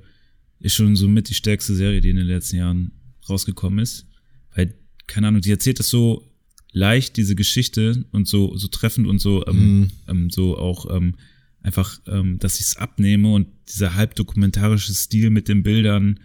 ist 0.59 0.76
schon 0.76 0.95
so 0.95 1.07
mit 1.07 1.30
die 1.30 1.34
stärkste 1.34 1.74
Serie, 1.76 2.01
die 2.01 2.09
in 2.09 2.17
den 2.17 2.28
letzten 2.28 2.57
Jahren 2.57 2.91
rausgekommen 3.28 3.80
ist. 3.80 4.09
Weil, 4.56 4.74
keine 5.08 5.28
Ahnung, 5.28 5.41
die 5.41 5.52
erzählt 5.52 5.80
das 5.80 5.89
so 5.89 6.26
leicht, 6.72 7.18
diese 7.18 7.36
Geschichte 7.36 8.06
und 8.12 8.28
so, 8.28 8.56
so 8.58 8.68
treffend 8.68 9.08
und 9.08 9.20
so, 9.20 9.45
ähm, 9.47 9.80
Mhm. 9.80 9.91
ähm, 10.08 10.30
so 10.30 10.58
auch 10.58 10.95
ähm, 10.95 11.16
einfach, 11.62 12.00
ähm, 12.08 12.38
dass 12.39 12.60
ich 12.60 12.68
es 12.68 12.78
abnehme 12.78 13.34
und 13.34 13.47
dieser 13.68 13.95
halb 13.95 14.16
dokumentarische 14.16 14.93
Stil 14.93 15.30
mit 15.30 15.47
den 15.47 15.64
Bildern 15.64 16.20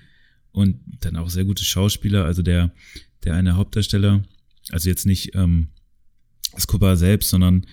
und 0.53 0.81
dann 1.01 1.17
auch 1.17 1.29
sehr 1.31 1.45
gute 1.45 1.65
Schauspieler, 1.65 2.25
also 2.25 2.43
der, 2.43 2.73
der 3.25 3.35
eine 3.35 3.57
Hauptdarsteller, 3.57 4.23
also 4.71 4.89
jetzt 4.89 5.07
nicht 5.07 5.35
ähm, 5.35 5.69
Escobar 6.55 6.97
selbst, 6.97 7.31
sondern 7.31 7.67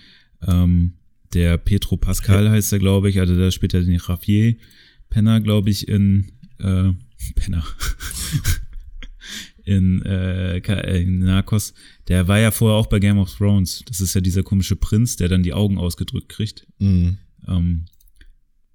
ähm, 0.46 0.94
der 1.34 1.56
Petro 1.58 1.96
Pascal 1.96 2.50
heißt 2.50 2.72
er, 2.72 2.78
glaube 2.78 3.08
ich, 3.10 3.20
also 3.20 3.36
da 3.38 3.50
spielt 3.50 3.74
er 3.74 3.82
den 3.82 4.00
Javier 4.06 4.56
Penner, 5.08 5.40
glaube 5.40 5.70
ich, 5.70 5.88
in 5.88 6.32
äh, 6.58 6.92
Penner. 7.36 7.64
In, 9.64 10.02
äh, 10.02 10.58
in 11.00 11.20
Narcos. 11.20 11.74
Der 12.08 12.28
war 12.28 12.38
ja 12.38 12.50
vorher 12.50 12.76
auch 12.78 12.86
bei 12.88 12.98
Game 12.98 13.18
of 13.18 13.34
Thrones. 13.34 13.82
Das 13.86 14.00
ist 14.00 14.14
ja 14.14 14.20
dieser 14.20 14.42
komische 14.42 14.76
Prinz, 14.76 15.16
der 15.16 15.28
dann 15.28 15.42
die 15.42 15.52
Augen 15.52 15.78
ausgedrückt 15.78 16.28
kriegt. 16.28 16.66
Mhm. 16.78 17.18
Ähm, 17.48 17.84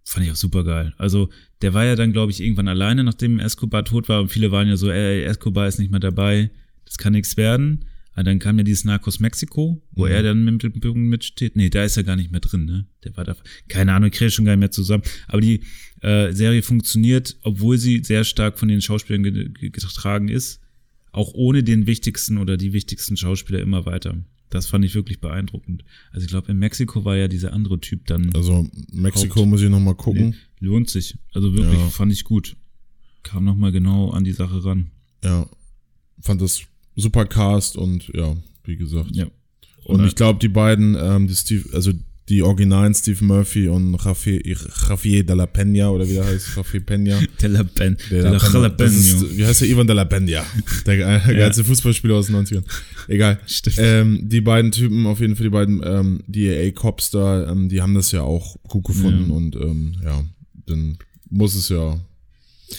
fand 0.04 0.26
ich 0.26 0.32
auch 0.32 0.36
super 0.38 0.64
geil. 0.64 0.94
Also, 0.98 1.30
der 1.62 1.74
war 1.74 1.86
ja 1.86 1.96
dann, 1.96 2.14
glaube 2.14 2.32
ich, 2.32 2.42
irgendwann 2.42 2.68
alleine, 2.68 3.04
nachdem 3.04 3.40
Escobar 3.40 3.84
tot 3.84 4.08
war. 4.10 4.22
Und 4.22 4.32
viele 4.32 4.52
waren 4.52 4.68
ja 4.68 4.78
so, 4.78 4.90
ey, 4.90 5.24
Escobar 5.24 5.68
ist 5.68 5.80
nicht 5.80 5.92
mehr 5.92 6.00
dabei. 6.00 6.50
Das 6.86 6.98
kann 6.98 7.14
nichts 7.14 7.36
werden. 7.38 7.86
Aber 8.14 8.24
dann 8.24 8.40
kam 8.40 8.58
ja 8.58 8.64
dieses 8.64 8.84
Narcos 8.84 9.20
Mexiko, 9.20 9.80
wo 9.92 10.06
Mhm. 10.06 10.12
er 10.12 10.24
dann 10.24 10.44
mit 10.44 10.64
dem 10.64 10.72
Mittelpunkt 10.74 10.98
mitsteht. 11.10 11.56
Nee, 11.56 11.70
da 11.70 11.84
ist 11.84 11.98
er 11.98 12.04
gar 12.04 12.16
nicht 12.16 12.32
mehr 12.32 12.40
drin, 12.42 12.66
ne? 12.66 12.88
Der 13.04 13.16
war 13.16 13.24
da, 13.26 13.36
keine 13.68 13.94
Ahnung, 13.94 14.10
ich 14.12 14.16
kriege 14.18 14.32
schon 14.32 14.46
gar 14.46 14.54
nicht 14.54 14.60
mehr 14.62 14.72
zusammen. 14.72 15.04
Aber 15.28 15.42
die 15.42 15.62
äh, 16.02 16.32
Serie 16.32 16.64
funktioniert, 16.64 17.38
obwohl 17.44 17.78
sie 17.78 18.02
sehr 18.04 18.24
stark 18.24 18.58
von 18.58 18.70
den 18.70 18.82
Schauspielern 18.82 19.22
ge 19.24 19.50
ge 19.50 19.70
getragen 19.70 20.30
ist, 20.30 20.62
auch 21.18 21.34
ohne 21.34 21.64
den 21.64 21.88
wichtigsten 21.88 22.38
oder 22.38 22.58
die 22.58 22.74
wichtigsten 22.74 23.18
Schauspieler 23.18 23.60
immer 23.60 23.86
weiter. 23.86 24.16
Das 24.50 24.68
fand 24.68 24.86
ich 24.86 24.96
wirklich 24.96 25.20
beeindruckend. 25.20 25.84
Also 26.12 26.24
ich 26.24 26.30
glaube, 26.30 26.50
in 26.52 26.58
Mexiko 26.58 27.04
war 27.04 27.18
ja 27.18 27.28
dieser 27.28 27.52
andere 27.52 27.80
Typ 27.82 28.06
dann. 28.08 28.34
Also 28.34 28.66
Mexiko 28.94 29.42
Haupt- 29.42 29.50
muss 29.50 29.62
ich 29.62 29.70
noch 29.70 29.80
mal 29.82 29.96
gucken. 29.96 30.36
Lohnt 30.60 30.90
sich. 30.90 31.18
Also 31.34 31.54
wirklich, 31.54 31.80
Ja. 31.80 31.90
fand 31.90 32.14
ich 32.14 32.24
gut. 32.24 32.56
Kam 33.24 33.44
nochmal 33.44 33.74
genau 33.74 34.12
an 34.12 34.24
die 34.24 34.32
Sache 34.32 34.64
ran. 34.64 34.92
Ja. 35.24 35.50
Fand 36.22 36.42
das 36.42 36.62
super 36.96 37.26
Cast 37.26 37.76
und 37.76 38.08
ja, 38.14 38.38
wie 38.64 38.78
gesagt. 38.78 39.10
Ja. 39.14 39.28
Und 39.84 40.06
ich 40.06 40.16
glaube, 40.16 40.40
die 40.40 40.48
beiden, 40.48 40.96
ähm, 41.00 41.28
die 41.28 41.36
Steve, 41.36 41.70
also 41.74 41.92
die 42.30 42.42
Originalen 42.44 42.94
Steve 42.94 43.24
Murphy 43.24 43.70
und 43.70 43.98
Javier, 44.04 45.24
de 45.26 45.34
la 45.36 45.46
Peña 45.46 45.88
oder 45.90 46.08
wie 46.08 46.14
der 46.14 46.26
heißt, 46.26 46.50
Javier 46.58 46.82
Peña. 46.82 47.26
De 47.42 47.48
la 47.50 47.64
Pen. 47.64 47.96
De 48.12 48.22
la 48.22 48.32
das 48.32 48.52
Jalapeno. 48.54 48.90
ist, 48.90 49.38
wie 49.38 49.46
heißt 49.46 49.62
der? 49.62 49.70
Ivan 49.70 49.88
de 49.88 49.96
la 49.96 50.04
Peña. 50.04 50.44
Der 50.86 50.98
ge- 51.26 51.36
geilste 51.38 51.64
Fußballspieler 51.64 52.16
aus 52.16 52.28
den 52.28 52.36
90ern. 52.36 52.64
Egal. 53.08 53.40
Ähm, 53.78 54.20
die 54.28 54.42
beiden 54.42 54.72
Typen, 54.72 55.06
auf 55.06 55.20
jeden 55.22 55.36
Fall 55.38 55.46
die 55.46 55.50
beiden 55.50 55.82
ähm, 55.86 56.20
DAA-Cops 56.28 57.12
da, 57.12 57.50
ähm, 57.52 57.70
die 57.70 57.82
haben 57.82 57.94
das 57.96 58.12
ja 58.12 58.22
auch 58.24 58.58
gut 58.64 58.84
gefunden 58.86 59.30
Ja. 59.30 59.36
und 59.36 59.56
ähm, 59.56 59.96
ja, 60.04 60.24
dann 60.66 60.98
muss 61.30 61.56
es 61.56 61.70
ja. 61.70 62.00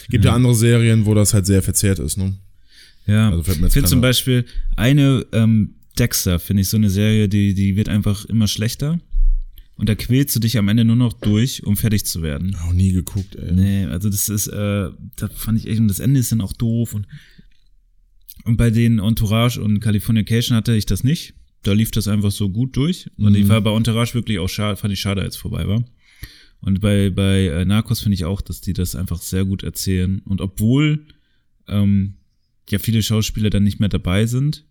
Gibt 0.09 0.25
ja. 0.25 0.33
andere 0.35 0.53
Serien, 0.53 1.05
wo 1.07 1.15
das 1.15 1.33
halt 1.33 1.47
sehr 1.47 1.63
verzerrt 1.63 1.97
ist, 1.97 2.17
ne? 2.17 2.35
Ja, 3.07 3.31
Also 3.31 3.41
fällt 3.41 3.59
mir 3.59 3.67
ich 3.67 3.73
finde 3.73 3.89
zum 3.89 4.01
Beispiel 4.01 4.45
eine 4.75 5.25
ähm, 5.33 5.73
Dexter, 5.97 6.37
finde 6.37 6.61
ich 6.61 6.69
so 6.69 6.77
eine 6.77 6.91
Serie, 6.91 7.27
die, 7.27 7.55
die 7.55 7.75
wird 7.75 7.89
einfach 7.89 8.25
immer 8.25 8.47
schlechter. 8.47 8.99
Und 9.79 9.87
da 9.87 9.95
quälst 9.95 10.35
du 10.35 10.41
dich 10.41 10.57
am 10.57 10.67
Ende 10.67 10.83
nur 10.83 10.97
noch 10.97 11.13
durch, 11.13 11.63
um 11.63 11.77
fertig 11.77 12.05
zu 12.05 12.21
werden. 12.21 12.53
Auch 12.67 12.73
nie 12.73 12.91
geguckt, 12.91 13.35
ey. 13.35 13.53
Nee, 13.53 13.85
also 13.85 14.09
das 14.09 14.27
ist, 14.27 14.47
äh, 14.47 14.89
da 15.15 15.29
fand 15.33 15.57
ich 15.57 15.69
echt, 15.69 15.79
und 15.79 15.87
das 15.87 15.99
Ende 15.99 16.19
ist 16.19 16.33
dann 16.33 16.41
auch 16.41 16.51
doof 16.51 16.93
und, 16.93 17.07
und 18.43 18.57
bei 18.57 18.71
den 18.71 18.99
Entourage 18.99 19.61
und 19.61 19.79
Californication 19.79 20.57
hatte 20.57 20.75
ich 20.75 20.85
das 20.85 21.05
nicht. 21.05 21.33
Da 21.63 21.71
lief 21.71 21.91
das 21.91 22.09
einfach 22.09 22.31
so 22.31 22.49
gut 22.49 22.75
durch. 22.75 23.09
Und 23.15 23.35
ich 23.35 23.47
war 23.47 23.61
bei 23.61 23.73
Entourage 23.73 24.15
wirklich 24.15 24.39
auch 24.39 24.49
schade, 24.49 24.75
fand 24.75 24.91
ich 24.91 24.99
schade, 24.99 25.21
als 25.21 25.35
es 25.35 25.41
vorbei 25.41 25.65
war. 25.65 25.81
Und 26.59 26.81
bei, 26.81 27.09
bei 27.09 27.47
äh, 27.47 27.63
Narcos 27.63 28.01
finde 28.01 28.15
ich 28.15 28.25
auch, 28.25 28.41
dass 28.41 28.59
die 28.59 28.73
das 28.73 28.95
einfach 28.95 29.21
sehr 29.21 29.45
gut 29.45 29.63
erzählen. 29.63 30.21
Und 30.25 30.41
obwohl 30.41 31.05
ähm, 31.69 32.15
ja 32.69 32.79
viele 32.79 33.01
Schauspieler 33.01 33.49
dann 33.49 33.63
nicht 33.63 33.79
mehr 33.79 33.87
dabei 33.87 34.25
sind, 34.25 34.65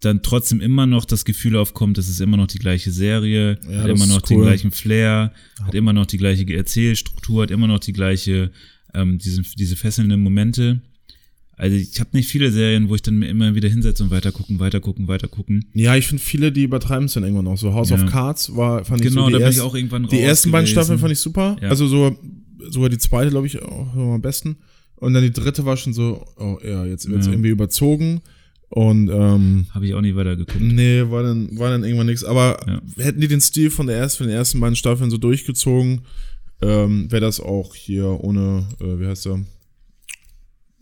dann 0.00 0.22
trotzdem 0.22 0.60
immer 0.60 0.86
noch 0.86 1.04
das 1.06 1.24
Gefühl 1.24 1.56
aufkommt, 1.56 1.96
das 1.98 2.08
ist 2.08 2.20
immer 2.20 2.36
noch 2.36 2.46
die 2.46 2.58
gleiche 2.58 2.90
Serie, 2.90 3.58
Ja, 3.68 3.82
hat 3.82 3.88
immer 3.90 4.06
noch 4.06 4.18
ist 4.18 4.30
den 4.30 4.38
cool. 4.38 4.44
gleichen 4.44 4.70
Flair, 4.70 5.32
hat 5.62 5.74
immer 5.74 5.92
noch 5.92 6.06
die 6.06 6.18
gleiche 6.18 6.44
Erzählstruktur, 6.54 7.42
hat 7.44 7.50
immer 7.50 7.66
noch 7.66 7.78
die 7.78 7.92
gleiche, 7.94 8.50
ähm, 8.92 9.18
diese, 9.18 9.42
diese 9.56 9.76
fesselnden 9.76 10.22
Momente. 10.22 10.82
Also 11.56 11.76
ich 11.76 12.00
habe 12.00 12.10
nicht 12.14 12.28
viele 12.28 12.50
Serien, 12.50 12.88
wo 12.88 12.96
ich 12.96 13.02
dann 13.02 13.16
mir 13.16 13.28
immer 13.28 13.54
wieder 13.54 13.68
hinsetze 13.68 14.02
und 14.02 14.10
weiter 14.10 14.32
gucken, 14.32 14.58
weiter 14.58 14.80
gucken, 14.80 15.06
weiter 15.08 15.28
gucken. 15.28 15.66
Ja, 15.72 15.94
ich 15.96 16.06
finde 16.06 16.22
viele, 16.22 16.50
die 16.50 16.64
übertreiben 16.64 17.04
es 17.06 17.12
dann 17.14 17.22
irgendwann 17.22 17.46
auch 17.46 17.56
so. 17.56 17.72
House 17.72 17.90
Ja. 17.90 17.96
of 17.96 18.06
Cards 18.10 18.54
war, 18.56 18.84
fand 18.84 19.00
ich 19.00 19.08
Genau, 19.08 19.22
so 19.22 19.26
die 19.28 19.32
da 19.34 19.38
bin 19.38 19.48
ich 19.50 19.60
auch 19.60 19.74
irgendwann 19.74 20.08
Die 20.08 20.16
raus 20.16 20.24
ersten 20.24 20.50
beiden. 20.50 20.66
Staffeln 20.66 20.98
fand 20.98 21.12
ich 21.12 21.20
super. 21.20 21.56
Also 21.62 21.86
so, 21.86 22.18
sogar 22.68 22.88
die 22.88 22.98
zweite, 22.98 23.30
glaube 23.30 23.46
ich, 23.46 23.62
auch 23.62 23.94
am 24.14 24.20
besten. 24.20 24.56
Und 24.96 25.14
dann 25.14 25.22
die 25.22 25.30
dritte 25.32 25.64
war 25.64 25.76
schon 25.76 25.92
so, 25.94 26.26
oh 26.36 26.58
ja, 26.64 26.84
jetzt 26.86 27.08
wird's 27.08 27.26
Ja. 27.26 27.32
irgendwie 27.32 27.50
überzogen. 27.50 28.20
Und 28.76 29.08
ähm, 29.08 29.66
Habe 29.70 29.86
ich 29.86 29.94
auch 29.94 30.00
nicht 30.00 30.16
weiter 30.16 30.34
geguckt. 30.34 30.60
nee, 30.60 31.02
war 31.08 31.22
dann, 31.22 31.56
war 31.58 31.70
dann 31.70 31.84
irgendwann 31.84 32.06
nichts. 32.06 32.24
Aber 32.24 32.58
Ja. 32.66 32.82
hätten 33.04 33.20
die 33.20 33.28
den 33.28 33.40
Stil 33.40 33.70
von 33.70 33.86
der 33.86 33.96
ersten, 33.98 34.18
von 34.18 34.26
den 34.26 34.36
ersten 34.36 34.58
beiden 34.58 34.74
Staffeln 34.74 35.10
so 35.12 35.16
durchgezogen, 35.16 36.00
ähm, 36.60 37.08
wäre 37.12 37.20
das 37.20 37.38
auch 37.38 37.76
hier 37.76 38.06
ohne, 38.06 38.66
äh, 38.80 38.98
wie 38.98 39.06
heißt 39.06 39.26
der? 39.26 39.44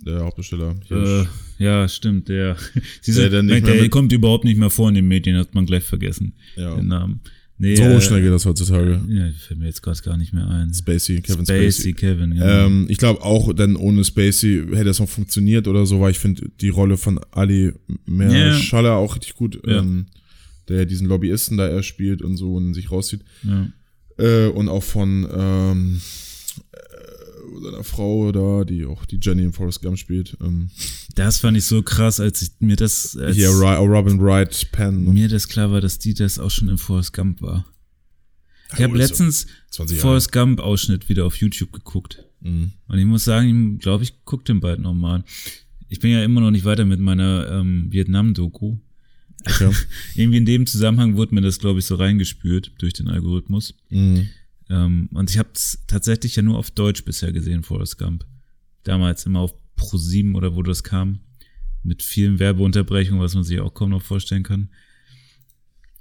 Der 0.07 0.20
Hauptdarsteller. 0.20 0.74
Hier 0.88 1.26
Äh, 1.59 1.62
ja, 1.64 1.86
stimmt, 1.86 2.28
der. 2.30 2.57
Sie 3.03 3.12
Der 3.12 3.30
sind, 3.30 3.49
der, 3.49 3.61
mehr 3.61 3.82
mit- 3.82 3.90
kommt 3.90 4.11
überhaupt 4.12 4.45
nicht 4.45 4.57
mehr 4.59 4.70
vor 4.70 4.88
in 4.88 4.95
den 4.95 5.07
Medien, 5.07 5.36
hat 5.36 5.55
man 5.55 5.66
gleich 5.66 5.84
vergessen. 5.84 6.32
Ja. 6.57 6.74
Den 6.74 6.86
Namen. 6.88 7.20
Nee, 7.63 7.77
so 7.77 7.85
äh, 7.85 8.01
schnell 8.01 8.23
geht 8.23 8.33
das 8.33 8.45
heutzutage. 8.45 9.01
Ja, 9.09 9.31
fällt 9.39 9.61
mir 9.61 9.67
jetzt 9.67 9.83
gerade 9.83 10.01
gar 10.03 10.17
nicht 10.17 10.33
mehr 10.33 10.49
ein. 10.49 10.75
Spacey, 10.75 11.21
Kevin 11.21 11.47
Spacey, 11.47 11.71
Spacey. 11.73 11.93
Kevin, 11.93 12.31
genau. 12.35 12.45
Ähm, 12.67 12.87
ich 12.89 12.99
glaube 12.99 13.23
auch, 13.23 13.53
denn 13.53 13.77
ohne 13.77 14.03
Spacey 14.05 14.65
hätte 14.73 14.91
es 14.91 14.99
noch 14.99 15.09
funktioniert 15.09 15.69
oder 15.69 15.87
so, 15.87 16.01
weil 16.01 16.11
ich 16.11 16.19
finde 16.19 16.51
die 16.61 16.71
Rolle 16.71 16.97
von 16.97 17.21
Ali 17.31 17.73
Mershala 18.05 18.97
auch 18.97 19.15
richtig 19.15 19.35
gut, 19.37 19.61
Ja. 19.65 19.79
ähm, 19.79 20.07
der 20.69 20.87
diesen 20.87 21.07
Lobbyisten 21.07 21.57
da 21.57 21.69
er 21.69 21.85
spielt 21.85 22.21
und 22.21 22.37
so 22.37 22.55
und 22.57 22.75
sich 22.75 22.91
rauszieht. 22.91 23.21
ja. 23.45 23.69
Äh, 24.19 24.49
und 24.49 24.69
auch 24.69 24.83
von 24.83 25.27
ähm, 25.33 26.01
äh, 26.73 26.77
seiner 27.61 27.84
Frau 27.84 28.32
da, 28.32 28.64
die 28.64 28.84
auch 28.84 29.05
die 29.05 29.18
Jenny 29.20 29.42
in 29.42 29.53
Forrest 29.53 29.82
Gump 29.82 29.98
spielt. 29.98 30.36
Ähm, 30.40 30.70
Das 31.14 31.38
fand 31.38 31.57
ich 31.57 31.64
so 31.64 31.82
krass, 31.82 32.20
als 32.20 32.42
ich 32.42 32.50
mir 32.61 32.76
das, 32.76 33.16
als 33.16 33.36
hier 33.36 33.50
oh, 33.50 33.84
Robin 33.84 34.20
Wright 34.20 34.68
Penn. 34.72 35.05
ne? 35.05 35.12
mir 35.12 35.28
das 35.28 35.48
klar 35.48 35.70
war, 35.70 35.80
dass 35.80 35.98
die 35.98 36.14
das 36.14 36.38
auch 36.38 36.50
schon 36.50 36.68
in 36.68 36.78
Forrest 36.78 37.12
Gump 37.12 37.42
war. 37.42 37.66
Ich 38.72 38.78
Ja, 38.78 38.84
habe 38.86 38.96
letztens 38.96 39.46
20 39.70 39.96
Jahre. 39.98 40.09
Forrest 40.09 40.32
Gump 40.32 40.61
Ausschnitt 40.61 41.09
wieder 41.09 41.26
auf 41.26 41.36
YouTube 41.36 41.72
geguckt. 41.72 42.24
Mhm. 42.40 42.72
Und 42.88 42.98
ich 42.98 43.05
muss 43.05 43.24
sagen, 43.24 43.74
ich 43.74 43.80
glaube, 43.82 44.03
ich 44.05 44.24
gucke 44.24 44.44
den 44.44 44.61
bald 44.61 44.80
nochmal. 44.80 45.24
Ich 45.88 46.00
bin 46.00 46.11
ja 46.11 46.24
immer 46.24 46.40
noch 46.40 46.50
nicht 46.50 46.64
weiter 46.64 46.84
mit 46.86 46.98
meiner 47.00 47.48
ähm, 47.50 47.88
Vietnam-Doku. 47.90 48.78
Okay. 49.44 49.70
Irgendwie 50.14 50.38
in 50.38 50.46
dem 50.46 50.66
Zusammenhang 50.66 51.16
wurde 51.16 51.34
mir 51.34 51.42
das, 51.42 51.59
glaube 51.59 51.80
ich, 51.80 51.84
so 51.84 51.96
reingespürt 51.96 52.72
durch 52.78 52.94
den 52.94 53.09
Algorithmus. 53.09 53.74
Mhm. 53.90 54.28
Ähm, 54.73 55.11
und 55.12 55.31
ich 55.31 55.37
habe 55.39 55.51
es 55.55 55.79
tatsächlich 55.87 56.35
ja 56.37 56.43
nur 56.43 56.57
auf 56.57 56.70
Deutsch 56.70 57.05
bisher 57.05 57.31
gesehen, 57.31 57.62
Forrest 57.62 57.99
Gump. 57.99 58.25
Damals 58.85 59.27
immer 59.27 59.41
auf 59.41 59.53
Pro 59.77 59.99
7 59.99 60.35
oder 60.35 60.57
wo 60.57 60.62
das 60.62 60.83
kam. 60.83 61.20
Mit 61.83 62.03
vielen 62.03 62.39
Werbeunterbrechungen, 62.39 63.20
was 63.20 63.35
man 63.35 63.45
sich 63.45 63.61
auch 63.61 63.75
kaum 63.75 63.91
noch 63.91 64.03
vorstellen 64.03 64.45
kann. 64.45 64.70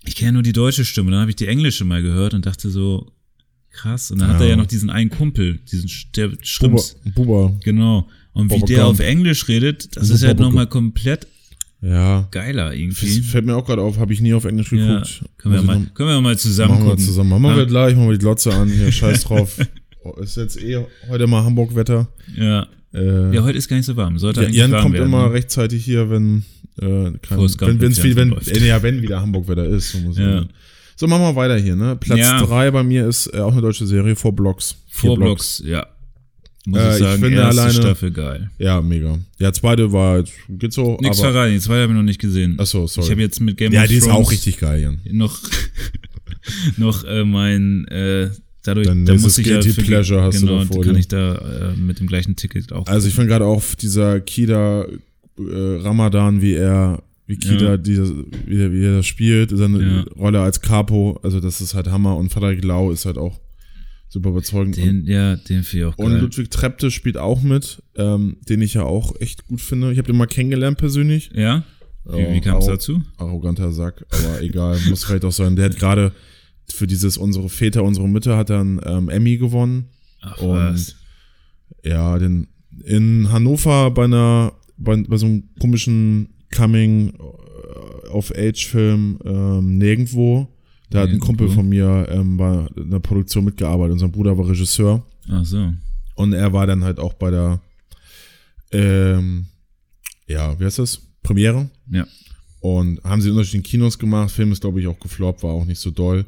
Ich 0.06 0.16
kenne 0.16 0.34
nur 0.34 0.44
die 0.44 0.54
deutsche 0.54 0.86
Stimme, 0.86 1.12
dann 1.12 1.20
habe 1.20 1.32
ich 1.32 1.36
die 1.36 1.48
englische 1.48 1.84
mal 1.86 2.02
gehört 2.02 2.34
und 2.34 2.46
dachte 2.46 2.70
so, 2.70 3.12
krass. 3.72 4.10
Und 4.12 4.20
dann 4.20 4.30
hat 4.30 4.38
Ja. 4.40 4.46
er 4.46 4.50
ja 4.52 4.56
noch 4.56 4.68
diesen 4.68 4.90
einen 4.90 5.10
Kumpel, 5.10 5.60
diesen 5.72 5.90
der 6.16 6.30
Buba, 6.30 6.44
Schrimps. 6.44 6.96
Buba. 7.14 7.58
Genau. 7.64 8.08
Und 8.34 8.46
wie 8.52 8.56
Boba 8.56 8.66
der 8.68 8.78
Gump. 8.84 8.90
auf 8.90 9.00
Englisch 9.00 9.48
redet, 9.48 9.96
das 9.98 10.04
Boba 10.08 10.16
ist 10.16 10.24
halt 10.24 10.40
nochmal 10.40 10.68
komplett 10.68 11.28
Ja. 11.82 12.28
geiler 12.32 12.70
Das 12.70 12.76
irgendwie. 12.80 13.22
fällt 13.22 13.46
mir 13.46 13.56
auch 13.56 13.66
gerade 13.66 13.82
auf, 13.82 13.98
habe 14.00 14.14
ich 14.14 14.22
nie 14.22 14.34
auf 14.34 14.46
Englisch 14.46 14.72
Ja, 14.72 15.00
geguckt. 15.00 15.22
können, 15.38 15.56
wir 15.56 15.62
mal, 15.64 15.80
noch- 15.80 15.94
können 15.96 16.10
wir 16.10 16.22
mal 16.22 16.38
zusammen 16.38 16.72
Machen 16.74 16.84
wir 16.86 16.90
gucken. 16.92 17.06
zusammen. 17.06 17.30
Machen 17.42 17.56
wir 17.56 17.64
Ja. 17.64 17.66
gleich, 17.66 17.96
machen 17.96 18.08
wir 18.08 18.14
die 18.18 18.20
Glotze 18.20 18.54
an. 18.54 18.70
Hier, 18.70 18.92
scheiß 18.92 19.24
drauf. 19.24 19.58
Oh, 20.04 20.20
ist 20.22 20.38
jetzt 20.38 20.62
eh 20.62 20.80
heute 21.10 21.28
mal 21.28 21.44
Hamburg-Wetter. 21.44 22.08
Ja. 22.36 22.68
Äh, 22.94 23.34
ja, 23.36 23.44
heute 23.44 23.58
ist 23.58 23.68
gar 23.68 23.78
nicht 23.78 23.86
so 23.86 23.96
warm. 23.96 24.18
Sollte 24.20 24.44
Ja, 24.44 24.50
Jan 24.50 24.72
warm 24.72 24.82
kommt 24.84 24.94
werden. 24.96 25.06
immer 25.08 25.28
ne? 25.28 25.34
rechtzeitig 25.34 25.84
hier, 25.86 26.10
wenn 26.10 26.44
äh, 26.82 27.12
kein, 27.22 27.38
wenn, 27.40 27.82
wenn's 27.82 28.00
viel, 28.00 28.16
wenn, 28.16 28.34
äh, 28.34 28.68
ja, 28.68 28.82
wenn 28.84 29.02
wieder 29.02 29.22
Hamburg-Wetter 29.22 29.66
ist. 29.66 29.92
So, 29.92 30.00
muss 30.00 30.18
Ja. 30.18 30.46
so, 30.96 31.08
machen 31.08 31.22
wir 31.24 31.36
weiter 31.36 31.58
hier. 31.58 31.76
Ne? 31.76 31.96
Platz 31.96 32.20
Ja. 32.20 32.42
drei 32.44 32.70
bei 32.72 32.84
mir 32.84 33.08
ist 33.08 33.28
äh, 33.34 33.40
auch 33.40 33.52
eine 33.54 33.62
deutsche 33.62 33.86
Serie, 33.88 34.16
Four 34.16 34.34
Blocks. 34.36 34.76
Vier 34.88 35.10
Vor 35.10 35.18
Blocks, 35.18 35.62
ja. 35.66 35.86
Muss 36.66 36.80
Äh, 36.80 36.88
ich 36.90 36.94
ich 36.94 37.00
sagen, 37.00 37.22
finde 37.24 37.38
erste 37.38 37.62
alleine- 37.62 37.74
Staffel 37.82 38.12
geil. 38.12 38.50
Ja, 38.60 38.82
mega. 38.82 39.18
Ja, 39.40 39.52
zweite 39.52 39.92
war, 39.92 40.20
jetzt- 40.20 40.34
geht 40.48 40.74
so, 40.74 40.98
Nix 41.02 41.20
aber... 41.20 41.32
verraten, 41.32 41.54
die 41.54 41.60
zweite 41.60 41.82
habe 41.82 41.94
ich 41.94 41.98
noch 41.98 42.04
nicht 42.04 42.20
gesehen. 42.22 42.60
Achso, 42.60 42.86
sorry. 42.88 43.06
Ich 43.08 43.12
habe 43.12 43.22
jetzt 43.22 43.40
mit 43.42 43.58
Game 43.58 43.74
ja, 43.74 43.82
of 43.82 43.88
die 43.88 43.96
ist 43.96 44.04
Thrones 44.08 44.28
auch 44.28 44.32
richtig 44.32 44.58
geil, 44.60 44.82
Jan. 44.82 45.00
noch 45.12 45.40
noch 46.78 47.04
äh, 47.04 47.24
mein 47.24 47.86
äh, 47.88 48.30
dadurch 48.64 48.88
Dann 48.88 49.06
da 49.06 49.14
muss 49.16 49.38
ich 49.38 49.48
ja 49.48 49.54
Guilty 49.56 49.74
für 49.74 49.82
die- 49.82 49.88
Pleasure 49.88 50.22
hast 50.22 50.42
du 50.42 50.46
genau, 50.46 50.60
da 50.60 50.66
vor 50.66 50.84
kann 50.84 50.94
dir. 50.94 51.00
ich 51.00 51.08
da 51.08 51.36
äh, 51.36 51.76
mit 51.76 52.00
dem 52.00 52.08
gleichen 52.08 52.36
Ticket 52.36 52.72
auch 52.74 52.86
Also 52.88 53.08
ich 53.08 53.14
finde 53.16 53.30
gerade 53.30 53.46
auf 53.46 53.76
dieser 53.76 54.20
Kida 54.22 54.84
äh, 54.86 55.76
Ramadan, 55.82 56.42
wie 56.44 56.54
er, 56.54 57.02
wie 57.26 57.38
Kida, 57.38 57.72
Ja. 57.72 57.78
dieses, 57.78 58.12
wie, 58.46 58.62
er, 58.62 58.72
wie 58.72 58.84
er 58.86 58.98
das 58.98 59.08
spielt, 59.08 59.50
seine 59.52 59.82
Ja. 59.82 60.02
Rolle 60.16 60.42
als 60.42 60.62
Capo, 60.62 61.20
also 61.24 61.40
das 61.40 61.60
ist 61.62 61.74
halt 61.74 61.88
Hammer 61.90 62.18
und 62.18 62.32
Frederik 62.32 62.64
Lau 62.64 62.92
ist 62.92 63.06
halt 63.06 63.18
auch 63.18 63.40
super 64.12 64.30
überzeugend. 64.30 64.78
den 64.78 65.06
ja 65.06 65.36
den 65.38 65.64
finde 65.64 65.88
ich 65.88 65.94
auch 65.94 65.98
und 65.98 66.12
geil. 66.12 66.22
Ludwig 66.22 66.52
Trepte 66.52 66.92
spielt 66.92 67.18
auch 67.18 67.42
mit, 67.42 67.82
ähm, 67.96 68.38
den 68.48 68.62
ich 68.62 68.74
ja 68.74 68.84
auch 68.84 69.16
echt 69.20 69.48
gut 69.48 69.62
finde. 69.62 69.92
Ich 69.92 69.98
habe 69.98 70.08
den 70.08 70.18
mal 70.18 70.28
kennengelernt 70.28 70.78
persönlich. 70.78 71.32
ja 71.34 71.64
wie, 72.04 72.22
Ja, 72.22 72.34
wie 72.34 72.42
kam 72.42 72.58
es 72.58 72.66
dazu 72.66 73.02
Arroganter 73.18 73.72
Sack, 73.72 74.06
aber 74.10 74.42
egal, 74.42 74.78
muss 74.90 75.06
vielleicht 75.06 75.26
auch 75.26 75.32
sein. 75.32 75.56
Der 75.56 75.66
hat 75.66 75.78
gerade 75.78 76.12
für 76.70 76.88
dieses 76.88 77.18
Unsere 77.18 77.50
Väter, 77.50 77.84
unsere 77.84 78.08
Mütter 78.08 78.38
hat 78.38 78.50
er 78.50 78.60
einen 78.60 78.82
ähm, 78.86 79.10
Emmy 79.10 79.38
gewonnen. 79.38 79.90
Ach 80.22 80.40
Und 80.42 80.56
was 80.74 80.96
ja, 81.84 82.20
den 82.20 82.48
in 82.86 83.32
Hannover 83.32 83.92
bei 83.92 84.06
einer 84.06 84.54
bei, 84.78 85.04
bei 85.08 85.18
so 85.18 85.26
einem 85.26 85.50
komischen 85.60 86.30
Coming 86.56 87.14
of 88.12 88.32
Age 88.36 88.68
Film 88.68 89.20
ähm, 89.26 89.78
nirgendwo. 89.78 90.48
Da 90.92 91.02
hat 91.02 91.10
ein. 91.10 91.20
Kumpel 91.20 91.48
von 91.50 91.68
mir 91.70 92.08
ähm, 92.10 92.38
bei 92.38 92.68
einer 92.78 93.00
Produktion 93.00 93.46
mitgearbeitet. 93.46 93.94
Unser 93.94 94.10
Bruder 94.10 94.38
war 94.38 94.48
Regisseur 94.48 95.04
ach 95.30 95.44
so 95.46 95.72
und 96.16 96.34
er 96.34 96.52
war 96.54 96.68
dann 96.68 96.84
halt 96.84 97.00
auch 97.00 97.14
bei 97.14 97.32
der 97.32 97.60
ähm, 98.72 99.46
ja, 100.28 100.58
wie 100.60 100.66
heißt 100.66 100.80
das? 100.80 101.02
Premiere. 101.24 101.70
ja 101.90 102.06
Und 102.62 103.04
haben 103.04 103.22
sie 103.22 103.30
in 103.30 103.34
unterschiedlichen 103.36 103.64
Kinos 103.70 103.98
gemacht. 104.00 104.32
Film 104.32 104.52
ist, 104.52 104.62
glaube 104.62 104.80
ich, 104.80 104.88
auch 104.88 105.00
gefloppt, 105.00 105.44
war 105.44 105.52
auch 105.52 105.66
nicht 105.66 105.80
so 105.80 105.92
doll. 105.92 106.26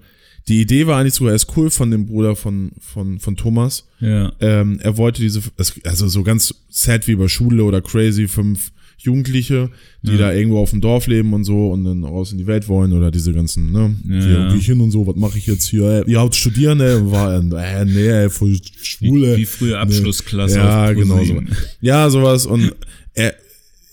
Die 0.50 0.60
Idee 0.60 0.88
war 0.88 1.00
eigentlich 1.00 1.14
sogar 1.14 1.32
erst 1.34 1.56
cool 1.56 1.70
von 1.70 1.90
dem 1.90 2.06
Bruder 2.06 2.36
von, 2.36 2.72
von, 2.80 3.20
von 3.20 3.36
Thomas. 3.38 3.88
ja 4.00 4.34
Ähm, 4.42 4.78
er 4.82 4.98
wollte 4.98 5.22
diese, 5.22 5.42
es- 5.58 5.80
also 5.86 6.08
so 6.10 6.24
ganz 6.24 6.54
sad 6.70 7.08
wie 7.08 7.16
bei 7.16 7.28
Schule 7.30 7.64
oder 7.64 7.82
crazy, 7.82 8.28
fünf 8.28 8.72
Jugendliche, 9.04 9.70
die 10.02 10.12
Ja. 10.14 10.18
da 10.18 10.34
irgendwo 10.34 10.60
auf 10.60 10.70
dem 10.72 10.82
Dorf 10.82 11.08
leben 11.08 11.34
und 11.34 11.44
so 11.44 11.72
und 11.72 11.84
dann 11.84 12.04
raus 12.04 12.32
in 12.32 12.38
die 12.38 12.48
Welt 12.48 12.68
wollen 12.68 12.94
oder 12.94 13.12
diese 13.12 13.34
ganzen, 13.34 13.72
ne, 13.72 13.96
Ja. 14.08 14.20
hier 14.26 14.48
gehe 14.50 14.58
ich 14.58 14.66
hin 14.66 14.80
und 14.82 14.92
so, 14.92 15.06
was 15.06 15.16
mache 15.16 15.38
ich 15.38 15.46
jetzt 15.48 15.66
hier? 15.68 16.06
Äh, 16.08 16.12
Ihr 16.12 16.20
habt 16.20 16.36
studieren, 16.36 16.78
ne? 16.78 17.12
War, 17.12 17.36
äh, 17.38 17.86
nee, 17.86 18.08
ey, 18.08 18.30
voll 18.30 18.58
schwule. 18.82 19.34
wie, 19.36 19.42
wie 19.42 19.46
früher 19.46 19.80
Abschlussklasse 19.80 20.58
Ja, 20.58 20.86
auf 20.90 20.96
genau 20.96 21.24
so. 21.24 21.42
Ja, 21.82 22.10
sowas 22.10 22.46
und 22.46 22.74
er, 23.14 23.34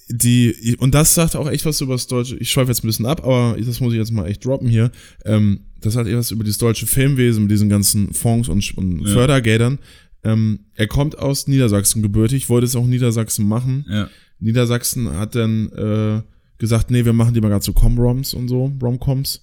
die, 0.09 0.77
und 0.81 0.95
das 0.95 1.15
sagt 1.15 1.37
auch 1.37 1.49
echt 1.49 1.65
was 1.67 1.81
über 1.81 1.95
das 1.95 2.07
deutsche, 2.07 2.37
ich 2.37 2.51
schweife 2.51 2.71
jetzt 2.71 2.83
ein 2.83 2.87
bisschen 2.89 3.07
ab, 3.07 3.23
aber 3.25 3.57
das 3.65 3.81
muss 3.81 3.93
ich 3.93 3.99
jetzt 3.99 4.11
mal 4.13 4.27
echt 4.27 4.45
droppen 4.45 4.69
hier, 4.69 4.91
ähm, 5.25 5.61
das 5.81 5.95
sagt 5.95 6.09
etwas 6.09 6.31
über 6.31 6.45
das 6.45 6.59
deutsche 6.59 6.87
Filmwesen 6.87 7.45
mit 7.45 7.53
diesen 7.53 7.69
ganzen 7.69 8.13
Fonds 8.13 8.49
und, 8.49 8.77
und 8.77 9.07
Ja. 9.07 9.13
Fördergeldern. 9.13 9.79
Ähm, 10.23 10.61
er 10.75 10.87
kommt 10.87 11.19
aus 11.19 11.47
Niedersachsen 11.47 12.03
gebürtig, 12.03 12.49
wollte 12.51 12.67
es 12.67 12.77
auch 12.77 12.87
Niedersachsen 12.87 13.49
machen. 13.49 13.87
ja 13.89 14.09
Niedersachsen 14.41 15.17
hat 15.17 15.35
dann 15.35 15.71
äh, 15.73 16.23
gesagt, 16.59 16.91
nee, 16.91 17.05
wir 17.05 17.13
machen 17.13 17.35
die 17.35 17.41
mal 17.41 17.49
gerade 17.49 17.65
so 17.65 17.73
Com-Roms 17.73 18.35
und 18.35 18.49
so, 18.49 18.73
Romcoms, 18.83 19.43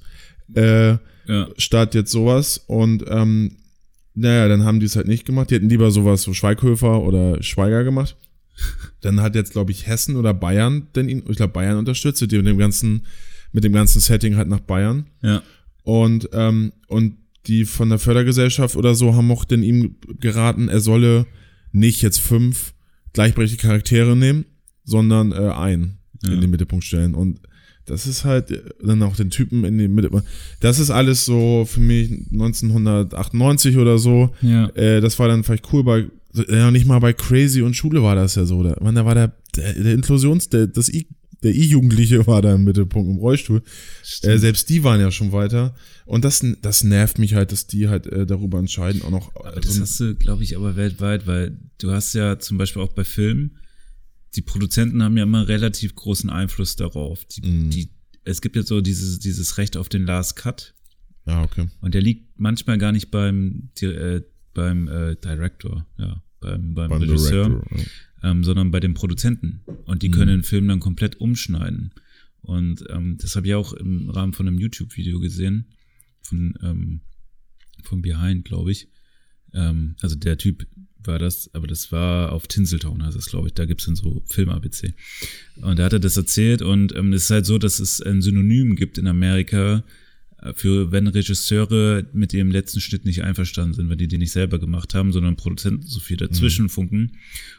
äh, 0.56 0.89
ja 0.89 1.00
statt 1.58 1.95
jetzt 1.95 2.12
sowas. 2.12 2.64
Und 2.68 3.06
ähm, 3.08 3.58
naja, 4.14 4.48
dann 4.48 4.64
haben 4.64 4.80
die 4.80 4.86
es 4.86 4.95
halt 4.95 5.08
nicht 5.08 5.26
gemacht. 5.26 5.50
Die 5.50 5.56
hätten 5.56 5.70
lieber 5.70 5.91
sowas 5.91 6.24
so 6.24 6.34
Schweighöfer 6.34 7.02
oder 7.02 7.41
Schweiger 7.43 7.84
gemacht. 7.84 8.16
Dann 9.02 9.22
hat 9.22 9.36
jetzt, 9.36 9.52
glaube 9.52 9.72
ich, 9.72 9.86
Hessen 9.86 10.16
oder 10.16 10.34
Bayern 10.34 10.88
denn 10.95 11.08
ihn, 11.08 11.24
ich 11.30 11.38
glaube, 11.38 11.54
Bayern 11.54 11.78
unterstützt 11.78 12.20
die 12.22 12.38
mit 12.38 12.48
dem 12.48 12.58
ganzen, 12.58 13.06
mit 13.52 13.64
dem 13.64 13.74
ganzen 13.74 14.00
Setting 14.00 14.36
halt 14.36 14.48
nach 14.48 14.62
Bayern. 14.62 15.06
ja 15.22 15.43
Und, 15.84 16.30
ähm, 16.34 16.74
und 16.88 17.18
die 17.45 17.66
von 17.66 17.89
der 17.89 18.00
Fördergesellschaft 18.00 18.76
oder 18.76 18.95
so 18.95 19.16
haben 19.16 19.32
auch 19.32 19.45
denn 19.45 19.62
ihm 19.62 19.98
geraten, 20.20 20.68
er 20.68 20.80
solle 20.80 21.28
nicht 21.72 22.02
jetzt 22.02 22.20
fünf 22.20 22.74
gleichberechtigte 23.14 23.68
Charaktere 23.68 24.18
nehmen, 24.18 24.45
sondern 24.88 25.31
äh, 25.33 25.51
einen 25.51 25.99
Ja. 26.23 26.31
in 26.33 26.41
den 26.41 26.49
Mittelpunkt 26.49 26.83
stellen. 26.85 27.13
Und 27.13 27.39
das 27.85 28.07
ist 28.07 28.25
halt 28.25 28.49
äh, 28.51 28.61
dann 28.83 29.03
auch 29.03 29.15
den 29.15 29.29
Typen 29.29 29.63
in 29.65 29.77
den 29.77 29.93
Mittelpunkt. 29.93 30.25
Das 30.61 30.79
ist 30.79 30.89
alles 30.89 31.25
so 31.25 31.65
für 31.69 31.79
mich 31.79 32.09
1998 32.31 33.77
oder 33.77 33.97
so. 33.97 34.31
ja 34.41 34.69
Äh, 34.69 35.01
das 35.01 35.19
war 35.19 35.27
dann 35.27 35.43
vielleicht 35.43 35.71
cool 35.73 35.83
bei, 35.83 36.05
ja, 36.49 36.71
nicht 36.71 36.85
mal 36.85 36.99
bei 36.99 37.13
Crazy 37.13 37.61
und 37.61 37.75
Schule 37.75 38.01
war 38.03 38.15
das 38.15 38.35
ja 38.35 38.45
so. 38.45 38.63
Da, 38.63 38.75
man, 38.81 38.95
da 38.95 39.05
war 39.05 39.15
der, 39.15 39.33
der, 39.55 39.73
der 39.73 39.93
Inklusions, 39.93 40.49
der, 40.49 40.67
das 40.67 40.89
I, 40.89 41.07
der 41.43 41.53
I-Jugendliche 41.53 42.25
war 42.27 42.41
da 42.41 42.55
im 42.55 42.63
Mittelpunkt 42.63 43.09
im 43.11 43.17
Rollstuhl. 43.17 43.61
Äh, 44.23 44.38
selbst 44.38 44.69
die 44.69 44.83
waren 44.83 44.99
ja 44.99 45.11
schon 45.11 45.31
weiter. 45.31 45.75
Und 46.05 46.25
das, 46.25 46.43
das 46.61 46.83
nervt 46.83 47.19
mich 47.19 47.35
halt, 47.35 47.51
dass 47.51 47.67
die 47.67 47.89
halt 47.89 48.07
äh, 48.07 48.25
darüber 48.25 48.57
entscheiden 48.59 49.01
auch 49.03 49.11
noch. 49.11 49.35
Aber 49.35 49.51
das 49.51 49.73
so 49.73 49.79
ein- 49.79 49.81
hast 49.83 49.99
du, 49.99 50.15
glaube 50.15 50.43
ich, 50.43 50.55
aber 50.57 50.75
weltweit, 50.75 51.27
weil 51.27 51.57
du 51.79 51.91
hast 51.91 52.13
ja 52.13 52.39
zum 52.39 52.57
Beispiel 52.57 52.81
auch 52.81 52.93
bei 52.93 53.03
Filmen, 53.03 53.51
die 54.38 54.41
Produzenten 54.43 55.01
haben 55.03 55.17
ja 55.17 55.23
immer 55.23 55.47
relativ 55.47 55.95
großen 55.95 56.29
Einfluss 56.29 56.75
darauf. 56.75 57.25
Die, 57.25 57.41
Mhm. 57.41 57.69
die, 57.71 57.89
es 58.23 58.41
gibt 58.41 58.55
ja 58.55 58.63
so 58.63 58.81
dieses, 58.81 59.19
dieses 59.19 59.57
Recht 59.57 59.75
auf 59.77 59.89
den 59.89 60.05
Last 60.05 60.35
Cut 60.35 60.73
ja, 61.25 61.43
okay. 61.43 61.67
und 61.81 61.93
der 61.93 62.01
liegt 62.01 62.39
manchmal 62.39 62.77
gar 62.77 62.91
nicht 62.91 63.09
beim, 63.11 63.69
äh, 63.81 64.21
beim 64.53 64.88
äh, 64.88 65.15
Director, 65.15 65.85
ja, 65.97 66.21
beim, 66.39 66.73
beim, 66.73 66.89
Beim 66.89 67.01
Regisseur, 67.01 67.49
Director, 67.49 67.77
ja. 68.23 68.31
ähm, 68.31 68.43
sondern 68.43 68.71
bei 68.71 68.79
den 68.79 68.93
Produzenten. 68.93 69.61
Und 69.85 70.03
die 70.03 70.09
Mhm. 70.09 70.13
können 70.13 70.27
den 70.29 70.43
Film 70.43 70.67
dann 70.67 70.79
komplett 70.79 71.19
umschneiden. 71.19 71.93
Und 72.41 72.83
ähm, 72.89 73.17
das 73.17 73.35
habe 73.35 73.47
ich 73.47 73.55
auch 73.55 73.73
im 73.73 74.09
Rahmen 74.09 74.33
von 74.33 74.47
einem 74.47 74.59
YouTube-Video 74.59 75.19
gesehen, 75.19 75.65
von, 76.21 76.53
ähm, 76.61 77.01
von 77.83 78.01
Behind, 78.01 78.45
glaube 78.45 78.71
ich. 78.71 78.88
Ähm, 79.53 79.95
also 80.01 80.15
der 80.15 80.38
Typ 80.38 80.67
war 81.04 81.20
das, 81.20 81.50
aber 81.54 81.68
das 81.68 81.91
war 81.91 82.32
auf 82.32 82.48
Tinseltown, 82.48 83.06
heißt 83.06 83.16
das, 83.16 83.28
glaube 83.28 83.48
ich. 83.48 83.54
Da 83.54 83.66
gibt's 83.66 83.86
dann 83.86 83.95
so 83.95 84.24
Film-ABC. 84.28 84.93
Und 85.62 85.80
da 85.80 85.86
hat 85.86 85.93
er 85.93 86.00
das 86.00 86.18
erzählt 86.18 86.62
und 86.62 86.95
ähm, 86.95 87.14
es 87.14 87.24
ist 87.24 87.30
halt 87.30 87.45
so, 87.45 87.58
dass 87.58 87.80
es 87.80 88.02
ein 88.02 88.22
Synonym 88.22 88.76
gibt 88.76 88.98
in 88.98 89.08
Amerika 89.08 89.84
äh, 90.41 90.54
für 90.54 90.91
wenn 90.91 91.08
Regisseure 91.08 92.06
mit 92.14 92.34
ihrem 92.34 92.52
letzten 92.52 92.82
Schnitt 92.82 93.06
nicht 93.06 93.24
einverstanden 93.24 93.74
sind, 93.74 93.89
wenn 93.89 93.98
die 93.98 94.08
den 94.08 94.20
nicht 94.20 94.32
selber 94.32 94.60
gemacht 94.60 94.93
haben, 94.93 95.12
sondern 95.12 95.36
Produzenten 95.36 95.86
so 95.86 96.00
viel 96.00 96.18
dazwischen 96.18 96.70
funken. 96.70 97.14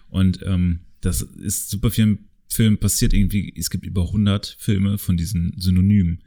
Und 0.09 0.41
ähm, 0.45 0.81
das 1.01 1.23
ist 1.23 1.71
super 1.71 1.91
vielen 1.91 2.29
Filmen 2.49 2.79
passiert 2.79 3.13
irgendwie, 3.13 3.53
es 3.57 3.71
gibt 3.71 3.85
über 3.85 4.07
100 4.07 4.57
Filme 4.59 4.99
von 4.99 5.17
diesen 5.17 5.55
Synonymen. 5.59 6.23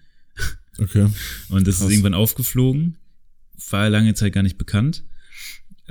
Okay. 0.77 1.07
Und 1.49 1.67
das 1.67 1.77
Krass. 1.77 1.87
ist 1.87 1.91
irgendwann 1.91 2.13
aufgeflogen, 2.13 2.97
war 3.69 3.89
lange 3.89 4.13
Zeit 4.13 4.33
gar 4.33 4.43
nicht 4.43 4.57
bekannt, 4.57 5.03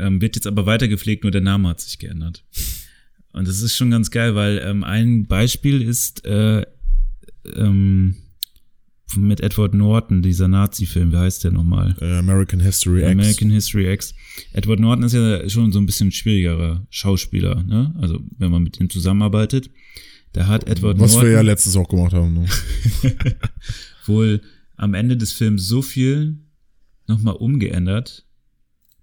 ähm, 0.01 0.20
wird 0.20 0.36
jetzt 0.36 0.46
aber 0.46 0.66
weiter 0.66 0.88
gepflegt, 0.88 1.24
nur 1.24 1.30
der 1.30 1.40
Name 1.40 1.68
hat 1.68 1.80
sich 1.80 1.98
geändert. 1.98 2.44
Und 3.32 3.46
das 3.46 3.61
ist 3.61 3.76
schon 3.76 3.90
ganz 3.90 4.11
geil, 4.11 4.34
weil 4.34 4.59
ähm, 4.64 4.82
ein 4.82 5.26
Beispiel 5.26 5.82
ist 5.82 6.24
äh, 6.24 6.64
ähm, 7.55 8.16
mit 9.16 9.40
Edward 9.40 9.74
Norton, 9.74 10.22
dieser 10.22 10.48
Nazi-Film, 10.48 11.12
wie 11.12 11.16
heißt 11.16 11.44
der 11.44 11.51
nochmal? 11.53 11.96
Äh, 12.01 12.18
American 12.18 12.61
History 12.61 13.01
X. 13.03 13.11
American 13.11 13.51
History 13.51 13.92
X. 13.92 14.14
Edward 14.53 14.80
Norton 14.80 15.05
ist 15.05 15.12
ja 15.12 15.48
schon 15.48 15.72
so 15.72 15.78
ein 15.78 15.86
bisschen 15.86 16.12
schwierigerer 16.12 16.86
Schauspieler, 16.90 17.62
ne? 17.62 17.94
Also 18.01 18.20
wenn 18.38 18.51
man 18.51 18.62
mit 18.62 18.80
ihm 18.80 18.90
zusammenarbeitet. 18.90 19.70
Da 20.32 20.46
hat 20.46 20.68
Edward 20.68 21.01
Was 21.01 21.12
Norton 21.12 21.28
wir 21.28 21.34
ja 21.34 21.40
letztens 21.40 21.74
auch 21.76 21.88
gemacht 21.88 22.12
haben. 22.12 22.34
Ne? 22.34 22.46
wohl 24.07 24.40
am 24.76 24.94
Ende 24.94 25.16
des 25.16 25.32
Films 25.32 25.66
so 25.66 25.82
viel 25.82 26.38
nochmal 27.09 27.34
umgeändert, 27.34 28.24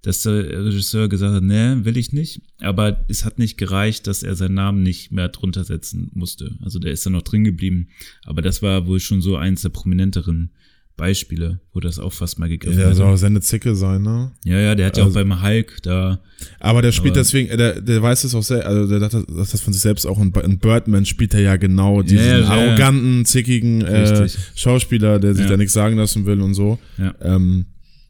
dass 0.03 0.23
der 0.23 0.65
Regisseur 0.65 1.09
gesagt 1.09 1.33
hat, 1.35 1.43
nee, 1.43 1.75
will 1.83 1.97
ich 1.97 2.13
nicht. 2.13 2.41
Aber 2.61 3.03
es 3.09 3.25
hat 3.25 3.39
nicht 3.39 3.57
gereicht, 3.57 4.07
dass 4.07 4.23
er 4.23 4.35
seinen 4.35 4.53
Namen 4.55 4.83
nicht 4.83 5.11
mehr 5.11 5.29
drunter 5.29 5.63
setzen 5.63 6.11
musste. 6.13 6.55
Also 6.61 6.79
der 6.79 6.91
ist 6.91 7.05
dann 7.05 7.13
noch 7.13 7.23
drin 7.23 7.43
geblieben. 7.43 7.87
Aber 8.25 8.41
das 8.41 8.61
war 8.61 8.87
wohl 8.87 8.99
schon 8.99 9.21
so 9.21 9.35
eins 9.37 9.63
der 9.63 9.69
prominenteren 9.69 10.51
Beispiele, 10.95 11.59
wo 11.73 11.79
das 11.79 11.99
auch 11.99 12.11
fast 12.11 12.39
mal 12.39 12.49
gegriffen 12.49 12.79
Der 12.79 12.89
hat. 12.89 12.95
soll 12.95 13.05
auch 13.13 13.17
seine 13.17 13.39
Zicke 13.41 13.75
sein, 13.75 14.01
ne? 14.01 14.31
Ja, 14.43 14.57
ja, 14.59 14.73
der 14.73 14.87
hat 14.87 14.97
ja 14.97 15.03
auch 15.03 15.07
Also- 15.07 15.19
beim 15.19 15.43
Hulk 15.43 15.77
da, 15.83 16.19
Aber 16.59 16.81
der 16.81 16.91
spielt 16.91 17.11
Aber- 17.13 17.21
deswegen, 17.21 17.55
der, 17.55 17.81
der 17.81 18.01
weiß 18.01 18.23
es 18.23 18.33
auch 18.33 18.41
sehr, 18.41 18.65
also 18.65 18.87
der 18.89 18.99
sagt 19.01 19.13
das 19.29 19.51
das 19.51 19.61
von 19.61 19.73
sich 19.73 19.81
selbst 19.83 20.07
auch. 20.07 20.19
In, 20.19 20.31
in 20.33 20.57
Birdman 20.57 21.05
spielt 21.05 21.35
er 21.35 21.41
ja 21.41 21.55
genau 21.57 22.01
diesen 22.01 22.25
ja, 22.25 22.39
ja. 22.39 22.47
arroganten, 22.47 23.25
zickigen 23.25 23.81
äh. 23.81 24.27
Schauspieler, 24.55 25.19
der 25.19 25.35
sich 25.35 25.43
Ja. 25.45 25.51
da 25.51 25.57
nichts 25.57 25.73
sagen 25.73 25.97
lassen 25.97 26.25
will 26.25 26.41
und 26.41 26.55
so. 26.55 26.79
Ja. 26.97 27.13
Ähm, 27.21 27.65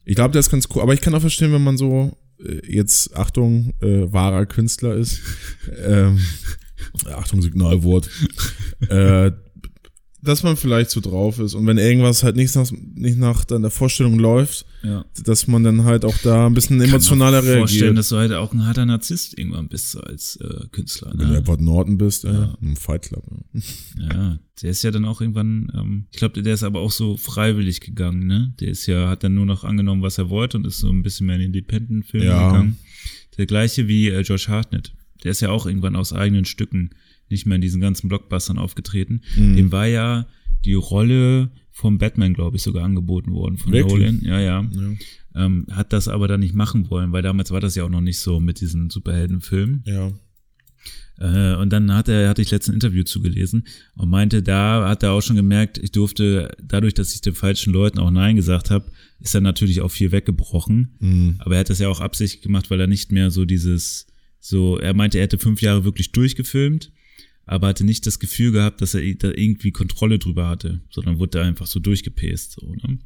ich 0.07 0.15
glaube, 0.15 0.31
der 0.31 0.39
ist 0.39 0.49
ganz 0.49 0.69
cool. 0.73 0.81
Aber 0.81 0.93
ich 0.93 1.01
kann 1.01 1.13
auch 1.13 1.21
verstehen, 1.21 1.51
wenn 1.51 1.63
man 1.63 1.77
so 1.77 2.17
äh, 2.39 2.61
jetzt, 2.65 3.15
Achtung, 3.15 3.73
äh, 3.81 4.11
wahrer 4.11 4.45
Künstler 4.45 4.95
ist. 4.95 5.19
ähm, 5.85 6.19
Achtung, 7.11 7.41
Signalwort. 7.41 8.09
äh, 8.89 9.31
dass 10.21 10.41
man 10.43 10.57
vielleicht 10.57 10.89
so 10.89 10.99
drauf 10.99 11.37
ist 11.39 11.53
und 11.53 11.67
wenn 11.67 11.77
irgendwas 11.77 12.23
halt 12.23 12.35
nicht 12.35 12.55
nach, 12.55 12.69
nicht 12.95 13.17
nach 13.19 13.45
deiner 13.45 13.69
Vorstellung 13.69 14.17
läuft, 14.17 14.65
Ja. 14.83 15.05
dass 15.23 15.45
man 15.47 15.63
dann 15.63 15.83
halt 15.83 16.03
auch 16.05 16.17
da 16.23 16.47
ein 16.47 16.53
bisschen 16.55 16.81
emotionaler 16.81 17.41
Kann 17.41 17.49
mir 17.51 17.57
vorstellen, 17.59 17.81
reagiert. 17.83 17.97
dass 17.99 18.09
du 18.09 18.15
halt 18.17 18.33
auch 18.33 18.51
ein 18.51 18.65
harter 18.65 18.85
Narzisst 18.85 19.37
irgendwann 19.37 19.67
bist 19.69 19.91
so 19.91 20.01
als 20.01 20.37
äh, 20.37 20.65
Künstler. 20.71 21.11
Wenn 21.11 21.19
du 21.27 21.33
Ne? 21.33 21.37
Edward 21.37 21.61
Norton 21.61 21.97
bist, 21.99 22.23
ja. 22.23 22.31
Ja. 22.33 22.57
im 22.61 22.75
Fight 22.75 23.03
Club. 23.03 23.23
Ja. 23.97 24.13
Ja, 24.13 24.39
der 24.61 24.71
ist 24.71 24.83
ja 24.83 24.89
dann 24.91 25.05
auch 25.05 25.21
irgendwann, 25.21 25.71
ähm, 25.75 26.05
ich 26.11 26.17
glaube, 26.17 26.41
der 26.41 26.53
ist 26.55 26.63
aber 26.63 26.79
auch 26.79 26.91
so 26.91 27.15
freiwillig 27.15 27.81
gegangen, 27.81 28.25
ne? 28.25 28.53
Der 28.59 28.69
ist 28.69 28.87
ja, 28.87 29.09
hat 29.09 29.23
dann 29.23 29.35
nur 29.35 29.45
noch 29.45 29.63
angenommen, 29.63 30.01
was 30.01 30.17
er 30.17 30.29
wollte 30.31 30.57
und 30.57 30.65
ist 30.65 30.79
so 30.79 30.89
ein 30.89 31.03
bisschen 31.03 31.27
mehr 31.27 31.35
in 31.35 31.41
den 31.43 31.53
Independent-Film 31.53 32.23
Ja. 32.23 32.47
gegangen. 32.51 32.77
Der 33.37 33.45
gleiche 33.45 33.87
wie 33.87 34.09
äh, 34.09 34.21
Josh 34.21 34.47
Hartnett. 34.47 34.93
Der 35.23 35.31
ist 35.31 35.41
ja 35.41 35.49
auch 35.49 35.67
irgendwann 35.67 35.95
aus 35.95 36.11
eigenen 36.11 36.45
Stücken 36.45 36.89
nicht 37.29 37.45
mehr 37.45 37.55
in 37.55 37.61
diesen 37.61 37.81
ganzen 37.81 38.07
Blockbustern 38.07 38.57
aufgetreten. 38.57 39.21
Mhm. 39.37 39.55
Dem 39.55 39.71
war 39.71 39.87
ja 39.87 40.27
die 40.65 40.73
Rolle 40.73 41.51
vom 41.71 41.97
Batman, 41.97 42.33
glaube 42.33 42.57
ich, 42.57 42.63
sogar 42.63 42.83
angeboten 42.83 43.31
worden 43.31 43.57
von 43.57 43.71
Wirklich? 43.71 43.99
Nolan. 43.99 44.21
Ja, 44.23 44.39
ja. 44.39 44.61
Ja. 44.61 45.45
Ähm, 45.45 45.67
hat 45.71 45.93
das 45.93 46.07
aber 46.07 46.27
dann 46.27 46.39
nicht 46.39 46.55
machen 46.55 46.89
wollen, 46.89 47.11
weil 47.11 47.21
damals 47.21 47.51
war 47.51 47.61
das 47.61 47.75
ja 47.75 47.83
auch 47.83 47.89
noch 47.89 48.01
nicht 48.01 48.19
so 48.19 48.39
mit 48.39 48.61
diesen 48.61 48.89
Superheldenfilmen. 48.89 49.83
ja. 49.85 50.11
Äh, 51.19 51.55
und 51.55 51.71
dann 51.73 51.93
hat 51.93 52.09
er, 52.09 52.29
hatte 52.29 52.41
ich 52.41 52.51
letzten 52.51 52.73
Interview 52.73 53.03
zugelesen 53.03 53.65
und 53.95 54.09
meinte, 54.09 54.43
da 54.43 54.87
hat 54.87 55.03
er 55.03 55.13
auch 55.13 55.21
schon 55.21 55.35
gemerkt, 55.35 55.77
ich 55.79 55.91
durfte, 55.91 56.55
dadurch, 56.63 56.93
dass 56.93 57.13
ich 57.13 57.21
den 57.21 57.33
falschen 57.33 57.73
Leuten 57.73 57.99
auch 57.99 58.11
Nein 58.11 58.35
gesagt 58.35 58.69
habe, 58.69 58.91
ist 59.19 59.33
er 59.33 59.41
natürlich 59.41 59.81
auch 59.81 59.89
viel 59.89 60.11
weggebrochen. 60.11 60.95
Mhm. 60.99 61.35
Aber 61.39 61.55
er 61.55 61.61
hat 61.61 61.69
das 61.69 61.79
ja 61.79 61.89
auch 61.89 62.01
absichtlich 62.01 62.41
gemacht, 62.41 62.69
weil 62.69 62.79
er 62.79 62.87
nicht 62.87 63.11
mehr 63.11 63.31
so 63.31 63.45
dieses, 63.45 64.05
so, 64.39 64.77
er 64.77 64.93
meinte, 64.93 65.17
er 65.17 65.23
hätte 65.23 65.39
fünf 65.39 65.61
Jahre 65.61 65.83
wirklich 65.83 66.11
durchgefilmt, 66.11 66.91
aber 67.47 67.67
hatte 67.67 67.83
nicht 67.85 68.05
das 68.05 68.19
Gefühl 68.19 68.51
gehabt, 68.51 68.81
dass 68.81 68.93
er 68.93 69.01
da 69.15 69.31
irgendwie 69.33 69.71
Kontrolle 69.71 70.19
drüber 70.19 70.47
hatte, 70.47 70.81
sondern 70.91 71.17
wurde 71.17 71.39
da 71.39 71.41
einfach 71.43 71.65
so 71.65 71.79
durchgepäst. 71.79 72.57
So, 72.59 72.73
ne? 72.75 72.99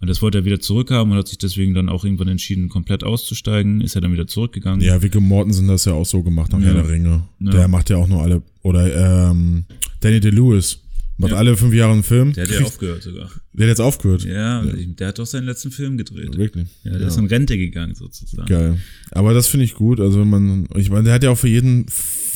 Und 0.00 0.06
das 0.08 0.22
wollte 0.22 0.38
er 0.38 0.44
wieder 0.44 0.60
zurückhaben 0.60 1.10
und 1.10 1.18
hat 1.18 1.26
sich 1.26 1.38
deswegen 1.38 1.74
dann 1.74 1.88
auch 1.88 2.04
irgendwann 2.04 2.28
entschieden, 2.28 2.68
komplett 2.68 3.02
auszusteigen, 3.02 3.80
ist 3.80 3.96
er 3.96 4.00
dann 4.00 4.12
wieder 4.12 4.28
zurückgegangen. 4.28 4.80
Ja, 4.86 5.02
Viggo 5.02 5.20
Mortensen 5.20 5.66
das 5.66 5.86
ja 5.86 5.92
auch 5.94 6.06
so 6.06 6.22
gemacht 6.22 6.52
nach 6.52 6.60
Ja. 6.60 6.66
Herr 6.66 6.74
der 6.74 6.88
Ringe. 6.88 7.24
Ja. 7.40 7.50
Der 7.50 7.66
macht 7.66 7.90
ja 7.90 7.96
auch 7.96 8.06
nur 8.06 8.22
alle, 8.22 8.42
oder 8.62 9.30
ähm, 9.30 9.64
Danny 10.00 10.20
DeLewis 10.20 10.78
macht 11.16 11.32
Ja. 11.32 11.38
alle 11.38 11.56
fünf 11.56 11.74
Jahre 11.74 11.94
einen 11.94 12.04
Film. 12.04 12.32
Der 12.34 12.44
hat 12.46 12.52
ja 12.54 12.64
aufgehört 12.64 13.02
sogar. 13.02 13.28
der 13.54 13.64
hat 13.66 13.68
jetzt 13.70 13.80
aufgehört. 13.80 14.24
Ja, 14.24 14.62
der 14.64 15.08
hat 15.08 15.18
doch 15.18 15.26
seinen 15.26 15.46
letzten 15.46 15.72
Film 15.72 15.96
gedreht. 15.98 16.36
Wirklich. 16.36 16.68
Ja, 16.84 16.96
der 16.96 17.08
ist 17.08 17.16
in 17.16 17.26
Rente 17.26 17.58
gegangen 17.58 17.96
sozusagen. 17.96 18.46
Geil. 18.46 18.78
Aber 19.10 19.34
das 19.34 19.48
finde 19.48 19.64
ich 19.64 19.74
gut. 19.74 19.98
Also 19.98 20.20
wenn 20.20 20.30
man, 20.30 20.68
ich 20.76 20.90
meine, 20.90 21.04
der 21.04 21.14
hat 21.14 21.24
ja 21.24 21.30
auch 21.30 21.38
für 21.38 21.48
jeden, 21.48 21.86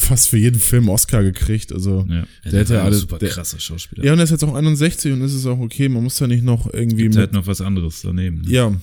fast 0.02 0.28
für 0.28 0.36
jeden 0.38 0.60
Film 0.60 0.88
Oscar 0.88 1.22
gekriegt. 1.22 1.72
Also 1.72 2.06
Ja, 2.08 2.24
der 2.44 2.60
hätte 2.60 2.70
war 2.70 2.76
ja 2.76 2.80
ein 2.82 2.86
alles. 2.86 3.00
super 3.00 3.18
der, 3.18 3.28
krasser 3.30 3.58
Schauspieler. 3.60 4.04
ja, 4.04 4.12
und 4.12 4.18
er 4.18 4.24
ist 4.24 4.30
jetzt 4.30 4.44
auch 4.44 4.54
61 4.54 5.12
und 5.12 5.22
ist 5.22 5.34
es 5.34 5.46
auch 5.46 5.58
okay. 5.58 5.88
Man 5.88 6.02
muss 6.02 6.18
ja 6.18 6.26
nicht 6.26 6.44
noch 6.44 6.72
irgendwie 6.72 7.02
Gibt 7.04 7.14
mit, 7.14 7.18
halt 7.18 7.32
noch 7.32 7.46
was 7.46 7.60
anderes 7.60 8.02
daneben. 8.02 8.42
Ne? 8.42 8.50
Ja. 8.50 8.74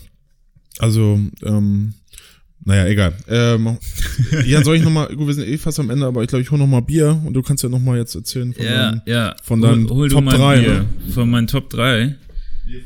Also, 0.80 1.20
ähm, 1.44 1.94
naja, 2.64 2.88
egal. 2.88 3.14
Ähm, 3.28 3.78
Jan, 4.46 4.64
soll 4.64 4.76
ich 4.78 4.84
nochmal, 4.84 5.08
gut, 5.16 5.28
wir 5.28 5.34
sind 5.34 5.48
eh 5.48 5.58
fast 5.58 5.80
am 5.80 5.90
Ende, 5.90 6.06
aber 6.06 6.22
ich 6.24 6.28
glaube, 6.30 6.42
ich 6.42 6.52
hole 6.52 6.60
nochmal 6.60 6.82
Bier 6.82 7.22
und 7.26 7.34
du 7.34 7.42
kannst 7.42 7.64
ja 7.64 7.70
nochmal 7.70 7.98
jetzt 7.98 8.16
erzählen 8.16 8.54
von 8.54 8.66
Ja, 8.66 8.92
deinem- 8.92 9.02
ja. 9.06 9.36
von 9.44 9.62
deinen 9.62 9.90
hol, 9.90 9.96
hol 9.96 10.10
Top 10.10 10.20
du 10.20 10.26
mal 10.26 10.38
drei, 10.38 10.54
ein 10.58 10.64
Bier. 10.64 10.74
ne? 11.08 11.12
Von 11.14 11.30
meinen 11.30 11.48
Top 11.48 11.70
3. 11.70 12.16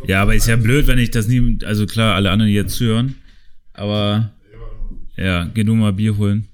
Ja, 0.08 0.22
aber 0.22 0.34
ist 0.36 0.48
ja 0.48 0.56
blöd, 0.56 0.88
wenn 0.88 0.98
ich 1.00 1.12
das 1.12 1.28
nie, 1.28 1.58
also 1.66 1.86
klar, 1.86 2.16
alle 2.16 2.32
anderen 2.32 2.52
jetzt 2.52 2.80
hören, 2.80 3.16
aber 3.74 4.32
ja, 5.18 5.46
geh 5.54 5.64
du 5.64 5.76
mal 5.76 5.92
Bier 5.94 6.18
holen. 6.18 6.48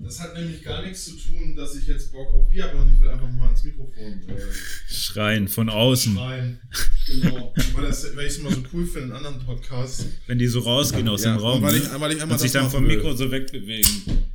Das 0.00 0.20
hat 0.20 0.34
nämlich 0.34 0.62
gar 0.62 0.82
nichts 0.82 1.06
zu 1.06 1.16
tun, 1.16 1.56
dass 1.56 1.74
ich 1.74 1.88
jetzt 1.88 2.12
Bock 2.12 2.28
auf 2.32 2.48
Bier 2.48 2.64
habe 2.68 2.78
und 2.78 2.92
ich 2.94 3.00
will 3.00 3.08
einfach 3.08 3.30
mal 3.32 3.50
ins 3.50 3.64
Mikrofon 3.64 4.22
äh, 4.28 4.92
Schreien 4.92 5.48
von 5.48 5.68
außen. 5.68 6.14
schreien. 6.14 6.60
Genau. 7.06 7.52
weil, 7.74 7.86
das, 7.86 8.14
weil 8.14 8.26
ich 8.26 8.32
es 8.34 8.38
immer 8.38 8.50
so 8.52 8.62
cool 8.72 8.86
finde 8.86 9.08
in 9.08 9.12
anderen 9.12 9.40
Podcasts. 9.44 10.04
Wenn 10.28 10.38
die 10.38 10.46
so 10.46 10.60
rausgehen 10.60 11.08
aus 11.08 11.24
Ja, 11.24 11.34
dem 11.34 11.40
Raum 11.40 11.56
und 11.58 11.62
weil 11.64 11.78
ne? 11.78 11.84
ich- 11.92 12.00
weil 12.00 12.12
ich 12.12 12.22
einmal 12.22 12.36
und 12.36 12.40
sich 12.40 12.52
dann 12.52 12.70
vom 12.70 12.86
will. 12.86 12.96
Mikro 12.96 13.14
so 13.16 13.30
wegbewegen. 13.30 13.90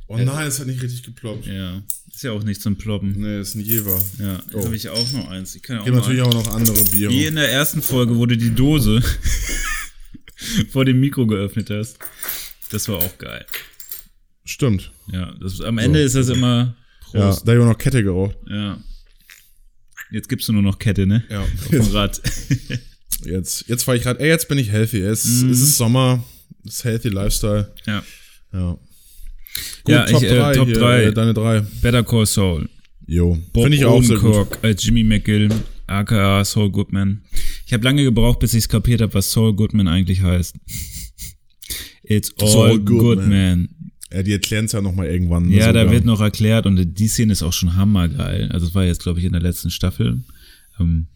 Oh 0.06 0.18
nein, 0.18 0.46
es 0.46 0.58
hat 0.60 0.66
nicht 0.66 0.82
richtig 0.82 1.02
geploppt. 1.02 1.46
Ja, 1.46 1.82
ist 2.12 2.22
ja 2.22 2.32
auch 2.32 2.42
nicht 2.44 2.60
zum 2.60 2.76
Ploppen. 2.76 3.14
Nee, 3.16 3.40
ist 3.40 3.54
ein 3.54 3.60
Jever. 3.62 3.98
Ja, 4.18 4.34
jetzt 4.34 4.54
Oh. 4.54 4.64
habe 4.66 4.76
ich 4.76 4.88
auch 4.90 5.12
noch 5.12 5.28
eins. 5.30 5.54
Ich 5.54 5.62
kann 5.62 5.76
ja 5.76 5.80
auch 5.80 5.84
Gibt 5.86 5.94
mal 5.96 6.02
natürlich 6.02 6.22
auch 6.22 6.34
noch 6.34 6.48
andere 6.54 6.84
Biere. 6.84 7.10
Wie 7.10 7.24
in 7.24 7.36
der 7.36 7.50
ersten 7.50 7.80
Folge, 7.80 8.14
wo 8.16 8.26
du 8.26 8.36
die 8.36 8.54
Dose 8.54 9.02
vor 10.70 10.84
dem 10.84 11.00
Mikro 11.00 11.26
geöffnet 11.26 11.70
hast. 11.70 11.98
Das 12.70 12.86
war 12.88 12.98
auch 12.98 13.18
geil. 13.18 13.46
Stimmt. 14.44 14.90
Ja, 15.12 15.32
das, 15.40 15.60
am 15.60 15.78
Ende 15.78 16.00
ist 16.00 16.14
das 16.14 16.28
immer 16.28 16.76
Ja, 17.12 17.20
Prost. 17.30 17.46
da 17.46 17.52
habe 17.52 17.60
ich 17.60 17.64
auch 17.66 17.70
noch 17.70 17.78
Kette 17.78 18.02
geraucht. 18.02 18.36
Ja. 18.48 18.78
Jetzt 20.10 20.28
gibst 20.28 20.46
du 20.48 20.52
nur 20.52 20.62
noch 20.62 20.78
Kette, 20.78 21.06
ne? 21.06 21.24
Ja. 21.30 21.42
Auf 21.42 21.68
dem 21.70 21.82
Rad. 21.92 22.20
Jetzt, 23.24 23.64
jetzt 23.68 23.86
war 23.86 23.94
ich 23.94 24.02
gerade, 24.02 24.20
ey, 24.20 24.28
jetzt 24.28 24.48
bin 24.48 24.58
ich 24.58 24.70
healthy. 24.70 25.00
Es, 25.00 25.24
Mhm. 25.24 25.50
es 25.50 25.60
ist 25.62 25.76
Sommer, 25.78 26.22
es 26.66 26.74
ist 26.74 26.84
healthy 26.84 27.08
Lifestyle. 27.08 27.72
ja. 27.86 28.02
Ja. 28.52 28.70
Gut, 29.84 29.92
Ja, 29.94 30.04
Top 30.06 30.22
ich, 30.22 30.28
äh, 30.30 30.36
3. 30.36 30.54
Top 30.54 30.66
hier, 30.66 30.74
drei. 30.76 31.02
Äh, 31.04 31.12
deine 31.14 31.32
drei. 31.32 31.60
Better 31.80 32.02
Call 32.02 32.26
Saul. 32.26 32.68
Jo. 33.06 33.38
Finde 33.54 33.76
ich 33.76 33.84
auch 33.84 34.02
sehr 34.02 34.18
gut. 34.18 34.48
Als 34.62 34.84
Jimmy 34.84 35.04
McGill, 35.04 35.48
aka 35.86 36.44
Saul 36.44 36.70
Goodman. 36.70 37.22
Ich 37.66 37.72
habe 37.72 37.84
lange 37.84 38.02
gebraucht, 38.04 38.40
bis 38.40 38.52
ich 38.52 38.64
es 38.64 38.68
kapiert 38.68 39.00
habe, 39.00 39.14
was 39.14 39.30
Saul 39.32 39.54
Goodman 39.54 39.88
eigentlich 39.88 40.20
heißt. 40.20 40.56
It's 42.02 42.32
all 42.40 42.48
Saul 42.48 42.78
good, 42.80 42.86
Goodman. 42.98 43.28
man. 43.30 43.68
Ja, 44.14 44.22
die 44.22 44.32
erklären 44.32 44.66
es 44.66 44.72
ja 44.72 44.80
nochmal 44.80 45.06
irgendwann. 45.06 45.50
Ja, 45.50 45.72
da 45.72 45.80
sogar. 45.80 45.92
wird 45.92 46.04
noch 46.04 46.20
erklärt 46.20 46.66
und 46.66 46.98
die 46.98 47.08
Szene 47.08 47.32
ist 47.32 47.42
auch 47.42 47.52
schon 47.52 47.74
hammergeil. 47.74 48.48
Also 48.52 48.66
es 48.66 48.74
war 48.74 48.84
jetzt, 48.84 49.02
glaube 49.02 49.18
ich, 49.18 49.24
in 49.24 49.32
der 49.32 49.42
letzten 49.42 49.70
Staffel. 49.70 50.22
Ähm, 50.78 51.06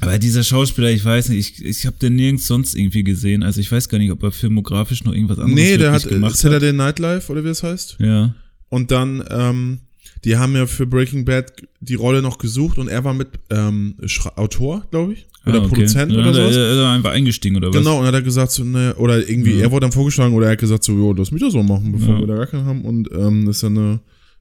aber 0.00 0.18
dieser 0.18 0.42
Schauspieler, 0.42 0.90
ich 0.90 1.04
weiß 1.04 1.28
nicht, 1.28 1.60
ich, 1.60 1.64
ich 1.64 1.86
habe 1.86 1.96
den 1.98 2.16
nirgends 2.16 2.48
sonst 2.48 2.74
irgendwie 2.74 3.04
gesehen. 3.04 3.44
Also 3.44 3.60
ich 3.60 3.70
weiß 3.70 3.88
gar 3.88 3.98
nicht, 3.98 4.10
ob 4.10 4.22
er 4.24 4.32
filmografisch 4.32 5.04
noch 5.04 5.12
irgendwas 5.12 5.38
anderes 5.38 5.54
Nee, 5.54 5.76
der 5.76 5.92
hat 5.92 6.08
gemacht 6.08 6.36
Saturday 6.36 6.72
Night 6.72 6.98
Live, 6.98 7.30
oder 7.30 7.44
wie 7.44 7.48
es 7.48 7.62
heißt. 7.62 7.98
Ja, 8.00 8.34
Und 8.70 8.90
dann, 8.90 9.22
ähm, 9.30 9.80
die 10.24 10.36
haben 10.36 10.54
ja 10.54 10.66
für 10.66 10.86
Breaking 10.86 11.24
Bad 11.24 11.52
die 11.80 11.94
Rolle 11.94 12.22
noch 12.22 12.38
gesucht 12.38 12.78
und 12.78 12.88
er 12.88 13.04
war 13.04 13.14
mit 13.14 13.28
ähm, 13.50 13.94
Autor, 14.36 14.84
glaube 14.90 15.14
ich. 15.14 15.26
Oder 15.46 15.54
Ah, 15.54 15.58
okay. 15.64 15.68
Produzent 15.68 16.12
oder 16.12 16.34
sowas. 16.34 16.54
da 16.54 16.70
Ist 16.72 16.76
er 16.78 16.90
einfach 16.90 17.12
eingestiegen 17.12 17.56
oder 17.56 17.68
was? 17.68 17.76
Genau, 17.76 17.98
und 17.98 18.04
er 18.04 18.12
hat 18.12 18.24
gesagt, 18.24 18.50
so, 18.52 18.62
ne, 18.62 18.94
oder 18.96 19.26
irgendwie, 19.26 19.54
Ja. 19.54 19.62
er 19.62 19.70
wurde 19.70 19.84
dann 19.84 19.92
vorgeschlagen 19.92 20.34
oder 20.34 20.46
er 20.46 20.52
hat 20.52 20.58
gesagt, 20.58 20.84
so, 20.84 20.92
jo, 20.92 21.14
lass 21.14 21.30
mich 21.32 21.40
das 21.40 21.54
so 21.54 21.62
machen, 21.62 21.92
bevor 21.92 22.14
Ja. 22.16 22.20
wir 22.20 22.26
da 22.26 22.36
gar 22.36 22.46
keinen 22.46 22.66
haben. 22.66 22.84
Und 22.84 23.08
ähm, 23.12 23.46
das 23.46 23.56
ist 23.56 23.62
ja 23.62 23.68
eine 23.70 24.00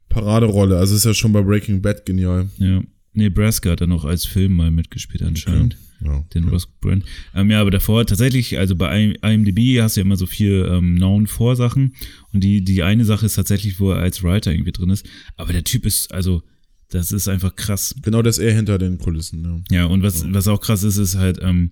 Paraderolle. 0.10 0.78
Also 0.78 0.96
ist 0.96 1.06
ja 1.06 1.14
schon 1.14 1.32
bei 1.32 1.42
Breaking 1.42 1.82
Bad 1.82 2.06
genial. 2.06 2.50
Ja. 2.58 2.82
Nebraska 3.14 3.72
hat 3.72 3.82
er 3.82 3.88
noch 3.88 4.04
als 4.06 4.26
Film 4.26 4.56
mal 4.56 4.72
mitgespielt 4.72 5.24
anscheinend. 5.24 5.78
Ja. 6.02 6.24
Den 6.34 6.48
Ross 6.48 6.68
Brand. 6.68 7.04
Ähm, 7.36 7.52
ja, 7.52 7.60
aber 7.62 7.72
davor 7.72 8.06
tatsächlich, 8.06 8.58
also 8.58 8.76
bei 8.76 9.16
IMDb 9.22 9.82
hast 9.82 9.96
du 9.96 10.02
ja 10.02 10.06
immer 10.06 10.16
so 10.16 10.26
vier 10.26 10.68
ähm, 10.68 10.96
Known-Vorsachen 10.96 11.96
und 12.32 12.44
die, 12.44 12.64
die 12.64 12.84
eine 12.84 13.06
Sache 13.06 13.26
ist 13.26 13.36
tatsächlich, 13.36 13.80
wo 13.80 13.92
er 13.92 14.00
als 14.00 14.24
Writer 14.24 14.52
irgendwie 14.52 14.72
drin 14.72 14.90
ist. 14.90 15.06
Aber 15.36 15.52
der 15.52 15.64
Typ 15.64 15.86
ist, 15.86 16.14
also, 16.14 16.42
das 16.90 17.12
ist 17.12 17.28
einfach 17.28 17.56
krass. 17.56 17.96
Genau, 18.02 18.22
das 18.22 18.38
ist 18.38 18.46
er 18.46 18.54
hinter 18.54 18.78
den 18.78 18.98
Kulissen, 18.98 19.44
ja. 19.70 19.78
Ja, 19.78 19.86
und 19.86 20.02
was, 20.02 20.26
was 20.32 20.48
auch 20.48 20.62
krass 20.62 20.84
ist, 20.84 20.98
ist 20.98 21.16
halt 21.16 21.40
ähm, 21.42 21.72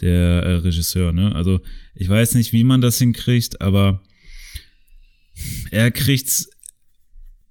der 0.00 0.42
äh, 0.42 0.54
Regisseur, 0.56 1.12
ne? 1.12 1.34
Also, 1.34 1.60
ich 1.94 2.08
weiß 2.08 2.34
nicht, 2.34 2.52
wie 2.52 2.64
man 2.64 2.80
das 2.80 2.98
hinkriegt, 2.98 3.60
aber 3.60 4.02
er 5.70 5.90
kriegt's 5.90 6.48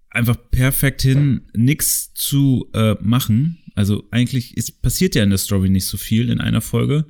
einfach 0.09 0.37
perfekt 0.51 1.01
hin, 1.01 1.41
nix 1.53 2.13
zu 2.13 2.69
äh, 2.73 2.95
machen. 3.01 3.62
Also 3.75 4.07
eigentlich 4.11 4.55
ist, 4.55 4.81
passiert 4.81 5.15
ja 5.15 5.23
in 5.23 5.29
der 5.29 5.39
Story 5.39 5.69
nicht 5.69 5.85
so 5.85 5.97
viel 5.97 6.29
in 6.29 6.39
einer 6.39 6.61
Folge, 6.61 7.05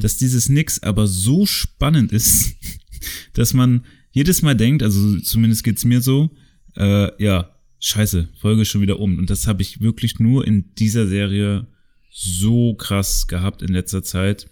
dass 0.00 0.16
dieses 0.16 0.48
Nix 0.48 0.82
aber 0.82 1.06
so 1.06 1.44
spannend 1.44 2.12
ist, 2.12 2.54
dass 3.34 3.52
man 3.52 3.84
jedes 4.12 4.40
Mal 4.40 4.56
denkt, 4.56 4.82
also 4.82 5.18
zumindest 5.20 5.62
geht's 5.62 5.84
mir 5.84 6.00
so, 6.00 6.30
äh, 6.76 7.22
ja, 7.22 7.50
scheiße, 7.80 8.28
Folge 8.40 8.62
ist 8.62 8.68
schon 8.68 8.80
wieder 8.80 8.98
um. 8.98 9.18
Und 9.18 9.28
das 9.28 9.46
habe 9.46 9.60
ich 9.60 9.80
wirklich 9.80 10.18
nur 10.18 10.46
in 10.46 10.74
dieser 10.76 11.06
Serie 11.06 11.66
so 12.10 12.74
krass 12.74 13.26
gehabt 13.26 13.60
in 13.60 13.68
letzter 13.68 14.02
Zeit, 14.02 14.48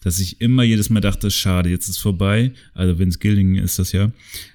dass 0.00 0.18
ich 0.18 0.40
immer 0.40 0.64
jedes 0.64 0.90
Mal 0.90 1.00
dachte, 1.00 1.30
schade, 1.30 1.70
jetzt 1.70 1.88
ist 1.88 1.98
vorbei. 1.98 2.52
Also 2.74 2.98
Vince 2.98 3.18
Gilling 3.18 3.56
ist 3.56 3.78
das 3.78 3.92
ja. 3.92 4.10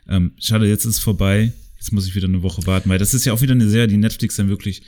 Ähm, 0.07 0.33
schade, 0.37 0.67
jetzt 0.67 0.85
ist 0.85 0.99
vorbei. 0.99 1.53
Jetzt 1.77 1.91
muss 1.93 2.07
ich 2.07 2.15
wieder 2.15 2.27
eine 2.27 2.43
Woche 2.43 2.65
warten, 2.67 2.89
weil 2.89 2.99
das 2.99 3.13
ist 3.13 3.25
ja 3.25 3.33
auch 3.33 3.41
wieder 3.41 3.53
eine 3.53 3.69
Serie, 3.69 3.87
die 3.87 3.97
Netflix 3.97 4.35
dann 4.35 4.49
wirklich 4.49 4.83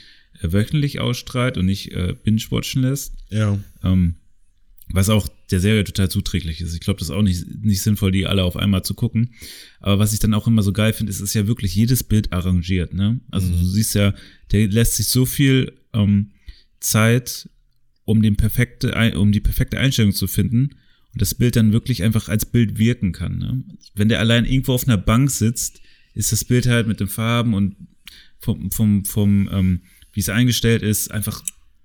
wöchentlich 0.52 1.00
ausstrahlt 1.00 1.56
und 1.58 1.66
nicht 1.66 1.92
äh, 1.92 2.14
binge-watchen 2.22 2.82
lässt. 2.82 3.14
Ja. 3.30 3.58
Ähm, 3.82 4.16
was 4.88 5.08
auch 5.08 5.28
der 5.50 5.60
Serie 5.60 5.84
total 5.84 6.10
zuträglich 6.10 6.60
ist. 6.60 6.74
Ich 6.74 6.80
glaube, 6.80 6.98
das 6.98 7.08
ist 7.08 7.14
auch 7.14 7.22
nicht, 7.22 7.46
nicht 7.62 7.82
sinnvoll, 7.82 8.12
die 8.12 8.26
alle 8.26 8.44
auf 8.44 8.56
einmal 8.56 8.84
zu 8.84 8.94
gucken. 8.94 9.34
Aber 9.80 9.98
was 9.98 10.12
ich 10.12 10.18
dann 10.18 10.34
auch 10.34 10.46
immer 10.46 10.62
so 10.62 10.72
geil 10.72 10.92
finde, 10.92 11.10
ist, 11.10 11.20
ist 11.20 11.34
ja 11.34 11.46
wirklich 11.46 11.74
jedes 11.74 12.04
Bild 12.04 12.32
arrangiert. 12.32 12.92
Ne? 12.94 13.20
Also 13.30 13.50
du 13.50 13.64
siehst 13.64 13.94
ja, 13.94 14.14
der 14.52 14.68
lässt 14.68 14.96
sich 14.96 15.08
so 15.08 15.26
viel 15.26 15.72
ähm, 15.92 16.32
Zeit, 16.80 17.48
um, 18.04 18.22
den 18.22 18.36
perfekte, 18.36 19.18
um 19.18 19.32
die 19.32 19.40
perfekte 19.40 19.78
Einstellung 19.78 20.12
zu 20.12 20.26
finden 20.26 20.70
und 21.12 21.22
das 21.22 21.34
Bild 21.34 21.56
dann 21.56 21.72
wirklich 21.72 22.02
einfach 22.02 22.28
als 22.28 22.44
Bild 22.44 22.78
wirken 22.78 23.12
kann. 23.12 23.38
Ne? 23.38 23.64
Wenn 23.94 24.08
der 24.08 24.20
allein 24.20 24.44
irgendwo 24.44 24.74
auf 24.74 24.86
einer 24.86 24.98
Bank 24.98 25.30
sitzt, 25.30 25.80
ist 26.14 26.32
das 26.32 26.44
Bild 26.44 26.66
halt 26.66 26.86
mit 26.86 27.00
den 27.00 27.08
Farben 27.08 27.54
und 27.54 27.76
vom, 28.38 28.70
vom, 28.70 29.04
vom 29.04 29.48
ähm, 29.50 29.80
wie 30.14 30.20
es 30.20 30.28
eingestellt 30.28 30.82
ist, 30.82 31.10
einfach 31.10 31.42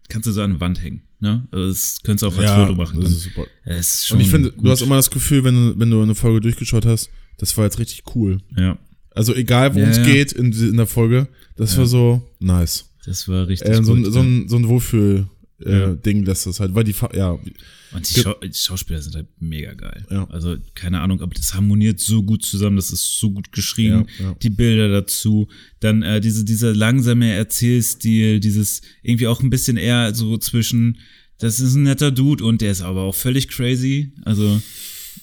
kannst 0.07 0.27
du 0.27 0.31
so 0.31 0.41
an 0.41 0.53
die 0.55 0.59
Wand 0.59 0.81
hängen. 0.81 1.03
Ne? 1.19 1.47
Also 1.51 1.67
das 1.67 1.99
könntest 2.03 2.23
du 2.23 2.27
auch 2.27 2.37
als 2.37 2.43
Ja, 2.45 2.65
Foto 2.65 2.75
machen. 2.77 3.01
das 3.01 3.11
ist 3.11 3.23
super. 3.23 3.45
Es 3.65 4.03
ist 4.03 4.11
Und 4.11 4.21
ich 4.21 4.29
finde, 4.29 4.51
du 4.51 4.69
hast 4.71 4.81
immer 4.81 4.95
das 4.95 5.11
Gefühl, 5.11 5.43
wenn 5.43 5.53
du, 5.55 5.79
wenn 5.79 5.91
du 5.91 6.01
eine 6.01 6.15
Folge 6.15 6.39
durchgeschaut 6.39 6.85
hast, 6.85 7.09
das 7.37 7.55
war 7.57 7.65
jetzt 7.65 7.77
richtig 7.79 8.03
cool. 8.15 8.39
Ja, 8.57 8.77
Also 9.11 9.35
egal, 9.35 9.75
worum 9.75 9.83
Ja, 9.89 9.91
es 9.91 9.97
ja. 9.97 10.03
geht 10.05 10.31
in, 10.31 10.51
in 10.53 10.77
der 10.77 10.87
Folge, 10.87 11.27
das 11.57 11.77
war 11.77 11.85
so 11.85 12.21
nice. 12.39 12.85
das 13.05 13.27
war 13.27 13.47
richtig 13.47 13.69
Äh, 13.69 13.83
so, 13.83 13.93
gut. 13.93 14.05
ein, 14.07 14.11
so 14.11 14.19
ein, 14.21 14.47
so 14.49 14.55
ein 14.57 14.67
Wohlfühl. 14.67 15.27
Äh, 15.65 15.79
Ja. 15.79 15.93
Ding 15.95 16.23
lässt 16.25 16.45
das 16.45 16.59
halt, 16.59 16.73
weil 16.75 16.83
die, 16.83 16.95
ja, 17.13 17.31
Und 17.31 18.15
die, 18.15 18.21
Schau 18.21 18.33
die 18.35 18.53
Schauspieler 18.53 19.01
sind 19.01 19.15
halt 19.15 19.27
mega 19.39 19.73
geil. 19.73 20.05
Ja. 20.09 20.25
Also, 20.29 20.55
keine 20.75 21.01
Ahnung, 21.01 21.21
aber 21.21 21.33
das 21.33 21.53
harmoniert 21.53 21.99
so 21.99 22.23
gut 22.23 22.43
zusammen, 22.43 22.75
das 22.75 22.91
ist 22.91 23.17
so 23.19 23.31
gut 23.31 23.51
geschrieben. 23.51 24.05
Ja. 24.19 24.35
Die 24.41 24.49
Bilder 24.49 24.89
dazu. 24.89 25.47
Dann 25.79 26.01
äh, 26.03 26.21
diese, 26.21 26.45
dieser 26.45 26.73
langsame 26.75 27.33
Erzählstil, 27.33 28.39
dieses 28.39 28.81
irgendwie 29.01 29.27
auch 29.27 29.41
ein 29.41 29.49
bisschen 29.49 29.77
eher 29.77 30.13
so 30.13 30.37
zwischen, 30.37 30.97
das 31.39 31.59
ist 31.59 31.75
ein 31.75 31.83
netter 31.83 32.11
Dude 32.11 32.43
und 32.43 32.61
der 32.61 32.71
ist 32.71 32.81
aber 32.81 33.01
auch 33.01 33.15
völlig 33.15 33.47
crazy. 33.47 34.11
Also, 34.25 34.61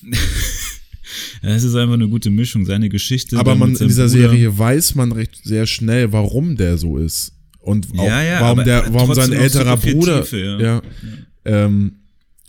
es 1.43 1.63
ist 1.65 1.75
einfach 1.75 1.95
eine 1.95 2.09
gute 2.09 2.31
Mischung. 2.31 2.65
Seine 2.67 2.89
Geschichte. 2.89 3.39
aber 3.39 3.55
man 3.55 3.75
in 3.77 3.89
dieser 3.89 4.09
Bruder. 4.09 4.09
Serie 4.09 4.59
weiß 4.59 4.95
man 4.95 5.13
recht 5.13 5.41
sehr 5.45 5.67
schnell, 5.67 6.13
warum 6.13 6.57
der 6.57 6.79
so 6.79 6.99
ist. 6.99 7.33
Und 7.67 7.89
auch, 7.99 8.07
Ja, 8.07 8.23
ja, 8.23 8.41
warum 8.41 8.65
der, 8.65 8.95
warum 8.95 9.13
sein 9.15 9.33
älterer 9.33 9.77
Bruder, 9.77 10.21
Tiefe, 10.23 10.39
ja. 10.39 10.61
ja, 10.61 10.83
Ähm, 11.45 11.97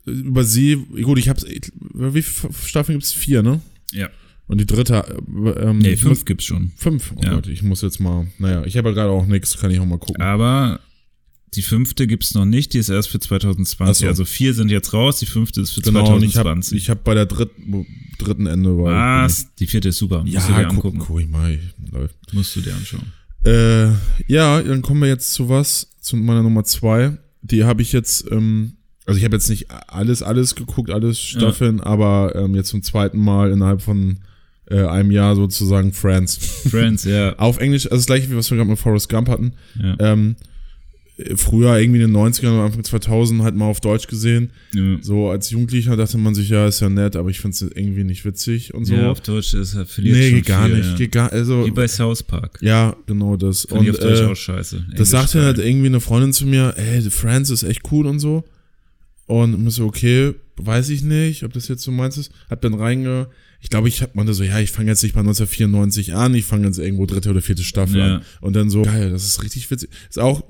über 0.05 0.43
sie, 0.43 0.75
gut, 1.01 1.17
ich 1.19 1.27
hab's, 1.27 1.43
wie 1.45 2.21
viele 2.21 2.53
Staffeln 2.65 2.97
gibt's? 2.99 3.11
Vier, 3.13 3.41
ne? 3.43 3.59
Ja. 3.91 4.09
Und 4.47 4.59
die 4.61 4.65
dritte, 4.65 4.93
äh, 4.95 5.49
ähm, 5.69 5.79
Nee, 5.79 5.97
fünf 5.97 6.19
muss- 6.19 6.25
gibt's 6.25 6.45
schon. 6.45 6.71
Fünf, 6.77 7.13
oh 7.15 7.21
Ja. 7.23 7.33
Gott, 7.33 7.47
ich 7.47 7.63
muss 7.63 7.81
jetzt 7.81 7.99
mal, 7.99 8.27
naja, 8.37 8.63
ich 8.65 8.77
habe 8.77 8.89
ja 8.89 8.95
gerade 8.95 9.09
auch 9.09 9.25
nichts, 9.25 9.57
kann 9.57 9.71
ich 9.71 9.79
auch 9.79 9.85
mal 9.85 9.97
gucken. 9.97 10.21
Aber 10.21 10.79
die 11.55 11.61
fünfte 11.63 12.05
gibt's 12.07 12.33
noch 12.35 12.45
nicht, 12.45 12.73
die 12.73 12.77
ist 12.77 12.89
erst 12.89 13.09
für 13.09 13.19
2020. 13.19 13.89
Ach 13.89 13.95
so. 14.05 14.07
Also 14.07 14.23
vier 14.25 14.53
sind 14.53 14.69
jetzt 14.69 14.93
raus, 14.93 15.19
die 15.19 15.25
fünfte 15.25 15.61
ist 15.61 15.71
für 15.71 15.81
genau, 15.81 16.01
und 16.15 16.23
ich 16.23 16.37
habe 16.37 16.49
2020. 16.49 16.77
ich 16.77 16.89
hab 16.91 17.03
bei 17.03 17.13
der 17.15 17.25
dritten, 17.25 17.85
dritten 18.19 18.45
Ende 18.45 18.77
war. 18.77 19.23
Was? 19.25 19.53
Die 19.55 19.65
vierte 19.67 19.89
ist 19.89 19.97
super. 19.97 20.23
Musst 20.23 20.47
du 20.47 20.53
dir 20.53 20.61
Ja, 20.61 20.69
guck, 20.73 21.19
ich 21.21 21.27
mal. 21.27 21.59
Musst 22.33 22.55
du 22.55 22.61
dir 22.61 22.75
anschauen. 22.75 23.11
Äh, 23.45 23.87
ja, 24.27 24.61
dann 24.61 24.81
kommen 24.81 25.01
wir 25.01 25.07
jetzt 25.07 25.33
zu 25.33 25.49
was, 25.49 25.89
zu 25.99 26.17
meiner 26.17 26.43
Nummer 26.43 26.63
zwei. 26.63 27.17
Die 27.41 27.63
habe 27.63 27.81
ich 27.81 27.93
jetzt, 27.93 28.29
ähm, 28.31 28.73
also 29.05 29.17
ich 29.17 29.23
habe 29.23 29.35
jetzt 29.35 29.49
nicht 29.49 29.67
alles, 29.87 30.21
alles 30.21 30.55
geguckt, 30.55 30.89
alles 30.89 31.19
Staffeln, 31.19 31.79
aber 31.79 32.33
ähm, 32.35 32.55
jetzt 32.55 32.69
zum 32.69 32.83
zweiten 32.83 33.19
Mal 33.19 33.51
innerhalb 33.51 33.81
von 33.81 34.17
äh, 34.69 34.83
einem 34.85 35.11
Jahr 35.11 35.35
sozusagen 35.35 35.93
Friends. 35.93 36.35
Friends, 36.69 37.05
ja. 37.05 37.35
Auf 37.37 37.59
Englisch, 37.59 37.85
also 37.85 37.97
das 37.97 38.05
gleiche, 38.05 38.29
wie 38.29 38.35
was 38.35 38.49
wir 38.51 38.57
gerade 38.57 38.69
mit 38.69 38.79
Forrest 38.79 39.09
Gump 39.09 39.29
hatten. 39.29 39.53
ja. 39.81 39.95
Ähm, 39.99 40.35
früher 41.35 41.77
irgendwie 41.79 42.01
in 42.01 42.13
den 42.13 42.15
90ern 42.15 42.53
oder 42.53 42.63
Anfang 42.65 42.83
2000 42.83 43.41
halt 43.41 43.55
mal 43.55 43.65
auf 43.65 43.81
Deutsch 43.81 44.07
gesehen. 44.07 44.51
ja. 44.73 44.97
So 45.01 45.29
als 45.29 45.49
Jugendlicher 45.49 45.95
dachte 45.95 46.17
man 46.17 46.35
sich, 46.35 46.49
ja, 46.49 46.67
ist 46.67 46.79
ja 46.79 46.89
nett, 46.89 47.15
aber 47.15 47.29
ich 47.29 47.39
finde 47.39 47.55
es 47.55 47.61
irgendwie 47.61 48.03
nicht 48.03 48.23
witzig 48.23 48.73
und 48.73 48.85
so. 48.85 48.93
Ja, 48.93 49.09
auf 49.11 49.21
Deutsch 49.21 49.53
ist 49.55 49.73
er 49.73 49.85
verliert 49.85 50.15
nee, 50.17 50.31
geht 50.31 50.45
gar 50.45 50.65
viel, 50.67 50.77
nicht. 50.77 50.89
Ja. 50.91 50.95
Geht 50.95 51.11
gar, 51.11 51.31
also, 51.31 51.65
Wie 51.65 51.71
bei 51.71 51.87
South 51.87 52.21
Park. 52.23 52.59
ja, 52.61 52.95
genau 53.07 53.35
das. 53.35 53.65
Ich 53.65 53.71
Und 53.71 53.89
auf 53.89 53.97
Deutsch 53.99 54.19
äh, 54.21 54.25
auch 54.25 54.35
scheiße. 54.35 54.75
das 54.77 54.85
Englisch 54.91 55.09
sagte 55.09 55.37
geil. 55.39 55.45
halt 55.47 55.57
irgendwie 55.57 55.87
eine 55.87 55.99
Freundin 56.01 56.33
zu 56.33 56.45
mir, 56.45 56.75
ey, 56.77 57.01
The 57.01 57.09
Friends 57.09 57.49
ist 57.49 57.63
echt 57.63 57.81
cool 57.91 58.05
und 58.05 58.19
so. 58.19 58.43
Und 59.25 59.67
ich 59.67 59.73
so, 59.73 59.85
okay, 59.85 60.35
weiß 60.57 60.89
ich 60.89 61.01
nicht, 61.01 61.43
ob 61.43 61.53
das 61.53 61.67
jetzt 61.67 61.83
so 61.83 61.91
meins 61.91 62.17
ist. 62.17 62.31
Hab 62.49 62.61
dann 62.61 62.73
reinge... 62.73 63.27
Ich 63.59 63.71
glaube, 63.71 63.87
ich 63.87 64.03
hab 64.03 64.13
meinte 64.13 64.35
so, 64.35 64.43
ja, 64.43 64.59
ich 64.59 64.71
fange 64.71 64.91
jetzt 64.91 65.01
nicht 65.01 65.13
bei 65.15 65.21
1994 65.21 66.13
an, 66.13 66.35
ich 66.35 66.45
fange 66.45 66.67
jetzt 66.67 66.77
irgendwo 66.77 67.07
dritte 67.07 67.31
oder 67.31 67.41
vierte 67.41 67.63
Staffel 67.63 67.97
Ja. 67.97 68.15
an. 68.17 68.21
Und 68.39 68.55
dann 68.55 68.69
so, 68.69 68.83
geil, 68.83 69.09
das 69.09 69.25
ist 69.25 69.41
richtig 69.43 69.69
witzig. 69.71 69.89
Ist 70.07 70.19
auch 70.19 70.43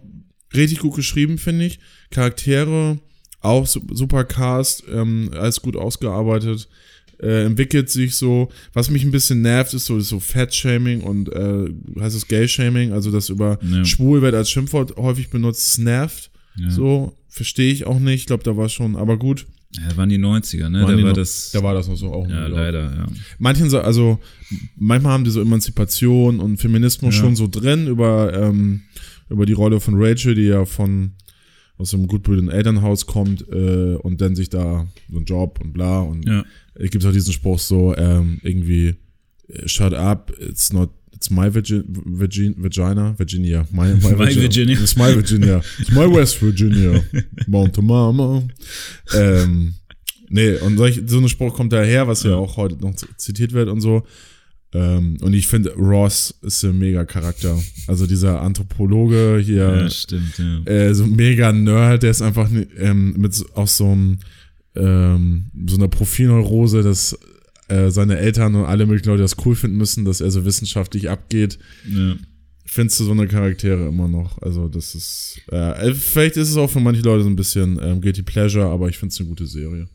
richtig 0.54 0.80
gut 0.80 0.96
geschrieben, 0.96 1.38
finde 1.38 1.66
ich. 1.66 1.80
Charaktere, 2.12 3.00
auch 3.42 3.68
su- 3.68 3.82
super 3.92 4.24
Cast, 4.26 4.84
ähm, 4.92 5.30
alles 5.34 5.62
gut 5.62 5.76
ausgearbeitet. 5.76 6.68
Äh, 7.20 7.46
entwickelt 7.46 7.90
sich 7.90 8.16
so, 8.16 8.50
was 8.74 8.90
mich 8.92 9.04
ein 9.04 9.10
bisschen 9.12 9.42
nervt, 9.42 9.74
ist 9.74 9.86
so, 9.86 9.98
ist 9.98 10.10
so 10.10 10.20
Fat-Shaming 10.20 11.02
und 11.02 11.30
äh, 11.30 11.66
heißt 12.00 12.16
es 12.16 12.28
Gay-Shaming, 12.28 12.92
also 12.94 13.10
das 13.12 13.30
über 13.30 13.58
Ja. 13.64 13.84
schwul 13.86 14.22
wird 14.22 14.36
als 14.36 14.52
Schimpfwort 14.52 14.96
häufig 14.98 15.30
benutzt, 15.32 15.68
es 15.68 15.78
nervt. 15.80 16.30
Ja. 16.60 16.70
So, 16.70 17.14
verstehe 17.28 17.72
ich 17.72 17.88
auch 17.88 17.98
nicht. 18.00 18.22
Ich 18.22 18.26
glaube, 18.28 18.44
da 18.44 18.56
war 18.56 18.70
schon, 18.70 18.96
aber 18.96 19.18
gut. 19.18 19.48
Ja, 19.78 19.86
das 19.88 19.98
waren 19.98 20.10
die 20.10 20.18
90er, 20.20 20.70
ne? 20.70 20.86
Da 20.88 20.96
die 20.96 21.04
war 21.04 21.14
das. 21.14 21.52
Da 21.52 21.62
war 21.62 21.74
das 21.74 21.88
noch 21.88 21.98
so 21.98 22.14
auch. 22.14 22.28
ja, 22.30 22.48
leider, 22.48 22.84
ja. 22.96 23.06
Manchen, 23.40 23.70
so- 23.70 23.80
also 23.82 24.20
manchmal 24.76 25.14
haben 25.14 25.24
die 25.24 25.30
so 25.32 25.42
Emanzipation 25.42 26.40
und 26.40 26.58
Feminismus 26.58 27.16
Ja. 27.16 27.22
schon 27.22 27.36
so 27.36 27.48
drin 27.48 27.88
über, 27.88 28.32
ähm, 28.34 28.82
über 29.30 29.46
die 29.46 29.54
Rolle 29.54 29.80
von 29.80 29.96
Rachel, 29.98 30.36
die 30.36 30.44
ja 30.44 30.66
von 30.66 31.12
aus 31.78 31.94
einem 31.94 32.08
gutbildeten 32.08 32.50
Elternhaus 32.50 33.06
kommt 33.06 33.48
äh, 33.50 33.96
und 34.02 34.20
dann 34.20 34.36
sich 34.36 34.50
da 34.50 34.88
so 35.12 35.18
einen 35.18 35.26
Job 35.26 35.60
und 35.64 35.74
bla 35.74 36.02
und 36.02 36.28
Ja. 36.28 36.44
es 36.74 36.90
gibt 36.90 37.06
auch 37.06 37.12
diesen 37.12 37.34
Spruch 37.34 37.60
so 37.60 37.96
ähm, 37.96 38.40
irgendwie 38.42 38.96
äh, 39.48 39.68
shut 39.68 39.94
up 39.94 40.34
it's 40.40 40.74
not 40.74 40.90
it's 41.14 41.30
my 41.30 41.54
Virgin, 41.54 41.84
Virgin, 41.88 42.56
Vagina 42.58 43.14
Virginia. 43.20 43.68
My, 43.72 43.94
my, 43.94 44.12
My 44.18 44.36
Virginia. 44.36 44.76
it's 44.80 44.96
my 44.96 45.14
Virginia. 45.14 45.62
It's 45.80 45.92
my 45.92 46.12
West 46.12 46.42
Virginia. 46.42 47.04
Mount 47.48 47.80
Mama. 47.82 48.44
Ähm, 49.16 49.76
nee 50.30 50.56
und 50.58 50.78
solch, 50.78 51.02
so 51.06 51.20
ein 51.20 51.30
Spruch 51.30 51.54
kommt 51.54 51.74
daher 51.74 52.08
was 52.08 52.24
ja 52.24 52.36
auch 52.36 52.58
heute 52.58 52.76
noch 52.78 52.96
zitiert 53.18 53.52
wird 53.54 53.70
und 53.70 53.82
so 53.82 54.04
ähm, 54.74 55.18
und 55.22 55.34
ich 55.34 55.48
finde 55.48 55.74
Ross 55.76 56.36
ist 56.42 56.64
ein 56.64 56.78
mega 56.78 57.06
Charakter 57.06 57.58
also 57.88 58.06
dieser 58.06 58.42
Anthropologe 58.42 59.42
hier 59.44 59.82
ja, 59.82 59.90
stimmt, 59.90 60.38
ja. 60.38 60.72
äh, 60.72 60.94
so 60.94 61.06
mega 61.06 61.52
Nerd, 61.52 62.04
der 62.04 62.12
ist 62.12 62.22
einfach 62.22 62.50
ähm, 62.78 63.14
mit 63.18 63.34
so, 63.34 63.46
aus 63.54 63.78
so 63.78 63.86
einem 63.86 64.20
ähm, 64.78 65.46
so 65.66 65.78
einer 65.78 65.88
Profilneurose, 65.88 66.84
dass 66.84 67.18
äh, 67.68 67.90
seine 67.90 68.18
Eltern 68.18 68.56
und 68.56 68.66
alle 68.66 68.86
möglichen 68.86 69.10
Leute 69.10 69.24
das 69.24 69.36
cool 69.46 69.56
finden 69.56 69.78
müssen, 69.78 70.06
dass 70.06 70.22
er 70.22 70.32
so 70.32 70.46
wissenschaftlich 70.46 71.10
abgeht. 71.10 71.60
ja. 71.90 72.16
Findest 72.70 73.00
du 73.00 73.06
so 73.06 73.12
eine 73.12 73.28
Charaktere 73.28 73.88
immer 73.88 74.10
noch? 74.10 74.42
Also 74.42 74.68
das 74.68 74.94
ist 74.94 75.40
äh, 75.48 75.94
vielleicht 75.94 76.36
ist 76.36 76.50
es 76.50 76.58
auch 76.58 76.70
für 76.70 76.82
manche 76.82 77.02
Leute 77.02 77.24
so 77.24 77.30
ein 77.30 77.38
bisschen 77.38 77.80
ähm, 77.82 78.02
guilty 78.02 78.24
pleasure, 78.24 78.66
aber 78.66 78.90
ich 78.90 78.98
finde 78.98 79.14
es 79.14 79.20
eine 79.22 79.30
gute 79.30 79.48
Serie. 79.48 79.88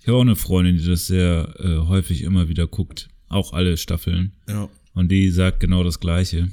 Ich 0.00 0.06
habe 0.06 0.18
auch 0.18 0.22
eine 0.22 0.36
Freundin, 0.36 0.78
die 0.78 0.86
das 0.86 1.08
sehr 1.08 1.52
äh, 1.58 1.78
häufig 1.88 2.22
immer 2.22 2.48
wieder 2.48 2.68
guckt. 2.68 3.08
Auch 3.32 3.52
alle 3.52 3.76
Staffeln. 3.76 4.32
Ja. 4.48 4.68
Und 4.94 5.10
die 5.10 5.30
sagt 5.30 5.60
genau 5.60 5.82
das 5.82 6.00
Gleiche. 6.00 6.50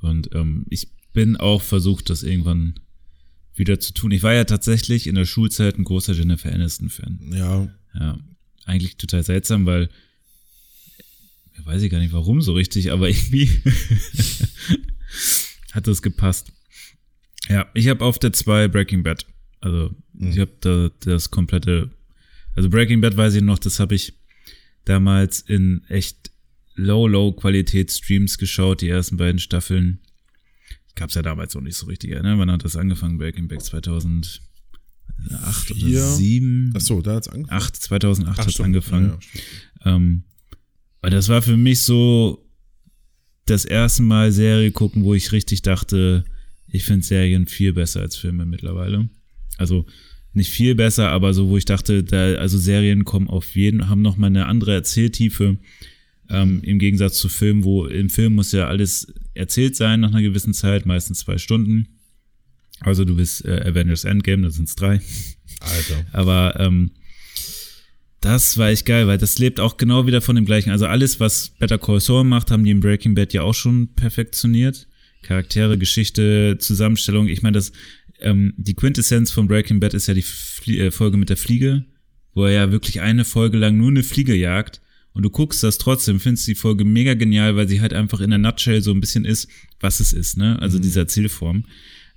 Und 0.00 0.34
ähm, 0.34 0.66
ich 0.68 0.88
bin 1.12 1.36
auch 1.36 1.62
versucht, 1.62 2.10
das 2.10 2.22
irgendwann 2.22 2.74
wieder 3.54 3.78
zu 3.78 3.92
tun. 3.92 4.10
Ich 4.10 4.22
war 4.22 4.32
ja 4.32 4.44
tatsächlich 4.44 5.06
in 5.06 5.14
der 5.14 5.26
Schulzeit 5.26 5.78
ein 5.78 5.84
großer 5.84 6.14
Jennifer 6.14 6.52
Aniston-Fan. 6.52 7.20
Ja, 7.34 7.68
Ja, 7.94 8.18
eigentlich 8.64 8.96
total 8.96 9.22
seltsam, 9.22 9.66
weil 9.66 9.90
ja, 11.56 11.66
weiß 11.66 11.82
ich 11.82 11.90
gar 11.90 11.98
nicht 11.98 12.12
warum 12.12 12.40
so 12.40 12.54
richtig, 12.54 12.92
aber 12.92 13.08
irgendwie 13.10 13.50
hat 15.72 15.86
das 15.86 16.02
gepasst. 16.02 16.52
Ja, 17.48 17.66
ich 17.74 17.88
habe 17.88 18.04
auf 18.04 18.18
der 18.18 18.32
2 18.32 18.68
Breaking 18.68 19.02
Bad. 19.02 19.26
Also 19.60 19.90
ich 20.18 20.38
habe 20.38 20.52
da 20.60 20.90
das 21.00 21.30
komplette, 21.30 21.90
also 22.54 22.68
Breaking 22.68 23.00
Bad 23.00 23.16
weiß 23.16 23.34
ich 23.34 23.42
noch, 23.42 23.58
das 23.58 23.78
habe 23.78 23.94
ich 23.94 24.14
damals 24.84 25.40
in 25.40 25.82
echt 25.88 26.30
Low-Low-Qualität-Streams 26.74 28.38
geschaut, 28.38 28.80
die 28.80 28.88
ersten 28.88 29.16
beiden 29.16 29.38
Staffeln. 29.38 30.00
Gab's 30.94 31.14
ja 31.14 31.22
damals 31.22 31.54
noch 31.54 31.62
nicht 31.62 31.76
so 31.76 31.86
richtig, 31.86 32.10
ne? 32.10 32.34
Wann 32.38 32.50
hat 32.50 32.64
das 32.64 32.76
angefangen? 32.76 33.18
Breaking 33.18 33.48
Bad 33.48 33.62
2008 33.62 34.40
oder 35.70 35.80
Vier. 35.80 36.02
7? 36.02 36.72
ach 36.76 36.80
so, 36.80 37.00
da 37.00 37.14
hat's 37.14 37.28
angefangen. 37.28 37.62
8, 37.62 37.76
2008 37.76 38.32
Ach, 38.38 38.44
hat's 38.44 38.52
stimmt. 38.54 38.66
angefangen. 38.66 39.08
Ja, 39.08 39.18
ja. 39.84 39.96
Ähm, 39.96 40.24
weil 41.00 41.10
das 41.10 41.28
war 41.28 41.42
für 41.42 41.56
mich 41.56 41.82
so 41.82 42.46
das 43.46 43.64
erste 43.64 44.02
Mal 44.02 44.32
Serie 44.32 44.70
gucken, 44.70 45.04
wo 45.04 45.14
ich 45.14 45.32
richtig 45.32 45.62
dachte, 45.62 46.24
ich 46.68 46.84
finde 46.84 47.04
Serien 47.04 47.46
viel 47.46 47.72
besser 47.72 48.00
als 48.00 48.16
Filme 48.16 48.44
mittlerweile. 48.46 49.08
Also 49.58 49.86
nicht 50.34 50.50
viel 50.50 50.74
besser, 50.74 51.10
aber 51.10 51.34
so, 51.34 51.48
wo 51.48 51.56
ich 51.56 51.64
dachte, 51.64 52.02
da, 52.02 52.34
also 52.34 52.58
Serien 52.58 53.04
kommen 53.04 53.28
auf 53.28 53.54
jeden, 53.54 53.88
haben 53.88 54.02
nochmal 54.02 54.30
eine 54.30 54.46
andere 54.46 54.72
Erzähltiefe. 54.74 55.58
Ähm, 56.30 56.60
Im 56.62 56.78
Gegensatz 56.78 57.18
zu 57.18 57.28
Filmen, 57.28 57.64
wo 57.64 57.86
im 57.86 58.08
Film 58.08 58.34
muss 58.34 58.52
ja 58.52 58.66
alles 58.66 59.12
erzählt 59.34 59.76
sein 59.76 60.00
nach 60.00 60.10
einer 60.10 60.22
gewissen 60.22 60.54
Zeit, 60.54 60.86
meistens 60.86 61.20
zwei 61.20 61.36
Stunden. 61.36 61.88
Also 62.80 63.04
du 63.04 63.16
bist 63.16 63.44
äh, 63.44 63.62
Avengers 63.66 64.04
Endgame, 64.04 64.42
da 64.42 64.50
sind's 64.50 64.74
drei. 64.74 65.00
Alter. 65.60 66.06
Aber 66.12 66.58
ähm, 66.58 66.92
das 68.20 68.56
war 68.56 68.70
echt 68.70 68.86
geil, 68.86 69.06
weil 69.08 69.18
das 69.18 69.38
lebt 69.38 69.60
auch 69.60 69.76
genau 69.76 70.06
wieder 70.06 70.20
von 70.20 70.36
dem 70.36 70.44
gleichen. 70.44 70.70
Also 70.70 70.86
alles, 70.86 71.20
was 71.20 71.50
Better 71.58 71.78
Call 71.78 72.00
Saul 72.00 72.24
macht, 72.24 72.50
haben 72.50 72.64
die 72.64 72.70
in 72.70 72.80
Breaking 72.80 73.14
Bad 73.14 73.32
ja 73.32 73.42
auch 73.42 73.54
schon 73.54 73.94
perfektioniert. 73.94 74.86
Charaktere, 75.22 75.78
Geschichte, 75.78 76.56
Zusammenstellung. 76.58 77.28
Ich 77.28 77.42
meine, 77.42 77.54
das 77.56 77.72
ähm, 78.22 78.54
die 78.56 78.74
Quintessenz 78.74 79.30
von 79.30 79.48
Breaking 79.48 79.80
Bad 79.80 79.94
ist 79.94 80.06
ja 80.08 80.14
die 80.14 80.22
Flie 80.22 80.78
äh, 80.86 80.90
Folge 80.90 81.16
mit 81.16 81.28
der 81.28 81.36
Fliege, 81.36 81.84
wo 82.34 82.44
er 82.44 82.52
ja 82.52 82.72
wirklich 82.72 83.00
eine 83.00 83.24
Folge 83.24 83.58
lang 83.58 83.76
nur 83.76 83.88
eine 83.88 84.02
Fliege 84.02 84.34
jagt 84.34 84.80
Und 85.14 85.24
du 85.24 85.30
guckst 85.30 85.62
das 85.62 85.76
trotzdem, 85.78 86.20
findest 86.20 86.46
die 86.48 86.54
Folge 86.54 86.84
mega 86.86 87.12
genial, 87.14 87.54
weil 87.56 87.68
sie 87.68 87.80
halt 87.82 87.92
einfach 87.92 88.20
in 88.20 88.30
der 88.30 88.38
Nutshell 88.38 88.80
so 88.82 88.92
ein 88.92 89.00
bisschen 89.00 89.24
ist, 89.26 89.46
was 89.80 90.00
es 90.00 90.12
ist, 90.14 90.38
ne? 90.38 90.58
Also 90.60 90.78
Mhm. 90.78 90.82
diese 90.82 91.00
Erzählform. 91.00 91.64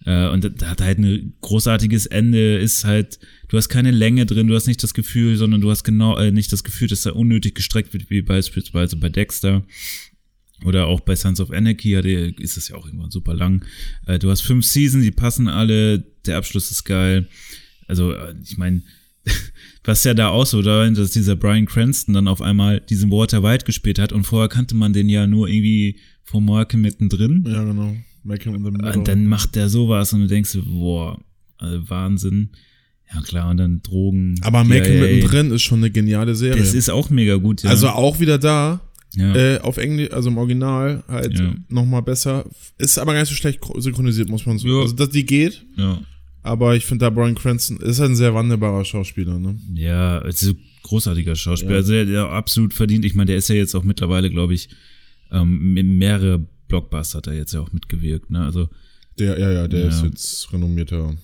Äh, 0.06 0.30
und 0.30 0.62
da 0.62 0.68
hat 0.70 0.82
halt 0.82 1.00
ein 1.00 1.34
großartiges 1.42 2.06
Ende, 2.06 2.58
ist 2.58 2.86
halt, 2.86 3.20
du 3.50 3.58
hast 3.58 3.70
keine 3.70 3.92
Länge 3.92 4.26
drin, 4.26 4.48
du 4.48 4.56
hast 4.56 4.68
nicht 4.68 4.82
das 4.84 4.94
Gefühl, 4.94 5.36
sondern 5.36 5.62
du 5.62 5.70
hast 5.72 5.84
genau, 5.84 6.18
äh, 6.18 6.32
nicht 6.32 6.52
das 6.54 6.64
Gefühl, 6.64 6.88
dass 6.88 7.02
da 7.04 7.12
unnötig 7.12 7.56
gestreckt 7.56 7.92
wird, 7.94 8.10
wie 8.10 8.22
beispielsweise 8.22 8.96
bei 8.98 9.10
Dexter. 9.10 9.64
Oder 10.64 10.88
auch 10.88 11.02
bei 11.02 11.16
Sons 11.16 11.42
of 11.42 11.52
Anarchy 11.52 11.96
ist 12.40 12.58
es 12.58 12.70
ja 12.70 12.76
auch 12.76 12.86
irgendwann 12.86 13.12
super 13.12 13.34
lang. 13.34 13.66
Äh, 14.08 14.20
du 14.20 14.30
hast 14.30 14.42
fünf 14.42 14.66
Seasons, 14.66 15.04
die 15.04 15.12
passen 15.12 15.48
alle, 15.48 16.00
der 16.26 16.38
Abschluss 16.38 16.72
ist 16.72 16.86
geil. 16.86 17.28
Also, 17.88 18.14
äh, 18.14 18.34
ich 18.42 18.58
meine, 18.58 18.82
was 19.84 20.04
ja 20.04 20.14
da 20.14 20.30
auch 20.30 20.46
so 20.46 20.62
da, 20.62 20.90
dass 20.90 21.12
dieser 21.12 21.36
Brian 21.36 21.66
Cranston 21.66 22.14
dann 22.14 22.28
auf 22.28 22.42
einmal 22.42 22.80
diesen 22.80 23.12
Walter 23.12 23.44
White 23.44 23.66
gespielt 23.66 24.00
hat 24.00 24.14
und 24.14 24.24
vorher 24.24 24.50
kannte 24.50 24.76
man 24.76 24.94
den 24.94 25.10
ja 25.10 25.28
nur 25.28 25.48
irgendwie 25.48 26.00
vom 26.24 26.46
Malcolm 26.46 26.82
mittendrin. 26.82 27.44
Ja, 27.48 27.64
genau. 27.64 27.96
Malcolm 28.24 28.56
in 28.56 28.64
the 28.64 28.72
Middle. 28.72 28.94
Und 28.94 29.08
dann 29.08 29.28
macht 29.28 29.56
der 29.56 29.70
sowas 29.70 30.14
und 30.14 30.22
du 30.22 30.28
denkst, 30.28 30.58
boah, 30.66 31.20
also 31.58 31.90
Wahnsinn. 31.90 32.50
Ja 33.14 33.22
klar, 33.22 33.52
und 33.52 33.58
dann 33.58 33.82
Drogen. 33.84 34.40
Aber 34.42 34.64
Malcolm 34.64 35.00
mittendrin 35.00 35.52
ist 35.52 35.62
schon 35.62 35.80
eine 35.80 35.92
geniale 35.92 36.34
Serie. 36.36 36.60
Das 36.60 36.74
ist 36.74 36.90
auch 36.90 37.12
mega 37.12 37.36
gut, 37.36 37.62
ja. 37.62 37.70
Also 37.70 37.90
auch 37.90 38.20
wieder 38.20 38.40
da, 38.40 38.82
ja. 39.16 39.36
äh, 39.36 39.60
auf 39.60 39.78
Englisch, 39.78 40.12
also 40.12 40.30
im 40.30 40.38
Original 40.38 41.04
halt 41.08 41.38
Ja. 41.38 41.54
nochmal 41.70 42.02
besser. 42.02 42.46
Ist 42.78 42.98
aber 42.98 43.14
gar 43.14 43.22
nicht 43.22 43.30
so 43.30 43.36
schlecht 43.36 43.60
synchronisiert, 43.78 44.30
muss 44.30 44.46
man 44.46 44.58
so. 44.58 44.68
Ja. 44.68 44.82
Also 44.82 44.94
das, 44.96 45.10
die 45.10 45.26
geht, 45.26 45.66
ja. 45.78 46.00
aber 46.44 46.76
ich 46.76 46.86
finde 46.86 47.06
da 47.06 47.10
Brian 47.10 47.36
Cranston 47.36 47.78
ist 47.78 48.00
halt 48.00 48.12
ein 48.12 48.16
sehr 48.16 48.34
wandelbarer 48.34 48.86
Schauspieler, 48.86 49.40
ne? 49.40 49.58
Ja, 49.74 50.20
also 50.20 50.54
großartiger 50.84 51.36
Schauspieler. 51.36 51.72
Ja. 51.74 51.78
Also 51.78 51.92
der, 51.94 52.06
der 52.06 52.30
absolut 52.30 52.74
verdient. 52.74 53.06
Ich 53.06 53.16
meine, 53.16 53.28
der 53.28 53.38
ist 53.38 53.50
ja 53.50 53.56
jetzt 53.56 53.74
auch 53.76 53.84
mittlerweile, 53.84 54.30
glaube 54.30 54.54
ich, 54.54 54.70
ähm, 55.32 55.74
mehrere 55.98 56.46
Blockbuster 56.68 57.18
hat 57.18 57.28
er 57.28 57.34
jetzt 57.34 57.54
ja 57.54 57.60
auch 57.62 57.72
mitgewirkt. 57.72 58.30
Ne? 58.30 58.44
Also 58.44 58.70
Der, 59.20 59.40
ja, 59.40 59.52
ja, 59.52 59.68
der 59.68 59.82
Ja. 59.82 59.88
ist 59.88 60.04
jetzt 60.04 60.52
renommierter 60.54 61.16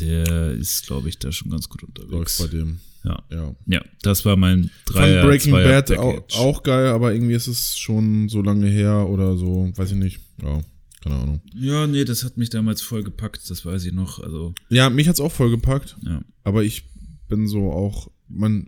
der 0.00 0.52
ist, 0.52 0.86
glaube 0.86 1.10
ich, 1.10 1.18
da 1.18 1.30
schon 1.30 1.50
ganz 1.50 1.68
gut 1.68 1.82
läuft 1.82 2.00
unterwegs. 2.10 2.38
bei 2.38 2.46
dem. 2.48 2.78
Ja. 3.04 3.22
Ja. 3.30 3.54
ja, 3.66 3.84
das 4.02 4.24
war 4.26 4.36
mein 4.36 4.64
Ich 4.64 4.70
Dreier, 4.92 5.20
fand 5.20 5.28
Breaking 5.30 5.52
Zweier 5.52 5.68
Bad 5.82 5.98
auch, 5.98 6.14
Package. 6.14 6.36
auch 6.38 6.62
geil, 6.62 6.86
aber 6.88 7.14
irgendwie 7.14 7.34
ist 7.34 7.46
es 7.46 7.78
schon 7.78 8.28
so 8.28 8.42
lange 8.42 8.66
her 8.68 9.08
oder 9.08 9.36
so, 9.36 9.72
weiß 9.74 9.92
ich 9.92 9.96
nicht. 9.96 10.20
Ja, 10.42 10.60
keine 11.02 11.16
Ahnung. 11.16 11.40
Ja, 11.54 11.86
nee, 11.86 12.04
das 12.04 12.24
hat 12.24 12.36
mich 12.36 12.50
damals 12.50 12.82
voll 12.82 13.02
gepackt, 13.02 13.48
das 13.48 13.64
weiß 13.64 13.86
ich 13.86 13.92
noch. 13.92 14.18
Also, 14.22 14.54
Ja, 14.68 14.90
mich 14.90 15.08
hat's 15.08 15.20
auch 15.20 15.32
voll 15.32 15.50
gepackt, 15.50 15.96
ja. 16.04 16.20
aber 16.44 16.62
ich 16.62 16.84
bin 17.28 17.46
so 17.48 17.70
auch, 17.72 18.10
mein 18.28 18.66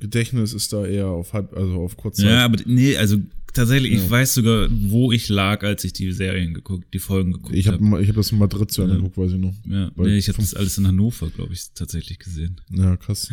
Gedächtnis 0.00 0.54
ist 0.54 0.72
da 0.72 0.84
eher 0.84 1.06
auf 1.06 1.32
halb, 1.32 1.56
also 1.56 1.74
auf 1.80 1.96
Kurzzeit. 1.96 2.26
Ja, 2.26 2.44
aber 2.44 2.58
nee, 2.66 2.96
also 2.96 3.16
tatsächlich, 3.54 3.92
ich 3.92 4.02
Ja. 4.04 4.10
weiß 4.10 4.34
sogar, 4.34 4.68
wo 4.70 5.12
ich 5.12 5.28
lag, 5.28 5.62
als 5.62 5.84
ich 5.84 5.92
die 5.92 6.12
Serien 6.12 6.52
geguckt, 6.54 6.92
die 6.92 6.98
Folgen 6.98 7.32
geguckt 7.32 7.54
ich 7.54 7.66
habe 7.68 7.84
habe. 7.84 8.02
ich 8.02 8.08
hab 8.08 8.16
das 8.16 8.32
in 8.32 8.38
Madrid 8.38 8.70
zu 8.70 8.82
Ende 8.82 8.94
Ja. 8.94 8.98
geguckt, 9.00 9.16
weiß 9.18 9.32
ich 9.32 9.38
noch. 9.38 9.54
Ja, 9.66 9.90
nee, 9.96 10.16
ich 10.18 10.28
habe 10.28 10.38
das 10.38 10.54
alles 10.54 10.76
in 10.78 10.86
Hannover, 10.86 11.30
glaube 11.30 11.52
ich, 11.52 11.70
tatsächlich 11.74 12.18
gesehen. 12.18 12.60
Ja, 12.70 12.96
krass. 12.96 13.30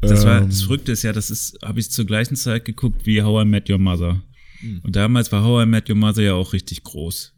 Das 0.00 0.24
war 0.24 0.42
Ähm, 0.42 0.48
das 0.48 0.62
Verrückte 0.62 0.92
ist 0.92 1.02
ja, 1.02 1.12
das 1.12 1.30
ist, 1.30 1.58
habe 1.62 1.80
ich 1.80 1.90
zur 1.90 2.04
gleichen 2.04 2.36
Zeit 2.36 2.64
geguckt 2.64 3.06
wie 3.06 3.22
How 3.22 3.44
I 3.44 3.48
Met 3.48 3.70
Your 3.70 3.78
Mother. 3.78 4.22
Und 4.82 4.96
damals 4.96 5.30
war 5.32 5.44
How 5.44 5.64
I 5.64 5.66
Met 5.66 5.88
Your 5.88 5.96
Mother 5.96 6.22
ja 6.22 6.34
auch 6.34 6.52
richtig 6.52 6.82
groß. 6.82 7.34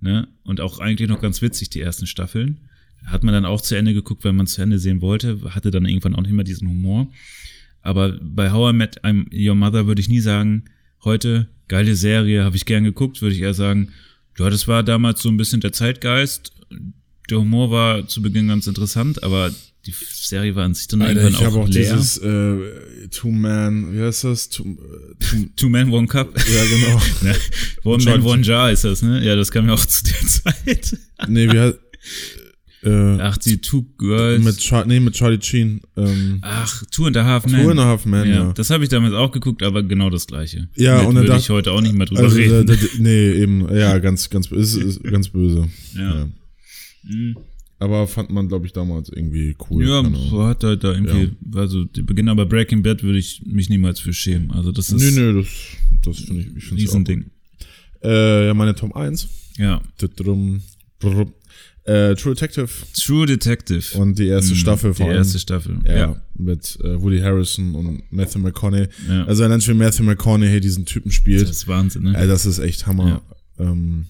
Ne? 0.00 0.28
Und 0.44 0.60
auch 0.60 0.78
eigentlich 0.78 1.08
noch 1.08 1.20
ganz 1.20 1.42
witzig, 1.42 1.70
die 1.70 1.80
ersten 1.80 2.06
Staffeln. 2.06 2.58
Hat 3.06 3.24
man 3.24 3.34
dann 3.34 3.44
auch 3.44 3.60
zu 3.60 3.76
Ende 3.76 3.94
geguckt, 3.94 4.24
wenn 4.24 4.36
man 4.36 4.46
es 4.46 4.54
zu 4.54 4.62
Ende 4.62 4.78
sehen 4.78 5.00
wollte, 5.00 5.40
hatte 5.54 5.70
dann 5.70 5.86
irgendwann 5.86 6.14
auch 6.14 6.22
nicht 6.22 6.32
mehr 6.32 6.44
diesen 6.44 6.68
Humor. 6.68 7.08
Aber 7.82 8.18
bei 8.22 8.50
How 8.52 8.72
I 8.72 8.76
Met 8.76 9.00
Your 9.32 9.54
Mother 9.54 9.86
würde 9.86 10.00
ich 10.00 10.08
nie 10.08 10.20
sagen, 10.20 10.64
heute, 11.02 11.48
geile 11.68 11.96
Serie, 11.96 12.44
habe 12.44 12.56
ich 12.56 12.66
gern 12.66 12.84
geguckt, 12.84 13.22
würde 13.22 13.34
ich 13.34 13.40
eher 13.40 13.54
sagen, 13.54 13.90
ja, 14.38 14.48
das 14.50 14.68
war 14.68 14.82
damals 14.82 15.22
so 15.22 15.28
ein 15.28 15.36
bisschen 15.36 15.60
der 15.60 15.72
Zeitgeist. 15.72 16.52
Der 17.28 17.38
Humor 17.38 17.70
war 17.70 18.06
zu 18.06 18.22
Beginn 18.22 18.48
ganz 18.48 18.66
interessant, 18.66 19.22
aber 19.22 19.50
die 19.86 19.94
Serie 20.12 20.54
war 20.54 20.64
an 20.64 20.74
sich 20.74 20.88
dann 20.88 21.02
Alter, 21.02 21.22
irgendwann 21.22 21.40
ich 21.40 21.46
habe 21.46 21.56
auch, 21.58 21.64
auch 21.64 21.68
leer. 21.68 21.94
dieses 21.94 22.18
äh, 22.18 23.08
Two-Man, 23.10 23.94
wie 23.94 24.02
heißt 24.02 24.24
das? 24.24 24.48
Two, 24.50 24.64
äh, 24.64 25.24
two, 25.24 25.36
Two 25.56 25.68
Men, 25.68 25.90
One 25.90 26.06
Cup. 26.06 26.36
ja, 26.36 26.64
genau. 26.64 27.02
Ne? 27.22 27.34
One 27.84 28.04
Man, 28.04 28.22
One 28.22 28.42
Jar 28.42 28.70
ist 28.70 28.84
das, 28.84 29.02
ne? 29.02 29.24
Ja, 29.24 29.36
das 29.36 29.50
kam 29.50 29.66
ja 29.66 29.74
auch 29.74 29.84
zu 29.86 30.04
der 30.04 30.26
Zeit. 30.26 30.96
nee, 31.28 31.50
wie 31.50 31.58
heißt 31.58 31.78
äh, 32.82 33.18
Ach, 33.20 33.36
die 33.36 33.60
Two 33.60 33.82
Girls. 33.98 34.42
mit, 34.42 34.62
Char 34.62 34.86
nee, 34.86 35.00
mit 35.00 35.14
Charlie 35.14 35.38
Sheen. 35.40 35.82
Ähm, 35.98 36.38
Ach, 36.42 36.82
Two 36.90 37.06
and 37.06 37.16
a 37.18 37.24
Half 37.24 37.46
Men. 37.46 37.62
Two 37.62 37.70
and 37.70 37.80
a 37.80 37.84
Half 37.84 38.06
Men, 38.06 38.26
ja. 38.28 38.34
ja. 38.46 38.52
Das 38.54 38.70
habe 38.70 38.84
ich 38.84 38.88
damals 38.90 39.12
auch 39.12 39.32
geguckt, 39.32 39.62
aber 39.62 39.82
genau 39.82 40.08
das 40.08 40.26
gleiche. 40.26 40.68
Ja, 40.76 40.98
Mit 40.98 41.06
und 41.08 41.14
dann 41.16 41.24
würde 41.26 41.38
ich 41.38 41.50
heute 41.50 41.72
auch 41.72 41.82
nicht 41.82 41.94
mehr 41.94 42.06
drüber 42.06 42.22
Also, 42.22 42.36
reden. 42.36 42.66
da, 42.66 42.74
da, 42.74 42.80
nee, 42.98 43.32
eben, 43.32 43.74
ja, 43.76 43.98
ganz, 43.98 44.30
ganz, 44.30 44.50
ist, 44.50 44.76
ist 44.76 45.02
ganz 45.04 45.28
böse. 45.28 45.68
Ja. 45.94 46.28
Mhm. 47.02 47.36
Aber 47.80 48.06
fand 48.06 48.30
man, 48.30 48.46
glaube 48.48 48.66
ich, 48.66 48.72
damals 48.74 49.08
irgendwie 49.08 49.56
cool. 49.70 49.88
ja, 49.88 50.02
so 50.30 50.44
hat 50.46 50.62
halt 50.62 50.84
da 50.84 50.92
irgendwie, 50.92 51.30
also 51.54 51.84
die 51.84 52.02
Beginn, 52.02 52.28
aber 52.28 52.44
Breaking 52.46 52.82
Bad 52.82 53.02
würde 53.02 53.18
ich 53.18 53.42
mich 53.46 53.68
niemals 53.70 53.98
für 54.00 54.12
schämen. 54.12 54.50
Also 54.52 54.70
das 54.70 54.90
ist 54.92 55.02
Nö, 55.16 55.32
nö, 55.32 55.42
das, 55.42 55.48
das 56.04 56.18
finde 56.26 56.42
ich, 56.42 56.56
ich 56.58 56.64
finde 56.64 56.82
auch 56.82 56.86
Riesending. 56.86 57.22
gut. 57.22 57.30
Äh, 58.04 58.46
ja, 58.48 58.54
meine 58.54 58.74
Top 58.74 58.94
1. 58.94 59.28
Ja. 59.56 59.80
Brr, 60.98 61.26
Äh, 61.84 62.14
True 62.16 62.34
Detective 62.34 62.68
True 62.94 63.24
Detective. 63.26 63.96
und 63.98 64.18
die 64.18 64.26
erste 64.26 64.52
Mhm, 64.52 64.58
Staffel 64.58 64.90
Die 64.92 64.96
vor 64.98 65.06
allem. 65.06 65.16
erste 65.16 65.38
Staffel. 65.38 65.78
ja, 65.86 65.96
Ja. 65.96 66.22
mit 66.36 66.78
äh, 66.84 67.00
Woody 67.00 67.20
Harrison 67.20 67.74
und 67.74 68.02
Matthew 68.12 68.38
McConaughey. 68.40 68.88
ja. 69.08 69.24
Also 69.24 69.44
allein 69.44 69.62
schon 69.62 69.78
Matthew 69.78 70.02
McConaughey 70.04 70.60
diesen 70.60 70.84
Typen 70.84 71.10
spielt. 71.10 71.40
das 71.42 71.50
ist 71.50 71.68
Wahnsinn, 71.68 72.02
ne? 72.02 72.14
Ey, 72.18 72.28
das 72.28 72.44
ist 72.44 72.58
echt 72.58 72.86
Hammer. 72.86 73.22
Ähm, 73.58 74.04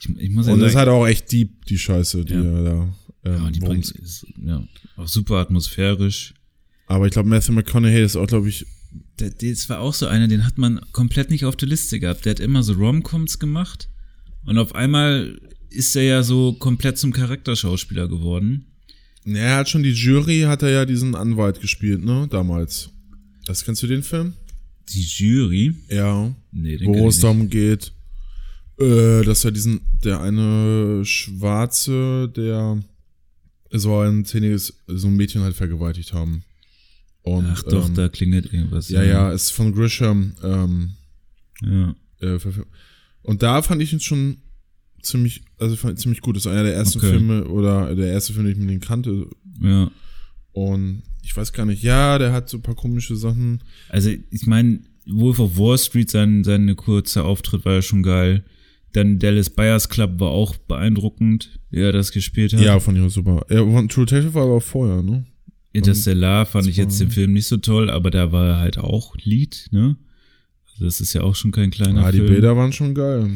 Ich, 0.00 0.08
ich 0.18 0.30
muss 0.30 0.46
ja 0.48 0.54
und 0.54 0.60
das 0.60 0.70
ist 0.70 0.76
halt 0.76 0.88
auch 0.88 1.06
echt 1.06 1.30
deep, 1.30 1.64
die 1.66 1.78
Scheiße, 1.78 2.24
die 2.24 2.32
Ja. 2.34 2.42
er 2.42 2.64
da. 2.64 2.94
Ähm, 3.24 3.44
ja, 3.44 3.50
die 3.50 3.60
bringt, 3.60 3.90
ist, 3.90 4.26
ja, 4.44 4.66
auch 4.96 5.08
super 5.08 5.36
atmosphärisch. 5.36 6.34
aber 6.86 7.06
ich 7.06 7.12
glaube, 7.12 7.28
Matthew 7.28 7.52
McConaughey 7.52 8.02
ist 8.04 8.16
auch, 8.16 8.26
glaube 8.26 8.48
ich, 8.48 8.66
Der, 9.20 9.30
das 9.30 9.68
war 9.68 9.80
auch 9.80 9.94
so 9.94 10.06
einer, 10.06 10.28
den 10.28 10.44
hat 10.44 10.58
man 10.58 10.80
komplett 10.92 11.30
nicht 11.30 11.44
auf 11.44 11.56
der 11.56 11.68
Liste 11.68 11.98
gehabt. 12.00 12.24
Der 12.24 12.32
hat 12.32 12.40
immer 12.40 12.62
so 12.62 12.72
Romcoms 12.74 13.38
gemacht 13.38 13.88
und 14.44 14.58
auf 14.58 14.74
einmal 14.74 15.40
ist 15.70 15.94
er 15.96 16.02
ja 16.02 16.22
so 16.22 16.52
komplett 16.54 16.98
zum 16.98 17.12
Charakterschauspieler 17.12 18.08
geworden. 18.08 18.66
Ja, 19.24 19.36
er 19.36 19.56
hat 19.58 19.68
schon 19.70 19.84
die 19.84 19.92
Jury, 19.92 20.40
hat 20.42 20.62
er 20.62 20.70
ja 20.70 20.84
diesen 20.84 21.14
Anwalt 21.14 21.60
gespielt, 21.60 22.04
ne, 22.04 22.26
damals. 22.28 22.90
Das 23.46 23.64
kennst 23.64 23.82
du 23.82 23.86
den 23.86 24.02
Film? 24.02 24.34
Die 24.88 25.00
Jury, 25.02 25.74
Ja. 25.88 26.34
nee, 26.50 26.76
den 26.76 26.88
Wo 26.88 27.08
es 27.08 27.20
darum 27.20 27.48
geht, 27.48 27.92
äh, 28.80 29.22
dass 29.22 29.44
er 29.44 29.52
diesen, 29.52 29.80
der 30.04 30.20
eine 30.20 31.04
Schwarze, 31.04 32.28
der 32.36 32.82
so 33.72 33.98
ein 33.98 34.24
zehniges, 34.24 34.78
so 34.86 35.08
ein 35.08 35.16
Mädchen 35.16 35.42
halt 35.42 35.56
vergewaltigt 35.56 36.12
haben. 36.12 36.44
Und, 37.22 37.46
Ach 37.46 37.62
doch, 37.64 37.88
ähm, 37.88 37.94
da 37.94 38.08
klingelt 38.08 38.52
irgendwas. 38.52 38.88
Ja, 38.88 39.02
ja, 39.02 39.30
ist 39.30 39.50
von 39.50 39.72
Grisham, 39.72 40.34
ähm, 40.42 40.90
ja. 41.62 41.94
äh, 42.20 42.38
und 43.22 43.42
da 43.42 43.62
fand 43.62 43.80
ich 43.80 43.92
ihn 43.92 44.00
schon 44.00 44.38
ziemlich, 45.02 45.42
also 45.58 45.76
fand 45.76 45.94
ich 45.98 46.02
ziemlich 46.02 46.20
gut. 46.20 46.36
Das 46.36 46.46
ist 46.46 46.52
einer 46.52 46.64
der 46.64 46.74
ersten 46.74 46.98
Okay. 46.98 47.10
Filme 47.10 47.44
oder 47.44 47.94
der 47.94 48.12
erste 48.12 48.32
Film, 48.32 48.46
den 48.46 48.52
ich 48.54 48.58
mit 48.58 48.70
ihm 48.70 48.80
kannte. 48.80 49.28
ja. 49.60 49.90
Und 50.54 51.02
ich 51.22 51.34
weiß 51.34 51.52
gar 51.52 51.64
nicht, 51.64 51.82
ja, 51.82 52.18
der 52.18 52.32
hat 52.32 52.48
so 52.50 52.58
ein 52.58 52.62
paar 52.62 52.74
komische 52.74 53.16
Sachen. 53.16 53.62
Also 53.88 54.10
ich 54.10 54.46
meine, 54.46 54.80
Wolf 55.06 55.38
of 55.38 55.56
Wall 55.56 55.78
Street, 55.78 56.10
sein, 56.10 56.44
sein 56.44 56.74
kurzer 56.76 57.24
Auftritt 57.24 57.64
war 57.64 57.74
ja 57.74 57.82
schon 57.82 58.02
geil. 58.02 58.44
Dann 58.92 59.18
Dallas 59.18 59.48
Buyers 59.48 59.88
Club 59.88 60.20
war 60.20 60.30
auch 60.30 60.56
beeindruckend, 60.56 61.58
er 61.80 61.92
das 61.92 62.12
gespielt 62.12 62.52
hat. 62.52 62.60
Ja, 62.60 62.78
fand 62.80 62.98
ich 62.98 63.04
auch 63.04 63.10
super. 63.10 63.44
Ja, 63.48 63.64
von 63.64 63.88
True 63.88 64.06
Detective 64.06 64.34
war 64.34 64.44
aber 64.44 64.60
vorher, 64.60 65.02
ne? 65.02 65.24
Interstellar 65.72 66.44
fand 66.44 66.66
ich 66.66 66.76
jetzt 66.76 67.00
den 67.00 67.10
Film 67.10 67.32
nicht 67.32 67.46
so 67.46 67.56
toll, 67.56 67.88
aber 67.88 68.10
da 68.10 68.30
war 68.30 68.46
er 68.46 68.58
halt 68.58 68.78
auch 68.78 69.16
Lied, 69.22 69.68
ne? 69.70 69.96
Also 70.70 70.84
das 70.84 71.00
ist 71.00 71.14
ja 71.14 71.22
auch 71.22 71.34
schon 71.34 71.50
kein 71.50 71.70
kleiner 71.70 72.04
Ah, 72.04 72.12
die 72.12 72.18
Film. 72.18 72.30
Bilder 72.30 72.56
waren 72.56 72.72
schon 72.72 72.94
geil. 72.94 73.34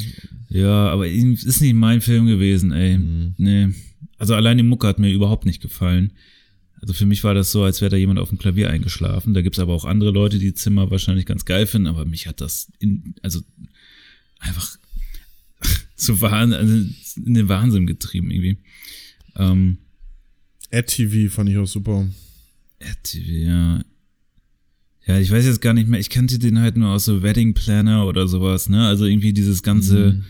Ja, 0.49 0.89
aber 0.89 1.09
ist 1.09 1.61
nicht 1.61 1.75
mein 1.75 2.01
Film 2.01 2.27
gewesen, 2.27 2.73
ey. 2.73 2.99
Mhm. 2.99 3.35
Nee. 3.39 3.69
Also 4.19 4.35
allein 4.35 4.59
die 4.59 4.63
Mucke 4.63 4.87
hat 4.87 4.99
mir 4.99 5.11
überhaupt 5.11 5.47
nicht 5.47 5.63
gefallen. 5.63 6.13
Also 6.81 6.93
für 6.93 7.07
mich 7.07 7.25
war 7.25 7.35
das 7.35 7.53
so, 7.53 7.63
als 7.63 7.81
wäre 7.81 7.91
da 7.91 7.97
jemand 7.97 8.19
auf 8.19 8.29
dem 8.29 8.39
Klavier 8.39 8.71
eingeschlafen. 8.71 9.33
Da 9.35 9.41
gibt's 9.43 9.59
aber 9.59 9.73
auch 9.73 9.85
andere 9.87 10.11
Leute, 10.11 10.39
die 10.39 10.55
Zimmer 10.55 10.91
wahrscheinlich 10.91 11.25
ganz 11.27 11.45
geil 11.47 11.67
finden, 11.67 11.89
aber 11.89 12.05
mich 12.05 12.27
hat 12.27 12.41
das 12.41 12.71
in, 12.79 13.15
also 13.23 13.41
einfach 14.39 14.77
zu 15.97 16.21
Wahnsinn, 16.21 16.59
also 16.59 16.75
in 17.25 17.35
den 17.35 17.49
Wahnsinn 17.49 17.87
getrieben 17.87 18.31
irgendwie. 18.31 18.59
Ähm, 19.37 19.79
AdTV 20.73 21.33
fand 21.33 21.51
ich 21.51 21.57
auch 21.59 21.67
super. 21.67 22.07
RTW, 22.79 23.45
ja. 23.45 23.85
Ja, 25.07 25.19
ich 25.21 25.31
weiß 25.31 25.45
jetzt 25.47 25.61
gar 25.61 25.73
nicht 25.73 25.89
mehr. 25.89 26.01
Ich 26.01 26.11
kannte 26.11 26.39
den 26.39 26.59
halt 26.61 26.77
nur 26.77 26.91
aus 26.91 27.05
so 27.05 27.23
Wedding 27.23 27.55
Planner 27.55 28.07
oder 28.07 28.27
sowas, 28.27 28.69
ne? 28.69 28.87
Also 28.87 29.05
irgendwie 29.07 29.33
dieses 29.33 29.63
ganze. 29.63 30.13
Mhm. 30.15 30.25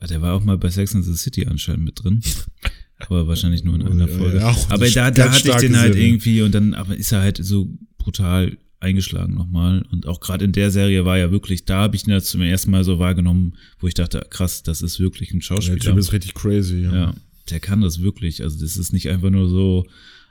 Ah, 0.00 0.06
der 0.06 0.22
war 0.22 0.34
auch 0.34 0.42
mal 0.44 0.56
bei 0.58 0.70
Sex 0.70 0.94
and 0.94 1.04
the 1.04 1.14
City 1.14 1.46
anscheinend 1.46 1.84
mit 1.84 2.02
drin. 2.02 2.20
Aber 2.98 3.28
wahrscheinlich 3.28 3.64
nur 3.64 3.74
in 3.74 3.82
einer 3.86 4.08
Ja, 4.08 4.16
Folge. 4.18 4.38
ja, 4.38 4.48
auch 4.50 4.70
aber 4.70 4.88
da, 4.88 5.10
da 5.10 5.30
hatte 5.30 5.50
ich 5.50 5.56
den 5.56 5.76
halt 5.78 5.94
irgendwie 5.94 6.40
und 6.42 6.54
dann, 6.54 6.72
aber 6.74 6.96
ist 6.96 7.12
er 7.12 7.20
halt 7.20 7.38
so 7.44 7.68
brutal 7.98 8.56
eingeschlagen 8.84 9.34
nochmal. 9.34 9.82
Und 9.90 10.06
auch 10.06 10.20
gerade 10.20 10.44
in 10.44 10.52
der 10.52 10.70
Serie 10.70 11.04
war 11.04 11.18
ja 11.18 11.30
wirklich, 11.32 11.64
da 11.64 11.82
habe 11.82 11.96
ich 11.96 12.06
ihn 12.06 12.10
das 12.10 12.26
zum 12.26 12.42
ersten 12.42 12.70
Mal 12.70 12.84
so 12.84 12.98
wahrgenommen, 12.98 13.54
wo 13.80 13.88
ich 13.88 13.94
dachte, 13.94 14.24
krass, 14.30 14.62
das 14.62 14.82
ist 14.82 15.00
wirklich 15.00 15.32
ein 15.32 15.42
Schauspieler. 15.42 15.78
Der 15.78 15.90
Typ 15.90 15.98
ist 15.98 16.12
richtig 16.12 16.34
crazy, 16.34 16.82
ja. 16.82 16.94
ja. 16.94 17.14
Der 17.50 17.60
kann 17.60 17.80
das 17.80 18.00
wirklich. 18.00 18.42
Also 18.42 18.60
das 18.60 18.76
ist 18.76 18.92
nicht 18.92 19.08
einfach 19.10 19.30
nur 19.30 19.48
so 19.48 19.86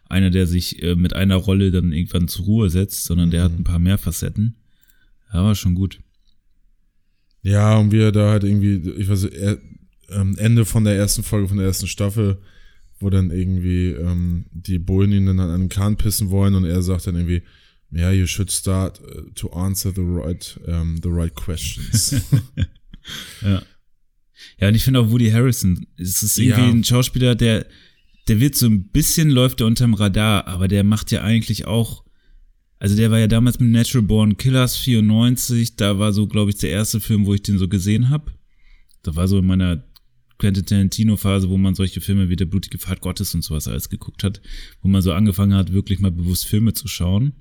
einer, 0.10 0.30
der 0.30 0.48
sich 0.48 0.82
äh, 0.82 0.96
mit 0.96 1.14
einer 1.16 1.36
Rolle 1.36 1.72
dann 1.72 1.92
irgendwann 1.92 2.28
zur 2.28 2.46
Ruhe 2.46 2.70
setzt, 2.70 3.04
sondern 3.06 3.32
der 3.32 3.44
hat 3.44 3.52
Mhm. 3.52 3.60
ein 3.60 3.64
paar 3.64 3.80
mehr 3.80 3.98
Facetten. 3.98 4.56
Ja, 5.34 5.44
war 5.44 5.56
schon 5.56 5.76
gut. 5.76 6.00
Ja, 7.42 7.78
und 7.78 7.92
wie 7.92 8.00
er 8.00 8.12
da 8.12 8.32
halt 8.32 8.44
irgendwie, 8.44 8.90
ich 8.98 9.10
weiß 9.10 9.24
nicht, 9.24 9.34
er, 9.34 9.58
ähm, 10.10 10.36
Ende 10.38 10.66
von 10.66 10.84
der 10.84 10.96
ersten 10.96 11.24
Folge 11.24 11.48
von 11.48 11.58
der 11.58 11.66
ersten 11.66 11.88
Staffel, 11.88 12.38
wo 13.00 13.10
dann 13.10 13.32
irgendwie 13.32 13.90
ähm, 13.90 14.46
die 14.52 14.80
Bullen 14.80 15.12
ihn 15.12 15.26
dann 15.26 15.40
an 15.40 15.62
den 15.62 15.70
Kahn 15.70 15.98
pissen 15.98 16.30
wollen 16.30 16.56
und 16.56 16.66
er 16.66 16.82
sagt 16.82 17.08
dann 17.08 17.16
irgendwie, 17.16 17.42
ja, 17.94 18.12
you 18.12 18.26
should 18.28 18.52
start 18.52 19.00
uh, 19.02 19.30
to 19.36 19.50
answer 19.54 19.92
the 19.94 20.02
right, 20.02 20.60
um, 20.68 20.98
the 21.02 21.10
right 21.10 21.34
questions. 21.36 22.16
Ja. 23.42 23.62
Ja, 24.60 24.68
und 24.70 24.76
ich 24.76 24.84
finde 24.84 25.00
auch 25.02 25.10
Woody 25.10 25.30
Harrison, 25.30 25.86
es 25.98 26.24
ist 26.24 26.38
irgendwie 26.38 26.62
Ja. 26.62 26.70
ein 26.70 26.84
Schauspieler, 26.84 27.36
der, 27.36 27.66
der 28.30 28.40
wird 28.40 28.56
so 28.56 28.66
ein 28.66 28.90
bisschen 28.90 29.30
läuft 29.30 29.60
er 29.62 29.68
unterm 29.68 29.94
Radar, 29.94 30.48
aber 30.48 30.68
der 30.70 30.84
macht 30.86 31.12
ja 31.12 31.22
eigentlich 31.22 31.66
auch, 31.66 32.06
also 32.80 32.96
der 32.96 33.12
war 33.12 33.20
ja 33.20 33.28
damals 33.28 33.60
mit 33.60 33.70
Natural 33.72 34.04
Born 34.08 34.38
Killers 34.38 34.78
94, 34.78 35.76
da 35.76 36.00
war 36.00 36.14
so, 36.14 36.28
glaube 36.28 36.52
ich, 36.52 36.58
der 36.58 36.70
erste 36.70 37.02
Film, 37.02 37.26
wo 37.26 37.34
ich 37.34 37.44
den 37.44 37.58
so 37.58 37.68
gesehen 37.68 38.10
habe. 38.10 38.32
Da 39.04 39.16
war 39.18 39.28
so 39.28 39.40
in 39.40 39.46
meiner 39.46 39.84
Quentin 40.38 40.66
Tarantino-Phase, 40.66 41.50
wo 41.50 41.58
man 41.58 41.76
solche 41.76 42.00
Filme 42.02 42.30
wie 42.30 42.36
Der 42.38 42.46
blutige 42.46 42.78
Pfad 42.78 43.02
Gottes 43.02 43.36
und 43.36 43.44
sowas 43.44 43.68
alles 43.68 43.90
geguckt 43.90 44.24
hat, 44.24 44.42
wo 44.82 44.88
man 44.88 45.02
so 45.02 45.12
angefangen 45.14 45.56
hat, 45.56 45.74
wirklich 45.74 46.00
mal 46.00 46.12
bewusst 46.12 46.46
Filme 46.46 46.74
zu 46.74 46.88
schauen. 46.88 47.34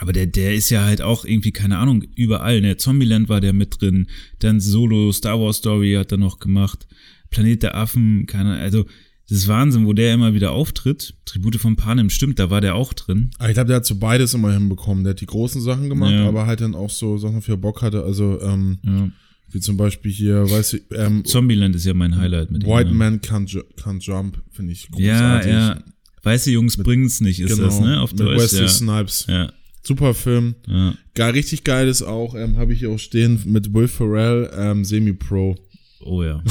Aber 0.00 0.12
der, 0.12 0.26
der 0.26 0.54
ist 0.54 0.70
ja 0.70 0.84
halt 0.84 1.00
auch 1.02 1.24
irgendwie, 1.24 1.50
keine 1.50 1.78
Ahnung, 1.78 2.02
überall. 2.14 2.60
Ne? 2.60 2.76
Zombieland 2.76 3.28
war 3.28 3.40
der 3.40 3.52
mit 3.52 3.80
drin. 3.80 4.06
Dann 4.38 4.60
Solo, 4.60 5.10
Star 5.12 5.40
Wars 5.40 5.56
Story 5.56 5.94
hat 5.98 6.12
er 6.12 6.18
noch 6.18 6.38
gemacht. 6.38 6.86
Planet 7.30 7.62
der 7.62 7.74
Affen, 7.76 8.26
keine 8.26 8.58
Also, 8.58 8.84
das 9.28 9.38
ist 9.38 9.48
Wahnsinn, 9.48 9.86
wo 9.86 9.92
der 9.92 10.14
immer 10.14 10.32
wieder 10.34 10.52
auftritt. 10.52 11.14
Tribute 11.26 11.56
von 11.56 11.76
Panem, 11.76 12.08
stimmt, 12.10 12.38
da 12.38 12.48
war 12.50 12.60
der 12.62 12.74
auch 12.74 12.92
drin. 12.94 13.30
Aber 13.38 13.48
ich 13.48 13.54
glaube, 13.54 13.68
der 13.68 13.76
hat 13.76 13.86
so 13.86 13.96
beides 13.96 14.32
immer 14.34 14.52
hinbekommen. 14.52 15.04
Der 15.04 15.10
hat 15.10 15.20
die 15.20 15.26
großen 15.26 15.60
Sachen 15.60 15.88
gemacht, 15.90 16.12
Ja. 16.12 16.26
aber 16.28 16.46
halt 16.46 16.60
dann 16.62 16.74
auch 16.74 16.88
so 16.90 17.18
Sachen, 17.18 17.42
für 17.42 17.56
Bock 17.58 17.82
hatte. 17.82 18.04
Also, 18.04 18.40
ähm, 18.40 18.78
Ja. 18.82 19.10
wie 19.50 19.60
zum 19.60 19.76
Beispiel 19.76 20.10
hier, 20.12 20.48
weißt 20.50 20.72
du, 20.74 20.78
ähm, 20.94 21.24
Zombieland 21.26 21.74
ist 21.76 21.84
ja 21.84 21.92
mein 21.92 22.16
Highlight 22.16 22.50
mit 22.50 22.64
White 22.64 22.90
ihm. 22.90 22.96
Man 22.96 23.20
Can't, 23.20 23.48
Ju 23.50 23.60
Can't 23.78 24.02
Jump, 24.02 24.40
finde 24.52 24.72
ich 24.72 24.88
Ja, 24.96 25.40
großartig. 25.40 25.52
ja. 25.52 25.82
Weiße 26.22 26.50
Jungs 26.50 26.76
bringen's 26.78 27.20
nicht, 27.20 27.40
ist 27.40 27.58
das, 27.58 27.80
ne? 27.80 28.00
Auf 28.00 28.12
Deutsch. 28.14 28.38
Wesley 28.40 28.62
Ja. 28.62 28.68
Snipes. 28.68 29.26
ja. 29.28 29.52
Super 29.82 30.14
Film. 30.14 30.54
ja. 30.66 30.94
Gar 31.14 31.32
richtig 31.34 31.64
geil 31.64 31.88
ist 31.88 32.02
auch, 32.02 32.34
ähm, 32.34 32.56
habe 32.58 32.72
ich 32.72 32.78
hier 32.80 32.90
auch 32.90 32.98
stehen, 32.98 33.40
mit 33.46 33.72
Will 33.74 33.88
Ferrell, 33.88 34.50
ähm, 34.56 34.84
Semi-Pro. 34.84 35.56
Oh 36.00 36.22
ja. 36.22 36.42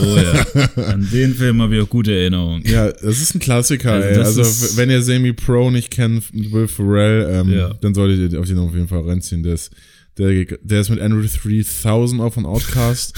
Oh 0.00 0.16
ja. 0.16 0.64
An 0.86 1.08
den 1.12 1.34
Film 1.34 1.60
habe 1.60 1.76
ich 1.76 1.82
auch 1.82 1.88
gute 1.88 2.12
Erinnerungen. 2.14 2.62
Ja, 2.64 2.92
das 2.92 3.20
ist 3.20 3.34
ein 3.34 3.40
Klassiker, 3.40 3.92
Also 3.94 4.08
ey. 4.08 4.16
Also, 4.18 4.76
wenn 4.76 4.90
ihr 4.90 5.02
Semi-Pro 5.02 5.70
nicht 5.70 5.90
kennt, 5.90 6.32
mit 6.34 6.52
Will 6.52 6.68
Ferrell, 6.68 7.28
ähm, 7.30 7.52
Ja. 7.52 7.74
dann 7.80 7.94
solltet 7.94 8.32
ihr 8.32 8.40
auf 8.40 8.46
den 8.46 8.58
auf 8.58 8.74
jeden 8.74 8.86
Fall 8.88 9.00
reinziehen. 9.02 9.42
Der 9.42 9.54
ist, 9.54 9.72
der, 10.18 10.44
der 10.62 10.80
ist 10.82 10.90
mit 10.90 11.00
Andrew 11.00 11.22
3000 11.22 12.20
auch 12.20 12.32
von 12.32 12.46
Outcast. 12.46 13.14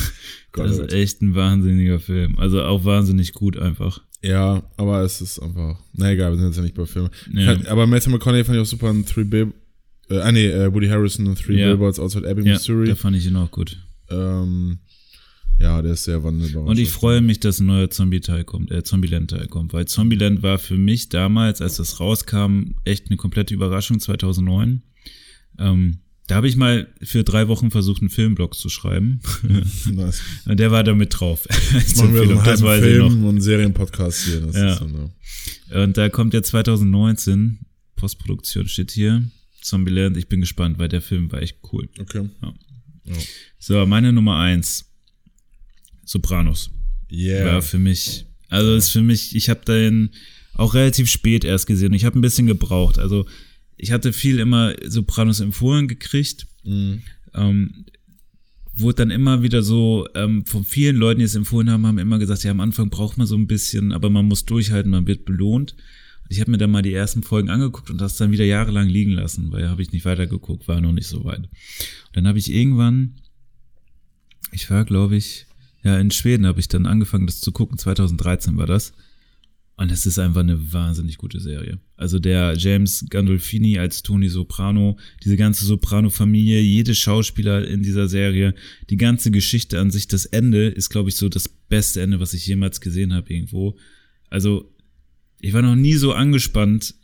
Gott, 0.53 0.67
Das 0.71 0.79
ist 0.79 0.93
echt 0.93 1.21
ein 1.21 1.35
wahnsinniger 1.35 2.01
Film. 2.01 2.39
Also 2.39 2.63
auch 2.63 2.85
wahnsinnig 2.87 3.33
gut 3.35 3.59
einfach. 3.59 4.01
Ja, 4.25 4.63
aber 4.77 5.03
es 5.03 5.21
ist 5.21 5.39
einfach, 5.39 5.79
na 5.93 6.11
egal, 6.13 6.33
wir 6.33 6.39
sind 6.39 6.47
jetzt 6.49 6.57
ja 6.57 6.63
nicht 6.63 6.75
bei 6.75 6.87
Filmen. 6.87 7.11
Ja. 7.33 7.57
Aber 7.69 7.87
Matthew 7.87 8.11
McConaughey 8.11 8.45
fand 8.45 8.57
ich 8.57 8.63
auch 8.63 8.67
super 8.67 8.91
in 8.91 9.05
Three 9.05 9.25
Bill, 9.25 9.53
äh, 10.11 10.19
ah 10.21 10.33
nee, 10.33 10.47
äh, 10.47 10.73
Woody 10.73 10.89
Harrison 10.89 11.27
in 11.27 11.35
Three 11.35 11.59
Ja. 11.61 11.69
Billboards 11.69 11.99
Outside 12.01 12.27
Ebbing, 12.29 12.47
Ja, 12.47 12.55
Missouri. 12.55 12.89
da 12.89 12.95
fand 12.95 13.17
ich 13.17 13.27
ihn 13.27 13.37
auch 13.37 13.51
gut. 13.51 13.77
Ähm, 14.11 14.79
ja, 15.61 15.81
der 15.83 15.93
ist 15.93 16.05
sehr 16.05 16.23
wandelbar. 16.25 16.65
Und 16.65 16.79
ich 16.79 16.91
freue 16.91 17.21
mich, 17.21 17.39
dass 17.41 17.61
ein 17.61 17.67
neuer 17.67 17.89
Zombie-Teil 17.89 18.45
kommt, 18.45 18.71
äh, 18.73 18.83
Zombieland-Teil 18.83 19.47
kommt, 19.49 19.73
weil 19.73 19.87
Zombieland 19.87 20.43
war 20.43 20.59
für 20.59 20.77
mich 20.77 21.09
damals, 21.11 21.61
als 21.63 21.77
das 21.77 22.01
rauskam, 22.01 22.73
echt 22.85 23.07
eine 23.09 23.17
komplette 23.17 23.55
Überraschung 23.55 24.01
2009. 24.01 24.83
Ähm, 25.59 25.99
da 26.27 26.37
habe 26.37 26.49
ich 26.49 26.57
mal 26.57 26.89
für 27.03 27.23
drei 27.23 27.49
Wochen 27.49 27.71
versucht, 27.71 28.01
einen 28.01 28.11
Filmblog 28.11 28.55
zu 28.55 28.69
schreiben. 28.69 29.21
nice. 29.91 30.23
Und 30.47 30.59
der 30.59 30.71
war 30.71 30.83
da 30.83 30.95
mit 30.95 31.19
drauf. 31.19 31.47
Jetzt 31.73 31.97
machen 31.97 32.15
wir 32.15 32.25
so 32.25 32.33
einen 32.33 32.61
noch. 32.61 32.79
Film 32.79 33.25
und 33.25 33.29
einen 33.29 33.41
Serienpodcast 33.41 34.25
hier. 34.25 34.49
Ja. 34.53 34.77
so 34.77 34.87
eine, 34.87 35.85
Und 35.85 35.97
da 35.97 36.09
kommt 36.09 36.33
ja 36.33 36.43
2019, 36.43 37.59
Postproduktion 37.97 38.69
steht 38.69 38.91
hier, 38.91 39.23
Zombieland. 39.61 40.17
Ich 40.17 40.29
bin 40.29 40.41
gespannt, 40.41 40.79
weil 40.79 40.89
der 40.89 41.03
Film 41.03 41.31
war 41.31 41.43
echt 41.43 41.59
cool. 41.73 41.89
okay. 42.01 42.29
So, 43.59 43.85
meine 43.87 44.13
Nummer 44.13 44.39
eins, 44.39 44.87
Sopranos. 46.05 46.71
Yeah. 47.11 47.47
war 47.47 47.63
für 47.63 47.79
mich, 47.79 48.27
also 48.49 48.75
ist 48.75 48.91
für 48.91 49.03
mich, 49.03 49.37
ich 49.37 49.49
habe 49.49 49.65
den 49.65 50.11
auch 50.55 50.75
relativ 50.75 51.11
spät 51.11 51.45
erst 51.45 51.67
gesehen. 51.67 51.93
Ich 51.93 52.05
habe 52.05 52.19
ein 52.19 52.23
bisschen 52.23 52.47
gebraucht. 52.47 52.99
Also 52.99 53.27
ich 53.77 53.93
hatte 53.93 54.13
viel 54.13 54.39
immer 54.39 54.75
Sopranos 54.87 55.41
empfohlen 55.41 55.89
gekriegt. 55.89 56.47
Mhm. 56.65 57.03
Ähm, 57.35 57.85
wurde 58.77 58.97
dann 58.97 59.11
immer 59.11 59.43
wieder 59.43 59.63
so 59.63 60.09
ähm, 60.15 60.45
von 60.47 60.65
vielen 60.65 60.97
Leuten, 60.97 61.21
die 61.21 61.25
es 61.25 61.35
empfohlen 61.35 61.71
haben, 61.71 61.87
haben 61.87 61.99
immer 61.99 62.19
gesagt, 62.19 62.43
ja, 62.45 62.51
am 62.51 62.61
Anfang 62.61 62.91
braucht 62.91 63.19
man 63.19 63.27
so 63.27 63.37
ein 63.37 63.47
bisschen, 63.47 63.93
aber 63.93 64.11
man 64.11 64.27
muss 64.27 64.45
durchhalten, 64.47 64.91
man 64.91 65.07
wird 65.07 65.25
belohnt. 65.25 65.75
Und 66.23 66.31
ich 66.31 66.41
habe 66.41 66.51
mir 66.51 66.59
dann 66.59 66.71
mal 66.71 66.83
die 66.83 66.93
ersten 66.93 67.23
Folgen 67.23 67.51
angeguckt 67.51 67.91
und 67.91 68.01
das 68.01 68.17
dann 68.17 68.33
wieder 68.33 68.45
jahrelang 68.45 68.89
liegen 68.89 69.13
lassen, 69.13 69.53
weil 69.53 69.69
habe 69.69 69.83
ich 69.83 69.93
nicht 69.93 70.05
weitergeguckt, 70.05 70.67
war 70.67 70.81
noch 70.81 70.93
nicht 70.93 71.07
so 71.07 71.25
weit. 71.25 71.39
Und 71.39 71.49
dann 72.15 72.27
habe 72.27 72.39
ich 72.39 72.53
irgendwann, 72.53 73.17
ich 74.51 74.71
war, 74.71 74.85
glaube 74.85 75.17
ich, 75.17 75.47
ja, 75.83 75.99
in 75.99 76.11
Schweden 76.11 76.47
habe 76.47 76.61
ich 76.61 76.69
dann 76.69 76.87
angefangen, 76.87 77.27
das 77.27 77.41
zu 77.41 77.53
gucken. 77.53 77.77
2013 77.77 78.57
war 78.57 78.67
das. 78.67 78.95
Und 79.77 79.91
es 79.91 80.07
ist 80.07 80.21
einfach 80.21 80.41
eine 80.41 80.73
wahnsinnig 80.73 81.19
gute 81.19 81.41
Serie. 81.41 81.81
Also 81.97 82.21
der 82.21 82.55
James 82.57 83.07
Gandolfini 83.11 83.79
als 83.79 84.05
Tony 84.05 84.29
Soprano, 84.29 84.99
diese 85.25 85.37
ganze 85.37 85.67
Soprano-Familie, 85.67 86.61
jede 86.61 86.95
Schauspieler 86.95 87.67
in 87.67 87.83
dieser 87.83 88.09
Serie, 88.09 88.55
die 88.89 88.97
ganze 88.97 89.33
Geschichte 89.33 89.81
an 89.81 89.91
sich, 89.91 90.07
das 90.07 90.27
Ende 90.27 90.69
ist, 90.69 90.91
glaube 90.91 91.09
ich, 91.09 91.17
so 91.17 91.29
das 91.29 91.49
beste 91.49 92.03
Ende, 92.03 92.21
was 92.21 92.35
ich 92.35 92.47
jemals 92.47 92.81
gesehen 92.81 93.13
habe 93.13 93.33
irgendwo. 93.33 93.77
Also 94.31 94.73
ich 95.41 95.53
war 95.53 95.63
noch 95.63 95.75
nie 95.75 95.95
so 95.95 96.13
angespannt, 96.13 96.95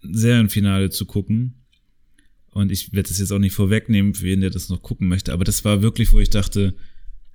Serienfinale 0.00 0.90
zu 0.90 1.06
gucken. 1.06 1.64
Und 2.52 2.70
ich 2.70 2.92
werde 2.92 3.08
das 3.08 3.18
jetzt 3.18 3.32
auch 3.32 3.38
nicht 3.38 3.52
vorwegnehmen, 3.52 4.14
für 4.14 4.24
wen 4.24 4.40
der 4.40 4.50
das 4.50 4.68
noch 4.68 4.80
gucken 4.80 5.08
möchte. 5.08 5.32
Aber 5.32 5.44
das 5.44 5.64
war 5.64 5.82
wirklich, 5.82 6.12
wo 6.12 6.20
ich 6.20 6.30
dachte, 6.30 6.74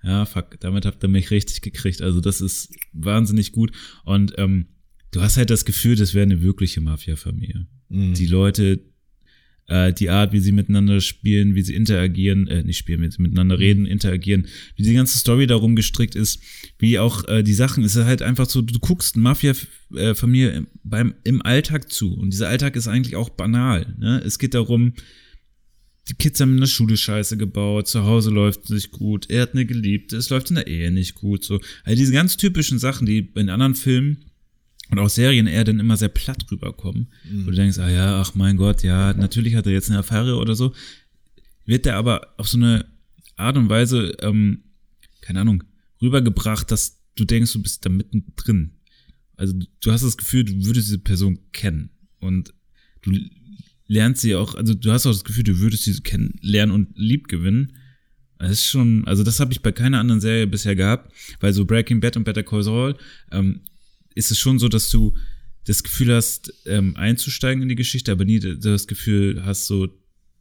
ja, 0.04 0.26
fuck, 0.26 0.60
damit 0.60 0.86
habt 0.86 1.04
ihr 1.04 1.10
mich 1.10 1.32
richtig 1.32 1.62
gekriegt. 1.62 2.02
Also 2.02 2.22
das 2.22 2.42
ist 2.42 2.74
wahnsinnig 2.94 3.52
gut. 3.52 3.72
Und 4.04 4.34
ähm, 4.38 4.68
du 5.12 5.22
hast 5.22 5.38
halt 5.38 5.50
das 5.50 5.66
Gefühl, 5.66 5.96
das 5.96 6.14
wäre 6.14 6.24
eine 6.24 6.42
wirkliche 6.42 6.82
Mafia-Familie. 6.82 7.68
Mhm. 7.90 8.14
Die 8.16 8.26
Leute, 8.26 8.80
äh, 9.68 9.94
die 9.94 10.10
Art, 10.10 10.34
wie 10.34 10.40
sie 10.40 10.52
miteinander 10.52 11.02
spielen, 11.02 11.54
wie 11.54 11.62
sie 11.62 11.76
interagieren, 11.76 12.48
äh, 12.48 12.64
nicht 12.64 12.78
spielen, 12.78 13.02
wie 13.02 13.12
sie 13.12 13.22
miteinander 13.22 13.60
reden, 13.60 13.86
interagieren, 13.86 14.48
wie 14.76 14.84
die 14.84 14.94
ganze 14.94 15.20
Story 15.20 15.46
darum 15.46 15.76
gestrickt 15.76 16.16
ist, 16.16 16.42
wie 16.80 16.98
auch 16.98 17.28
äh, 17.28 17.44
die 17.44 17.54
Sachen, 17.54 17.84
es 17.84 17.96
ist 17.96 18.06
halt 18.06 18.22
einfach 18.24 18.50
so, 18.50 18.62
du 18.62 18.80
guckst 18.80 19.16
eine 19.16 19.24
Mafia-Familie 19.24 20.66
beim 20.84 21.14
im 21.24 21.42
Alltag 21.44 21.92
zu 21.92 22.14
und 22.16 22.32
dieser 22.34 22.50
Alltag 22.50 22.76
ist 22.76 22.88
eigentlich 22.88 23.16
auch 23.16 23.30
banal. 23.30 23.96
Ne? 24.00 24.22
Es 24.26 24.40
geht 24.40 24.56
darum, 24.56 24.94
die 26.10 26.16
Kids 26.16 26.40
haben 26.40 26.54
in 26.54 26.60
der 26.60 26.68
Schule 26.68 26.98
Scheiße 26.98 27.38
gebaut, 27.38 27.88
zu 27.88 28.04
Hause 28.04 28.32
läuft 28.32 28.66
es 28.66 28.70
nicht 28.70 28.92
gut, 28.92 29.30
er 29.30 29.44
hat 29.44 29.54
eine 29.54 29.66
Geliebte, 29.66 30.18
es 30.18 30.30
läuft 30.30 30.50
in 30.50 30.56
der 30.56 30.68
Ehe 30.68 30.92
nicht 30.92 31.16
gut, 31.16 31.44
so. 31.44 31.60
Also 31.84 31.98
diese 31.98 32.12
ganz 32.12 32.38
typischen 32.38 32.80
Sachen, 32.80 33.06
die 33.06 33.32
in 33.36 33.50
anderen 33.50 33.76
Filmen 33.76 34.26
und 34.90 35.00
auch 35.00 35.10
Serien 35.10 35.48
eher 35.48 35.64
dann 35.64 35.80
immer 35.80 35.98
sehr 35.98 36.10
platt 36.10 36.46
rüberkommen, 36.52 37.08
wo 37.46 37.52
du 37.52 37.56
denkst, 37.56 37.78
ah 37.78 37.90
ja, 37.90 38.20
ach 38.20 38.36
mein 38.36 38.58
Gott, 38.58 38.84
ja, 38.84 39.14
natürlich 39.14 39.56
hat 39.56 39.68
er 39.68 39.74
jetzt 39.74 39.90
eine 39.90 40.00
Affäre 40.00 40.38
oder 40.38 40.56
so, 40.56 40.74
wird 41.66 41.86
der 41.86 41.96
aber 41.96 42.34
auf 42.38 42.48
so 42.48 42.58
eine 42.58 42.86
Art 43.36 43.58
und 43.58 43.70
Weise, 43.70 44.16
ähm, 44.22 44.64
keine 45.22 45.42
Ahnung, 45.42 45.64
rübergebracht, 46.02 46.72
dass 46.72 47.00
du 47.16 47.26
denkst, 47.26 47.54
du 47.54 47.62
bist 47.62 47.86
da 47.86 47.90
mittendrin. 47.90 48.78
Also 49.36 49.54
du 49.82 49.92
hast 49.92 50.04
das 50.04 50.18
Gefühl, 50.18 50.44
du 50.46 50.66
würdest 50.66 50.88
diese 50.88 51.00
Person 51.00 51.40
kennen 51.52 51.92
und 52.20 52.54
du 53.02 53.12
lernst 53.92 54.22
sie 54.22 54.36
auch, 54.36 54.56
also 54.56 54.74
du 54.74 54.90
hast 54.92 55.06
auch 55.06 55.12
das 55.12 55.26
Gefühl, 55.26 55.44
du 55.44 55.60
würdest 55.60 55.84
sie 55.84 56.00
kennen, 56.00 56.36
lernen 56.42 56.72
und 56.72 56.88
lieb 56.96 57.28
gewinnen. 57.28 57.74
Das 58.40 58.52
ist 58.52 58.66
schon, 58.66 59.06
also 59.06 59.24
das 59.24 59.40
habe 59.42 59.52
ich 59.52 59.62
bei 59.62 59.74
keiner 59.74 60.00
anderen 60.00 60.22
Serie 60.22 60.48
bisher 60.48 60.76
gehabt, 60.76 61.14
weil 61.42 61.52
so 61.52 61.66
Breaking 61.66 62.00
Bad 62.00 62.16
und 62.16 62.24
Better 62.24 62.42
Call 62.42 62.64
Saul 62.64 62.96
ähm, 63.32 63.62
ist 64.16 64.32
es 64.32 64.40
schon 64.40 64.60
so, 64.60 64.70
dass 64.70 64.90
du 64.90 65.14
das 65.66 65.84
Gefühl 65.84 66.16
hast, 66.16 66.54
ähm, 66.66 66.96
einzusteigen 66.96 67.62
in 67.62 67.70
die 67.70 67.76
Geschichte, 67.76 68.14
aber 68.14 68.24
nie 68.24 68.40
das 68.40 68.88
Gefühl 68.88 69.44
hast, 69.46 69.68
so, 69.68 69.90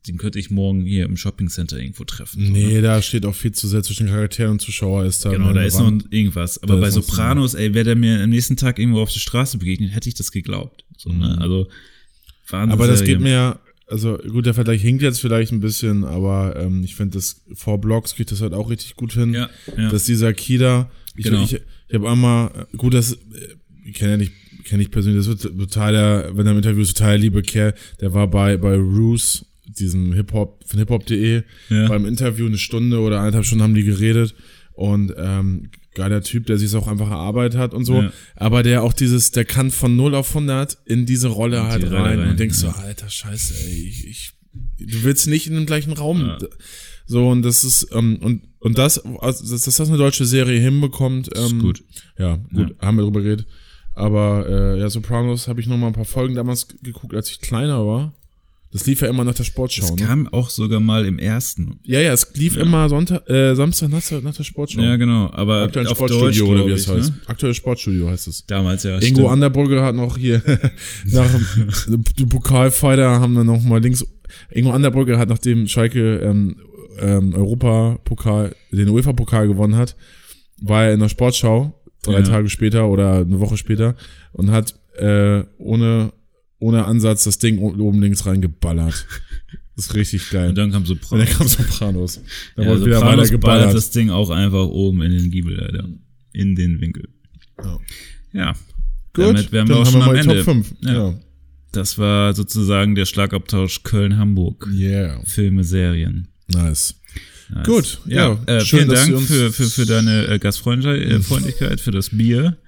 den 0.07 0.17
könnte 0.17 0.39
ich 0.39 0.51
morgen 0.51 0.87
hier 0.87 1.05
im 1.05 1.17
Shoppingcenter 1.17 1.79
irgendwo 1.79 2.05
treffen. 2.05 2.47
So, 2.47 2.53
ne? 2.53 2.59
Nee, 2.59 2.81
da 2.81 3.03
steht 3.03 3.27
auch 3.27 3.35
viel 3.35 3.53
zu 3.53 3.67
sehr 3.67 3.83
zwischen 3.83 4.07
Charakteren 4.07 4.53
und 4.53 4.61
Zuschauer 4.61 5.05
ist 5.05 5.25
da. 5.25 5.31
Genau, 5.31 5.53
da 5.53 5.63
ist 5.63 5.77
noch 5.77 5.87
Wand. 5.87 6.07
irgendwas. 6.11 6.63
Aber 6.63 6.77
Da 6.77 6.81
bei 6.81 6.87
noch 6.87 6.95
Sopranos, 6.95 7.55
ey, 7.55 7.75
wäre 7.75 7.85
der 7.85 7.97
mir 7.97 8.23
am 8.23 8.31
nächsten 8.31 8.57
Tag 8.57 8.79
irgendwo 8.79 9.01
auf 9.01 9.13
der 9.13 9.21
Straße 9.21 9.59
begegnet, 9.59 9.93
hätte 9.93 10.09
ich 10.09 10.15
das 10.15 10.31
geglaubt. 10.31 10.85
So, 10.97 11.13
ne? 11.13 11.37
Also, 11.39 11.69
Wahnsinn. 12.53 12.73
Aber 12.73 12.87
das 12.87 13.05
geht 13.05 13.21
mir 13.21 13.31
ja, 13.33 13.59
also 13.87 14.19
gut, 14.19 14.47
der 14.47 14.55
Vergleich 14.55 14.83
hinkt 14.83 15.03
jetzt 15.03 15.21
vielleicht 15.21 15.53
ein 15.53 15.61
bisschen, 15.61 16.05
aber 16.05 16.55
ähm, 16.57 16.83
ich 16.85 16.95
finde, 16.95 17.15
das 17.15 17.43
vor 17.55 17.81
Blocks 17.81 18.15
kriegt 18.15 18.31
das 18.31 18.41
halt 18.41 18.53
auch 18.55 18.71
richtig 18.71 18.95
gut 18.97 19.13
hin. 19.13 19.35
Ja, 19.35 19.49
ja. 19.77 19.89
Dass 19.91 20.05
dieser 20.05 20.33
Kida, 20.33 20.91
ich, 21.17 21.25
Genau. 21.25 21.43
ich, 21.43 21.55
ich 21.89 21.95
habe 21.95 22.09
einmal, 22.11 22.67
gut, 22.77 22.95
das, 22.95 23.13
äh, 23.15 23.19
ich 23.85 23.95
kenne 23.95 24.13
ja 24.13 24.17
nicht, 24.17 24.33
kenne 24.65 24.83
ich 24.83 24.91
persönlich, 24.91 25.27
das 25.27 25.43
wird 25.43 25.59
total, 25.59 25.93
der, 25.93 26.31
wenn 26.37 26.47
er 26.47 26.53
im 26.53 26.59
Interview 26.59 26.83
ist, 26.83 26.97
total 26.97 27.19
liebe 27.19 27.43
Kerl, 27.43 27.75
der 28.01 28.13
war 28.15 28.29
bei, 28.29 28.57
bei 28.57 28.77
Roos, 28.77 29.45
diesem 29.67 30.13
Hip-Hop, 30.13 30.63
von 30.67 30.79
hiphop.de, 30.79 31.43
Ja. 31.71 31.89
beim 31.89 32.05
Interview 32.07 32.47
eine 32.47 32.59
Stunde 32.59 33.01
oder 33.01 33.21
eineinhalb 33.21 33.45
Stunden 33.45 33.63
haben 33.65 33.75
die 33.75 33.85
geredet 33.85 34.35
und 34.81 35.13
ähm, 35.19 35.71
geiler 35.95 36.23
Typ, 36.23 36.47
der 36.47 36.57
sich 36.57 36.75
auch 36.75 36.89
einfach 36.89 37.11
erarbeitet 37.11 37.61
hat 37.61 37.75
und 37.75 37.85
so, 37.85 38.01
Ja. 38.01 38.13
aber 38.35 38.63
der 38.63 38.83
auch 38.83 38.95
dieses, 38.95 39.31
der 39.31 39.45
kann 39.45 39.71
von 39.71 39.95
0 39.95 40.15
auf 40.15 40.31
100 40.31 40.79
in 40.87 41.05
diese 41.05 41.29
Rolle 41.29 41.57
die 41.59 41.63
halt 41.63 41.85
Rolle 41.85 41.97
rein, 41.97 42.19
rein, 42.19 42.31
und 42.31 42.41
denkst 42.41 42.63
ja. 42.63 42.73
so, 42.73 42.79
alter 42.79 43.11
Scheiße, 43.11 43.55
ey, 43.67 43.89
ich, 43.89 44.07
ich 44.09 44.33
du 44.79 45.03
willst 45.03 45.27
nicht 45.27 45.47
in 45.47 45.55
dem 45.55 45.67
gleichen 45.67 45.93
Raum. 45.93 46.21
Ja. 46.23 46.39
So, 47.05 47.29
und 47.29 47.43
das 47.43 47.63
ist, 47.63 47.89
ähm, 47.93 48.19
und, 48.23 48.43
und 48.59 48.79
das, 48.79 49.05
also, 49.05 49.53
dass, 49.53 49.65
das 49.65 49.81
eine 49.81 49.99
deutsche 49.99 50.25
Serie 50.25 50.61
hinbekommt, 50.61 51.29
ähm, 51.37 51.45
Ist 51.45 51.59
gut. 51.59 51.85
Ja, 52.19 52.37
gut, 52.55 52.75
haben 52.81 52.97
wir 52.97 53.05
drüber 53.05 53.21
geredet. 53.21 53.47
Aber 53.95 54.47
äh, 54.49 54.81
ja, 54.81 54.89
Sopranos 54.89 55.47
habe 55.47 55.61
ich 55.61 55.67
noch 55.67 55.77
mal 55.77 55.89
ein 55.89 55.93
paar 55.93 56.05
Folgen 56.07 56.37
damals 56.37 56.69
geguckt, 56.83 57.15
als 57.15 57.31
ich 57.31 57.41
kleiner 57.41 57.87
war. 57.87 58.15
Das 58.73 58.87
lief 58.87 59.01
ja 59.03 59.09
immer 59.09 59.25
nach 59.25 59.35
der 59.35 59.43
Sportschau. 59.45 59.85
Es 59.85 59.91
Ne? 59.97 60.07
kam 60.07 60.29
auch 60.29 60.49
sogar 60.49 60.79
mal 60.79 61.05
im 61.05 61.19
ersten. 61.19 61.81
Ja, 61.83 61.99
ja, 62.01 62.13
es 62.13 62.31
lief 62.35 62.57
immer 62.57 62.89
Sonntag, 62.89 63.29
äh, 63.29 63.55
Samstag 63.57 63.89
nach 63.91 64.03
der, 64.07 64.21
nach 64.21 64.35
der 64.37 64.45
Sportschau. 64.45 64.81
Ja, 64.81 64.95
genau. 64.95 65.29
Aber 65.33 65.63
Aktuelles 65.63 65.91
auf 65.91 65.97
Sportstudio 65.99 66.29
Deutsch, 66.29 66.43
oder 66.43 66.67
wie 66.67 66.71
es 66.73 66.87
heißt. 66.89 67.11
Ne? 67.11 67.21
Aktuelles 67.27 67.57
Sportstudio 67.57 68.09
heißt 68.09 68.29
es. 68.29 68.47
Damals 68.47 68.85
ja. 68.85 68.95
Ingo 68.99 69.05
stimmt. 69.07 69.29
Anderbrugge 69.29 69.83
hat 69.83 69.97
noch 69.97 70.17
hier 70.17 70.41
nach 71.07 71.29
dem 71.89 72.29
Pokalfighter 72.29 73.19
haben 73.21 73.35
dann 73.35 73.47
noch 73.47 73.61
mal 73.63 73.81
links. 73.83 74.07
Ingo 74.53 74.71
Anderbrugge 74.71 75.19
hat 75.19 75.29
nachdem 75.29 75.67
Schalke 75.67 76.19
ähm, 76.19 76.57
ähm, 77.01 77.35
Europapokal, 77.35 78.55
den 78.71 78.89
UEFA-Pokal 78.89 79.49
gewonnen 79.49 79.75
hat, 79.77 79.97
war 80.63 80.85
er 80.85 80.95
in 80.95 81.01
der 81.01 81.09
Sportschau 81.09 81.75
drei 82.03 82.19
Ja. 82.19 82.23
Tage 82.23 82.49
später 82.49 82.89
oder 82.89 83.17
eine 83.19 83.41
Woche 83.41 83.57
später 83.57 83.97
und 84.33 84.51
hat 84.51 84.75
äh, 84.97 85.43
ohne 85.59 86.13
ohne 86.61 86.85
Ansatz 86.85 87.25
das 87.25 87.39
Ding 87.39 87.59
oben 87.59 88.01
links 88.01 88.27
reingeballert. 88.27 89.07
Das 89.77 89.87
ist 89.87 89.95
richtig 89.95 90.29
geil. 90.31 90.51
Und 90.51 90.59
dann 90.59 90.73
kam 90.73 90.83
Und 90.83 90.89
Sopranos. 90.89 91.27
dann 91.27 91.39
kam 91.39 91.49
Sopranos. 91.49 92.21
Dann 92.57 92.65
Ja, 92.67 92.71
wurde 92.73 92.85
wieder 92.87 93.01
weiter 93.01 93.27
geballert. 93.31 93.73
das 93.73 93.89
Ding 93.91 94.11
auch 94.11 94.29
einfach 94.29 94.67
oben 94.67 95.01
in 95.01 95.13
den 95.13 95.31
Giebel, 95.31 95.59
Alter. 95.59 95.89
In 96.35 96.55
den 96.55 96.83
Winkel. 96.83 97.09
Ja. 97.65 97.79
Ja. 98.35 98.53
Gut, 99.15 99.25
Damit 99.25 99.53
wären 99.53 99.69
wir 99.69 99.77
dann 99.77 99.83
auch 99.83 99.87
haben 99.87 99.93
schon 99.93 100.01
wir 100.03 100.09
am 100.09 100.17
Ende. 100.17 100.35
Top 100.35 100.45
5. 100.45 100.75
Ja. 100.83 100.93
Ja. 100.93 101.15
Das 101.73 101.97
war 101.97 102.35
sozusagen 102.35 102.95
der 102.95 103.07
Schlagabtausch 103.07 103.83
Köln-Hamburg. 103.83 104.69
Yeah. 104.71 105.23
Filme, 105.25 105.65
Serien. 105.65 106.29
Nice. 106.53 106.97
Nice. 107.49 107.67
Gut, 107.67 108.01
Ja, 108.07 108.39
ja, 108.47 108.55
äh, 108.57 108.61
schön, 108.61 108.81
vielen 108.81 108.91
Dank 108.95 109.21
für, 109.23 109.51
für, 109.51 109.65
für 109.65 109.87
deine 109.87 110.27
äh, 110.27 110.39
Gastfreundlichkeit, 110.39 111.73
äh, 111.73 111.77
für 111.79 111.91
das 111.93 112.11
Bier, 112.11 112.59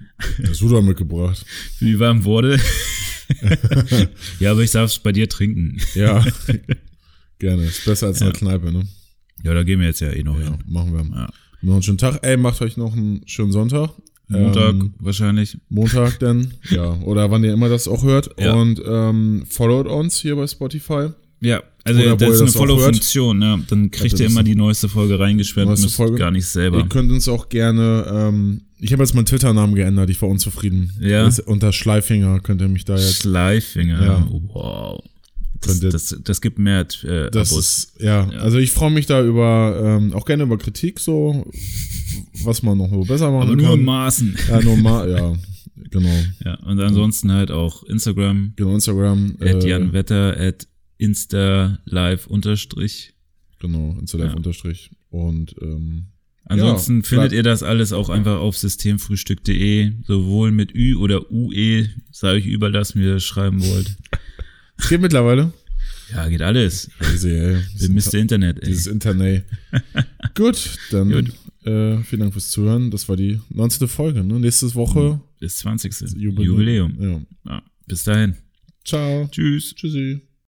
Das 0.40 0.62
wurde 0.62 0.77
auch 0.78 0.82
mitgebracht. 0.82 1.44
für 1.78 1.85
die 1.85 1.98
warmen 1.98 2.24
Worte. 2.24 2.59
ja, 4.41 4.53
aber 4.53 4.61
ich 4.63 4.71
darf 4.71 4.91
es 4.91 4.99
bei 4.99 5.13
dir 5.13 5.29
trinken. 5.29 5.79
Ja. 5.95 6.25
Gerne. 7.39 7.65
Ist 7.65 7.85
besser 7.85 8.09
als 8.09 8.21
Ja. 8.21 8.27
der 8.31 8.35
Kneipe, 8.39 8.73
ne? 8.73 8.87
Ja, 9.45 9.55
da 9.55 9.63
gehen 9.65 9.81
wir 9.81 9.87
jetzt 9.87 10.01
ja 10.01 10.11
eh 10.11 10.23
noch 10.23 10.39
Ja, 10.39 10.45
hin. 10.51 10.59
machen 10.67 10.93
wir. 10.93 11.17
Ja. 11.19 11.29
Noch 11.63 11.75
einen 11.75 11.83
schönen 11.83 11.99
Tag. 11.99 12.21
Ey, 12.25 12.37
macht 12.37 12.61
euch 12.63 12.77
noch 12.77 12.93
einen 12.93 13.23
schönen 13.27 13.53
Sonntag. 13.53 13.91
Montag 14.29 14.71
Ähm, 14.71 14.95
wahrscheinlich. 14.99 15.59
Montag 15.69 16.19
denn. 16.21 16.55
ja. 16.71 16.95
Oder 17.01 17.31
wann 17.31 17.45
ihr 17.45 17.53
immer 17.53 17.69
das 17.69 17.89
auch 17.89 18.03
hört. 18.05 18.31
Ja. 18.39 18.55
Und 18.55 18.81
ähm, 18.87 19.45
followt 19.49 19.87
uns 19.87 20.19
hier 20.19 20.37
bei 20.37 20.47
Spotify. 20.47 21.09
Ja, 21.41 21.63
also 21.85 22.01
Oder 22.01 22.17
das 22.17 22.35
ist 22.37 22.41
eine 22.43 22.51
Follow-Funktion, 22.53 23.43
ja. 23.43 23.59
Dann 23.69 23.91
kriegt 23.91 24.13
das 24.13 24.21
ihr 24.21 24.27
immer 24.27 24.43
die 24.43 24.55
neueste 24.55 24.89
Folge 24.89 25.19
reingeschwemmt, 25.19 25.69
Neueste 25.69 25.87
müsst 25.87 25.97
Folge. 25.97 26.17
gar 26.17 26.31
nicht 26.31 26.47
selber. 26.47 26.79
Ihr 26.79 26.87
könnt 26.87 27.11
uns 27.11 27.29
auch 27.29 27.49
gerne, 27.49 28.07
ähm, 28.13 28.63
ich 28.79 28.93
habe 28.93 29.03
jetzt 29.03 29.15
meinen 29.15 29.27
Twitter-Namen 29.27 29.75
geändert, 29.75 30.11
ich 30.11 30.21
war 30.23 30.29
unzufrieden. 30.29 30.93
Ja. 31.01 31.29
Unter 31.47 31.73
Schleifinger 31.73 32.41
könnt 32.41 32.61
ihr 32.61 32.69
mich 32.69 32.85
da 32.85 32.95
jetzt. 32.97 33.23
Schleifinger. 33.23 34.05
Ja. 34.05 34.29
Wow. 34.31 35.03
Das, 35.65 35.79
das, 35.79 36.17
das 36.25 36.41
gibt 36.41 36.59
mehr 36.59 36.85
äh, 37.05 37.31
Das 37.31 37.53
ist, 37.53 37.93
ja, 38.01 38.29
also 38.31 38.59
ich 38.59 38.73
freue 38.73 38.91
mich 38.91 39.07
da 39.07 39.23
über, 39.25 39.81
ähm, 40.01 40.13
auch 40.13 40.25
gerne 40.25 40.43
über 40.43 40.59
Kritik 40.59 40.99
so, 40.99 41.47
was 42.43 42.65
man 42.65 42.79
noch 42.79 42.91
so 42.91 43.03
besser 43.05 43.31
machen 43.31 43.43
aber 43.49 43.57
nur 43.57 43.67
kann. 43.71 43.79
in 43.79 43.85
Maßen. 43.85 44.37
Ja, 44.49 44.61
normal, 44.61 45.11
ja, 45.11 45.33
genau. 45.91 46.19
Ja, 46.45 46.55
und 46.65 46.81
ansonsten 46.81 47.31
halt 47.31 47.53
auch 47.53 47.85
Instagram, 47.85 48.55
Genau, 48.57 48.75
Instagram. 48.75 49.37
at 49.41 49.63
äh, 49.63 49.69
Jan 49.69 49.93
Wetter, 49.93 50.37
at 50.37 50.67
Insta 51.03 51.79
live 51.85 52.27
unterstrich. 52.29 53.15
Genau, 53.59 53.97
Instalive 53.99 54.37
unterstrich. 54.37 54.91
Und 55.11 55.55
ähm, 55.61 56.07
Ansonsten 56.45 56.99
Ja, 56.99 57.03
findet 57.05 57.33
ihr 57.33 57.43
das 57.43 57.62
alles 57.62 57.93
auch 57.93 58.09
einfach 58.09 58.39
auf 58.41 58.57
systemfrühstück.de, 58.57 59.93
sowohl 60.07 60.51
mit 60.51 60.74
Ü 60.74 60.97
oder 60.97 61.31
UE, 61.31 61.89
sei 62.11 62.33
euch 62.33 62.47
überlassen, 62.47 63.01
wie 63.01 63.05
ihr 63.07 63.15
das 63.15 63.24
schreiben 63.24 63.65
wollt. 63.65 63.97
es 64.77 64.89
geht 64.89 65.01
mittlerweile. 65.01 65.53
Ja, 66.12 66.29
geht 66.29 66.43
alles. 66.43 66.91
Ey. 67.01 67.23
Wir 67.23 67.62
Mr. 67.89 68.15
Internet, 68.15 68.59
ey. 68.61 68.69
Dieses 68.69 68.87
Internet. 68.87 69.45
Gut, 70.35 70.79
dann 70.91 71.11
Gut. 71.11 71.33
Äh, 71.65 72.03
vielen 72.03 72.20
Dank 72.20 72.33
fürs 72.33 72.51
Zuhören. 72.51 72.91
Das 72.91 73.09
war 73.09 73.16
die 73.16 73.41
19. 73.51 73.87
Folge. 73.87 74.24
Ne? 74.24 74.41
Nächste 74.41 74.74
Woche 74.74 75.20
Bis 75.39 75.57
20. 75.59 76.16
Jubiläum. 76.16 76.45
Jubiläum. 76.45 76.97
Ja. 77.01 77.51
Ja, 77.53 77.62
bis 77.87 78.03
dahin. 78.05 78.35
Ciao. 78.85 79.29
Tschüss. 79.31 79.74
Tschüssi. 79.74 80.20